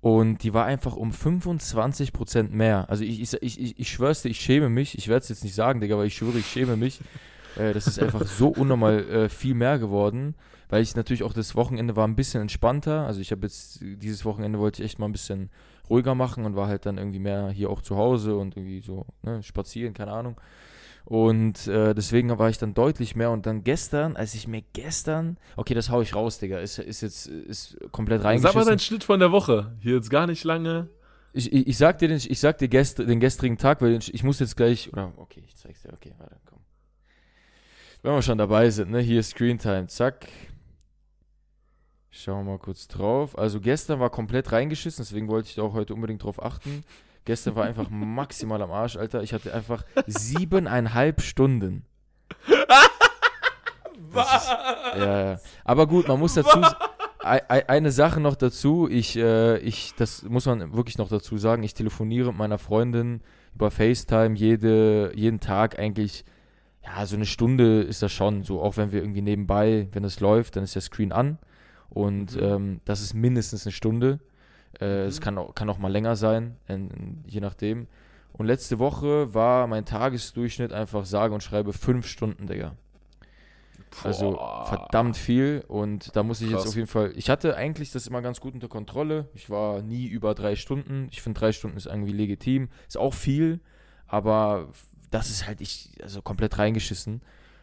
Und 0.00 0.44
die 0.44 0.54
war 0.54 0.66
einfach 0.66 0.94
um 0.94 1.12
25 1.12 2.12
Prozent 2.12 2.54
mehr. 2.54 2.88
Also 2.88 3.02
ich, 3.02 3.20
ich, 3.20 3.42
ich, 3.42 3.76
ich 3.76 3.90
schwör's 3.90 4.22
dir, 4.22 4.28
ich 4.28 4.40
schäme 4.40 4.68
mich. 4.68 4.96
Ich 4.96 5.08
werde 5.08 5.24
es 5.24 5.30
jetzt 5.30 5.42
nicht 5.42 5.56
sagen, 5.56 5.80
Digga, 5.80 5.96
aber 5.96 6.04
ich 6.04 6.14
schwöre, 6.14 6.38
ich 6.38 6.46
schäme 6.46 6.76
mich. 6.76 7.00
Äh, 7.56 7.72
das 7.72 7.88
ist 7.88 8.00
einfach 8.00 8.24
so 8.24 8.48
unnormal 8.56 9.00
äh, 9.08 9.28
viel 9.28 9.54
mehr 9.54 9.80
geworden, 9.80 10.36
weil 10.68 10.82
ich 10.82 10.94
natürlich 10.94 11.24
auch 11.24 11.32
das 11.32 11.56
Wochenende 11.56 11.96
war 11.96 12.06
ein 12.06 12.14
bisschen 12.14 12.40
entspannter. 12.40 13.04
Also 13.04 13.20
ich 13.20 13.32
habe 13.32 13.42
jetzt, 13.42 13.80
dieses 13.82 14.24
Wochenende 14.24 14.60
wollte 14.60 14.80
ich 14.80 14.90
echt 14.90 15.00
mal 15.00 15.06
ein 15.06 15.12
bisschen 15.12 15.50
ruhiger 15.90 16.14
machen 16.14 16.44
und 16.44 16.54
war 16.54 16.68
halt 16.68 16.86
dann 16.86 16.98
irgendwie 16.98 17.18
mehr 17.18 17.48
hier 17.50 17.68
auch 17.68 17.82
zu 17.82 17.96
Hause 17.96 18.36
und 18.36 18.56
irgendwie 18.56 18.80
so 18.80 19.06
ne, 19.22 19.42
spazieren, 19.42 19.92
keine 19.92 20.12
Ahnung. 20.12 20.36
Und 21.08 21.66
äh, 21.68 21.94
deswegen 21.94 22.38
war 22.38 22.50
ich 22.50 22.58
dann 22.58 22.74
deutlich 22.74 23.16
mehr. 23.16 23.30
Und 23.30 23.46
dann 23.46 23.64
gestern, 23.64 24.14
als 24.14 24.34
ich 24.34 24.46
mir 24.46 24.62
gestern, 24.74 25.38
okay, 25.56 25.72
das 25.72 25.88
hau 25.88 26.02
ich 26.02 26.14
raus, 26.14 26.38
Digga, 26.38 26.58
ist, 26.58 26.78
ist 26.78 27.00
jetzt 27.00 27.26
ist 27.26 27.78
komplett 27.92 28.22
reingeschissen. 28.24 28.52
Sag 28.52 28.62
mal 28.62 28.70
deinen 28.70 28.78
Schnitt 28.78 29.04
von 29.04 29.18
der 29.18 29.32
Woche. 29.32 29.74
Hier 29.80 29.94
jetzt 29.94 30.10
gar 30.10 30.26
nicht 30.26 30.44
lange. 30.44 30.90
Ich, 31.32 31.50
ich, 31.50 31.66
ich 31.66 31.78
sag 31.78 31.96
dir, 31.96 32.08
den, 32.08 32.18
ich 32.18 32.38
sag 32.38 32.58
dir 32.58 32.68
gest, 32.68 32.98
den 32.98 33.20
gestrigen 33.20 33.56
Tag, 33.56 33.80
weil 33.80 33.98
ich 33.98 34.22
muss 34.22 34.38
jetzt 34.38 34.54
gleich, 34.54 34.92
oder 34.92 35.14
okay, 35.16 35.42
ich 35.46 35.56
zeig's 35.56 35.80
dir, 35.80 35.94
okay, 35.94 36.12
warte, 36.18 36.36
komm. 36.44 36.58
Wenn 38.02 38.12
wir 38.12 38.20
schon 38.20 38.36
dabei 38.36 38.68
sind, 38.68 38.90
ne, 38.90 39.00
hier 39.00 39.22
Screen 39.22 39.58
Time, 39.58 39.86
zack. 39.86 40.28
Schauen 42.10 42.44
wir 42.44 42.52
mal 42.52 42.58
kurz 42.58 42.86
drauf. 42.86 43.38
Also 43.38 43.60
gestern 43.60 43.98
war 43.98 44.10
komplett 44.10 44.52
reingeschissen, 44.52 45.02
deswegen 45.02 45.28
wollte 45.28 45.48
ich 45.48 45.54
da 45.54 45.62
auch 45.62 45.72
heute 45.72 45.94
unbedingt 45.94 46.22
drauf 46.22 46.42
achten. 46.42 46.84
Gestern 47.28 47.56
war 47.56 47.66
einfach 47.66 47.90
maximal 47.90 48.62
am 48.62 48.70
Arsch, 48.70 48.96
Alter. 48.96 49.22
Ich 49.22 49.34
hatte 49.34 49.52
einfach 49.52 49.84
siebeneinhalb 50.06 51.20
Stunden. 51.20 51.84
Was? 53.98 54.48
ja, 54.96 55.32
ja. 55.32 55.40
Aber 55.62 55.86
gut, 55.86 56.08
man 56.08 56.18
muss 56.18 56.32
dazu. 56.32 56.62
Eine 57.20 57.90
Sache 57.90 58.18
noch 58.20 58.34
dazu, 58.34 58.88
ich, 58.88 59.14
äh, 59.18 59.58
ich, 59.58 59.92
das 59.98 60.22
muss 60.22 60.46
man 60.46 60.72
wirklich 60.72 60.96
noch 60.96 61.10
dazu 61.10 61.36
sagen, 61.36 61.62
ich 61.64 61.74
telefoniere 61.74 62.28
mit 62.28 62.38
meiner 62.38 62.56
Freundin 62.56 63.20
über 63.54 63.70
FaceTime 63.70 64.34
jede, 64.34 65.12
jeden 65.14 65.40
Tag 65.40 65.78
eigentlich, 65.78 66.24
ja, 66.82 67.04
so 67.04 67.16
eine 67.16 67.26
Stunde 67.26 67.82
ist 67.82 68.00
das 68.02 68.10
schon, 68.10 68.42
so 68.42 68.62
auch 68.62 68.78
wenn 68.78 68.90
wir 68.90 69.02
irgendwie 69.02 69.20
nebenbei, 69.20 69.88
wenn 69.92 70.04
es 70.04 70.20
läuft, 70.20 70.56
dann 70.56 70.64
ist 70.64 70.76
der 70.76 70.80
Screen 70.80 71.12
an 71.12 71.36
und 71.90 72.36
mhm. 72.36 72.42
ähm, 72.42 72.80
das 72.86 73.02
ist 73.02 73.12
mindestens 73.12 73.66
eine 73.66 73.72
Stunde. 73.72 74.20
Äh, 74.80 75.02
mhm. 75.02 75.08
Es 75.08 75.20
kann 75.20 75.38
auch, 75.38 75.54
kann 75.54 75.68
auch 75.70 75.78
mal 75.78 75.90
länger 75.90 76.16
sein, 76.16 76.56
in, 76.66 77.22
je 77.26 77.40
nachdem. 77.40 77.86
Und 78.32 78.46
letzte 78.46 78.78
Woche 78.78 79.34
war 79.34 79.66
mein 79.66 79.84
Tagesdurchschnitt 79.84 80.72
einfach 80.72 81.04
sage 81.04 81.34
und 81.34 81.42
schreibe 81.42 81.72
fünf 81.72 82.06
Stunden, 82.06 82.46
Digga. 82.46 82.76
Also 84.04 84.38
verdammt 84.66 85.16
viel 85.16 85.64
und 85.66 86.14
da 86.14 86.22
muss 86.22 86.40
ich 86.40 86.50
Krass. 86.50 86.64
jetzt 86.64 86.68
auf 86.68 86.76
jeden 86.76 86.88
Fall. 86.88 87.12
Ich 87.16 87.30
hatte 87.30 87.56
eigentlich 87.56 87.90
das 87.90 88.06
immer 88.06 88.22
ganz 88.22 88.38
gut 88.38 88.54
unter 88.54 88.68
Kontrolle. 88.68 89.28
Ich 89.34 89.50
war 89.50 89.82
nie 89.82 90.06
über 90.06 90.34
drei 90.34 90.56
Stunden. 90.56 91.08
Ich 91.10 91.22
finde 91.22 91.40
drei 91.40 91.52
Stunden 91.52 91.76
ist 91.76 91.86
irgendwie 91.86 92.12
legitim. 92.12 92.68
Ist 92.86 92.98
auch 92.98 93.14
viel, 93.14 93.60
aber 94.06 94.68
das 95.10 95.30
ist 95.30 95.46
halt 95.46 95.60
ich 95.60 95.98
also 96.02 96.22
komplett 96.22 96.58
reingeschissen. 96.58 97.22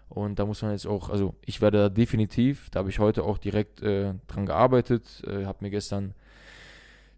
Und 0.09 0.39
da 0.39 0.45
muss 0.45 0.61
man 0.61 0.71
jetzt 0.71 0.87
auch, 0.87 1.09
also 1.09 1.35
ich 1.45 1.61
werde 1.61 1.77
da 1.77 1.89
definitiv, 1.89 2.69
da 2.69 2.79
habe 2.79 2.89
ich 2.89 2.99
heute 2.99 3.23
auch 3.23 3.37
direkt 3.37 3.81
äh, 3.81 4.13
dran 4.27 4.45
gearbeitet, 4.45 5.23
äh, 5.27 5.45
habe 5.45 5.59
mir 5.61 5.69
gestern 5.69 6.13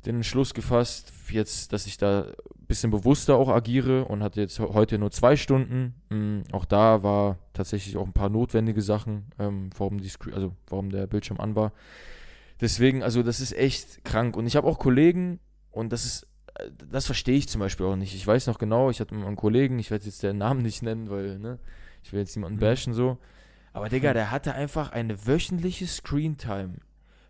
den 0.05 0.17
Entschluss 0.17 0.53
gefasst, 0.53 1.11
jetzt, 1.29 1.73
dass 1.73 1.87
ich 1.87 1.97
da 1.97 2.23
ein 2.23 2.65
bisschen 2.67 2.91
bewusster 2.91 3.35
auch 3.35 3.49
agiere 3.49 4.05
und 4.05 4.23
hatte 4.23 4.41
jetzt 4.41 4.59
heute 4.59 4.97
nur 4.97 5.11
zwei 5.11 5.35
Stunden. 5.35 5.95
Mhm, 6.09 6.43
auch 6.51 6.65
da 6.65 7.03
war 7.03 7.39
tatsächlich 7.53 7.97
auch 7.97 8.05
ein 8.05 8.13
paar 8.13 8.29
notwendige 8.29 8.81
Sachen, 8.81 9.25
ähm, 9.39 9.69
warum, 9.77 9.99
die 9.99 10.11
also 10.33 10.53
warum 10.67 10.89
der 10.89 11.07
Bildschirm 11.07 11.39
an 11.39 11.55
war. 11.55 11.73
Deswegen, 12.61 13.03
also 13.03 13.23
das 13.23 13.39
ist 13.39 13.53
echt 13.53 14.03
krank. 14.03 14.35
Und 14.35 14.47
ich 14.47 14.55
habe 14.55 14.67
auch 14.67 14.79
Kollegen, 14.79 15.39
und 15.71 15.91
das 15.91 16.05
ist, 16.05 16.27
äh, 16.55 16.69
das 16.89 17.05
verstehe 17.05 17.37
ich 17.37 17.49
zum 17.49 17.59
Beispiel 17.59 17.85
auch 17.85 17.95
nicht. 17.95 18.15
Ich 18.15 18.25
weiß 18.25 18.47
noch 18.47 18.59
genau, 18.59 18.89
ich 18.89 18.99
hatte 18.99 19.15
einen 19.15 19.35
Kollegen, 19.35 19.79
ich 19.79 19.91
werde 19.91 20.05
jetzt 20.05 20.23
den 20.23 20.37
Namen 20.37 20.61
nicht 20.61 20.81
nennen, 20.81 21.09
weil, 21.09 21.39
ne, 21.39 21.59
ich 22.03 22.13
will 22.13 22.19
jetzt 22.19 22.35
niemanden 22.35 22.57
mhm. 22.57 22.61
bashen 22.61 22.93
so. 22.93 23.17
Aber 23.73 23.89
Digga, 23.89 24.13
der 24.13 24.31
hatte 24.31 24.53
einfach 24.53 24.91
eine 24.91 25.27
wöchentliche 25.27 25.85
Screentime 25.85 26.75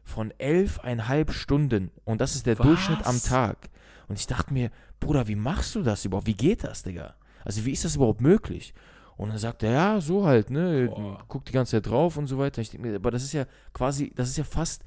von 0.07 0.31
elfeinhalb 0.37 1.31
Stunden. 1.31 1.91
Und 2.05 2.21
das 2.21 2.35
ist 2.35 2.45
der 2.45 2.57
Was? 2.57 2.65
Durchschnitt 2.65 3.05
am 3.05 3.21
Tag. 3.21 3.69
Und 4.07 4.17
ich 4.17 4.25
dachte 4.25 4.53
mir, 4.53 4.71
Bruder, 4.99 5.27
wie 5.27 5.35
machst 5.35 5.75
du 5.75 5.83
das 5.83 6.05
überhaupt? 6.05 6.27
Wie 6.27 6.33
geht 6.33 6.63
das, 6.63 6.83
Digga? 6.83 7.15
Also 7.43 7.65
wie 7.65 7.71
ist 7.71 7.85
das 7.85 7.95
überhaupt 7.97 8.21
möglich? 8.21 8.73
Und 9.17 9.29
dann 9.29 9.37
sagt 9.37 9.63
er, 9.63 9.71
ja, 9.71 10.01
so 10.01 10.25
halt, 10.25 10.49
ne, 10.49 10.87
Boah. 10.87 11.23
guck 11.27 11.43
die 11.45 11.51
ganze 11.51 11.71
Zeit 11.71 11.91
drauf 11.91 12.17
und 12.17 12.27
so 12.27 12.37
weiter. 12.37 12.61
Ich 12.61 12.69
denke 12.69 12.87
mir, 12.87 12.95
aber 12.95 13.11
das 13.11 13.23
ist 13.23 13.33
ja 13.33 13.45
quasi, 13.73 14.13
das 14.15 14.29
ist 14.29 14.37
ja 14.37 14.43
fast 14.43 14.83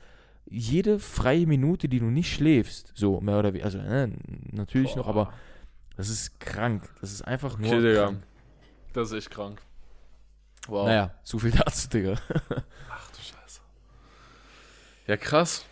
jede 0.46 0.98
freie 0.98 1.46
Minute, 1.46 1.88
die 1.88 1.98
du 2.00 2.06
nicht 2.06 2.32
schläfst, 2.32 2.92
so 2.94 3.20
mehr 3.20 3.38
oder 3.38 3.52
weniger. 3.52 3.66
Also, 3.66 3.78
ne, 3.78 4.12
natürlich 4.52 4.94
Boah. 4.94 4.98
noch, 4.98 5.08
aber 5.08 5.32
das 5.96 6.08
ist 6.08 6.40
krank. 6.40 6.88
Das 7.00 7.12
ist 7.12 7.22
einfach 7.22 7.58
nur. 7.58 7.68
Okay, 7.68 7.82
Digga. 7.82 8.04
Krank. 8.04 8.22
Das 8.94 9.10
ist 9.10 9.16
echt 9.16 9.30
krank. 9.30 9.60
Wow. 10.66 10.86
Naja, 10.86 11.14
so 11.24 11.38
viel 11.38 11.50
dazu, 11.64 11.88
Digga. 11.88 12.14
Ja, 15.10 15.16
krass. 15.16 15.64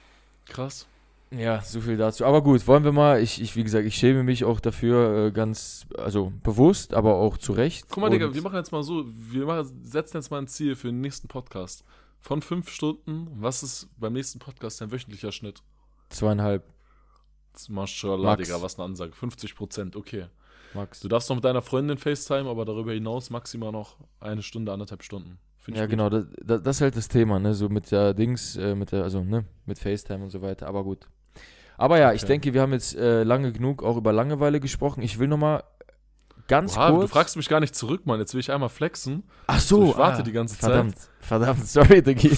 Krass. 0.47 0.89
Ja, 1.30 1.61
so 1.61 1.80
viel 1.80 1.97
dazu. 1.97 2.24
Aber 2.24 2.43
gut, 2.43 2.66
wollen 2.66 2.82
wir 2.82 2.91
mal, 2.91 3.22
ich, 3.22 3.41
ich 3.41 3.55
wie 3.55 3.62
gesagt, 3.62 3.86
ich 3.86 3.95
schäme 3.95 4.24
mich 4.24 4.45
auch 4.45 4.59
dafür 4.59 5.26
äh, 5.26 5.30
ganz, 5.30 5.86
also 5.97 6.32
bewusst, 6.43 6.93
aber 6.93 7.14
auch 7.14 7.36
zu 7.36 7.53
Recht. 7.53 7.86
Guck 7.89 8.01
mal, 8.01 8.11
Digga, 8.11 8.34
wir 8.34 8.43
machen 8.43 8.57
jetzt 8.57 8.72
mal 8.72 8.82
so, 8.82 9.05
wir 9.07 9.47
machen, 9.47 9.80
setzen 9.84 10.16
jetzt 10.16 10.32
mal 10.32 10.39
ein 10.39 10.49
Ziel 10.49 10.74
für 10.74 10.89
den 10.89 11.01
nächsten 11.01 11.28
Podcast. 11.28 11.84
Von 12.18 12.43
fünf 12.43 12.68
Stunden, 12.68 13.28
was 13.36 13.62
ist 13.62 13.89
beim 13.97 14.14
nächsten 14.14 14.41
Podcast 14.41 14.80
dein 14.80 14.91
wöchentlicher 14.91 15.30
Schnitt? 15.30 15.62
Zweieinhalb. 16.09 16.64
Maschallah, 17.68 18.34
Digga, 18.34 18.61
was 18.61 18.76
eine 18.76 18.86
Ansage. 18.86 19.12
50 19.12 19.55
Prozent, 19.55 19.95
okay. 19.95 20.26
Max. 20.74 20.99
Du 20.99 21.07
darfst 21.07 21.28
noch 21.28 21.36
mit 21.36 21.45
deiner 21.45 21.62
Freundin 21.62 21.97
FaceTime, 21.97 22.51
aber 22.51 22.64
darüber 22.64 22.93
hinaus 22.93 23.30
maximal 23.30 23.70
noch 23.70 23.99
eine 24.18 24.43
Stunde, 24.43 24.72
anderthalb 24.72 25.05
Stunden. 25.05 25.39
Ja, 25.75 25.83
gut. 25.83 25.91
genau, 25.91 26.09
das, 26.11 26.27
das, 26.43 26.77
ist 26.77 26.81
halt 26.81 26.97
das 26.97 27.09
Thema, 27.09 27.39
ne? 27.39 27.55
So 27.55 27.69
mit 27.69 27.91
der 27.91 28.14
Dings, 28.14 28.57
äh, 28.57 28.75
mit 28.75 28.93
der, 28.93 29.05
also, 29.05 29.23
ne, 29.23 29.45
mit 29.66 29.79
FaceTime 29.79 30.25
und 30.25 30.31
so 30.31 30.43
weiter, 30.43 30.66
aber 30.66 30.85
gut. 30.85 31.09
Aber 31.77 31.99
ja, 31.99 32.09
okay. 32.09 32.16
ich 32.16 32.25
denke, 32.25 32.55
wir 32.55 32.61
haben 32.61 32.73
jetzt 32.73 32.97
äh, 32.97 33.23
lange 33.23 33.53
genug 33.53 33.83
auch 33.83 33.97
über 33.97 34.12
Langeweile 34.12 34.59
gesprochen. 34.59 35.03
Ich 35.03 35.19
will 35.19 35.29
nochmal 35.29 35.62
ganz 36.49 36.77
Oha, 36.77 36.91
kurz. 36.91 37.03
Du 37.03 37.09
fragst 37.09 37.37
mich 37.37 37.49
gar 37.49 37.61
nicht 37.61 37.75
zurück, 37.75 38.05
Mann. 38.05 38.19
Jetzt 38.19 38.35
will 38.35 38.41
ich 38.41 38.51
einmal 38.51 38.69
flexen. 38.69 39.23
Ach 39.47 39.61
so. 39.61 39.91
ich 39.91 39.97
warte 39.97 40.21
ah, 40.21 40.23
die 40.23 40.33
ganze 40.33 40.57
verdammt, 40.57 40.99
Zeit. 40.99 41.11
Verdammt, 41.21 41.66
sorry, 41.66 42.03
Diggi. 42.03 42.37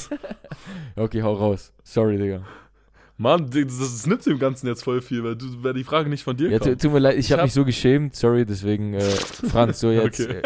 okay, 0.97 1.23
hau 1.23 1.33
raus. 1.33 1.73
Sorry, 1.83 2.19
Digga. 2.19 2.43
Mann, 3.17 3.51
das, 3.51 3.79
das 3.79 4.07
nimmt 4.07 4.25
dem 4.25 4.39
Ganzen 4.39 4.67
jetzt 4.67 4.83
voll 4.83 5.03
viel, 5.03 5.23
weil, 5.23 5.37
du, 5.37 5.63
weil 5.63 5.75
die 5.75 5.85
Frage 5.85 6.09
nicht 6.09 6.25
von 6.25 6.37
dir 6.37 6.51
ja, 6.51 6.59
kommt. 6.59 6.81
Tut 6.81 6.93
mir 6.93 7.01
leid, 7.01 7.15
ich, 7.15 7.27
ich 7.27 7.33
habe 7.33 7.43
hab 7.43 7.47
mich 7.47 7.53
so 7.53 7.67
geschämt, 7.67 8.17
sorry, 8.17 8.47
deswegen, 8.47 8.95
äh, 8.95 9.01
Franz, 9.01 9.81
so 9.81 9.91
jetzt. 9.91 10.21
okay. 10.21 10.41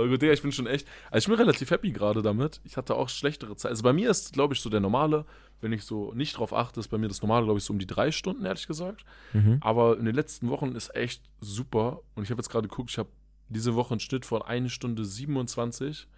Aber 0.00 0.08
gut, 0.10 0.22
Digga, 0.22 0.32
ich 0.32 0.42
bin 0.42 0.52
schon 0.52 0.66
echt, 0.66 0.86
also 1.10 1.24
ich 1.24 1.28
bin 1.28 1.36
relativ 1.36 1.70
happy 1.70 1.92
gerade 1.92 2.22
damit. 2.22 2.60
Ich 2.64 2.76
hatte 2.76 2.94
auch 2.94 3.08
schlechtere 3.08 3.56
Zeit. 3.56 3.70
Also 3.70 3.82
bei 3.82 3.92
mir 3.92 4.10
ist, 4.10 4.32
glaube 4.32 4.54
ich, 4.54 4.60
so 4.60 4.70
der 4.70 4.80
normale, 4.80 5.24
wenn 5.60 5.72
ich 5.72 5.84
so 5.84 6.12
nicht 6.14 6.38
drauf 6.38 6.52
achte, 6.52 6.80
ist 6.80 6.88
bei 6.88 6.98
mir 6.98 7.08
das 7.08 7.22
normale, 7.22 7.44
glaube 7.44 7.58
ich, 7.58 7.64
so 7.64 7.72
um 7.72 7.78
die 7.78 7.86
drei 7.86 8.10
Stunden, 8.10 8.44
ehrlich 8.44 8.66
gesagt. 8.66 9.04
Mhm. 9.32 9.58
Aber 9.60 9.98
in 9.98 10.04
den 10.04 10.14
letzten 10.14 10.48
Wochen 10.48 10.72
ist 10.72 10.94
echt 10.94 11.22
super. 11.40 12.00
Und 12.14 12.24
ich 12.24 12.30
habe 12.30 12.40
jetzt 12.40 12.48
gerade 12.48 12.68
geguckt, 12.68 12.90
ich 12.90 12.98
habe 12.98 13.10
diese 13.48 13.74
Woche 13.74 13.92
einen 13.92 14.00
Schnitt 14.00 14.24
von 14.24 14.42
1 14.42 14.72
Stunde 14.72 15.04
27 15.04 16.08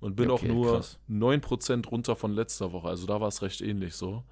und 0.00 0.16
bin 0.16 0.30
okay, 0.30 0.46
auch 0.46 0.54
nur 0.54 0.72
krass. 0.76 0.98
9% 1.08 1.88
runter 1.88 2.16
von 2.16 2.32
letzter 2.32 2.72
Woche. 2.72 2.88
Also 2.88 3.06
da 3.06 3.20
war 3.20 3.28
es 3.28 3.42
recht 3.42 3.60
ähnlich 3.60 3.94
so. 3.94 4.24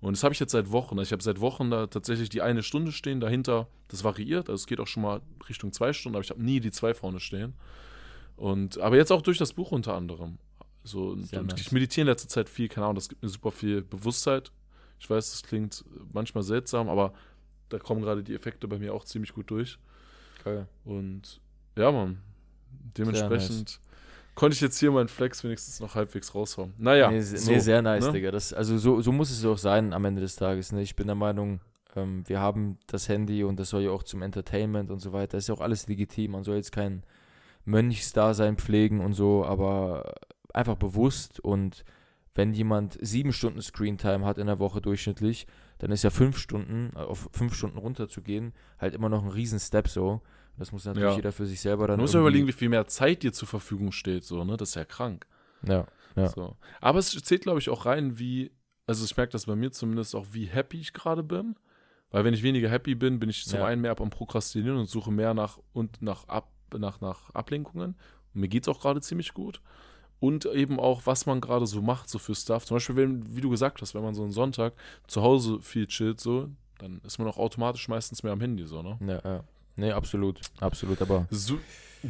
Und 0.00 0.16
das 0.16 0.22
habe 0.22 0.32
ich 0.32 0.40
jetzt 0.40 0.52
seit 0.52 0.70
Wochen. 0.70 0.98
Also 0.98 1.08
ich 1.08 1.12
habe 1.12 1.22
seit 1.22 1.40
Wochen 1.40 1.70
da 1.70 1.86
tatsächlich 1.88 2.28
die 2.28 2.42
eine 2.42 2.62
Stunde 2.62 2.92
stehen, 2.92 3.20
dahinter, 3.20 3.66
das 3.88 4.04
variiert, 4.04 4.48
also 4.48 4.60
es 4.60 4.66
geht 4.66 4.80
auch 4.80 4.86
schon 4.86 5.02
mal 5.02 5.20
Richtung 5.48 5.72
zwei 5.72 5.92
Stunden, 5.92 6.16
aber 6.16 6.24
ich 6.24 6.30
habe 6.30 6.42
nie 6.42 6.60
die 6.60 6.70
zwei 6.70 6.94
vorne 6.94 7.20
stehen. 7.20 7.54
Und, 8.38 8.78
aber 8.78 8.96
jetzt 8.96 9.10
auch 9.10 9.20
durch 9.20 9.36
das 9.36 9.52
Buch 9.52 9.72
unter 9.72 9.94
anderem. 9.94 10.38
So, 10.84 11.14
nice. 11.14 11.32
ich 11.56 11.72
meditiere 11.72 12.02
in 12.02 12.06
letzter 12.06 12.28
Zeit 12.28 12.48
viel, 12.48 12.68
keine 12.68 12.86
Ahnung, 12.86 12.94
das 12.94 13.08
gibt 13.08 13.22
mir 13.22 13.28
super 13.28 13.50
viel 13.50 13.82
Bewusstheit. 13.82 14.52
Ich 14.98 15.10
weiß, 15.10 15.32
das 15.32 15.42
klingt 15.42 15.84
manchmal 16.12 16.42
seltsam, 16.42 16.88
aber 16.88 17.12
da 17.68 17.78
kommen 17.78 18.00
gerade 18.00 18.22
die 18.22 18.34
Effekte 18.34 18.66
bei 18.68 18.78
mir 18.78 18.94
auch 18.94 19.04
ziemlich 19.04 19.34
gut 19.34 19.50
durch. 19.50 19.78
Geil. 20.44 20.66
Und 20.84 21.40
ja, 21.76 21.92
man, 21.92 22.22
Dementsprechend 22.96 23.80
konnte 24.34 24.54
ich 24.54 24.60
jetzt 24.60 24.78
hier 24.78 24.90
meinen 24.90 25.08
Flex 25.08 25.42
wenigstens 25.44 25.80
noch 25.80 25.94
halbwegs 25.94 26.34
raushauen. 26.34 26.72
Naja. 26.78 27.10
Nee, 27.10 27.20
so, 27.20 27.50
nee 27.50 27.58
sehr 27.58 27.82
nice, 27.82 28.06
ne? 28.06 28.12
Digga. 28.12 28.30
Das, 28.30 28.52
also 28.52 28.78
so, 28.78 29.00
so 29.00 29.12
muss 29.12 29.30
es 29.30 29.44
auch 29.44 29.58
sein 29.58 29.92
am 29.92 30.04
Ende 30.04 30.20
des 30.20 30.36
Tages. 30.36 30.72
Ne? 30.72 30.82
Ich 30.82 30.96
bin 30.96 31.06
der 31.06 31.16
Meinung, 31.16 31.60
ähm, 31.96 32.22
wir 32.26 32.40
haben 32.40 32.78
das 32.86 33.08
Handy 33.08 33.44
und 33.44 33.58
das 33.58 33.70
soll 33.70 33.82
ja 33.82 33.90
auch 33.90 34.04
zum 34.04 34.22
Entertainment 34.22 34.90
und 34.90 35.00
so 35.00 35.12
weiter. 35.12 35.36
Das 35.36 35.44
ist 35.44 35.48
ja 35.48 35.54
auch 35.54 35.60
alles 35.60 35.88
legitim. 35.88 36.32
Man 36.32 36.44
soll 36.44 36.56
jetzt 36.56 36.72
kein 36.72 37.02
Mönchsdasein 37.68 38.56
pflegen 38.56 39.00
und 39.00 39.12
so, 39.12 39.44
aber 39.44 40.14
einfach 40.54 40.76
bewusst 40.76 41.38
und 41.40 41.84
wenn 42.34 42.52
jemand 42.52 42.96
sieben 43.00 43.32
Stunden 43.32 43.60
Screentime 43.60 44.24
hat 44.24 44.38
in 44.38 44.46
der 44.46 44.58
Woche 44.58 44.80
durchschnittlich, 44.80 45.46
dann 45.78 45.90
ist 45.90 46.04
ja 46.04 46.10
fünf 46.10 46.38
Stunden, 46.38 46.92
äh, 46.96 47.00
auf 47.00 47.28
fünf 47.32 47.54
Stunden 47.54 47.78
runterzugehen, 47.78 48.52
halt 48.78 48.94
immer 48.94 49.08
noch 49.08 49.22
ein 49.24 49.30
riesen 49.30 49.58
Step 49.60 49.88
so. 49.88 50.20
Das 50.56 50.72
muss 50.72 50.84
natürlich 50.86 51.10
Ja. 51.10 51.16
jeder 51.16 51.32
für 51.32 51.46
sich 51.46 51.60
selber 51.60 51.86
dann 51.86 51.98
Du 51.98 52.02
musst 52.02 52.14
ja 52.14 52.20
überlegen, 52.20 52.46
wie 52.46 52.52
viel 52.52 52.68
mehr 52.68 52.86
Zeit 52.86 53.22
dir 53.22 53.32
zur 53.32 53.46
Verfügung 53.48 53.92
steht, 53.92 54.24
so, 54.24 54.44
ne? 54.44 54.56
Das 54.56 54.70
ist 54.70 54.74
ja 54.76 54.84
krank. 54.84 55.26
Ja, 55.66 55.86
ja. 56.16 56.28
So. 56.28 56.56
Aber 56.80 56.98
es 57.00 57.10
zählt, 57.10 57.42
glaube 57.42 57.58
ich, 57.60 57.68
auch 57.70 57.86
rein, 57.86 58.18
wie, 58.18 58.50
also 58.86 59.04
ich 59.04 59.16
merke 59.16 59.32
das 59.32 59.46
bei 59.46 59.54
mir 59.56 59.70
zumindest 59.72 60.14
auch, 60.16 60.26
wie 60.32 60.46
happy 60.46 60.80
ich 60.80 60.92
gerade 60.92 61.22
bin. 61.22 61.56
Weil 62.10 62.24
wenn 62.24 62.34
ich 62.34 62.42
weniger 62.42 62.70
happy 62.70 62.94
bin, 62.94 63.18
bin 63.18 63.28
ich 63.28 63.44
zum 63.46 63.60
Ja. 63.60 63.66
einen 63.66 63.82
mehr 63.82 64.00
am 64.00 64.10
Prokrastinieren 64.10 64.78
und 64.78 64.88
suche 64.88 65.12
mehr 65.12 65.34
nach 65.34 65.58
und 65.72 66.00
nach, 66.02 66.26
Ab, 66.28 66.50
nach, 66.76 67.00
nach 67.00 67.30
Ablenkungen. 67.34 67.94
Und 68.34 68.40
mir 68.40 68.48
geht 68.48 68.62
es 68.64 68.68
auch 68.68 68.80
gerade 68.80 69.00
ziemlich 69.00 69.34
gut. 69.34 69.60
Und 70.20 70.46
eben 70.46 70.80
auch, 70.80 71.02
was 71.06 71.26
man 71.26 71.40
gerade 71.40 71.66
so 71.66 71.80
macht, 71.80 72.08
so 72.08 72.18
für 72.18 72.34
Stuff. 72.34 72.64
Zum 72.64 72.76
Beispiel, 72.76 72.96
wenn, 72.96 73.36
wie 73.36 73.40
du 73.40 73.50
gesagt 73.50 73.80
hast, 73.80 73.94
wenn 73.94 74.02
man 74.02 74.14
so 74.14 74.22
einen 74.22 74.32
Sonntag 74.32 74.72
zu 75.06 75.22
Hause 75.22 75.60
viel 75.62 75.86
chillt, 75.86 76.18
so, 76.20 76.48
dann 76.78 77.00
ist 77.04 77.18
man 77.18 77.28
auch 77.28 77.38
automatisch 77.38 77.86
meistens 77.88 78.22
mehr 78.24 78.32
am 78.32 78.40
Handy, 78.40 78.66
so, 78.66 78.82
ne? 78.82 78.98
Ja, 79.06 79.20
ja. 79.30 79.44
Nee, 79.76 79.92
absolut. 79.92 80.40
Absolut, 80.58 81.00
aber 81.02 81.28
So, 81.30 81.58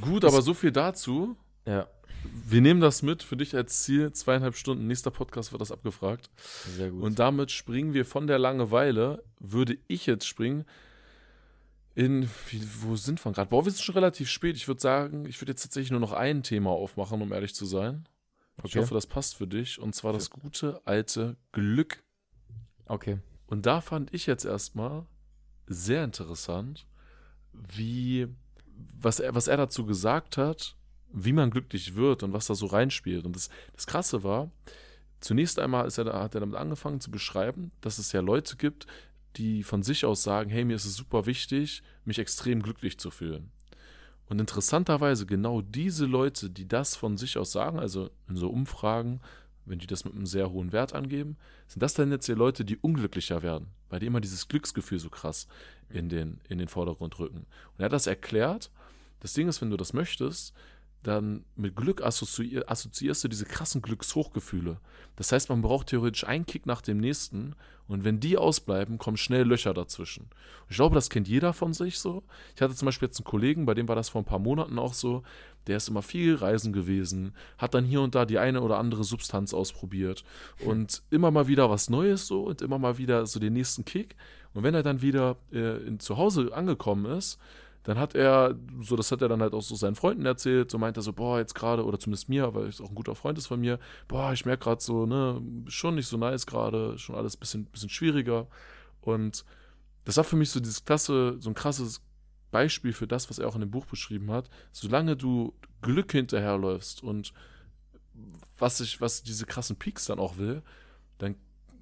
gut, 0.01 0.25
aber 0.25 0.41
so 0.41 0.55
viel 0.55 0.73
dazu. 0.73 1.37
ja, 1.67 1.87
Wir 2.47 2.63
nehmen 2.63 2.81
das 2.81 3.03
mit 3.03 3.23
für 3.23 3.37
dich 3.37 3.55
als 3.55 3.83
Ziel. 3.83 4.11
Zweieinhalb 4.13 4.57
Stunden. 4.57 4.87
Nächster 4.87 5.11
Podcast 5.11 5.53
wird 5.53 5.61
das 5.61 5.71
abgefragt. 5.71 6.31
sehr 6.77 6.91
gut. 6.91 7.03
Und 7.03 7.19
damit 7.19 7.51
springen 7.51 7.93
wir 7.93 8.07
von 8.07 8.27
der 8.27 8.39
Langeweile, 8.39 9.23
würde 9.39 9.77
ich 9.87 10.07
jetzt 10.07 10.27
springen, 10.27 10.65
in, 11.99 12.30
wie, 12.49 12.62
wo 12.82 12.94
sind 12.94 13.24
wir 13.24 13.32
gerade? 13.32 13.51
Boah, 13.51 13.64
wir 13.64 13.72
sind 13.72 13.82
schon 13.82 13.96
relativ 13.96 14.28
spät. 14.30 14.55
Ich 14.55 14.68
würde 14.68 14.80
sagen, 14.80 15.26
ich 15.26 15.40
würde 15.40 15.51
jetzt 15.51 15.62
tatsächlich 15.62 15.90
nur 15.90 15.99
noch 15.99 16.12
ein 16.12 16.44
Thema 16.44 16.70
aufmachen, 16.70 17.20
um 17.20 17.32
ehrlich 17.32 17.57
zu 17.57 17.66
sein. 17.66 18.09
Ich 18.59 18.64
Okay. 18.66 18.78
hoffe, 18.78 18.94
das 18.94 19.09
passt 19.09 19.34
für 19.36 19.49
dich. 19.49 19.80
Und 19.80 19.96
zwar 19.96 20.12
das 20.12 20.30
gute 20.30 20.80
alte 20.84 21.36
Glück. 21.51 22.05
okay. 22.86 23.18
Und 23.49 23.64
da 23.66 23.80
fand 23.80 24.12
ich 24.14 24.26
jetzt 24.26 24.44
erstmal 24.44 25.07
sehr 25.66 26.05
interessant, 26.05 26.86
wie, 27.53 28.28
was 29.01 29.18
er, 29.20 29.34
was 29.34 29.49
er 29.49 29.57
dazu 29.57 29.84
gesagt 29.86 30.36
hat, 30.36 30.76
wie 31.11 31.32
man 31.32 31.51
glücklich 31.51 31.96
wird 31.96 32.22
und 32.22 32.32
was 32.32 32.46
da 32.46 32.55
so 32.55 32.66
reinspielt. 32.66 33.24
Und 33.24 33.34
das, 33.34 33.49
das 33.72 33.86
Krasse 33.86 34.22
war, 34.22 34.51
zunächst 35.20 35.59
einmal 35.59 35.86
ist 35.86 35.99
er, 35.99 36.12
hat 36.12 36.34
er 36.34 36.40
damit 36.40 36.57
angefangen 36.57 37.01
zu 37.01 37.11
beschreiben, 37.11 37.72
dass 37.80 37.99
es 37.99 38.12
ja 38.12 38.20
Leute 38.20 38.57
gibt, 38.57 38.86
die 39.39 39.62
von 39.62 39.82
sich 39.82 40.05
aus 40.05 40.22
sagen, 40.22 40.51
hey, 40.51 40.64
mir 40.64 40.76
ist 40.76 40.84
es 40.84 40.97
super 40.97 41.26
wichtig, 41.26 41.82
mich 42.05 42.18
extrem 42.18 42.62
glücklich 42.62 42.99
zu 42.99 43.11
fühlen. 43.11 43.51
Und 44.28 44.41
interessanterweise 44.41 45.24
genau 45.24 45.62
diese 45.62 46.05
Leute, 46.05 46.51
die 46.51 46.68
das 46.68 46.97
von 46.97 47.16
sich 47.16 47.39
aus 47.39 47.53
sagen, 47.53 47.78
also 47.78 48.11
in 48.28 48.36
so 48.36 48.51
Umfragen, 48.51 49.20
wenn 49.64 49.78
die 49.78 49.86
das 49.86 50.05
mit 50.05 50.14
einem 50.14 50.26
sehr 50.26 50.51
hohen 50.51 50.72
Wert 50.72 50.93
angeben, 50.93 51.36
sind 51.66 51.82
das 51.82 51.95
dann 51.95 52.11
jetzt 52.11 52.28
die 52.28 52.32
Leute, 52.32 52.64
die 52.64 52.76
unglücklicher 52.76 53.43
werden, 53.43 53.68
weil 53.89 54.01
die 54.01 54.07
immer 54.07 54.20
dieses 54.20 54.49
Glücksgefühl 54.49 54.99
so 54.99 55.09
krass 55.09 55.47
in 55.89 56.09
den, 56.09 56.41
in 56.49 56.59
den 56.59 56.68
Vordergrund 56.68 57.18
rücken. 57.18 57.39
Und 57.39 57.80
er 57.80 57.86
hat 57.86 57.93
das 57.93 58.07
erklärt. 58.07 58.70
Das 59.20 59.32
Ding 59.32 59.49
ist, 59.49 59.62
wenn 59.62 59.70
du 59.70 59.76
das 59.76 59.93
möchtest, 59.93 60.55
dann 61.03 61.44
mit 61.57 61.76
Glück 61.76 62.03
assoziier, 62.03 62.64
assoziierst 62.66 63.24
du 63.24 63.28
diese 63.28 63.44
krassen 63.44 63.82
Glückshochgefühle. 63.82 64.78
Das 65.16 65.32
heißt, 65.32 65.49
man 65.49 65.62
braucht 65.62 65.88
theoretisch 65.88 66.24
einen 66.24 66.46
Kick 66.46 66.66
nach 66.66 66.80
dem 66.80 66.99
nächsten 66.99 67.55
und 67.86 68.05
wenn 68.05 68.20
die 68.20 68.36
ausbleiben, 68.36 68.99
kommen 68.99 69.16
schnell 69.16 69.44
Löcher 69.44 69.74
dazwischen. 69.74 70.28
Ich 70.68 70.76
glaube, 70.76 70.94
das 70.94 71.09
kennt 71.09 71.28
jeder 71.28 71.53
von 71.53 71.72
sich 71.72 71.99
so. 71.99 72.22
Ich 72.55 72.61
hatte 72.61 72.74
zum 72.74 72.86
Beispiel 72.86 73.09
jetzt 73.09 73.18
einen 73.18 73.24
Kollegen, 73.24 73.64
bei 73.64 73.74
dem 73.74 73.88
war 73.88 73.96
das 73.96 74.11
vor 74.11 74.20
ein 74.20 74.26
paar 74.26 74.38
Monaten 74.38 74.78
auch 74.78 74.92
so, 74.92 75.22
der 75.66 75.78
ist 75.78 75.88
immer 75.88 76.03
viel 76.03 76.34
reisen 76.34 76.72
gewesen, 76.72 77.32
hat 77.59 77.74
dann 77.74 77.84
hier 77.84 78.01
und 78.01 78.14
da 78.14 78.24
die 78.24 78.38
eine 78.38 78.61
oder 78.61 78.78
andere 78.78 79.05
Substanz 79.05 79.55
ausprobiert 79.55 80.24
und 80.64 81.03
immer 81.11 81.30
mal 81.30 81.46
wieder 81.46 81.70
was 81.70 81.90
Neues 81.90 82.26
so 82.26 82.44
und 82.44 82.62
immer 82.62 82.78
mal 82.78 82.99
wieder 82.99 83.26
so 83.26 83.38
den 83.38 83.53
nächsten 83.53 83.84
Kick. 83.84 84.16
Und 84.55 84.62
wenn 84.62 84.74
er 84.74 84.82
dann 84.82 85.03
wieder 85.03 85.36
äh, 85.53 85.86
in, 85.86 86.01
zu 86.01 86.16
Hause 86.16 86.51
angekommen 86.53 87.05
ist, 87.07 87.38
dann 87.85 87.99
hat 87.99 88.14
er, 88.14 88.55
so 88.81 88.97
das 88.97 89.11
hat 89.12 89.22
er 89.22 89.29
dann 89.29 89.41
halt 89.41 89.55
auch 89.55 89.62
so 89.62 89.74
seinen 89.74 89.95
Freunden 89.95 90.26
erzählt, 90.26 90.70
so 90.70 90.79
meint 90.79 90.97
er 90.97 91.03
so, 91.03 91.12
boah, 91.12 91.39
jetzt 91.39 91.55
gerade, 91.55 91.85
oder 91.85 91.99
zumindest 91.99 92.29
mir, 92.29 92.55
weil 92.55 92.66
es 92.66 92.81
auch 92.81 92.89
ein 92.89 92.95
guter 92.95 93.14
Freund 93.14 93.39
ist 93.39 93.47
von 93.47 93.61
mir, 93.61 93.79
boah, 94.09 94.33
ich 94.33 94.45
merke 94.45 94.64
gerade 94.64 94.83
so, 94.83 95.07
ne, 95.07 95.41
schon 95.68 95.95
nicht 95.95 96.07
so 96.07 96.16
nice 96.16 96.47
gerade, 96.47 96.99
schon 96.99 97.14
alles 97.14 97.37
ein 97.37 97.41
bisschen, 97.41 97.64
bisschen 97.66 97.89
schwieriger. 97.89 98.47
Und 99.01 99.45
das 100.05 100.16
war 100.16 100.24
für 100.24 100.37
mich 100.37 100.51
so 100.51 100.61
dieses 100.61 100.85
klasse, 100.85 101.37
so 101.39 101.51
ein 101.51 101.55
krasses 101.55 102.03
Beispiel 102.51 102.93
für 102.93 103.07
das, 103.07 103.31
was 103.31 103.39
er 103.39 103.49
auch 103.49 103.55
in 103.55 103.61
dem 103.61 103.70
Buch 103.70 103.87
beschrieben 103.87 104.31
hat. 104.31 104.49
Solange 104.72 105.16
du 105.16 105.55
Glück 105.83 106.12
hinterherläufst 106.12 107.03
und 107.03 107.33
was 108.59 108.81
ich, 108.81 109.01
was 109.01 109.22
diese 109.22 109.47
krassen 109.47 109.76
Peaks 109.76 110.07
dann 110.07 110.18
auch 110.18 110.39
will, 110.39 110.62
dann 111.18 111.37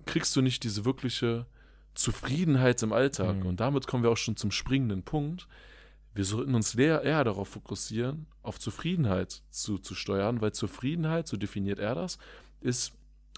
kriegst 0.05 0.36
du 0.36 0.42
nicht 0.42 0.62
diese 0.64 0.84
wirkliche 0.84 1.47
Zufriedenheit 1.94 2.82
im 2.82 2.92
Alltag. 2.92 3.36
Mhm. 3.36 3.47
Und 3.47 3.61
damit 3.61 3.86
kommen 3.86 4.03
wir 4.03 4.11
auch 4.11 4.16
schon 4.16 4.36
zum 4.36 4.51
springenden 4.51 5.03
Punkt. 5.03 5.49
Wir 6.16 6.24
sollten 6.24 6.54
uns 6.54 6.74
eher, 6.74 7.24
darauf 7.24 7.48
fokussieren, 7.48 8.24
auf 8.42 8.58
Zufriedenheit 8.58 9.42
zu, 9.50 9.76
zu 9.76 9.94
steuern, 9.94 10.40
weil 10.40 10.52
Zufriedenheit, 10.52 11.28
so 11.28 11.36
definiert 11.36 11.78
er 11.78 11.94
das, 11.94 12.16
ist 12.62 12.94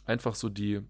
einfach 0.06 0.36
so 0.36 0.48
die, 0.48 0.82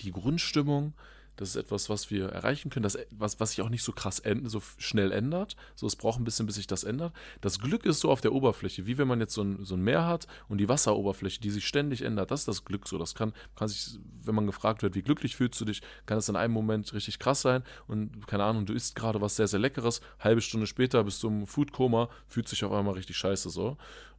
die 0.00 0.10
Grundstimmung. 0.10 0.94
Das 1.36 1.50
ist 1.50 1.56
etwas, 1.56 1.90
was 1.90 2.10
wir 2.10 2.30
erreichen 2.30 2.70
können, 2.70 2.82
das, 2.82 2.98
was, 3.10 3.38
was 3.40 3.50
sich 3.50 3.62
auch 3.62 3.68
nicht 3.68 3.82
so 3.82 3.92
krass 3.92 4.24
änd- 4.24 4.48
so 4.48 4.62
schnell 4.78 5.12
ändert. 5.12 5.56
So, 5.74 5.86
es 5.86 5.96
braucht 5.96 6.18
ein 6.18 6.24
bisschen, 6.24 6.46
bis 6.46 6.54
sich 6.56 6.66
das 6.66 6.82
ändert. 6.82 7.12
Das 7.42 7.58
Glück 7.58 7.84
ist 7.84 8.00
so 8.00 8.10
auf 8.10 8.20
der 8.22 8.32
Oberfläche, 8.32 8.86
wie 8.86 8.96
wenn 8.98 9.06
man 9.06 9.20
jetzt 9.20 9.34
so 9.34 9.42
ein, 9.42 9.64
so 9.64 9.74
ein 9.74 9.82
Meer 9.82 10.06
hat 10.06 10.26
und 10.48 10.58
die 10.58 10.68
Wasseroberfläche, 10.68 11.40
die 11.40 11.50
sich 11.50 11.66
ständig 11.66 12.02
ändert. 12.02 12.30
Das 12.30 12.40
ist 12.40 12.48
das 12.48 12.64
Glück 12.64 12.88
so. 12.88 12.96
Das 12.98 13.14
kann, 13.14 13.32
kann 13.54 13.68
sich, 13.68 13.98
wenn 14.22 14.34
man 14.34 14.46
gefragt 14.46 14.82
wird, 14.82 14.94
wie 14.94 15.02
glücklich 15.02 15.36
fühlst 15.36 15.60
du 15.60 15.64
dich, 15.66 15.82
kann 16.06 16.18
es 16.18 16.28
in 16.28 16.36
einem 16.36 16.54
Moment 16.54 16.92
richtig 16.94 17.18
krass 17.18 17.42
sein. 17.42 17.62
Und 17.86 18.26
keine 18.26 18.44
Ahnung, 18.44 18.64
du 18.66 18.72
isst 18.72 18.96
gerade 18.96 19.20
was 19.20 19.36
sehr, 19.36 19.46
sehr 19.48 19.60
Leckeres, 19.60 20.00
halbe 20.18 20.40
Stunde 20.40 20.66
später 20.66 21.04
bist 21.04 21.22
du 21.22 21.28
im 21.28 21.46
Foodkoma, 21.46 22.08
fühlt 22.26 22.48
sich 22.48 22.64
auf 22.64 22.72
einmal 22.72 22.94
richtig 22.94 23.16
scheiße 23.16 23.50
so. 23.50 23.76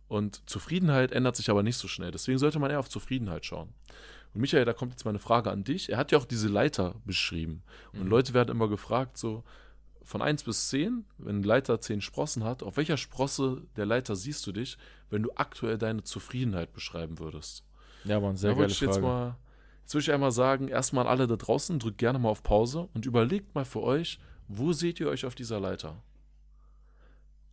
Und 0.08 0.48
Zufriedenheit 0.50 1.12
ändert 1.12 1.36
sich 1.36 1.50
aber 1.50 1.64
nicht 1.64 1.78
so 1.78 1.88
schnell. 1.88 2.12
Deswegen 2.12 2.38
sollte 2.38 2.60
man 2.60 2.72
eher 2.72 2.80
auf 2.80 2.90
Zufriedenheit 2.90 3.46
schauen. 3.46 3.70
Und 4.38 4.42
Michael, 4.42 4.66
da 4.66 4.74
kommt 4.74 4.92
jetzt 4.92 5.04
meine 5.04 5.18
Frage 5.18 5.50
an 5.50 5.64
dich. 5.64 5.90
Er 5.92 5.98
hat 5.98 6.12
ja 6.12 6.20
auch 6.20 6.26
diese 6.26 6.48
Leiter 6.48 6.94
beschrieben. 7.06 7.64
Und 7.94 8.04
Mhm. 8.04 8.08
Leute 8.10 8.36
werden 8.36 8.52
immer 8.52 8.68
gefragt, 8.68 9.18
so 9.18 9.44
von 10.04 10.22
1 10.22 10.44
bis 10.44 10.70
10, 10.70 11.06
wenn 11.18 11.42
Leiter 11.42 11.82
10 11.82 12.02
Sprossen 12.02 12.44
hat, 12.44 12.62
auf 12.62 12.78
welcher 12.78 12.98
Sprosse 12.98 13.64
der 13.78 13.88
Leiter 13.88 14.16
siehst 14.16 14.46
du 14.46 14.52
dich, 14.52 14.78
wenn 15.10 15.24
du 15.24 15.32
aktuell 15.34 15.80
deine 15.80 16.04
Zufriedenheit 16.04 16.72
beschreiben 16.72 17.18
würdest? 17.18 17.64
Ja, 18.04 18.20
Mann, 18.20 18.38
sehr 18.38 18.52
da 18.52 18.58
geile 18.60 18.72
ich 18.72 18.80
jetzt 18.80 18.98
Frage. 19.00 19.08
mal, 19.08 19.38
jetzt 19.82 19.96
würde 19.96 20.04
ich 20.04 20.12
einmal 20.12 20.32
sagen, 20.32 20.68
erstmal 20.68 21.08
alle 21.08 21.26
da 21.26 21.36
draußen, 21.36 21.80
drückt 21.80 21.98
gerne 21.98 22.20
mal 22.20 22.30
auf 22.30 22.44
Pause 22.44 22.90
und 22.94 23.08
überlegt 23.08 23.56
mal 23.56 23.66
für 23.66 23.82
euch, 23.82 24.20
wo 24.48 24.72
seht 24.72 25.00
ihr 25.00 25.10
euch 25.10 25.26
auf 25.26 25.34
dieser 25.34 25.60
Leiter? 25.60 26.04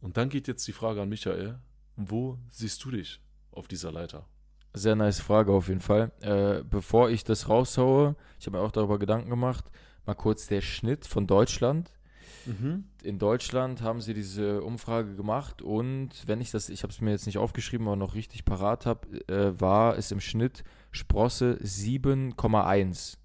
Und 0.03 0.19
dann 0.19 0.29
geht 0.29 0.49
jetzt 0.49 0.69
die 0.69 0.73
Frage 0.73 1.01
an 1.01 1.09
Michael, 1.09 1.59
wo 1.97 2.37
siehst 2.51 2.85
du 2.85 2.91
dich 2.91 3.21
auf 3.53 3.69
dieser 3.69 3.91
Leiter? 3.91 4.27
Sehr 4.75 4.97
nice 4.97 5.21
Frage 5.21 5.53
auf 5.53 5.69
jeden 5.69 5.81
Fall. 5.81 6.11
Äh, 6.21 6.63
bevor 6.69 7.09
ich 7.11 7.23
das 7.25 7.49
raushaue, 7.49 8.17
ich 8.41 8.47
habe 8.47 8.59
mir 8.59 8.63
auch 8.65 8.73
darüber 8.73 8.99
Gedanken 8.99 9.31
gemacht, 9.31 9.65
mal 10.05 10.15
kurz 10.15 10.49
der 10.49 10.61
Schnitt 10.61 11.07
von 11.07 11.27
Deutschland. 11.27 11.91
In 13.03 13.19
Deutschland 13.19 13.81
haben 13.81 14.03
sie 14.03 14.13
diese 14.13 14.63
Umfrage 14.63 15.15
gemacht 15.17 15.63
und 15.63 16.11
wenn 16.27 16.43
ich 16.43 16.51
das, 16.51 16.69
ich 16.69 16.83
habe 16.83 16.93
es 16.93 17.01
mir 17.01 17.13
jetzt 17.13 17.25
nicht 17.25 17.39
aufgeschrieben, 17.39 17.87
aber 17.87 17.97
noch 17.97 18.15
richtig 18.15 18.45
parat 18.45 18.85
habe, 18.85 19.09
äh, 19.29 19.59
war 19.59 19.97
es 19.97 20.11
im 20.11 20.21
Schnitt 20.21 20.63
Sprosse 20.91 21.57
7,1. 21.63 23.17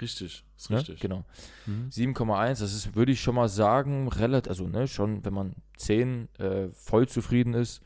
Richtig, 0.00 0.44
ist 0.56 0.70
Ne? 0.70 0.78
richtig. 0.78 1.00
Genau. 1.00 1.24
Mhm. 1.66 1.88
7,1, 1.90 2.60
das 2.60 2.74
ist, 2.74 2.96
würde 2.96 3.12
ich 3.12 3.20
schon 3.20 3.36
mal 3.36 3.48
sagen, 3.48 4.08
relativ, 4.08 4.50
also 4.50 4.66
ne, 4.66 4.88
schon, 4.88 5.24
wenn 5.24 5.32
man 5.34 5.54
10 5.76 6.28
äh, 6.38 6.68
voll 6.72 7.06
zufrieden 7.08 7.54
ist, 7.54 7.80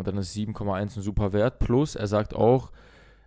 äh, 0.00 0.04
dann 0.04 0.16
ist 0.18 0.34
7,1 0.34 0.80
ein 0.80 0.88
super 0.88 1.32
Wert. 1.32 1.58
Plus, 1.58 1.94
er 1.94 2.06
sagt 2.06 2.34
auch, 2.34 2.70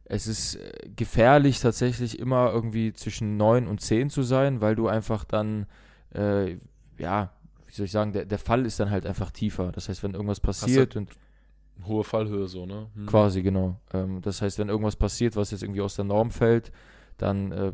es 0.05 0.27
ist 0.27 0.55
äh, 0.55 0.89
gefährlich 0.95 1.59
tatsächlich 1.59 2.19
immer 2.19 2.51
irgendwie 2.51 2.93
zwischen 2.93 3.37
9 3.37 3.67
und 3.67 3.81
10 3.81 4.09
zu 4.09 4.23
sein, 4.23 4.61
weil 4.61 4.75
du 4.75 4.87
einfach 4.87 5.23
dann, 5.23 5.65
äh, 6.13 6.57
ja, 6.97 7.31
wie 7.67 7.73
soll 7.73 7.85
ich 7.85 7.91
sagen, 7.91 8.13
der, 8.13 8.25
der 8.25 8.39
Fall 8.39 8.65
ist 8.65 8.79
dann 8.79 8.89
halt 8.89 9.05
einfach 9.05 9.31
tiefer. 9.31 9.71
Das 9.71 9.89
heißt, 9.89 10.03
wenn 10.03 10.13
irgendwas 10.13 10.39
passiert 10.39 10.95
und 10.95 11.11
Hohe 11.85 12.03
Fallhöhe 12.03 12.47
so, 12.47 12.65
ne? 12.65 12.87
Mhm. 12.95 13.05
Quasi, 13.05 13.43
genau. 13.43 13.79
Ähm, 13.93 14.21
das 14.21 14.41
heißt, 14.41 14.57
wenn 14.59 14.69
irgendwas 14.69 14.95
passiert, 14.95 15.35
was 15.35 15.51
jetzt 15.51 15.63
irgendwie 15.63 15.81
aus 15.81 15.95
der 15.95 16.05
Norm 16.05 16.31
fällt, 16.31 16.71
dann 17.17 17.51
äh, 17.51 17.73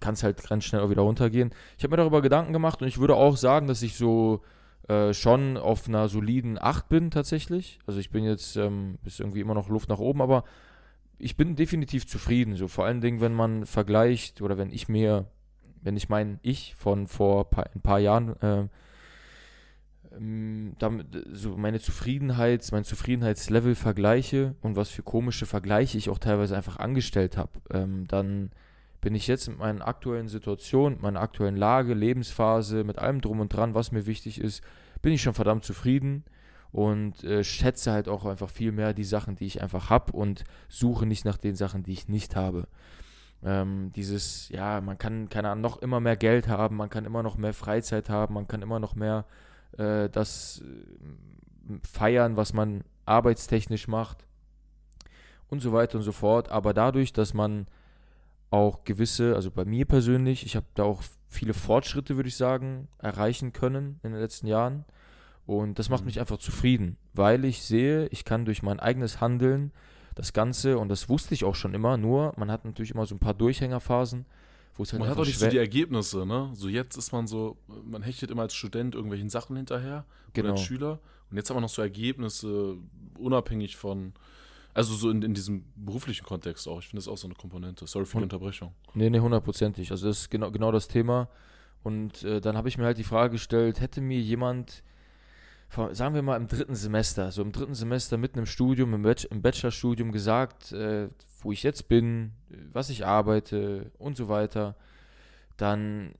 kann 0.00 0.14
es 0.14 0.22
halt 0.22 0.46
ganz 0.48 0.64
schnell 0.64 0.82
auch 0.82 0.90
wieder 0.90 1.02
runtergehen. 1.02 1.50
Ich 1.76 1.84
habe 1.84 1.92
mir 1.92 1.98
darüber 1.98 2.22
Gedanken 2.22 2.52
gemacht 2.52 2.82
und 2.82 2.88
ich 2.88 2.98
würde 2.98 3.14
auch 3.14 3.36
sagen, 3.36 3.66
dass 3.66 3.82
ich 3.82 3.96
so 3.96 4.42
äh, 4.88 5.12
schon 5.12 5.56
auf 5.56 5.86
einer 5.86 6.08
soliden 6.08 6.58
8 6.60 6.88
bin 6.88 7.10
tatsächlich. 7.10 7.78
Also 7.86 8.00
ich 8.00 8.10
bin 8.10 8.24
jetzt, 8.24 8.56
ähm, 8.56 8.98
ist 9.04 9.20
irgendwie 9.20 9.40
immer 9.40 9.54
noch 9.54 9.68
Luft 9.68 9.88
nach 9.88 9.98
oben, 9.98 10.22
aber 10.22 10.44
ich 11.18 11.36
bin 11.36 11.56
definitiv 11.56 12.06
zufrieden. 12.06 12.54
So 12.56 12.68
vor 12.68 12.86
allen 12.86 13.00
Dingen, 13.00 13.20
wenn 13.20 13.34
man 13.34 13.66
vergleicht 13.66 14.40
oder 14.40 14.56
wenn 14.56 14.70
ich 14.70 14.88
mir, 14.88 15.26
wenn 15.82 15.96
ich 15.96 16.08
mein 16.08 16.38
Ich 16.42 16.74
von 16.76 17.06
vor 17.06 17.50
paar, 17.50 17.68
ein 17.74 17.82
paar 17.82 17.98
Jahren 17.98 18.40
äh, 18.40 18.68
ähm, 20.16 20.74
damit, 20.78 21.06
so 21.32 21.56
meine 21.56 21.80
Zufriedenheit, 21.80 22.66
mein 22.72 22.84
Zufriedenheitslevel 22.84 23.74
vergleiche 23.74 24.54
und 24.62 24.76
was 24.76 24.88
für 24.88 25.02
komische 25.02 25.46
Vergleiche 25.46 25.98
ich 25.98 26.08
auch 26.08 26.18
teilweise 26.18 26.56
einfach 26.56 26.78
angestellt 26.78 27.36
habe, 27.36 27.50
ähm, 27.70 28.06
dann 28.08 28.50
bin 29.00 29.14
ich 29.14 29.26
jetzt 29.26 29.48
mit 29.48 29.58
meiner 29.58 29.86
aktuellen 29.86 30.28
Situation, 30.28 30.98
meiner 31.00 31.20
aktuellen 31.20 31.56
Lage, 31.56 31.94
Lebensphase, 31.94 32.84
mit 32.84 32.98
allem 32.98 33.20
drum 33.20 33.40
und 33.40 33.48
dran, 33.48 33.74
was 33.74 33.92
mir 33.92 34.06
wichtig 34.06 34.40
ist, 34.40 34.62
bin 35.02 35.12
ich 35.12 35.22
schon 35.22 35.34
verdammt 35.34 35.64
zufrieden 35.64 36.24
und 36.72 37.22
äh, 37.24 37.44
schätze 37.44 37.92
halt 37.92 38.08
auch 38.08 38.24
einfach 38.24 38.50
viel 38.50 38.72
mehr 38.72 38.92
die 38.92 39.04
Sachen, 39.04 39.36
die 39.36 39.46
ich 39.46 39.62
einfach 39.62 39.90
habe 39.90 40.12
und 40.12 40.44
suche 40.68 41.06
nicht 41.06 41.24
nach 41.24 41.38
den 41.38 41.54
Sachen, 41.54 41.82
die 41.82 41.92
ich 41.92 42.08
nicht 42.08 42.36
habe. 42.36 42.66
Ähm, 43.42 43.92
dieses, 43.94 44.48
ja, 44.48 44.80
man 44.80 44.98
kann, 44.98 45.28
keine 45.28 45.50
Ahnung, 45.50 45.62
noch 45.62 45.78
immer 45.78 46.00
mehr 46.00 46.16
Geld 46.16 46.48
haben, 46.48 46.76
man 46.76 46.90
kann 46.90 47.04
immer 47.04 47.22
noch 47.22 47.36
mehr 47.36 47.54
Freizeit 47.54 48.10
haben, 48.10 48.34
man 48.34 48.48
kann 48.48 48.62
immer 48.62 48.80
noch 48.80 48.96
mehr 48.96 49.26
äh, 49.76 50.08
das 50.10 50.62
äh, 50.62 51.78
feiern, 51.86 52.36
was 52.36 52.52
man 52.52 52.82
arbeitstechnisch 53.06 53.86
macht 53.86 54.26
und 55.48 55.60
so 55.60 55.72
weiter 55.72 55.98
und 55.98 56.04
so 56.04 56.12
fort. 56.12 56.50
Aber 56.50 56.74
dadurch, 56.74 57.12
dass 57.12 57.32
man 57.32 57.66
auch 58.50 58.84
gewisse, 58.84 59.34
also 59.34 59.50
bei 59.50 59.64
mir 59.64 59.84
persönlich, 59.84 60.46
ich 60.46 60.56
habe 60.56 60.66
da 60.74 60.84
auch 60.84 61.02
viele 61.28 61.54
Fortschritte, 61.54 62.16
würde 62.16 62.28
ich 62.28 62.36
sagen, 62.36 62.88
erreichen 62.98 63.52
können 63.52 64.00
in 64.02 64.12
den 64.12 64.20
letzten 64.20 64.46
Jahren. 64.46 64.84
Und 65.46 65.78
das 65.78 65.88
macht 65.88 66.02
mhm. 66.02 66.06
mich 66.06 66.20
einfach 66.20 66.38
zufrieden, 66.38 66.96
weil 67.14 67.44
ich 67.44 67.62
sehe, 67.62 68.06
ich 68.08 68.24
kann 68.24 68.44
durch 68.44 68.62
mein 68.62 68.80
eigenes 68.80 69.20
Handeln 69.20 69.72
das 70.14 70.32
Ganze, 70.32 70.78
und 70.78 70.88
das 70.88 71.08
wusste 71.08 71.32
ich 71.32 71.44
auch 71.44 71.54
schon 71.54 71.74
immer, 71.74 71.96
nur 71.96 72.34
man 72.36 72.50
hat 72.50 72.64
natürlich 72.64 72.90
immer 72.90 73.06
so 73.06 73.14
ein 73.14 73.20
paar 73.20 73.34
Durchhängerphasen, 73.34 74.26
wo 74.74 74.82
es 74.82 74.92
halt 74.92 75.00
Man 75.00 75.10
hat 75.10 75.18
auch 75.18 75.24
nicht 75.24 75.38
so 75.38 75.48
die 75.48 75.58
Ergebnisse, 75.58 76.26
ne? 76.26 76.50
So 76.54 76.68
jetzt 76.68 76.96
ist 76.96 77.12
man 77.12 77.26
so, 77.26 77.56
man 77.84 78.02
hechtet 78.02 78.30
immer 78.30 78.42
als 78.42 78.54
Student 78.54 78.94
irgendwelchen 78.94 79.28
Sachen 79.28 79.56
hinterher 79.56 80.04
genau. 80.32 80.48
oder 80.48 80.58
als 80.58 80.62
Schüler. 80.62 81.00
Und 81.30 81.36
jetzt 81.36 81.50
haben 81.50 81.56
wir 81.56 81.60
noch 81.60 81.68
so 81.68 81.82
Ergebnisse, 81.82 82.76
unabhängig 83.18 83.76
von, 83.76 84.12
also 84.78 84.94
so 84.94 85.10
in, 85.10 85.22
in 85.22 85.34
diesem 85.34 85.64
beruflichen 85.74 86.24
Kontext 86.24 86.68
auch. 86.68 86.78
Ich 86.78 86.86
finde 86.86 86.98
das 86.98 87.08
auch 87.08 87.18
so 87.18 87.26
eine 87.26 87.34
Komponente. 87.34 87.84
Sorry 87.88 88.06
für 88.06 88.18
die 88.18 88.22
Unterbrechung. 88.22 88.72
Nee, 88.94 89.10
nee, 89.10 89.18
hundertprozentig. 89.18 89.90
Also 89.90 90.06
das 90.06 90.20
ist 90.20 90.30
genau, 90.30 90.52
genau 90.52 90.70
das 90.70 90.86
Thema. 90.86 91.28
Und 91.82 92.22
äh, 92.22 92.40
dann 92.40 92.56
habe 92.56 92.68
ich 92.68 92.78
mir 92.78 92.84
halt 92.84 92.96
die 92.96 93.02
Frage 93.02 93.32
gestellt, 93.32 93.80
hätte 93.80 94.00
mir 94.00 94.20
jemand, 94.20 94.84
sagen 95.90 96.14
wir 96.14 96.22
mal 96.22 96.36
im 96.36 96.46
dritten 96.46 96.76
Semester, 96.76 97.32
so 97.32 97.42
im 97.42 97.50
dritten 97.50 97.74
Semester 97.74 98.18
mitten 98.18 98.38
im 98.38 98.46
Studium, 98.46 98.94
im, 98.94 99.02
Bachelor, 99.02 99.32
im 99.32 99.42
Bachelorstudium 99.42 100.12
gesagt, 100.12 100.70
äh, 100.70 101.08
wo 101.40 101.50
ich 101.50 101.64
jetzt 101.64 101.88
bin, 101.88 102.30
was 102.72 102.88
ich 102.88 103.04
arbeite 103.04 103.90
und 103.98 104.16
so 104.16 104.28
weiter, 104.28 104.76
dann 105.56 106.14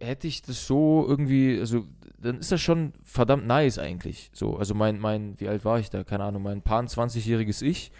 hätte 0.00 0.28
ich 0.28 0.40
das 0.40 0.66
so 0.66 1.04
irgendwie, 1.06 1.60
also 1.60 1.84
dann 2.26 2.38
ist 2.38 2.52
das 2.52 2.60
schon 2.60 2.92
verdammt 3.02 3.46
nice 3.46 3.78
eigentlich. 3.78 4.30
So, 4.32 4.56
also 4.56 4.74
mein, 4.74 4.98
mein, 4.98 5.34
wie 5.38 5.48
alt 5.48 5.64
war 5.64 5.78
ich 5.78 5.90
da? 5.90 6.04
Keine 6.04 6.24
Ahnung, 6.24 6.42
mein 6.42 6.62
paar 6.62 6.82
20-jähriges 6.82 7.62
Ich 7.62 7.90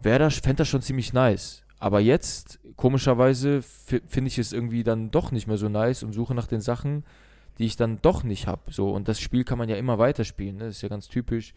wäre 0.00 0.18
das, 0.18 0.36
fände 0.36 0.56
das 0.56 0.68
schon 0.68 0.82
ziemlich 0.82 1.12
nice. 1.12 1.62
Aber 1.78 2.00
jetzt, 2.00 2.58
komischerweise, 2.76 3.62
finde 3.62 4.28
ich 4.28 4.38
es 4.38 4.52
irgendwie 4.52 4.82
dann 4.82 5.10
doch 5.10 5.30
nicht 5.30 5.46
mehr 5.46 5.58
so 5.58 5.68
nice 5.68 6.02
und 6.02 6.12
suche 6.12 6.34
nach 6.34 6.46
den 6.46 6.60
Sachen, 6.60 7.04
die 7.58 7.66
ich 7.66 7.76
dann 7.76 8.00
doch 8.02 8.24
nicht 8.24 8.46
habe. 8.46 8.72
So, 8.72 8.90
und 8.90 9.08
das 9.08 9.20
Spiel 9.20 9.44
kann 9.44 9.58
man 9.58 9.68
ja 9.68 9.76
immer 9.76 9.98
weiterspielen, 9.98 10.56
ne? 10.56 10.64
Das 10.66 10.76
ist 10.76 10.82
ja 10.82 10.88
ganz 10.88 11.08
typisch. 11.08 11.54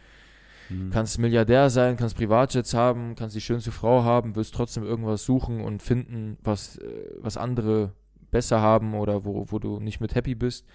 Mhm. 0.70 0.92
Kannst 0.92 1.20
Milliardär 1.20 1.70
sein, 1.70 1.98
kannst 1.98 2.18
Privatjets 2.18 2.74
haben, 2.74 3.16
kannst 3.16 3.36
die 3.36 3.42
schönste 3.42 3.72
Frau 3.72 4.04
haben, 4.04 4.36
wirst 4.36 4.54
trotzdem 4.54 4.84
irgendwas 4.84 5.26
suchen 5.26 5.62
und 5.62 5.82
finden, 5.82 6.38
was, 6.44 6.78
äh, 6.78 6.88
was 7.18 7.38
andere 7.38 7.94
besser 8.32 8.62
haben 8.62 8.94
oder 8.94 9.26
wo, 9.26 9.46
wo 9.50 9.60
du 9.60 9.80
nicht 9.80 10.02
mit 10.02 10.16
happy 10.16 10.36
bist. 10.36 10.66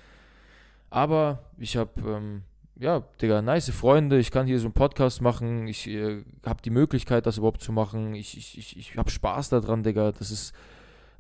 Aber 0.97 1.41
ich 1.59 1.77
habe, 1.77 1.91
ähm, 2.11 2.43
ja, 2.75 3.03
Digga, 3.21 3.43
nice 3.43 3.69
Freunde. 3.69 4.19
Ich 4.19 4.31
kann 4.31 4.47
hier 4.47 4.59
so 4.59 4.65
einen 4.65 4.73
Podcast 4.73 5.21
machen. 5.21 5.69
Ich 5.69 5.87
äh, 5.89 6.25
habe 6.43 6.63
die 6.63 6.71
Möglichkeit, 6.71 7.27
das 7.27 7.37
überhaupt 7.37 7.61
zu 7.61 7.71
machen. 7.71 8.15
Ich, 8.15 8.39
ich, 8.39 8.57
ich, 8.57 8.79
ich 8.79 8.97
habe 8.97 9.11
Spaß 9.11 9.51
daran, 9.51 9.83
Digga. 9.83 10.13
Das 10.13 10.31
ist, 10.31 10.55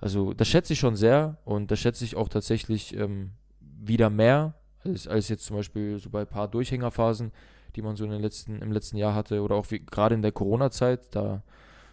also, 0.00 0.32
das 0.32 0.48
schätze 0.48 0.72
ich 0.72 0.78
schon 0.78 0.96
sehr 0.96 1.36
und 1.44 1.70
das 1.70 1.78
schätze 1.78 2.06
ich 2.06 2.16
auch 2.16 2.30
tatsächlich 2.30 2.96
ähm, 2.96 3.32
wieder 3.60 4.08
mehr 4.08 4.54
als, 4.82 5.06
als 5.06 5.28
jetzt 5.28 5.44
zum 5.44 5.58
Beispiel 5.58 5.98
so 5.98 6.08
bei 6.08 6.22
ein 6.22 6.26
paar 6.26 6.48
Durchhängerphasen, 6.48 7.30
die 7.74 7.82
man 7.82 7.96
so 7.96 8.06
in 8.06 8.12
den 8.12 8.22
letzten, 8.22 8.62
im 8.62 8.72
letzten 8.72 8.96
Jahr 8.96 9.14
hatte 9.14 9.42
oder 9.42 9.56
auch 9.56 9.66
gerade 9.68 10.14
in 10.14 10.22
der 10.22 10.32
Corona-Zeit. 10.32 11.14
Da, 11.14 11.42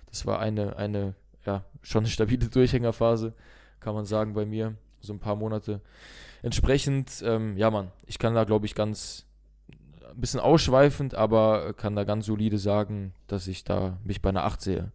das 0.06 0.26
war 0.26 0.40
eine, 0.40 0.78
eine, 0.78 1.16
ja, 1.46 1.66
schon 1.82 2.06
stabile 2.06 2.48
Durchhängerphase 2.48 3.34
kann 3.82 3.94
man 3.94 4.06
sagen, 4.06 4.34
bei 4.34 4.46
mir. 4.46 4.76
So 5.02 5.12
ein 5.12 5.20
paar 5.20 5.36
Monate. 5.36 5.82
Entsprechend, 6.44 7.24
ähm, 7.26 7.58
ja, 7.58 7.72
Mann, 7.72 7.92
ich 8.06 8.20
kann 8.20 8.36
da, 8.36 8.44
glaube 8.44 8.68
ich, 8.68 8.76
ganz 8.76 9.26
ein 10.14 10.22
bisschen 10.22 10.40
ausschweifend, 10.40 11.16
aber 11.16 11.74
kann 11.74 11.96
da 11.96 12.04
ganz 12.04 12.28
solide 12.28 12.60
sagen, 12.60 13.14
dass 13.26 13.48
ich 13.48 13.64
da 13.64 13.98
mich 14.04 14.22
bei 14.22 14.30
einer 14.30 14.44
8 14.44 14.62
sehe. 14.62 14.92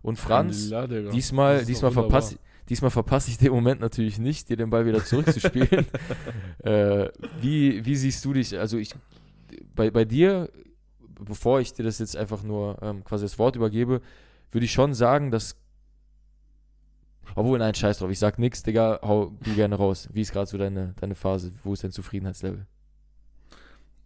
Und 0.00 0.18
Franz, 0.18 0.72
diesmal, 1.12 1.64
diesmal 1.64 1.92
verpasse 1.92 2.38
diesmal 2.68 2.90
verpasse 2.90 3.30
ich 3.30 3.38
den 3.38 3.52
Moment 3.52 3.80
natürlich 3.80 4.18
nicht, 4.18 4.48
dir 4.48 4.56
den 4.56 4.70
Ball 4.70 4.86
wieder 4.86 5.04
zurückzuspielen. 5.04 5.86
äh, 6.62 7.08
wie, 7.40 7.84
wie 7.84 7.96
siehst 7.96 8.24
du 8.24 8.32
dich? 8.32 8.58
Also 8.58 8.78
ich, 8.78 8.94
bei, 9.74 9.90
bei 9.90 10.04
dir, 10.04 10.48
bevor 11.20 11.60
ich 11.60 11.72
dir 11.72 11.82
das 11.82 11.98
jetzt 11.98 12.16
einfach 12.16 12.42
nur 12.42 12.78
ähm, 12.80 13.04
quasi 13.04 13.24
das 13.24 13.38
Wort 13.38 13.56
übergebe, 13.56 14.00
würde 14.50 14.64
ich 14.64 14.72
schon 14.72 14.94
sagen, 14.94 15.30
dass 15.30 15.56
obwohl, 17.34 17.58
nein, 17.58 17.74
scheiß 17.74 17.98
drauf. 17.98 18.10
Ich 18.10 18.18
sag 18.18 18.38
nix, 18.38 18.62
Digga, 18.62 19.00
hau 19.02 19.32
du 19.42 19.54
gerne 19.54 19.76
raus. 19.76 20.08
Wie 20.12 20.20
ist 20.20 20.32
gerade 20.32 20.46
so 20.46 20.58
deine, 20.58 20.94
deine 21.00 21.14
Phase? 21.14 21.52
Wo 21.64 21.72
ist 21.72 21.84
dein 21.84 21.92
Zufriedenheitslevel? 21.92 22.66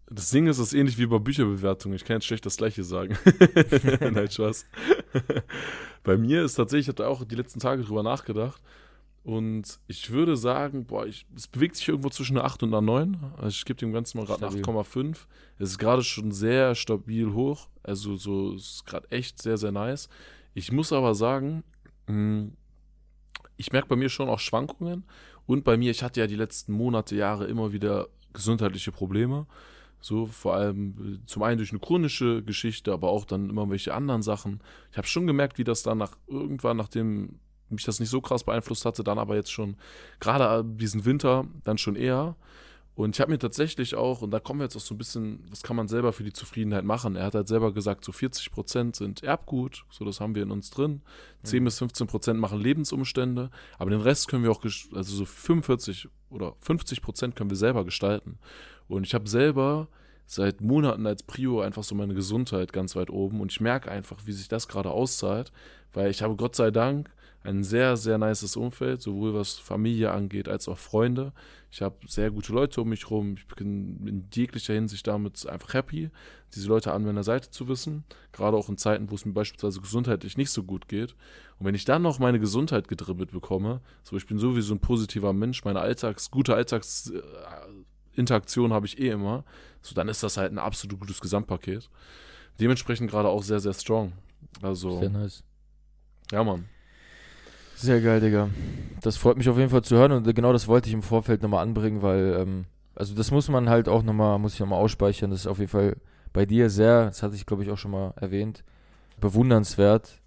Das 0.08 0.30
Ding 0.30 0.46
ist, 0.46 0.58
es 0.58 0.68
ist 0.68 0.74
ähnlich 0.74 0.98
wie 0.98 1.06
bei 1.06 1.18
Bücherbewertungen. 1.18 1.96
Ich 1.96 2.04
kann 2.04 2.16
jetzt 2.16 2.26
schlecht 2.26 2.46
das 2.46 2.56
Gleiche 2.56 2.84
sagen. 2.84 3.18
nein, 4.00 4.30
Spaß. 4.30 4.66
bei 6.04 6.16
mir 6.16 6.44
ist 6.44 6.54
tatsächlich, 6.54 6.84
ich 6.84 6.88
hatte 6.88 7.08
auch 7.08 7.24
die 7.24 7.34
letzten 7.34 7.58
Tage 7.58 7.82
drüber 7.82 8.04
nachgedacht. 8.04 8.62
Und 9.24 9.80
ich 9.88 10.12
würde 10.12 10.36
sagen, 10.36 10.84
boah, 10.86 11.04
ich, 11.04 11.26
es 11.34 11.48
bewegt 11.48 11.74
sich 11.74 11.88
irgendwo 11.88 12.10
zwischen 12.10 12.38
einer 12.38 12.46
8 12.46 12.62
und 12.62 12.68
einer 12.68 12.80
9. 12.80 13.16
Also 13.36 13.48
ich 13.48 13.64
gebe 13.64 13.76
dem 13.76 13.92
Ganzen 13.92 14.18
mal 14.18 14.26
gerade 14.26 14.46
8,5. 14.46 15.16
Es 15.58 15.70
ist 15.70 15.78
gerade 15.78 16.04
schon 16.04 16.30
sehr 16.30 16.76
stabil 16.76 17.32
hoch. 17.32 17.68
Also 17.82 18.14
so 18.14 18.54
ist 18.54 18.86
gerade 18.86 19.10
echt 19.10 19.42
sehr, 19.42 19.58
sehr 19.58 19.72
nice. 19.72 20.08
Ich 20.54 20.70
muss 20.70 20.92
aber 20.92 21.16
sagen, 21.16 21.64
mh, 22.06 22.14
hm, 22.14 22.52
ich 23.56 23.72
merke 23.72 23.88
bei 23.88 23.96
mir 23.96 24.08
schon 24.08 24.28
auch 24.28 24.40
Schwankungen. 24.40 25.04
Und 25.46 25.64
bei 25.64 25.76
mir, 25.76 25.90
ich 25.90 26.02
hatte 26.02 26.20
ja 26.20 26.26
die 26.26 26.36
letzten 26.36 26.72
Monate, 26.72 27.14
Jahre 27.14 27.46
immer 27.46 27.72
wieder 27.72 28.08
gesundheitliche 28.32 28.92
Probleme. 28.92 29.46
So 30.00 30.26
vor 30.26 30.54
allem 30.54 31.20
äh, 31.22 31.26
zum 31.26 31.42
einen 31.42 31.58
durch 31.58 31.70
eine 31.70 31.80
chronische 31.80 32.42
Geschichte, 32.42 32.92
aber 32.92 33.08
auch 33.08 33.24
dann 33.24 33.50
immer 33.50 33.68
welche 33.70 33.94
anderen 33.94 34.22
Sachen. 34.22 34.60
Ich 34.92 34.98
habe 34.98 35.06
schon 35.06 35.26
gemerkt, 35.26 35.58
wie 35.58 35.64
das 35.64 35.82
dann 35.82 35.98
nach 35.98 36.16
irgendwann, 36.26 36.76
nachdem 36.76 37.38
mich 37.68 37.84
das 37.84 37.98
nicht 37.98 38.10
so 38.10 38.20
krass 38.20 38.44
beeinflusst 38.44 38.84
hatte, 38.84 39.02
dann 39.02 39.18
aber 39.18 39.34
jetzt 39.34 39.50
schon, 39.50 39.76
gerade 40.20 40.64
diesen 40.64 41.04
Winter, 41.04 41.46
dann 41.64 41.78
schon 41.78 41.96
eher. 41.96 42.36
Und 42.96 43.14
ich 43.14 43.20
habe 43.20 43.30
mir 43.30 43.38
tatsächlich 43.38 43.94
auch, 43.94 44.22
und 44.22 44.30
da 44.30 44.40
kommen 44.40 44.60
wir 44.60 44.64
jetzt 44.64 44.74
auch 44.74 44.80
so 44.80 44.94
ein 44.94 44.98
bisschen, 44.98 45.44
was 45.50 45.62
kann 45.62 45.76
man 45.76 45.86
selber 45.86 46.14
für 46.14 46.24
die 46.24 46.32
Zufriedenheit 46.32 46.82
machen? 46.82 47.14
Er 47.14 47.26
hat 47.26 47.34
halt 47.34 47.46
selber 47.46 47.74
gesagt, 47.74 48.02
so 48.06 48.10
40 48.10 48.50
Prozent 48.50 48.96
sind 48.96 49.22
Erbgut, 49.22 49.84
so 49.90 50.06
das 50.06 50.18
haben 50.18 50.34
wir 50.34 50.42
in 50.42 50.50
uns 50.50 50.70
drin. 50.70 51.02
10 51.42 51.60
mhm. 51.60 51.64
bis 51.66 51.78
15 51.78 52.06
Prozent 52.06 52.40
machen 52.40 52.58
Lebensumstände, 52.58 53.50
aber 53.78 53.90
den 53.90 54.00
Rest 54.00 54.28
können 54.28 54.44
wir 54.44 54.50
auch, 54.50 54.64
also 54.64 55.14
so 55.14 55.26
45 55.26 56.08
oder 56.30 56.54
50 56.60 57.02
Prozent 57.02 57.36
können 57.36 57.50
wir 57.50 57.56
selber 57.58 57.84
gestalten. 57.84 58.38
Und 58.88 59.06
ich 59.06 59.12
habe 59.12 59.28
selber 59.28 59.88
seit 60.24 60.62
Monaten 60.62 61.06
als 61.06 61.22
Prio 61.22 61.60
einfach 61.60 61.84
so 61.84 61.94
meine 61.94 62.14
Gesundheit 62.14 62.72
ganz 62.72 62.96
weit 62.96 63.10
oben 63.10 63.42
und 63.42 63.52
ich 63.52 63.60
merke 63.60 63.90
einfach, 63.90 64.20
wie 64.24 64.32
sich 64.32 64.48
das 64.48 64.68
gerade 64.68 64.90
auszahlt, 64.90 65.52
weil 65.92 66.10
ich 66.10 66.22
habe 66.22 66.34
Gott 66.34 66.56
sei 66.56 66.70
Dank 66.70 67.10
ein 67.46 67.64
sehr, 67.64 67.96
sehr 67.96 68.18
nices 68.18 68.56
Umfeld, 68.56 69.00
sowohl 69.00 69.32
was 69.34 69.54
Familie 69.54 70.10
angeht 70.10 70.48
als 70.48 70.68
auch 70.68 70.78
Freunde. 70.78 71.32
Ich 71.70 71.82
habe 71.82 71.96
sehr 72.06 72.30
gute 72.30 72.52
Leute 72.52 72.80
um 72.80 72.88
mich 72.88 73.10
rum. 73.10 73.34
Ich 73.36 73.46
bin 73.46 74.06
in 74.06 74.28
jeglicher 74.32 74.74
Hinsicht 74.74 75.06
damit 75.06 75.46
einfach 75.48 75.74
happy, 75.74 76.10
diese 76.54 76.68
Leute 76.68 76.92
an 76.92 77.04
meiner 77.04 77.22
Seite 77.22 77.50
zu 77.50 77.68
wissen. 77.68 78.04
Gerade 78.32 78.56
auch 78.56 78.68
in 78.68 78.78
Zeiten, 78.78 79.10
wo 79.10 79.14
es 79.14 79.24
mir 79.24 79.32
beispielsweise 79.32 79.80
gesundheitlich 79.80 80.36
nicht 80.36 80.50
so 80.50 80.64
gut 80.64 80.88
geht. 80.88 81.14
Und 81.58 81.66
wenn 81.66 81.74
ich 81.74 81.84
dann 81.84 82.02
noch 82.02 82.18
meine 82.18 82.40
Gesundheit 82.40 82.88
gedribbelt 82.88 83.30
bekomme, 83.30 83.80
so 84.02 84.16
ich 84.16 84.26
bin 84.26 84.38
sowieso 84.38 84.74
ein 84.74 84.80
positiver 84.80 85.32
Mensch, 85.32 85.64
meine 85.64 85.80
Alltags, 85.80 86.30
gute 86.30 86.54
Alltagsinteraktion 86.54 88.72
habe 88.72 88.86
ich 88.86 88.98
eh 88.98 89.10
immer, 89.10 89.44
so 89.82 89.94
dann 89.94 90.08
ist 90.08 90.22
das 90.22 90.36
halt 90.36 90.52
ein 90.52 90.58
absolut 90.58 91.00
gutes 91.00 91.20
Gesamtpaket. 91.20 91.88
Dementsprechend 92.58 93.10
gerade 93.10 93.28
auch 93.28 93.42
sehr, 93.42 93.60
sehr 93.60 93.74
strong. 93.74 94.12
Also. 94.62 94.98
Sehr 94.98 95.10
nice. 95.10 95.44
Ja, 96.32 96.42
Mann. 96.42 96.64
Sehr 97.76 98.00
geil, 98.00 98.20
Digga. 98.20 98.48
Das 99.02 99.18
freut 99.18 99.36
mich 99.36 99.48
auf 99.50 99.58
jeden 99.58 99.68
Fall 99.68 99.82
zu 99.82 99.96
hören 99.96 100.12
und 100.12 100.34
genau 100.34 100.52
das 100.52 100.66
wollte 100.66 100.88
ich 100.88 100.94
im 100.94 101.02
Vorfeld 101.02 101.42
nochmal 101.42 101.62
anbringen, 101.62 102.00
weil 102.00 102.38
ähm, 102.40 102.64
also 102.94 103.14
das 103.14 103.30
muss 103.30 103.50
man 103.50 103.68
halt 103.68 103.86
auch 103.86 104.02
nochmal, 104.02 104.38
muss 104.38 104.54
ich 104.54 104.60
nochmal 104.60 104.80
ausspeichern. 104.80 105.30
Das 105.30 105.40
ist 105.40 105.46
auf 105.46 105.58
jeden 105.58 105.70
Fall 105.70 105.96
bei 106.32 106.46
dir 106.46 106.70
sehr, 106.70 107.04
das 107.04 107.22
hatte 107.22 107.36
ich 107.36 107.44
glaube 107.44 107.62
ich 107.64 107.70
auch 107.70 107.76
schon 107.76 107.90
mal 107.90 108.14
erwähnt, 108.16 108.64
bewundernswert, 109.20 110.22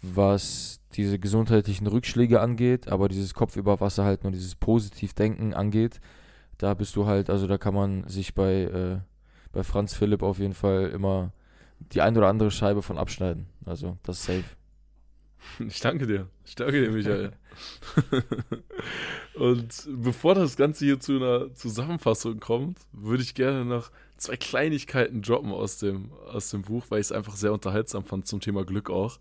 was 0.00 0.80
diese 0.94 1.18
gesundheitlichen 1.18 1.86
Rückschläge 1.86 2.40
angeht, 2.40 2.88
aber 2.88 3.08
dieses 3.08 3.34
Kopf 3.34 3.56
über 3.56 3.80
Wasser 3.80 4.04
halt 4.04 4.24
nur 4.24 4.32
dieses 4.32 4.54
Positivdenken 4.54 5.52
angeht. 5.52 6.00
Da 6.56 6.72
bist 6.72 6.96
du 6.96 7.06
halt, 7.06 7.28
also 7.28 7.46
da 7.46 7.58
kann 7.58 7.74
man 7.74 8.08
sich 8.08 8.34
bei, 8.34 8.62
äh, 8.62 8.98
bei 9.52 9.62
Franz 9.62 9.92
Philipp 9.92 10.22
auf 10.22 10.38
jeden 10.38 10.54
Fall 10.54 10.88
immer 10.88 11.32
die 11.92 12.00
ein 12.00 12.16
oder 12.16 12.28
andere 12.28 12.50
Scheibe 12.50 12.80
von 12.80 12.96
abschneiden. 12.96 13.46
Also 13.66 13.98
das 14.04 14.20
ist 14.20 14.24
safe. 14.24 14.61
Ich 15.66 15.80
danke 15.80 16.06
dir. 16.06 16.28
Ich 16.44 16.54
danke 16.54 16.80
dir, 16.80 16.90
Michael. 16.90 17.32
Und 19.34 19.88
bevor 19.88 20.34
das 20.34 20.56
Ganze 20.56 20.84
hier 20.84 21.00
zu 21.00 21.16
einer 21.16 21.54
Zusammenfassung 21.54 22.40
kommt, 22.40 22.78
würde 22.92 23.22
ich 23.22 23.34
gerne 23.34 23.64
noch 23.64 23.90
zwei 24.16 24.36
Kleinigkeiten 24.36 25.22
droppen 25.22 25.52
aus 25.52 25.78
dem, 25.78 26.12
aus 26.12 26.50
dem 26.50 26.62
Buch, 26.62 26.86
weil 26.88 27.00
ich 27.00 27.06
es 27.06 27.12
einfach 27.12 27.36
sehr 27.36 27.52
unterhaltsam 27.52 28.04
fand 28.04 28.26
zum 28.26 28.40
Thema 28.40 28.64
Glück 28.64 28.90
auch. 28.90 29.18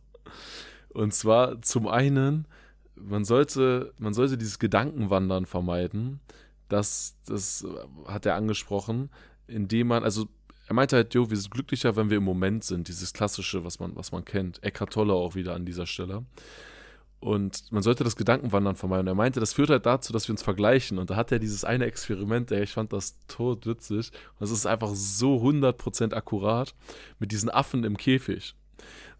Und 0.89 1.13
zwar 1.13 1.61
zum 1.61 1.87
einen, 1.87 2.47
man 2.95 3.25
sollte, 3.25 3.93
man 3.97 4.13
sollte 4.13 4.37
dieses 4.37 4.59
Gedankenwandern 4.59 5.45
vermeiden. 5.45 6.19
Das, 6.67 7.17
das 7.25 7.65
hat 8.05 8.25
er 8.25 8.35
angesprochen, 8.35 9.09
indem 9.47 9.87
man, 9.87 10.03
also 10.03 10.27
er 10.71 10.73
meinte 10.73 10.95
halt, 10.95 11.13
jo, 11.13 11.29
wir 11.29 11.35
sind 11.35 11.51
glücklicher, 11.51 11.97
wenn 11.97 12.09
wir 12.09 12.15
im 12.15 12.23
Moment 12.23 12.63
sind. 12.63 12.87
Dieses 12.87 13.11
Klassische, 13.11 13.65
was 13.65 13.81
man, 13.81 13.93
was 13.97 14.13
man 14.13 14.23
kennt. 14.23 14.63
Eckhart 14.63 14.93
Tolle 14.93 15.11
auch 15.11 15.35
wieder 15.35 15.53
an 15.53 15.65
dieser 15.65 15.85
Stelle. 15.85 16.23
Und 17.19 17.69
man 17.73 17.83
sollte 17.83 18.05
das 18.05 18.15
Gedankenwandern 18.15 18.77
vermeiden. 18.77 19.01
Und 19.01 19.07
er 19.11 19.15
meinte, 19.15 19.41
das 19.41 19.51
führt 19.51 19.69
halt 19.69 19.85
dazu, 19.85 20.13
dass 20.13 20.29
wir 20.29 20.33
uns 20.33 20.43
vergleichen. 20.43 20.97
Und 20.97 21.09
da 21.09 21.17
hat 21.17 21.29
er 21.33 21.39
dieses 21.39 21.65
eine 21.65 21.83
Experiment, 21.83 22.53
ey, 22.53 22.63
ich 22.63 22.71
fand 22.71 22.93
das 22.93 23.17
tot 23.27 23.65
witzig. 23.65 24.13
Und 24.39 24.45
es 24.45 24.51
ist 24.51 24.65
einfach 24.65 24.91
so 24.93 25.43
100% 25.43 26.13
akkurat 26.13 26.73
mit 27.19 27.33
diesen 27.33 27.49
Affen 27.49 27.83
im 27.83 27.97
Käfig. 27.97 28.55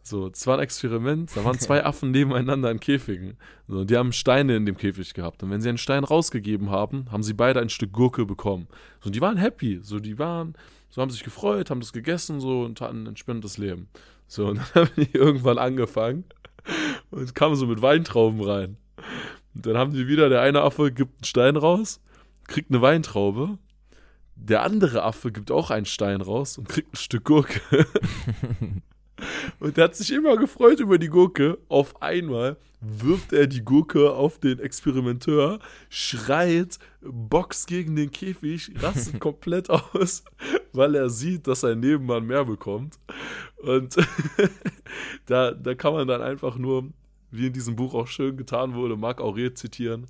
So, 0.04 0.28
es 0.28 0.47
war 0.47 0.58
ein 0.58 0.64
Experiment, 0.64 1.36
da 1.36 1.43
waren 1.43 1.60
zwei 1.60 1.84
Affen 1.86 2.12
nebeneinander 2.12 2.72
in 2.72 2.80
Käfigen. 2.80 3.36
So, 3.68 3.84
die 3.84 3.97
haben 3.97 4.14
Steine 4.14 4.56
in 4.56 4.66
dem 4.66 4.78
Käfig 4.78 5.14
gehabt. 5.14 5.43
Und 5.43 5.52
wenn 5.52 5.60
sie 5.60 5.68
einen 5.68 5.78
Stein 5.78 6.06
rausgegeben 6.06 6.70
haben, 6.70 7.12
haben 7.12 7.24
sie 7.24 7.34
beide 7.34 7.60
ein 7.60 7.70
Stück 7.70 7.91
Gurke 7.91 8.26
bekommen. 8.26 8.68
So, 9.02 9.08
und 9.08 9.16
die 9.16 9.22
waren 9.22 9.36
happy. 9.36 9.82
So, 9.84 9.99
die 9.99 10.18
waren, 10.18 10.56
so 10.92 11.02
haben 11.02 11.10
sich 11.10 11.24
gefreut, 11.24 11.70
haben 11.70 11.80
das 11.80 11.94
gegessen 11.94 12.39
so 12.39 12.62
und 12.62 12.80
hatten 12.82 13.04
ein 13.04 13.08
entspanntes 13.08 13.58
Leben. 13.58 13.89
So, 14.28 14.46
und 14.50 14.58
dann 14.58 14.86
haben 14.86 14.92
die 14.98 15.12
irgendwann 15.12 15.58
angefangen 15.58 16.26
und 17.10 17.34
kamen 17.34 17.56
so 17.56 17.66
mit 17.66 17.82
Weintrauben 17.82 18.42
rein. 18.42 18.78
Und 19.56 19.66
dann 19.66 19.78
haben 19.78 19.94
die 19.94 20.08
wieder, 20.08 20.30
der 20.30 20.42
eine 20.42 20.62
Affe 20.62 20.92
gibt 20.92 21.16
einen 21.16 21.26
Stein 21.26 21.56
raus, 21.56 22.00
kriegt 22.48 22.70
eine 22.70 22.82
Weintraube. 22.82 23.58
Der 24.36 24.64
andere 24.64 25.04
Affe 25.04 25.32
gibt 25.32 25.52
auch 25.52 25.72
einen 25.72 25.86
Stein 25.86 26.22
raus 26.22 26.58
und 26.58 26.70
kriegt 26.70 26.94
ein 26.94 26.98
Stück 26.98 27.26
Gurke. 27.26 27.62
Und 29.59 29.78
er 29.78 29.86
hat 29.86 29.95
sich 29.95 30.11
immer 30.11 30.38
gefreut 30.38 30.80
über 30.80 30.97
die 30.97 31.09
Gurke. 31.09 31.57
Auf 31.67 32.01
einmal 32.01 32.57
wirft 32.82 33.32
er 33.32 33.47
die 33.47 33.63
Gurke 33.63 34.11
auf 34.11 34.39
den 34.39 34.59
Experimenteur, 34.59 35.59
schreit, 35.89 36.80
boxt 37.01 37.67
gegen 37.67 37.95
den 37.95 38.11
Käfig, 38.11 38.72
rastet 38.82 39.19
komplett 39.19 39.69
aus, 39.69 40.24
weil 40.74 40.95
er 40.95 41.09
sieht, 41.09 41.47
dass 41.47 41.61
sein 41.61 41.80
Nebenmann 41.80 42.26
mehr 42.26 42.43
bekommt. 42.43 42.99
Und 43.57 43.95
da, 45.28 45.51
da 45.51 45.76
kann 45.76 45.93
man 45.93 46.07
dann 46.07 46.22
einfach 46.22 46.57
nur, 46.57 46.89
wie 47.30 47.47
in 47.47 47.53
diesem 47.53 47.76
Buch 47.76 47.93
auch 47.93 48.07
schön 48.07 48.36
getan 48.36 48.74
wurde, 48.74 48.97
Marc 48.97 49.22
Aurel 49.22 49.53
zitieren. 49.53 50.07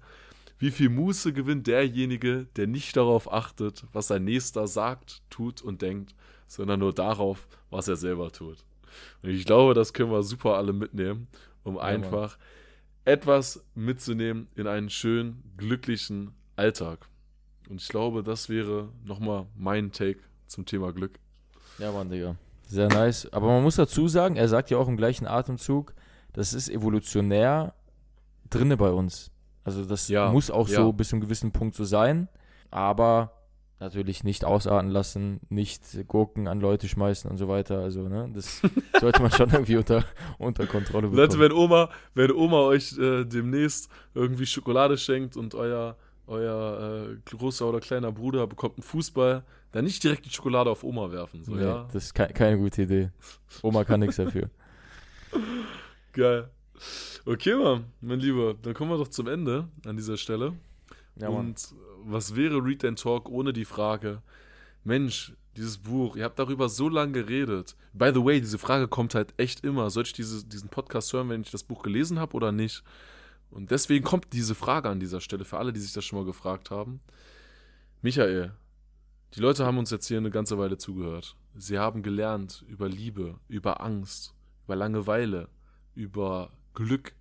Wie 0.58 0.72
viel 0.72 0.90
Muße 0.90 1.34
gewinnt 1.34 1.68
derjenige, 1.68 2.48
der 2.56 2.68
nicht 2.68 2.96
darauf 2.96 3.32
achtet, 3.34 3.84
was 3.94 4.08
sein 4.08 4.24
Nächster 4.24 4.68
sagt, 4.68 5.24
tut 5.30 5.62
und 5.62 5.82
denkt, 5.82 6.16
sondern 6.48 6.80
nur 6.80 6.94
darauf, 6.94 7.48
was 7.70 7.88
er 7.88 7.96
selber 7.96 8.32
tut. 8.32 8.64
Und 9.22 9.30
ich 9.30 9.46
glaube, 9.46 9.74
das 9.74 9.94
können 9.94 10.12
wir 10.12 10.24
super 10.24 10.56
alle 10.56 10.74
mitnehmen, 10.74 11.28
um 11.64 11.76
ja, 11.76 11.82
einfach 11.82 12.38
Mann. 12.38 12.48
etwas 13.06 13.66
mitzunehmen 13.76 14.48
in 14.56 14.68
einen 14.68 14.90
schönen, 14.90 15.44
glücklichen 15.58 16.32
Alltag. 16.56 17.08
Und 17.70 17.82
ich 17.82 17.88
glaube, 17.88 18.24
das 18.24 18.50
wäre 18.50 18.90
nochmal 19.06 19.46
mein 19.56 19.92
Take 19.92 20.20
zum 20.48 20.66
Thema 20.66 20.92
Glück. 20.92 21.20
Ja, 21.78 21.92
Mann, 21.92 22.10
Digga. 22.10 22.36
Sehr 22.68 22.88
nice. 22.88 23.32
Aber 23.34 23.48
man 23.48 23.64
muss 23.64 23.76
dazu 23.76 24.08
sagen, 24.08 24.36
er 24.36 24.48
sagt 24.48 24.70
ja 24.70 24.78
auch 24.78 24.88
im 24.88 24.98
gleichen 24.98 25.28
Atemzug, 25.28 25.94
das 26.34 26.54
ist 26.54 26.70
evolutionär 26.70 27.74
drinne 28.50 28.78
bei 28.78 28.92
uns. 28.92 29.32
Also 29.64 29.86
das 29.86 30.08
ja, 30.08 30.32
muss 30.32 30.50
auch 30.50 30.68
ja. 30.68 30.78
so 30.78 30.94
bis 30.94 31.10
zu 31.10 31.16
einem 31.16 31.22
gewissen 31.22 31.52
Punkt 31.52 31.76
so 31.76 31.84
sein. 31.84 32.28
Aber 32.70 33.41
natürlich 33.82 34.24
nicht 34.24 34.46
ausarten 34.46 34.90
lassen, 34.90 35.42
nicht 35.50 35.84
Gurken 36.08 36.48
an 36.48 36.62
Leute 36.62 36.88
schmeißen 36.88 37.30
und 37.30 37.38
so 37.38 37.48
weiter. 37.48 37.80
Also, 37.80 38.08
ne, 38.08 38.30
das 38.34 38.62
sollte 39.02 39.22
man 39.22 39.32
schon 39.32 39.50
irgendwie 39.50 39.76
unter, 39.76 40.06
unter 40.38 40.68
Kontrolle 40.68 41.08
bekommen. 41.08 41.18
Leute, 41.18 41.40
wenn 41.40 41.52
Oma, 41.52 41.90
wenn 42.14 42.32
Oma 42.32 42.62
euch 42.62 42.98
äh, 42.98 43.26
demnächst 43.26 43.90
irgendwie 44.14 44.46
Schokolade 44.46 44.98
schenkt 44.98 45.36
und 45.36 45.56
euer, 45.56 45.98
euer 46.28 47.10
äh, 47.10 47.18
großer 47.26 47.68
oder 47.68 47.80
kleiner 47.80 48.12
Bruder 48.12 48.46
bekommt 48.46 48.78
einen 48.78 48.84
Fußball, 48.84 49.44
dann 49.72 49.84
nicht 49.84 50.04
direkt 50.04 50.26
die 50.26 50.30
Schokolade 50.30 50.70
auf 50.70 50.84
Oma 50.84 51.12
werfen. 51.12 51.44
So, 51.44 51.56
nee, 51.56 51.64
ja? 51.64 51.88
Das 51.92 52.06
ist 52.06 52.14
ke 52.14 52.28
keine 52.28 52.58
gute 52.58 52.84
Idee. 52.84 53.10
Oma 53.64 53.84
kann 53.84 54.00
nichts 54.00 54.18
dafür. 54.18 54.50
Geil. 56.14 56.50
Okay, 57.26 57.56
Mann, 57.56 57.86
mein 58.02 58.20
Lieber, 58.20 58.54
dann 58.62 58.74
kommen 58.74 58.92
wir 58.92 58.98
doch 58.98 59.08
zum 59.08 59.28
Ende 59.28 59.68
an 59.86 59.96
dieser 59.96 60.18
Stelle. 60.18 60.54
Ja, 61.16 61.30
und 61.30 61.74
was 62.04 62.36
wäre 62.36 62.64
Read 62.64 62.86
and 62.86 63.00
Talk 63.00 63.30
ohne 63.30 63.54
die 63.54 63.66
Frage, 63.66 64.22
Mensch, 64.84 65.34
dieses 65.58 65.78
Buch, 65.78 66.16
ihr 66.16 66.24
habt 66.24 66.40
darüber 66.40 66.70
so 66.70 66.88
lange 66.88 67.12
geredet. 67.12 67.76
By 67.94 68.12
the 68.14 68.24
way, 68.24 68.40
diese 68.40 68.58
Frage 68.58 68.88
kommt 68.88 69.16
halt 69.16 69.34
echt 69.38 69.64
immer. 69.64 69.90
Soll 69.90 70.04
ich 70.04 70.14
diese, 70.14 70.46
diesen 70.46 70.70
Podcast 70.70 71.12
hören, 71.14 71.30
wenn 71.30 71.42
ich 71.42 71.52
das 71.52 71.64
Buch 71.64 71.84
gelesen 71.84 72.20
habe 72.20 72.36
oder 72.36 72.52
nicht? 72.52 72.84
Und 73.50 73.72
deswegen 73.72 74.06
kommt 74.06 74.32
diese 74.32 74.56
Frage 74.56 74.90
an 74.90 75.00
dieser 75.00 75.20
Stelle 75.20 75.44
für 75.44 75.58
alle, 75.58 75.74
die 75.74 75.80
sich 75.82 75.92
das 75.92 76.06
schon 76.06 76.20
mal 76.20 76.26
gefragt 76.26 76.72
haben. 76.72 77.02
Michael, 78.02 78.54
die 79.36 79.42
Leute 79.42 79.66
haben 79.66 79.78
uns 79.78 79.92
jetzt 79.92 80.08
hier 80.08 80.18
eine 80.18 80.32
ganze 80.32 80.58
Weile 80.58 80.78
zugehört. 80.78 81.36
Sie 81.56 81.78
haben 81.78 82.02
gelernt 82.02 82.64
über 82.68 82.88
Liebe, 82.88 83.40
über 83.50 83.82
Angst, 83.82 84.34
über 84.64 84.78
Langeweile, 84.78 85.50
über 85.96 86.52
Glück. 86.74 87.14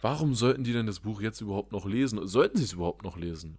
Warum 0.00 0.34
sollten 0.34 0.64
die 0.64 0.74
denn 0.74 0.86
das 0.86 1.00
Buch 1.00 1.22
jetzt 1.22 1.40
überhaupt 1.40 1.72
noch 1.72 1.86
lesen? 1.86 2.26
Sollten 2.26 2.58
sie 2.58 2.64
es 2.64 2.74
überhaupt 2.74 3.02
noch 3.02 3.16
lesen? 3.16 3.56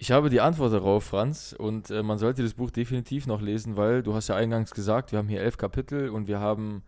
Ich 0.00 0.12
habe 0.12 0.30
die 0.30 0.40
Antwort 0.40 0.72
darauf, 0.72 1.02
Franz, 1.02 1.52
und 1.58 1.90
äh, 1.90 2.04
man 2.04 2.18
sollte 2.18 2.44
das 2.44 2.54
Buch 2.54 2.70
definitiv 2.70 3.26
noch 3.26 3.40
lesen, 3.40 3.76
weil 3.76 4.04
du 4.04 4.14
hast 4.14 4.28
ja 4.28 4.36
eingangs 4.36 4.70
gesagt, 4.70 5.10
wir 5.10 5.18
haben 5.18 5.26
hier 5.26 5.40
elf 5.40 5.56
Kapitel 5.56 6.10
und 6.10 6.28
wir 6.28 6.38
haben 6.38 6.84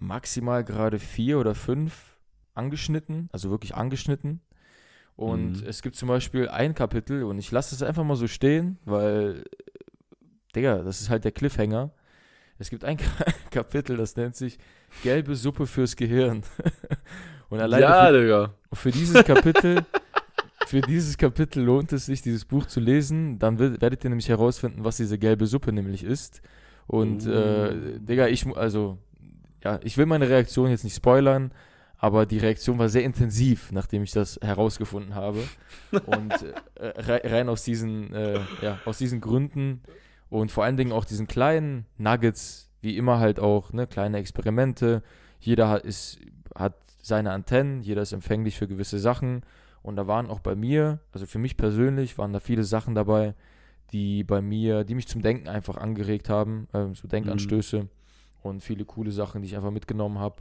maximal 0.00 0.64
gerade 0.64 0.98
vier 0.98 1.38
oder 1.38 1.54
fünf 1.54 2.16
angeschnitten, 2.54 3.28
also 3.30 3.50
wirklich 3.50 3.76
angeschnitten. 3.76 4.40
Und 5.14 5.62
mhm. 5.62 5.68
es 5.68 5.80
gibt 5.80 5.94
zum 5.94 6.08
Beispiel 6.08 6.48
ein 6.48 6.74
Kapitel, 6.74 7.22
und 7.22 7.38
ich 7.38 7.52
lasse 7.52 7.72
es 7.72 7.84
einfach 7.84 8.02
mal 8.02 8.16
so 8.16 8.26
stehen, 8.26 8.78
weil, 8.84 9.44
Digga, 10.56 10.78
das 10.78 11.00
ist 11.00 11.08
halt 11.08 11.24
der 11.24 11.32
Cliffhanger. 11.32 11.92
Es 12.58 12.68
gibt 12.68 12.84
ein 12.84 12.98
Kapitel, 13.52 13.96
das 13.96 14.16
nennt 14.16 14.34
sich 14.34 14.58
Gelbe 15.04 15.36
Suppe 15.36 15.68
fürs 15.68 15.94
Gehirn. 15.94 16.42
und 17.48 17.60
alleine 17.60 18.26
ja, 18.26 18.50
für, 18.70 18.76
für 18.76 18.90
dieses 18.90 19.22
Kapitel 19.24 19.86
für 20.70 20.80
dieses 20.80 21.18
Kapitel 21.18 21.64
lohnt 21.64 21.92
es 21.92 22.06
sich, 22.06 22.22
dieses 22.22 22.44
Buch 22.44 22.64
zu 22.64 22.78
lesen. 22.78 23.40
Dann 23.40 23.58
werdet 23.58 24.04
ihr 24.04 24.10
nämlich 24.10 24.28
herausfinden, 24.28 24.84
was 24.84 24.96
diese 24.96 25.18
gelbe 25.18 25.46
Suppe 25.46 25.72
nämlich 25.72 26.04
ist. 26.04 26.42
Und, 26.86 27.26
äh, 27.26 27.98
Digga, 27.98 28.28
ich, 28.28 28.46
also, 28.56 28.98
ja, 29.64 29.80
ich 29.82 29.98
will 29.98 30.06
meine 30.06 30.28
Reaktion 30.28 30.70
jetzt 30.70 30.84
nicht 30.84 30.94
spoilern, 30.94 31.50
aber 31.98 32.24
die 32.24 32.38
Reaktion 32.38 32.78
war 32.78 32.88
sehr 32.88 33.02
intensiv, 33.02 33.72
nachdem 33.72 34.04
ich 34.04 34.12
das 34.12 34.38
herausgefunden 34.42 35.16
habe. 35.16 35.42
Und 36.06 36.32
äh, 36.76 37.26
rein 37.28 37.48
aus 37.48 37.64
diesen, 37.64 38.14
äh, 38.14 38.38
ja, 38.62 38.78
aus 38.84 38.98
diesen 38.98 39.20
Gründen 39.20 39.82
und 40.28 40.52
vor 40.52 40.64
allen 40.64 40.76
Dingen 40.76 40.92
auch 40.92 41.04
diesen 41.04 41.26
kleinen 41.26 41.84
Nuggets, 41.98 42.70
wie 42.80 42.96
immer 42.96 43.18
halt 43.18 43.40
auch, 43.40 43.72
ne, 43.72 43.88
kleine 43.88 44.18
Experimente. 44.18 45.02
Jeder 45.40 45.68
hat, 45.68 45.84
ist, 45.84 46.20
hat 46.54 46.74
seine 47.02 47.32
Antennen, 47.32 47.82
jeder 47.82 48.02
ist 48.02 48.12
empfänglich 48.12 48.56
für 48.56 48.68
gewisse 48.68 49.00
Sachen 49.00 49.42
und 49.82 49.96
da 49.96 50.06
waren 50.06 50.28
auch 50.28 50.40
bei 50.40 50.54
mir, 50.54 51.00
also 51.12 51.26
für 51.26 51.38
mich 51.38 51.56
persönlich, 51.56 52.18
waren 52.18 52.32
da 52.32 52.40
viele 52.40 52.64
Sachen 52.64 52.94
dabei, 52.94 53.34
die 53.92 54.24
bei 54.24 54.40
mir, 54.40 54.84
die 54.84 54.94
mich 54.94 55.08
zum 55.08 55.22
Denken 55.22 55.48
einfach 55.48 55.76
angeregt 55.76 56.28
haben, 56.28 56.68
äh, 56.72 56.94
so 56.94 57.08
Denkanstöße 57.08 57.82
mhm. 57.82 57.88
und 58.42 58.62
viele 58.62 58.84
coole 58.84 59.10
Sachen, 59.10 59.42
die 59.42 59.48
ich 59.48 59.56
einfach 59.56 59.70
mitgenommen 59.70 60.18
habe. 60.18 60.36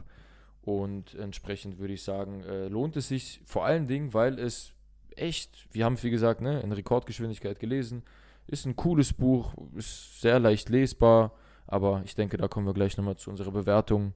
Und 0.61 1.15
entsprechend 1.15 1.79
würde 1.79 1.93
ich 1.93 2.03
sagen, 2.03 2.43
äh, 2.43 2.67
lohnt 2.67 2.95
es 2.97 3.07
sich 3.07 3.41
vor 3.45 3.65
allen 3.65 3.87
Dingen, 3.87 4.13
weil 4.13 4.37
es 4.37 4.73
echt, 5.15 5.67
wir 5.71 5.85
haben 5.85 5.93
es 5.93 6.03
wie 6.03 6.11
gesagt, 6.11 6.41
ne, 6.41 6.61
in 6.61 6.71
Rekordgeschwindigkeit 6.71 7.59
gelesen, 7.59 8.03
ist 8.45 8.65
ein 8.65 8.75
cooles 8.75 9.13
Buch, 9.13 9.53
ist 9.75 10.21
sehr 10.21 10.39
leicht 10.39 10.69
lesbar, 10.69 11.31
aber 11.65 12.01
ich 12.03 12.15
denke, 12.15 12.37
da 12.37 12.47
kommen 12.47 12.65
wir 12.65 12.73
gleich 12.73 12.97
nochmal 12.97 13.15
zu 13.15 13.29
unserer 13.29 13.51
Bewertung. 13.51 14.13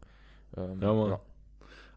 Ähm, 0.57 0.81
ja, 0.81 0.93
Mann. 0.93 1.09
Ja 1.11 1.19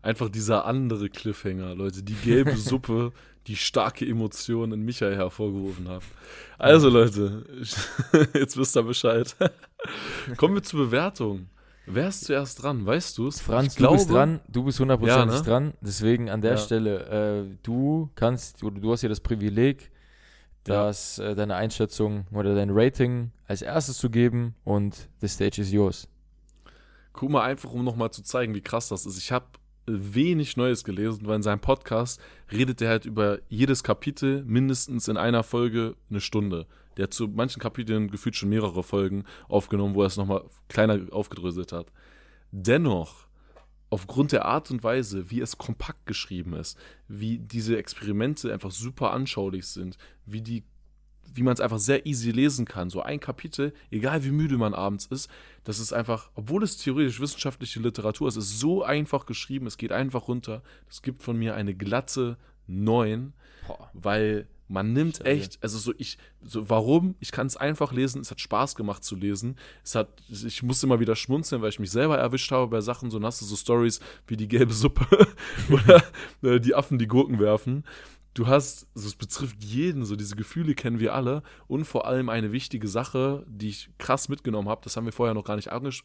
einfach 0.07 0.29
dieser 0.29 0.65
andere 0.65 1.11
Cliffhanger, 1.11 1.75
Leute. 1.75 2.03
Die 2.03 2.15
gelbe 2.15 2.57
Suppe, 2.57 3.13
die 3.49 3.57
starke 3.57 4.07
Emotion 4.07 4.73
in 4.73 4.83
Michael 4.83 5.17
hervorgerufen 5.17 5.89
habe. 5.89 6.05
Also 6.59 6.89
Leute, 6.89 7.45
jetzt 8.35 8.57
wisst 8.57 8.77
ihr 8.77 8.83
Bescheid. 8.85 9.37
Kommen 10.37 10.55
wir 10.55 10.63
zur 10.63 10.87
Bewertung. 10.87 11.49
Wer 11.87 12.09
ist 12.09 12.25
zuerst 12.25 12.63
dran? 12.63 12.85
Weißt 12.87 13.19
du 13.19 13.29
es? 13.29 13.41
Franz, 13.41 13.69
ich 13.69 13.75
du 13.75 13.79
glaube, 13.79 13.97
bist 13.97 14.11
dran. 14.11 14.41
Du 14.49 14.65
bist 14.65 14.81
hundertprozentig 14.81 15.37
ja, 15.37 15.43
ne? 15.43 15.47
dran. 15.47 15.73
Deswegen 15.81 16.31
an 16.31 16.41
der 16.41 16.53
ja. 16.53 16.57
Stelle, 16.57 17.45
äh, 17.45 17.57
du 17.63 18.11
kannst, 18.15 18.63
du, 18.63 18.71
du 18.71 18.93
hast 18.93 19.01
hier 19.01 19.09
das 19.09 19.21
Privileg, 19.21 19.91
dass 20.65 21.19
ja. 21.19 21.31
äh, 21.31 21.35
deine 21.37 21.55
Einschätzung 21.55 22.27
oder 22.33 22.55
dein 22.55 22.71
Rating 22.71 23.31
als 23.47 23.63
erstes 23.63 23.99
zu 23.99 24.11
geben 24.11 24.55
und 24.65 25.09
the 25.21 25.29
stage 25.29 25.61
is 25.61 25.71
yours. 25.71 26.09
Guck 27.13 27.31
mal 27.31 27.45
einfach, 27.45 27.71
um 27.71 27.85
nochmal 27.85 28.11
zu 28.11 28.23
zeigen, 28.23 28.55
wie 28.55 28.61
krass 28.61 28.89
das 28.89 29.07
ist. 29.07 29.19
Ich 29.19 29.31
habe 29.31 29.47
wenig 29.87 30.57
Neues 30.57 30.85
gelesen, 30.85 31.27
weil 31.27 31.37
in 31.37 31.43
seinem 31.43 31.61
Podcast 31.61 32.21
redet 32.51 32.83
er 32.83 32.91
halt 32.91 33.05
über 33.05 33.39
jedes 33.49 33.83
Kapitel 33.83 34.43
mindestens 34.45 35.09
in 35.09 35.17
einer 35.17 35.43
Folge 35.43 35.95
eine 36.11 36.21
Stunde. 36.21 36.67
Der 36.97 37.05
hat 37.05 37.15
zu 37.15 37.29
manchen 37.29 37.61
Kapiteln 37.61 38.11
gefühlt 38.11 38.37
schon 38.37 38.49
mehrere 38.49 38.83
Folgen 38.83 39.25
aufgenommen, 39.49 39.95
wo 39.95 40.03
er 40.03 40.07
es 40.07 40.17
nochmal 40.17 40.45
kleiner 40.69 41.01
aufgedröselt 41.13 41.73
hat. 41.73 41.93
Dennoch, 42.51 43.27
aufgrund 43.91 44.33
der 44.33 44.45
Art 44.47 44.71
und 44.71 44.83
Weise, 44.83 45.31
wie 45.31 45.41
es 45.41 45.59
kompakt 45.59 46.07
geschrieben 46.07 46.55
ist, 46.55 46.79
wie 47.09 47.39
diese 47.39 47.77
Experimente 47.77 48.53
einfach 48.53 48.71
super 48.71 49.13
anschaulich 49.13 49.67
sind, 49.67 49.97
wie 50.25 50.41
die 50.41 50.65
wie 51.35 51.43
man 51.43 51.55
es 51.55 51.61
einfach 51.61 51.79
sehr 51.79 52.07
easy 52.07 52.31
lesen 52.31 52.65
kann. 52.65 52.91
So 52.91 53.03
ein 53.03 53.21
Kapitel, 53.21 53.73
egal 53.91 54.25
wie 54.25 54.31
müde 54.31 54.57
man 54.57 54.75
abends 54.75 55.07
ist, 55.07 55.31
das 55.65 55.79
ist 55.79 55.93
einfach, 55.93 56.31
obwohl 56.35 56.63
es 56.63 56.77
theoretisch 56.77 57.21
wissenschaftliche 57.21 57.81
Literatur 57.81 58.29
ist, 58.29 58.37
ist 58.37 58.59
so 58.59 58.83
einfach 58.83 59.27
geschrieben, 59.27 59.67
es 59.67 59.77
geht 59.77 59.93
einfach 59.93 60.29
runter. 60.29 60.63
Das 60.89 61.03
gibt 61.03 61.23
von 61.23 61.37
mir 61.37 61.55
eine 61.55 61.75
glatte 61.75 62.37
9, 62.67 63.33
Boah. 63.67 63.91
weil 63.93 64.47
man 64.69 64.93
nimmt 64.93 65.25
echt, 65.25 65.63
also 65.63 65.79
so 65.79 65.93
ich, 65.97 66.19
so 66.45 66.69
warum? 66.69 67.15
Ich 67.21 67.31
kann 67.31 67.47
es 67.47 67.57
einfach 67.57 67.93
lesen. 67.93 68.21
Es 68.21 68.33
hat 68.33 68.41
Spaß 68.41 68.75
gemacht 68.75 69.05
zu 69.05 69.15
lesen. 69.15 69.57
Es 69.85 69.95
hat, 69.95 70.09
ich 70.29 70.63
musste 70.63 70.87
immer 70.87 70.99
wieder 70.99 71.15
schmunzeln, 71.15 71.63
weil 71.63 71.69
ich 71.69 71.79
mich 71.79 71.93
selber 71.93 72.19
erwischt 72.19 72.51
habe 72.51 72.67
bei 72.67 72.81
Sachen. 72.81 73.11
So 73.11 73.21
du 73.21 73.31
so 73.31 73.57
Stories 73.57 74.01
wie 74.27 74.37
die 74.37 74.49
gelbe 74.49 74.73
Suppe 74.73 75.07
oder 75.71 76.03
äh, 76.43 76.61
die 76.61 76.75
Affen, 76.75 76.99
die 76.99 77.07
Gurken 77.07 77.39
werfen. 77.39 77.85
Du 78.37 78.47
hast, 78.47 78.87
also 78.95 79.09
es 79.09 79.15
betrifft 79.15 79.65
jeden, 79.65 80.05
so 80.05 80.15
diese 80.15 80.37
Gefühle 80.37 80.75
kennen 80.75 81.01
wir 81.01 81.15
alle. 81.15 81.43
Und 81.69 81.87
vor 81.87 82.07
allem 82.07 82.29
eine 82.29 82.53
wichtige 82.53 82.87
Sache, 82.87 83.47
die 83.49 83.71
ich 83.71 83.89
krass 83.97 84.29
mitgenommen 84.29 84.69
habe, 84.69 84.83
das 84.85 84.95
haben 84.95 85.07
wir 85.07 85.13
vorher 85.15 85.33
noch 85.33 85.45
gar 85.45 85.57
nicht 85.57 85.73
anges 85.73 86.03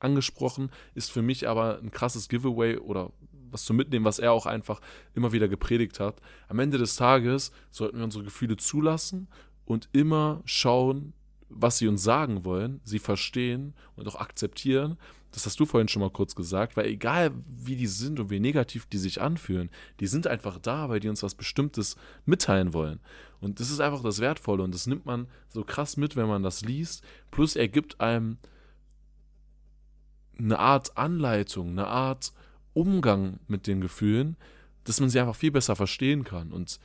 angesprochen, 0.00 0.72
ist 0.96 1.12
für 1.12 1.22
mich 1.22 1.46
aber 1.46 1.78
ein 1.78 1.92
krasses 1.92 2.28
Giveaway 2.28 2.78
oder 2.78 3.12
was 3.52 3.64
zu 3.64 3.74
mitnehmen, 3.74 4.04
was 4.04 4.18
er 4.18 4.32
auch 4.32 4.46
einfach 4.46 4.80
immer 5.14 5.30
wieder 5.30 5.46
gepredigt 5.46 6.00
hat. 6.00 6.20
Am 6.48 6.58
Ende 6.58 6.78
des 6.78 6.96
Tages 6.96 7.52
sollten 7.70 7.98
wir 7.98 8.04
unsere 8.04 8.24
Gefühle 8.24 8.56
zulassen 8.56 9.28
und 9.64 9.88
immer 9.92 10.42
schauen, 10.46 11.12
was 11.48 11.78
sie 11.78 11.86
uns 11.86 12.02
sagen 12.02 12.44
wollen, 12.44 12.80
sie 12.82 12.98
verstehen 12.98 13.74
und 13.94 14.08
auch 14.08 14.16
akzeptieren. 14.16 14.98
Das 15.38 15.46
hast 15.46 15.60
du 15.60 15.66
vorhin 15.66 15.86
schon 15.86 16.02
mal 16.02 16.10
kurz 16.10 16.34
gesagt, 16.34 16.76
weil 16.76 16.86
egal 16.86 17.30
wie 17.46 17.76
die 17.76 17.86
sind 17.86 18.18
und 18.18 18.28
wie 18.28 18.40
negativ 18.40 18.86
die 18.86 18.98
sich 18.98 19.20
anfühlen, 19.20 19.70
die 20.00 20.08
sind 20.08 20.26
einfach 20.26 20.58
da, 20.58 20.88
weil 20.88 20.98
die 20.98 21.08
uns 21.08 21.22
was 21.22 21.36
Bestimmtes 21.36 21.94
mitteilen 22.26 22.72
wollen. 22.74 22.98
Und 23.40 23.60
das 23.60 23.70
ist 23.70 23.78
einfach 23.78 24.02
das 24.02 24.18
Wertvolle 24.18 24.64
und 24.64 24.74
das 24.74 24.88
nimmt 24.88 25.06
man 25.06 25.28
so 25.48 25.62
krass 25.62 25.96
mit, 25.96 26.16
wenn 26.16 26.26
man 26.26 26.42
das 26.42 26.62
liest. 26.62 27.04
Plus 27.30 27.54
er 27.54 27.68
gibt 27.68 28.00
einem 28.00 28.38
eine 30.40 30.58
Art 30.58 30.96
Anleitung, 30.96 31.70
eine 31.70 31.86
Art 31.86 32.32
Umgang 32.74 33.38
mit 33.46 33.68
den 33.68 33.80
Gefühlen, 33.80 34.36
dass 34.82 34.98
man 34.98 35.08
sie 35.08 35.20
einfach 35.20 35.36
viel 35.36 35.52
besser 35.52 35.76
verstehen 35.76 36.24
kann. 36.24 36.50
Und 36.50 36.80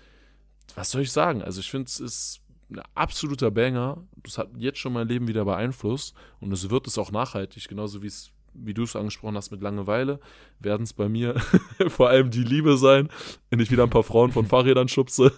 was 0.75 0.91
soll 0.91 1.01
ich 1.01 1.11
sagen? 1.11 1.41
Also 1.41 1.59
ich 1.59 1.71
finde, 1.71 1.87
es 1.87 1.99
ist 1.99 2.43
ein 2.69 2.83
absoluter 2.93 3.49
Banger. 3.49 4.03
Das 4.17 4.37
hat 4.37 4.49
jetzt 4.57 4.77
schon 4.77 4.93
mein 4.93 5.07
Leben 5.07 5.27
wieder 5.27 5.43
beeinflusst 5.43 6.13
und 6.39 6.51
es 6.51 6.69
wird 6.69 6.85
es 6.85 6.99
auch 6.99 7.11
nachhaltig, 7.11 7.67
genauso 7.67 8.03
wie 8.03 8.07
es 8.07 8.32
wie 8.53 8.73
du 8.73 8.83
es 8.83 8.95
angesprochen 8.95 9.35
hast, 9.35 9.51
mit 9.51 9.61
Langeweile, 9.61 10.19
werden 10.59 10.83
es 10.83 10.93
bei 10.93 11.09
mir 11.09 11.35
vor 11.87 12.09
allem 12.09 12.29
die 12.29 12.43
Liebe 12.43 12.77
sein, 12.77 13.09
wenn 13.49 13.59
ich 13.59 13.71
wieder 13.71 13.83
ein 13.83 13.89
paar 13.89 14.03
Frauen 14.03 14.31
von 14.31 14.45
Fahrrädern 14.45 14.87
schubse. 14.87 15.31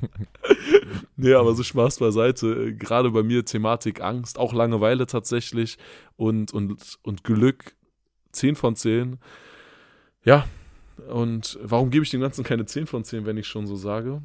nee, 1.16 1.34
aber 1.34 1.54
so 1.54 1.62
Spaß 1.62 1.98
beiseite. 1.98 2.74
Gerade 2.74 3.10
bei 3.10 3.22
mir 3.22 3.44
Thematik 3.44 4.00
Angst, 4.00 4.38
auch 4.38 4.52
Langeweile 4.52 5.06
tatsächlich 5.06 5.78
und, 6.16 6.52
und, 6.52 6.98
und 7.02 7.24
Glück 7.24 7.74
10 8.32 8.56
von 8.56 8.76
10. 8.76 9.18
Ja, 10.24 10.46
und 11.08 11.58
warum 11.62 11.90
gebe 11.90 12.04
ich 12.04 12.10
dem 12.10 12.20
Ganzen 12.20 12.44
keine 12.44 12.66
10 12.66 12.86
von 12.86 13.04
10, 13.04 13.26
wenn 13.26 13.36
ich 13.36 13.46
schon 13.46 13.66
so 13.66 13.76
sage? 13.76 14.22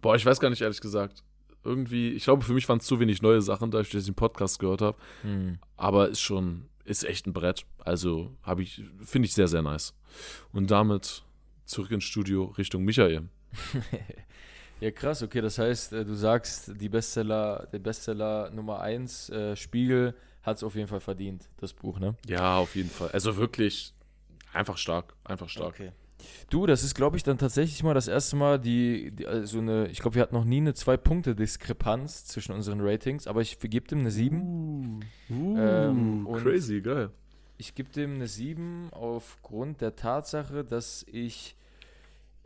Boah, 0.00 0.16
ich 0.16 0.24
weiß 0.24 0.40
gar 0.40 0.50
nicht, 0.50 0.62
ehrlich 0.62 0.80
gesagt. 0.80 1.22
Irgendwie, 1.64 2.10
ich 2.10 2.24
glaube, 2.24 2.42
für 2.42 2.54
mich 2.54 2.68
waren 2.68 2.78
es 2.78 2.86
zu 2.86 3.00
wenig 3.00 3.22
neue 3.22 3.42
Sachen, 3.42 3.70
da 3.70 3.80
ich 3.80 3.90
den 3.90 4.14
Podcast 4.14 4.58
gehört 4.58 4.80
habe. 4.80 4.98
Hm. 5.22 5.58
Aber 5.76 6.08
ist 6.08 6.20
schon, 6.20 6.66
ist 6.84 7.04
echt 7.04 7.26
ein 7.26 7.32
Brett. 7.32 7.66
Also 7.78 8.34
habe 8.42 8.62
ich, 8.62 8.82
finde 9.02 9.26
ich 9.26 9.34
sehr, 9.34 9.48
sehr 9.48 9.62
nice. 9.62 9.94
Und 10.52 10.70
damit 10.70 11.22
zurück 11.66 11.90
ins 11.90 12.04
Studio 12.04 12.44
Richtung 12.58 12.84
Michael. 12.84 13.28
ja, 14.80 14.90
krass, 14.90 15.22
okay. 15.22 15.40
Das 15.40 15.58
heißt, 15.58 15.92
äh, 15.92 16.04
du 16.04 16.14
sagst, 16.14 16.72
die 16.80 16.88
Bestseller, 16.88 17.68
der 17.72 17.78
Bestseller 17.78 18.50
Nummer 18.50 18.80
1, 18.80 19.30
äh, 19.30 19.56
Spiegel, 19.56 20.14
hat 20.42 20.56
es 20.56 20.64
auf 20.64 20.74
jeden 20.74 20.88
Fall 20.88 21.00
verdient, 21.00 21.48
das 21.58 21.72
Buch, 21.72 21.98
ne? 21.98 22.14
Ja, 22.26 22.56
auf 22.56 22.74
jeden 22.74 22.90
Fall. 22.90 23.10
Also 23.10 23.36
wirklich 23.36 23.94
einfach 24.52 24.78
stark, 24.78 25.14
einfach 25.24 25.48
stark. 25.48 25.74
Okay. 25.74 25.92
Du, 26.48 26.66
das 26.66 26.82
ist, 26.82 26.94
glaube 26.94 27.16
ich, 27.16 27.22
dann 27.22 27.38
tatsächlich 27.38 27.82
mal 27.82 27.94
das 27.94 28.08
erste 28.08 28.36
Mal 28.36 28.58
die, 28.58 29.10
die 29.12 29.26
also 29.26 29.58
eine, 29.58 29.88
ich 29.88 30.00
glaube, 30.00 30.16
wir 30.16 30.22
hatten 30.22 30.34
noch 30.34 30.44
nie 30.44 30.58
eine 30.58 30.74
Zwei-Punkte-Diskrepanz 30.74 32.24
zwischen 32.24 32.52
unseren 32.52 32.80
Ratings, 32.80 33.26
aber 33.26 33.40
ich 33.40 33.58
gebe 33.58 33.86
dem 33.86 34.00
eine 34.00 34.10
7. 34.10 35.00
Uh, 35.30 35.34
uh 35.34 35.58
ähm, 35.58 36.28
crazy, 36.42 36.80
geil. 36.80 37.10
Ich 37.56 37.74
gebe 37.74 37.90
dem 37.90 38.14
eine 38.14 38.26
7 38.26 38.88
aufgrund 38.92 39.80
der 39.80 39.96
Tatsache, 39.96 40.64
dass 40.64 41.04
ich 41.10 41.56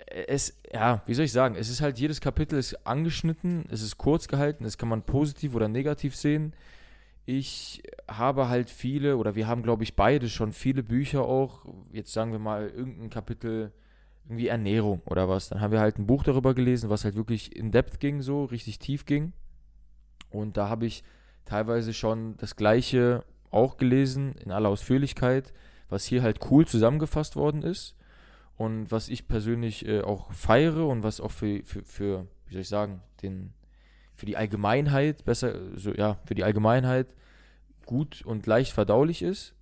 es, 0.07 0.55
ja, 0.72 1.03
wie 1.07 1.14
soll 1.14 1.25
ich 1.25 1.33
sagen, 1.33 1.55
es 1.55 1.70
ist 1.70 1.81
halt 1.81 1.99
jedes 1.99 2.20
Kapitel 2.20 2.59
ist 2.59 2.87
angeschnitten, 2.87 3.64
es 3.70 3.81
ist 3.81 3.97
kurz 3.97 4.29
gehalten, 4.29 4.64
es 4.64 4.77
kann 4.77 4.89
man 4.89 5.03
positiv 5.03 5.55
oder 5.55 5.68
negativ 5.68 6.16
sehen 6.16 6.53
ich 7.27 7.83
habe 8.09 8.49
halt 8.49 8.68
viele, 8.68 9.16
oder 9.16 9.35
wir 9.35 9.47
haben, 9.47 9.62
glaube 9.62 9.83
ich, 9.83 9.97
beide 9.97 10.29
schon 10.29 10.53
viele 10.53 10.83
Bücher 10.83 11.22
auch, 11.22 11.64
jetzt 11.93 12.12
sagen 12.12 12.33
wir 12.33 12.39
mal 12.39 12.68
irgendein 12.68 13.11
Kapitel, 13.11 13.72
irgendwie 14.27 14.49
Ernährung 14.49 15.03
oder 15.07 15.29
was. 15.29 15.49
Dann 15.49 15.61
haben 15.61 15.72
wir 15.72 15.81
halt 15.81 15.99
ein 15.99 16.07
Buch 16.07 16.22
darüber 16.22 16.55
gelesen, 16.55 16.91
was 16.91 17.05
halt 17.05 17.14
wirklich 17.14 17.55
in 17.57 17.72
Depth 17.72 18.01
ging, 18.01 18.22
so 18.22 18.45
richtig 18.45 18.79
tief 18.79 19.07
ging. 19.07 19.33
Und 20.31 20.57
da 20.57 20.68
habe 20.68 20.87
ich 20.87 21.05
teilweise 21.45 21.93
schon 21.93 22.37
das 22.39 22.57
Gleiche 22.57 23.25
auch 23.51 23.77
gelesen, 23.77 24.35
in 24.45 24.51
aller 24.51 24.68
Ausführlichkeit, 24.68 25.53
was 25.89 26.05
hier 26.05 26.22
halt 26.22 26.41
cool 26.51 26.66
zusammengefasst 26.66 27.37
worden 27.37 27.62
ist. 27.62 27.97
Und 28.57 28.91
was 28.91 29.09
ich 29.09 29.29
persönlich 29.29 29.87
äh, 29.87 30.03
auch 30.03 30.33
feiere 30.33 30.87
und 30.87 31.03
was 31.03 31.20
auch 31.20 31.31
für, 31.31 31.62
für, 31.64 31.85
für, 31.85 32.27
wie 32.47 32.53
soll 32.53 32.62
ich 32.62 32.68
sagen, 32.68 33.01
den, 33.22 33.53
für 34.14 34.26
die 34.26 34.36
Allgemeinheit 34.36 35.24
besser, 35.24 35.54
so, 35.76 35.92
ja, 35.92 36.18
für 36.24 36.34
die 36.34 36.44
Allgemeinheit 36.44 37.08
gut 37.86 38.22
und 38.24 38.46
leicht 38.46 38.72
verdaulich 38.72 39.22
ist. 39.22 39.54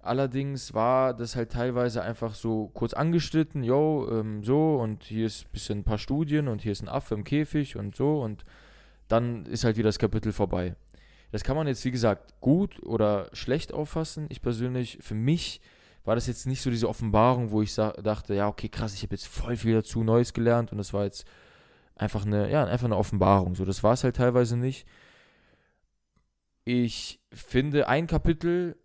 Allerdings 0.00 0.72
war 0.72 1.14
das 1.14 1.34
halt 1.34 1.50
teilweise 1.50 2.02
einfach 2.02 2.34
so 2.34 2.70
kurz 2.74 2.94
angeschnitten, 2.94 3.64
yo, 3.64 4.08
ähm, 4.10 4.44
so 4.44 4.76
und 4.76 5.02
hier 5.02 5.26
ist 5.26 5.46
ein 5.46 5.52
bisschen 5.52 5.78
ein 5.80 5.84
paar 5.84 5.98
Studien 5.98 6.46
und 6.46 6.62
hier 6.62 6.72
ist 6.72 6.82
ein 6.82 6.88
Affe 6.88 7.14
im 7.14 7.24
Käfig 7.24 7.76
und 7.76 7.96
so 7.96 8.22
und 8.22 8.44
dann 9.08 9.46
ist 9.46 9.64
halt 9.64 9.76
wieder 9.76 9.88
das 9.88 9.98
Kapitel 9.98 10.32
vorbei. 10.32 10.76
Das 11.32 11.42
kann 11.42 11.56
man 11.56 11.66
jetzt, 11.66 11.84
wie 11.84 11.90
gesagt, 11.90 12.40
gut 12.40 12.80
oder 12.84 13.28
schlecht 13.32 13.72
auffassen. 13.72 14.26
Ich 14.28 14.42
persönlich, 14.42 14.98
für 15.00 15.14
mich 15.14 15.60
war 16.04 16.14
das 16.14 16.28
jetzt 16.28 16.46
nicht 16.46 16.62
so 16.62 16.70
diese 16.70 16.88
Offenbarung, 16.88 17.50
wo 17.50 17.62
ich 17.62 17.74
dachte, 17.74 18.34
ja, 18.34 18.46
okay, 18.46 18.68
krass, 18.68 18.94
ich 18.94 19.02
habe 19.02 19.14
jetzt 19.14 19.26
voll 19.26 19.56
viel 19.56 19.74
dazu 19.74 20.04
Neues 20.04 20.32
gelernt 20.32 20.70
und 20.70 20.78
das 20.78 20.92
war 20.92 21.04
jetzt 21.04 21.26
einfach 21.96 22.24
eine, 22.24 22.50
ja, 22.50 22.64
einfach 22.64 22.86
eine 22.86 22.96
Offenbarung. 22.96 23.54
So, 23.54 23.64
das 23.64 23.82
war 23.82 23.94
es 23.94 24.04
halt 24.04 24.16
teilweise 24.16 24.56
nicht. 24.56 24.86
Ich 26.64 27.20
finde 27.32 27.88
ein 27.88 28.06
Kapitel, 28.06 28.76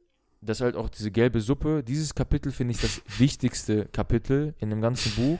das 0.42 0.58
ist 0.58 0.62
halt 0.62 0.76
auch 0.76 0.90
diese 0.90 1.12
gelbe 1.12 1.42
Suppe, 1.42 1.84
dieses 1.84 2.16
Kapitel 2.16 2.52
finde 2.52 2.74
ich 2.74 2.82
das 2.82 3.02
wichtigste 3.20 3.86
Kapitel 3.86 4.56
in 4.60 4.70
dem 4.70 4.82
ganzen 4.82 5.12
Buch. 5.16 5.40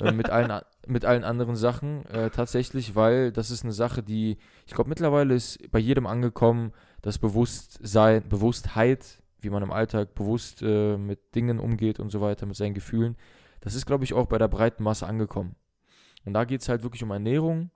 Äh, 0.00 0.12
mit, 0.12 0.28
allen, 0.28 0.60
mit 0.88 1.04
allen 1.04 1.22
anderen 1.22 1.54
Sachen 1.54 2.04
äh, 2.06 2.30
tatsächlich, 2.30 2.96
weil 2.96 3.30
das 3.30 3.50
ist 3.52 3.62
eine 3.62 3.72
Sache, 3.72 4.02
die, 4.02 4.38
ich 4.66 4.74
glaube, 4.74 4.88
mittlerweile 4.88 5.34
ist 5.34 5.70
bei 5.70 5.78
jedem 5.78 6.06
angekommen, 6.06 6.72
das 7.00 7.18
Bewusstsein, 7.18 8.28
Bewusstheit, 8.28 9.22
wie 9.40 9.50
man 9.50 9.62
im 9.62 9.70
Alltag 9.70 10.14
bewusst 10.14 10.62
äh, 10.62 10.96
mit 10.96 11.34
Dingen 11.34 11.60
umgeht 11.60 12.00
und 12.00 12.10
so 12.10 12.20
weiter, 12.20 12.46
mit 12.46 12.56
seinen 12.56 12.74
Gefühlen. 12.74 13.16
Das 13.60 13.74
ist, 13.74 13.86
glaube 13.86 14.04
ich, 14.04 14.14
auch 14.14 14.26
bei 14.26 14.38
der 14.38 14.48
breiten 14.48 14.82
Masse 14.82 15.06
angekommen. 15.06 15.54
Und 16.24 16.32
da 16.34 16.44
geht 16.44 16.62
es 16.62 16.68
halt 16.68 16.82
wirklich 16.82 17.02
um 17.02 17.10
Ernährung 17.10 17.70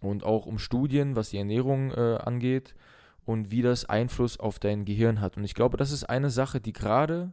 und 0.00 0.24
auch 0.24 0.46
um 0.46 0.58
Studien, 0.58 1.16
was 1.16 1.30
die 1.30 1.38
Ernährung 1.38 1.90
äh, 1.92 2.16
angeht 2.16 2.74
und 3.24 3.50
wie 3.50 3.62
das 3.62 3.84
Einfluss 3.86 4.38
auf 4.38 4.58
dein 4.58 4.84
Gehirn 4.84 5.20
hat. 5.20 5.36
Und 5.36 5.44
ich 5.44 5.54
glaube, 5.54 5.76
das 5.76 5.90
ist 5.90 6.04
eine 6.04 6.30
Sache, 6.30 6.60
die 6.60 6.72
gerade 6.72 7.32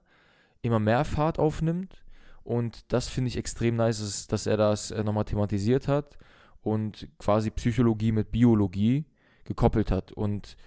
immer 0.61 0.79
mehr 0.79 1.05
Fahrt 1.05 1.39
aufnimmt 1.39 2.03
Und 2.43 2.91
das 2.91 3.07
finde 3.07 3.29
ich 3.29 3.37
extrem 3.37 3.75
nice, 3.75 4.27
dass 4.27 4.47
er 4.47 4.57
das 4.57 4.91
äh, 4.91 5.03
nochmal 5.03 5.25
thematisiert 5.25 5.87
hat 5.87 6.17
und 6.61 7.07
quasi 7.19 7.51
Psychologie 7.51 8.11
mit 8.11 8.31
Biologie 8.31 9.05
gekoppelt 9.45 9.91
hat. 9.91 10.11
Und 10.11 10.57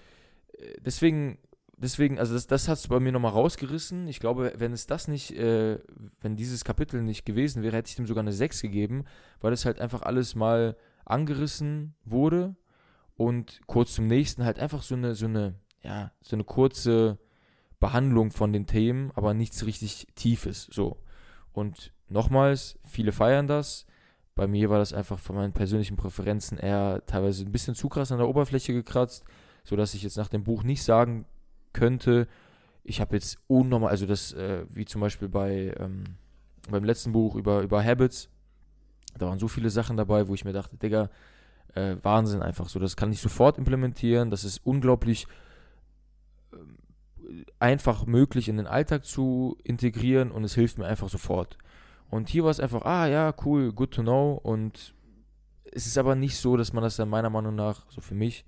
äh, 0.58 0.74
deswegen, 0.80 1.38
deswegen, 1.76 2.18
also 2.18 2.34
das, 2.34 2.46
das 2.46 2.68
hat 2.68 2.78
es 2.78 2.88
bei 2.88 3.00
mir 3.00 3.12
nochmal 3.12 3.32
rausgerissen. 3.32 4.08
Ich 4.08 4.20
glaube, 4.20 4.52
wenn 4.56 4.72
es 4.72 4.86
das 4.86 5.08
nicht, 5.08 5.32
äh, 5.32 5.78
wenn 6.20 6.36
dieses 6.36 6.64
Kapitel 6.64 7.02
nicht 7.02 7.24
gewesen 7.24 7.62
wäre, 7.62 7.76
hätte 7.76 7.88
ich 7.88 7.96
dem 7.96 8.06
sogar 8.06 8.22
eine 8.22 8.32
6 8.32 8.62
gegeben, 8.62 9.04
weil 9.40 9.52
es 9.52 9.64
halt 9.64 9.80
einfach 9.80 10.02
alles 10.02 10.34
mal 10.34 10.76
angerissen 11.04 11.94
wurde 12.04 12.56
und 13.16 13.60
kurz 13.66 13.94
zum 13.94 14.06
nächsten 14.06 14.44
halt 14.44 14.58
einfach 14.58 14.82
so 14.82 14.94
eine, 14.94 15.14
so 15.14 15.26
eine, 15.26 15.54
ja, 15.82 16.12
so 16.22 16.36
eine 16.36 16.44
kurze 16.44 17.18
Behandlung 17.80 18.30
von 18.30 18.52
den 18.52 18.66
Themen, 18.66 19.10
aber 19.14 19.34
nichts 19.34 19.66
richtig 19.66 20.06
Tiefes. 20.14 20.68
So. 20.70 20.98
Und 21.52 21.92
nochmals, 22.08 22.78
viele 22.84 23.12
feiern 23.12 23.46
das. 23.46 23.86
Bei 24.34 24.46
mir 24.46 24.70
war 24.70 24.78
das 24.78 24.92
einfach 24.92 25.18
von 25.18 25.36
meinen 25.36 25.52
persönlichen 25.52 25.96
Präferenzen 25.96 26.58
eher 26.58 27.04
teilweise 27.06 27.44
ein 27.44 27.52
bisschen 27.52 27.74
zu 27.74 27.88
krass 27.88 28.10
an 28.10 28.18
der 28.18 28.28
Oberfläche 28.28 28.72
gekratzt, 28.72 29.24
sodass 29.62 29.94
ich 29.94 30.02
jetzt 30.02 30.16
nach 30.16 30.28
dem 30.28 30.42
Buch 30.42 30.64
nicht 30.64 30.82
sagen 30.82 31.26
könnte, 31.74 32.26
ich 32.82 33.02
habe 33.02 33.14
jetzt 33.16 33.38
unnormal, 33.46 33.90
also 33.90 34.06
das, 34.06 34.32
äh, 34.32 34.64
wie 34.70 34.86
zum 34.86 35.02
Beispiel 35.02 35.28
bei 35.28 35.74
ähm, 35.78 36.04
beim 36.70 36.84
letzten 36.84 37.12
Buch 37.12 37.34
über, 37.34 37.62
über 37.62 37.84
Habits, 37.84 38.28
da 39.18 39.26
waren 39.26 39.38
so 39.38 39.48
viele 39.48 39.70
Sachen 39.70 39.96
dabei, 39.96 40.28
wo 40.28 40.34
ich 40.34 40.44
mir 40.44 40.52
dachte, 40.52 40.76
Digga, 40.76 41.10
äh, 41.74 41.96
Wahnsinn 42.02 42.42
einfach 42.42 42.68
so, 42.68 42.78
das 42.78 42.96
kann 42.96 43.12
ich 43.12 43.20
sofort 43.20 43.58
implementieren, 43.58 44.30
das 44.30 44.44
ist 44.44 44.58
unglaublich 44.64 45.26
äh, 46.52 46.56
einfach 47.58 48.06
möglich 48.06 48.48
in 48.48 48.56
den 48.56 48.66
Alltag 48.66 49.04
zu 49.04 49.56
integrieren 49.62 50.30
und 50.30 50.44
es 50.44 50.54
hilft 50.54 50.78
mir 50.78 50.86
einfach 50.86 51.08
sofort. 51.08 51.58
Und 52.10 52.28
hier 52.28 52.44
war 52.44 52.50
es 52.50 52.60
einfach, 52.60 52.82
ah 52.82 53.06
ja, 53.06 53.34
cool, 53.44 53.72
good 53.72 53.92
to 53.92 54.02
know. 54.02 54.38
Und 54.42 54.94
es 55.64 55.86
ist 55.86 55.98
aber 55.98 56.14
nicht 56.14 56.36
so, 56.36 56.56
dass 56.56 56.72
man 56.72 56.84
das 56.84 56.96
dann 56.96 57.08
meiner 57.08 57.30
Meinung 57.30 57.54
nach, 57.54 57.90
so 57.90 58.00
für 58.00 58.14
mich, 58.14 58.44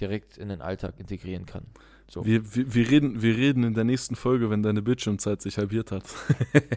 direkt 0.00 0.38
in 0.38 0.48
den 0.48 0.62
Alltag 0.62 0.94
integrieren 0.98 1.44
kann. 1.44 1.66
So. 2.10 2.24
Wir, 2.24 2.54
wir, 2.54 2.74
wir, 2.74 2.90
reden, 2.90 3.20
wir 3.20 3.36
reden 3.36 3.64
in 3.64 3.74
der 3.74 3.84
nächsten 3.84 4.16
Folge, 4.16 4.48
wenn 4.48 4.62
deine 4.62 4.80
Bildschirmzeit 4.80 5.42
sich 5.42 5.58
halbiert 5.58 5.92
hat. 5.92 6.04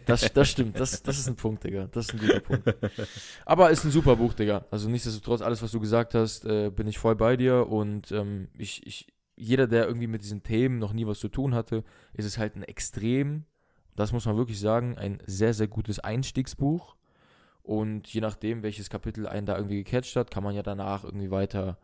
Das, 0.05 0.33
das 0.33 0.49
stimmt, 0.49 0.77
das, 0.77 1.03
das 1.03 1.19
ist 1.19 1.29
ein 1.29 1.37
Punkt, 1.37 1.63
Digga. 1.63 1.87
Das 1.91 2.07
ist 2.07 2.13
ein 2.13 2.19
guter 2.19 2.39
Punkt. 2.41 2.75
Aber 3.45 3.69
ist 3.69 3.85
ein 3.85 3.91
super 3.91 4.17
Buch, 4.17 4.33
Digga. 4.33 4.65
Also 4.69 4.89
nichtsdestotrotz, 4.89 5.41
alles, 5.41 5.61
was 5.61 5.71
du 5.71 5.79
gesagt 5.79 6.15
hast, 6.15 6.43
äh, 6.45 6.69
bin 6.69 6.87
ich 6.87 6.97
voll 6.97 7.15
bei 7.15 7.37
dir. 7.37 7.67
Und 7.67 8.11
ähm, 8.11 8.49
ich, 8.57 8.85
ich, 8.85 9.07
jeder, 9.37 9.67
der 9.67 9.87
irgendwie 9.87 10.07
mit 10.07 10.23
diesen 10.23 10.43
Themen 10.43 10.79
noch 10.79 10.91
nie 10.91 11.07
was 11.07 11.19
zu 11.19 11.29
tun 11.29 11.55
hatte, 11.55 11.85
ist 12.13 12.25
es 12.25 12.37
halt 12.37 12.55
ein 12.57 12.63
extrem, 12.63 13.45
das 13.95 14.11
muss 14.11 14.25
man 14.25 14.35
wirklich 14.35 14.59
sagen, 14.59 14.97
ein 14.97 15.19
sehr, 15.25 15.53
sehr 15.53 15.67
gutes 15.67 15.99
Einstiegsbuch. 15.99 16.95
Und 17.63 18.07
je 18.07 18.19
nachdem, 18.19 18.63
welches 18.63 18.89
Kapitel 18.89 19.27
einen 19.27 19.45
da 19.45 19.55
irgendwie 19.55 19.83
gecatcht 19.83 20.15
hat, 20.17 20.29
kann 20.29 20.43
man 20.43 20.55
ja 20.55 20.63
danach 20.63 21.05
irgendwie 21.05 21.31
weiter 21.31 21.77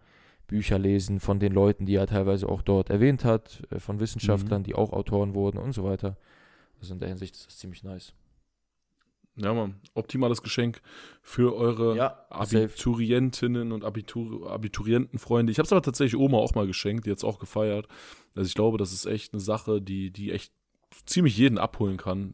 Bücher 0.47 0.79
lesen 0.79 1.19
von 1.19 1.39
den 1.39 1.51
Leuten, 1.51 1.85
die 1.85 1.95
er 1.95 2.07
teilweise 2.07 2.47
auch 2.47 2.61
dort 2.61 2.89
erwähnt 2.89 3.25
hat, 3.25 3.61
äh, 3.69 3.79
von 3.79 3.99
Wissenschaftlern, 3.99 4.61
mhm. 4.61 4.65
die 4.65 4.75
auch 4.75 4.93
Autoren 4.93 5.33
wurden 5.33 5.57
und 5.57 5.73
so 5.73 5.83
weiter. 5.83 6.17
Also 6.79 6.93
in 6.93 6.99
der 6.99 7.09
Hinsicht 7.09 7.35
ist 7.35 7.47
das 7.47 7.57
ziemlich 7.57 7.83
nice. 7.83 8.13
Ja, 9.35 9.53
man, 9.53 9.75
optimales 9.93 10.41
Geschenk 10.41 10.81
für 11.21 11.55
eure 11.55 11.95
ja, 11.95 12.25
Abiturientinnen 12.29 13.71
und 13.71 13.83
Abitur 13.83 14.49
Abiturientenfreunde. 14.49 15.51
Ich 15.51 15.59
habe 15.59 15.67
es 15.67 15.71
aber 15.71 15.83
tatsächlich 15.83 16.19
Oma 16.19 16.37
auch 16.37 16.55
mal 16.55 16.65
geschenkt, 16.65 17.05
die 17.05 17.11
hat 17.11 17.19
es 17.19 17.23
auch 17.23 17.37
gefeiert. 17.37 17.87
Also 18.33 18.47
ich 18.47 18.55
glaube, 18.55 18.79
das 18.79 18.93
ist 18.93 19.05
echt 19.05 19.33
eine 19.33 19.39
Sache, 19.39 19.79
die, 19.79 20.09
die 20.09 20.31
echt 20.31 20.51
ziemlich 21.05 21.37
jeden 21.37 21.57
abholen 21.57 21.97
kann, 21.97 22.33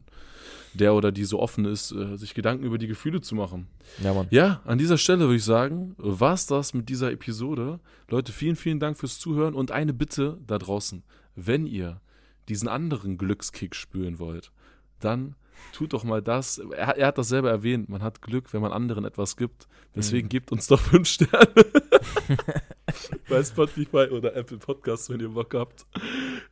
der 0.74 0.94
oder 0.94 1.12
die 1.12 1.24
so 1.24 1.40
offen 1.40 1.64
ist, 1.64 1.92
äh, 1.92 2.16
sich 2.16 2.34
Gedanken 2.34 2.64
über 2.64 2.78
die 2.78 2.86
Gefühle 2.86 3.20
zu 3.20 3.34
machen. 3.34 3.68
Ja, 4.02 4.12
Mann. 4.12 4.26
Ja, 4.30 4.60
an 4.64 4.78
dieser 4.78 4.98
Stelle 4.98 5.20
würde 5.20 5.36
ich 5.36 5.44
sagen, 5.44 5.94
war 5.98 6.34
es 6.34 6.46
das 6.46 6.74
mit 6.74 6.88
dieser 6.88 7.12
Episode. 7.12 7.80
Leute, 8.08 8.32
vielen, 8.32 8.56
vielen 8.56 8.80
Dank 8.80 8.98
fürs 8.98 9.18
Zuhören 9.18 9.54
und 9.54 9.70
eine 9.70 9.92
Bitte 9.92 10.38
da 10.46 10.58
draußen. 10.58 11.04
Wenn 11.36 11.66
ihr 11.66 12.00
diesen 12.48 12.68
anderen 12.68 13.18
Glückskick 13.18 13.74
spüren 13.74 14.18
wollt, 14.18 14.52
dann 15.00 15.36
tut 15.72 15.92
doch 15.92 16.04
mal 16.04 16.22
das. 16.22 16.58
Er, 16.58 16.96
er, 16.96 17.06
hat 17.06 17.18
das 17.18 17.28
selber 17.28 17.50
erwähnt, 17.50 17.88
man 17.88 18.02
hat 18.02 18.22
Glück, 18.22 18.52
wenn 18.52 18.60
man 18.60 18.72
anderen 18.72 19.04
etwas 19.04 19.36
gibt. 19.36 19.68
Deswegen 19.94 20.26
mhm. 20.26 20.30
gebt 20.30 20.52
uns 20.52 20.66
doch 20.66 20.80
fünf 20.80 21.08
Sterne. 21.08 21.48
Bei 23.28 23.42
Spotify 23.42 24.08
oder 24.10 24.34
Apple 24.36 24.58
Podcasts, 24.58 25.08
wenn 25.10 25.20
ihr 25.20 25.30
Bock 25.30 25.54
habt. 25.54 25.86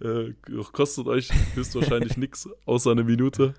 Äh, 0.01 0.33
kostet 0.73 1.07
euch 1.07 1.31
höchstwahrscheinlich 1.55 2.17
nichts, 2.17 2.49
außer 2.65 2.91
eine 2.91 3.05
Minute. 3.05 3.55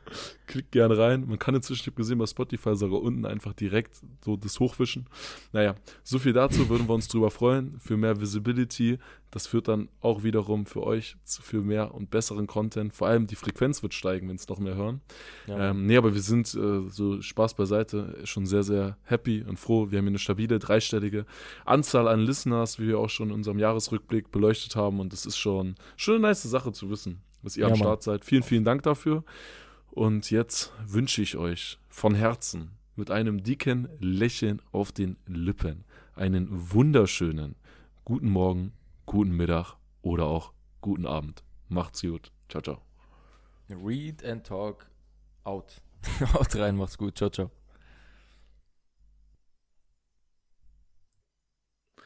Klickt 0.47 0.71
gerne 0.71 0.97
rein. 0.97 1.26
Man 1.28 1.39
kann 1.39 1.55
inzwischen, 1.55 1.82
ich 1.82 1.88
habe 1.88 1.97
gesehen, 1.97 2.17
bei 2.17 2.26
Spotify 2.26 2.76
sogar 2.76 3.01
unten 3.01 3.26
einfach 3.26 3.53
direkt 3.53 4.01
so 4.24 4.36
das 4.36 4.59
hochwischen. 4.59 5.07
Naja, 5.51 5.76
so 6.03 6.19
viel 6.19 6.34
dazu, 6.34 6.69
würden 6.69 6.88
wir 6.88 6.93
uns 6.93 7.07
drüber 7.07 7.32
freuen. 7.32 7.80
Für 7.80 7.97
mehr 7.97 8.19
Visibility. 8.19 8.97
Das 9.34 9.47
führt 9.47 9.67
dann 9.67 9.89
auch 9.99 10.24
wiederum 10.24 10.67
für 10.67 10.84
euch 10.84 11.15
für 11.26 11.61
mehr 11.61 11.95
und 11.95 12.11
besseren 12.11 12.45
Content. 12.45 12.93
Vor 12.93 13.07
allem 13.07 13.26
die 13.26 13.36
Frequenz 13.36 13.82
wird 13.82 13.95
steigen, 13.95 14.30
wenn 14.30 14.36
es 14.36 14.47
noch 14.47 14.59
mehr 14.59 14.76
hören. 14.76 15.01
Ja. 15.47 15.71
Ähm, 15.71 15.88
nee, 15.88 15.97
aber 15.97 16.13
wir 16.13 16.21
sind 16.21 16.53
äh, 16.53 16.88
so 16.88 17.19
Spaß 17.19 17.55
beiseite 17.55 18.15
schon 18.26 18.45
sehr, 18.45 18.61
sehr 18.61 18.95
happy 19.05 19.43
und 19.43 19.57
froh. 19.57 19.89
Wir 19.89 19.97
haben 19.97 20.05
hier 20.05 20.11
eine 20.11 20.19
stabile, 20.19 20.59
dreistellige 20.59 21.26
Anzahl 21.65 22.07
an 22.07 22.19
Listeners, 22.64 22.80
wie 22.80 22.88
wir 22.88 22.99
auch 22.99 23.09
schon 23.09 23.30
in 23.30 23.36
unserem 23.36 23.59
Jahresrückblick 23.59 24.32
beleuchtet 24.32 24.76
haben. 24.76 24.99
Und 24.99 25.14
das 25.14 25.26
ist 25.26 25.38
schon, 25.38 25.76
schon 25.95 26.16
eine 26.16 26.28
nice 26.28 26.43
Sache 26.43 26.72
zu 26.72 26.89
wissen, 26.89 27.22
dass 27.43 27.57
ihr 27.57 27.66
ja, 27.66 27.70
am 27.70 27.76
Start 27.76 28.03
seid. 28.03 28.26
Vielen, 28.26 28.43
vielen 28.43 28.64
Dank 28.64 28.84
dafür. 28.84 29.24
Und 29.91 30.32
jetzt 30.32 30.72
wünsche 30.86 31.22
ich 31.22 31.38
euch 31.38 31.78
von 31.89 32.16
Herzen 32.16 32.72
mit 32.95 33.11
einem 33.11 33.43
dicken 33.43 33.88
Lächeln 33.99 34.61
auf 34.72 34.91
den 34.91 35.18
Lippen 35.28 35.84
einen 36.16 36.47
wunderschönen 36.51 37.55
guten 38.05 38.30
Morgen, 38.30 38.74
guten 39.05 39.32
Mittag 39.32 39.76
oder 40.01 40.26
auch 40.26 40.53
guten 40.82 41.05
Abend. 41.05 41.43
Macht's 41.70 42.01
gut. 42.01 42.32
Ciao, 42.49 42.61
ciao. 42.61 42.82
Read 43.70 44.24
and 44.24 44.45
talk 44.45 44.88
out. 45.43 45.82
Haut 46.34 46.55
rein, 46.55 46.76
macht's 46.76 46.97
gut. 46.97 47.18
Ciao, 47.18 47.30
ciao. 47.30 47.62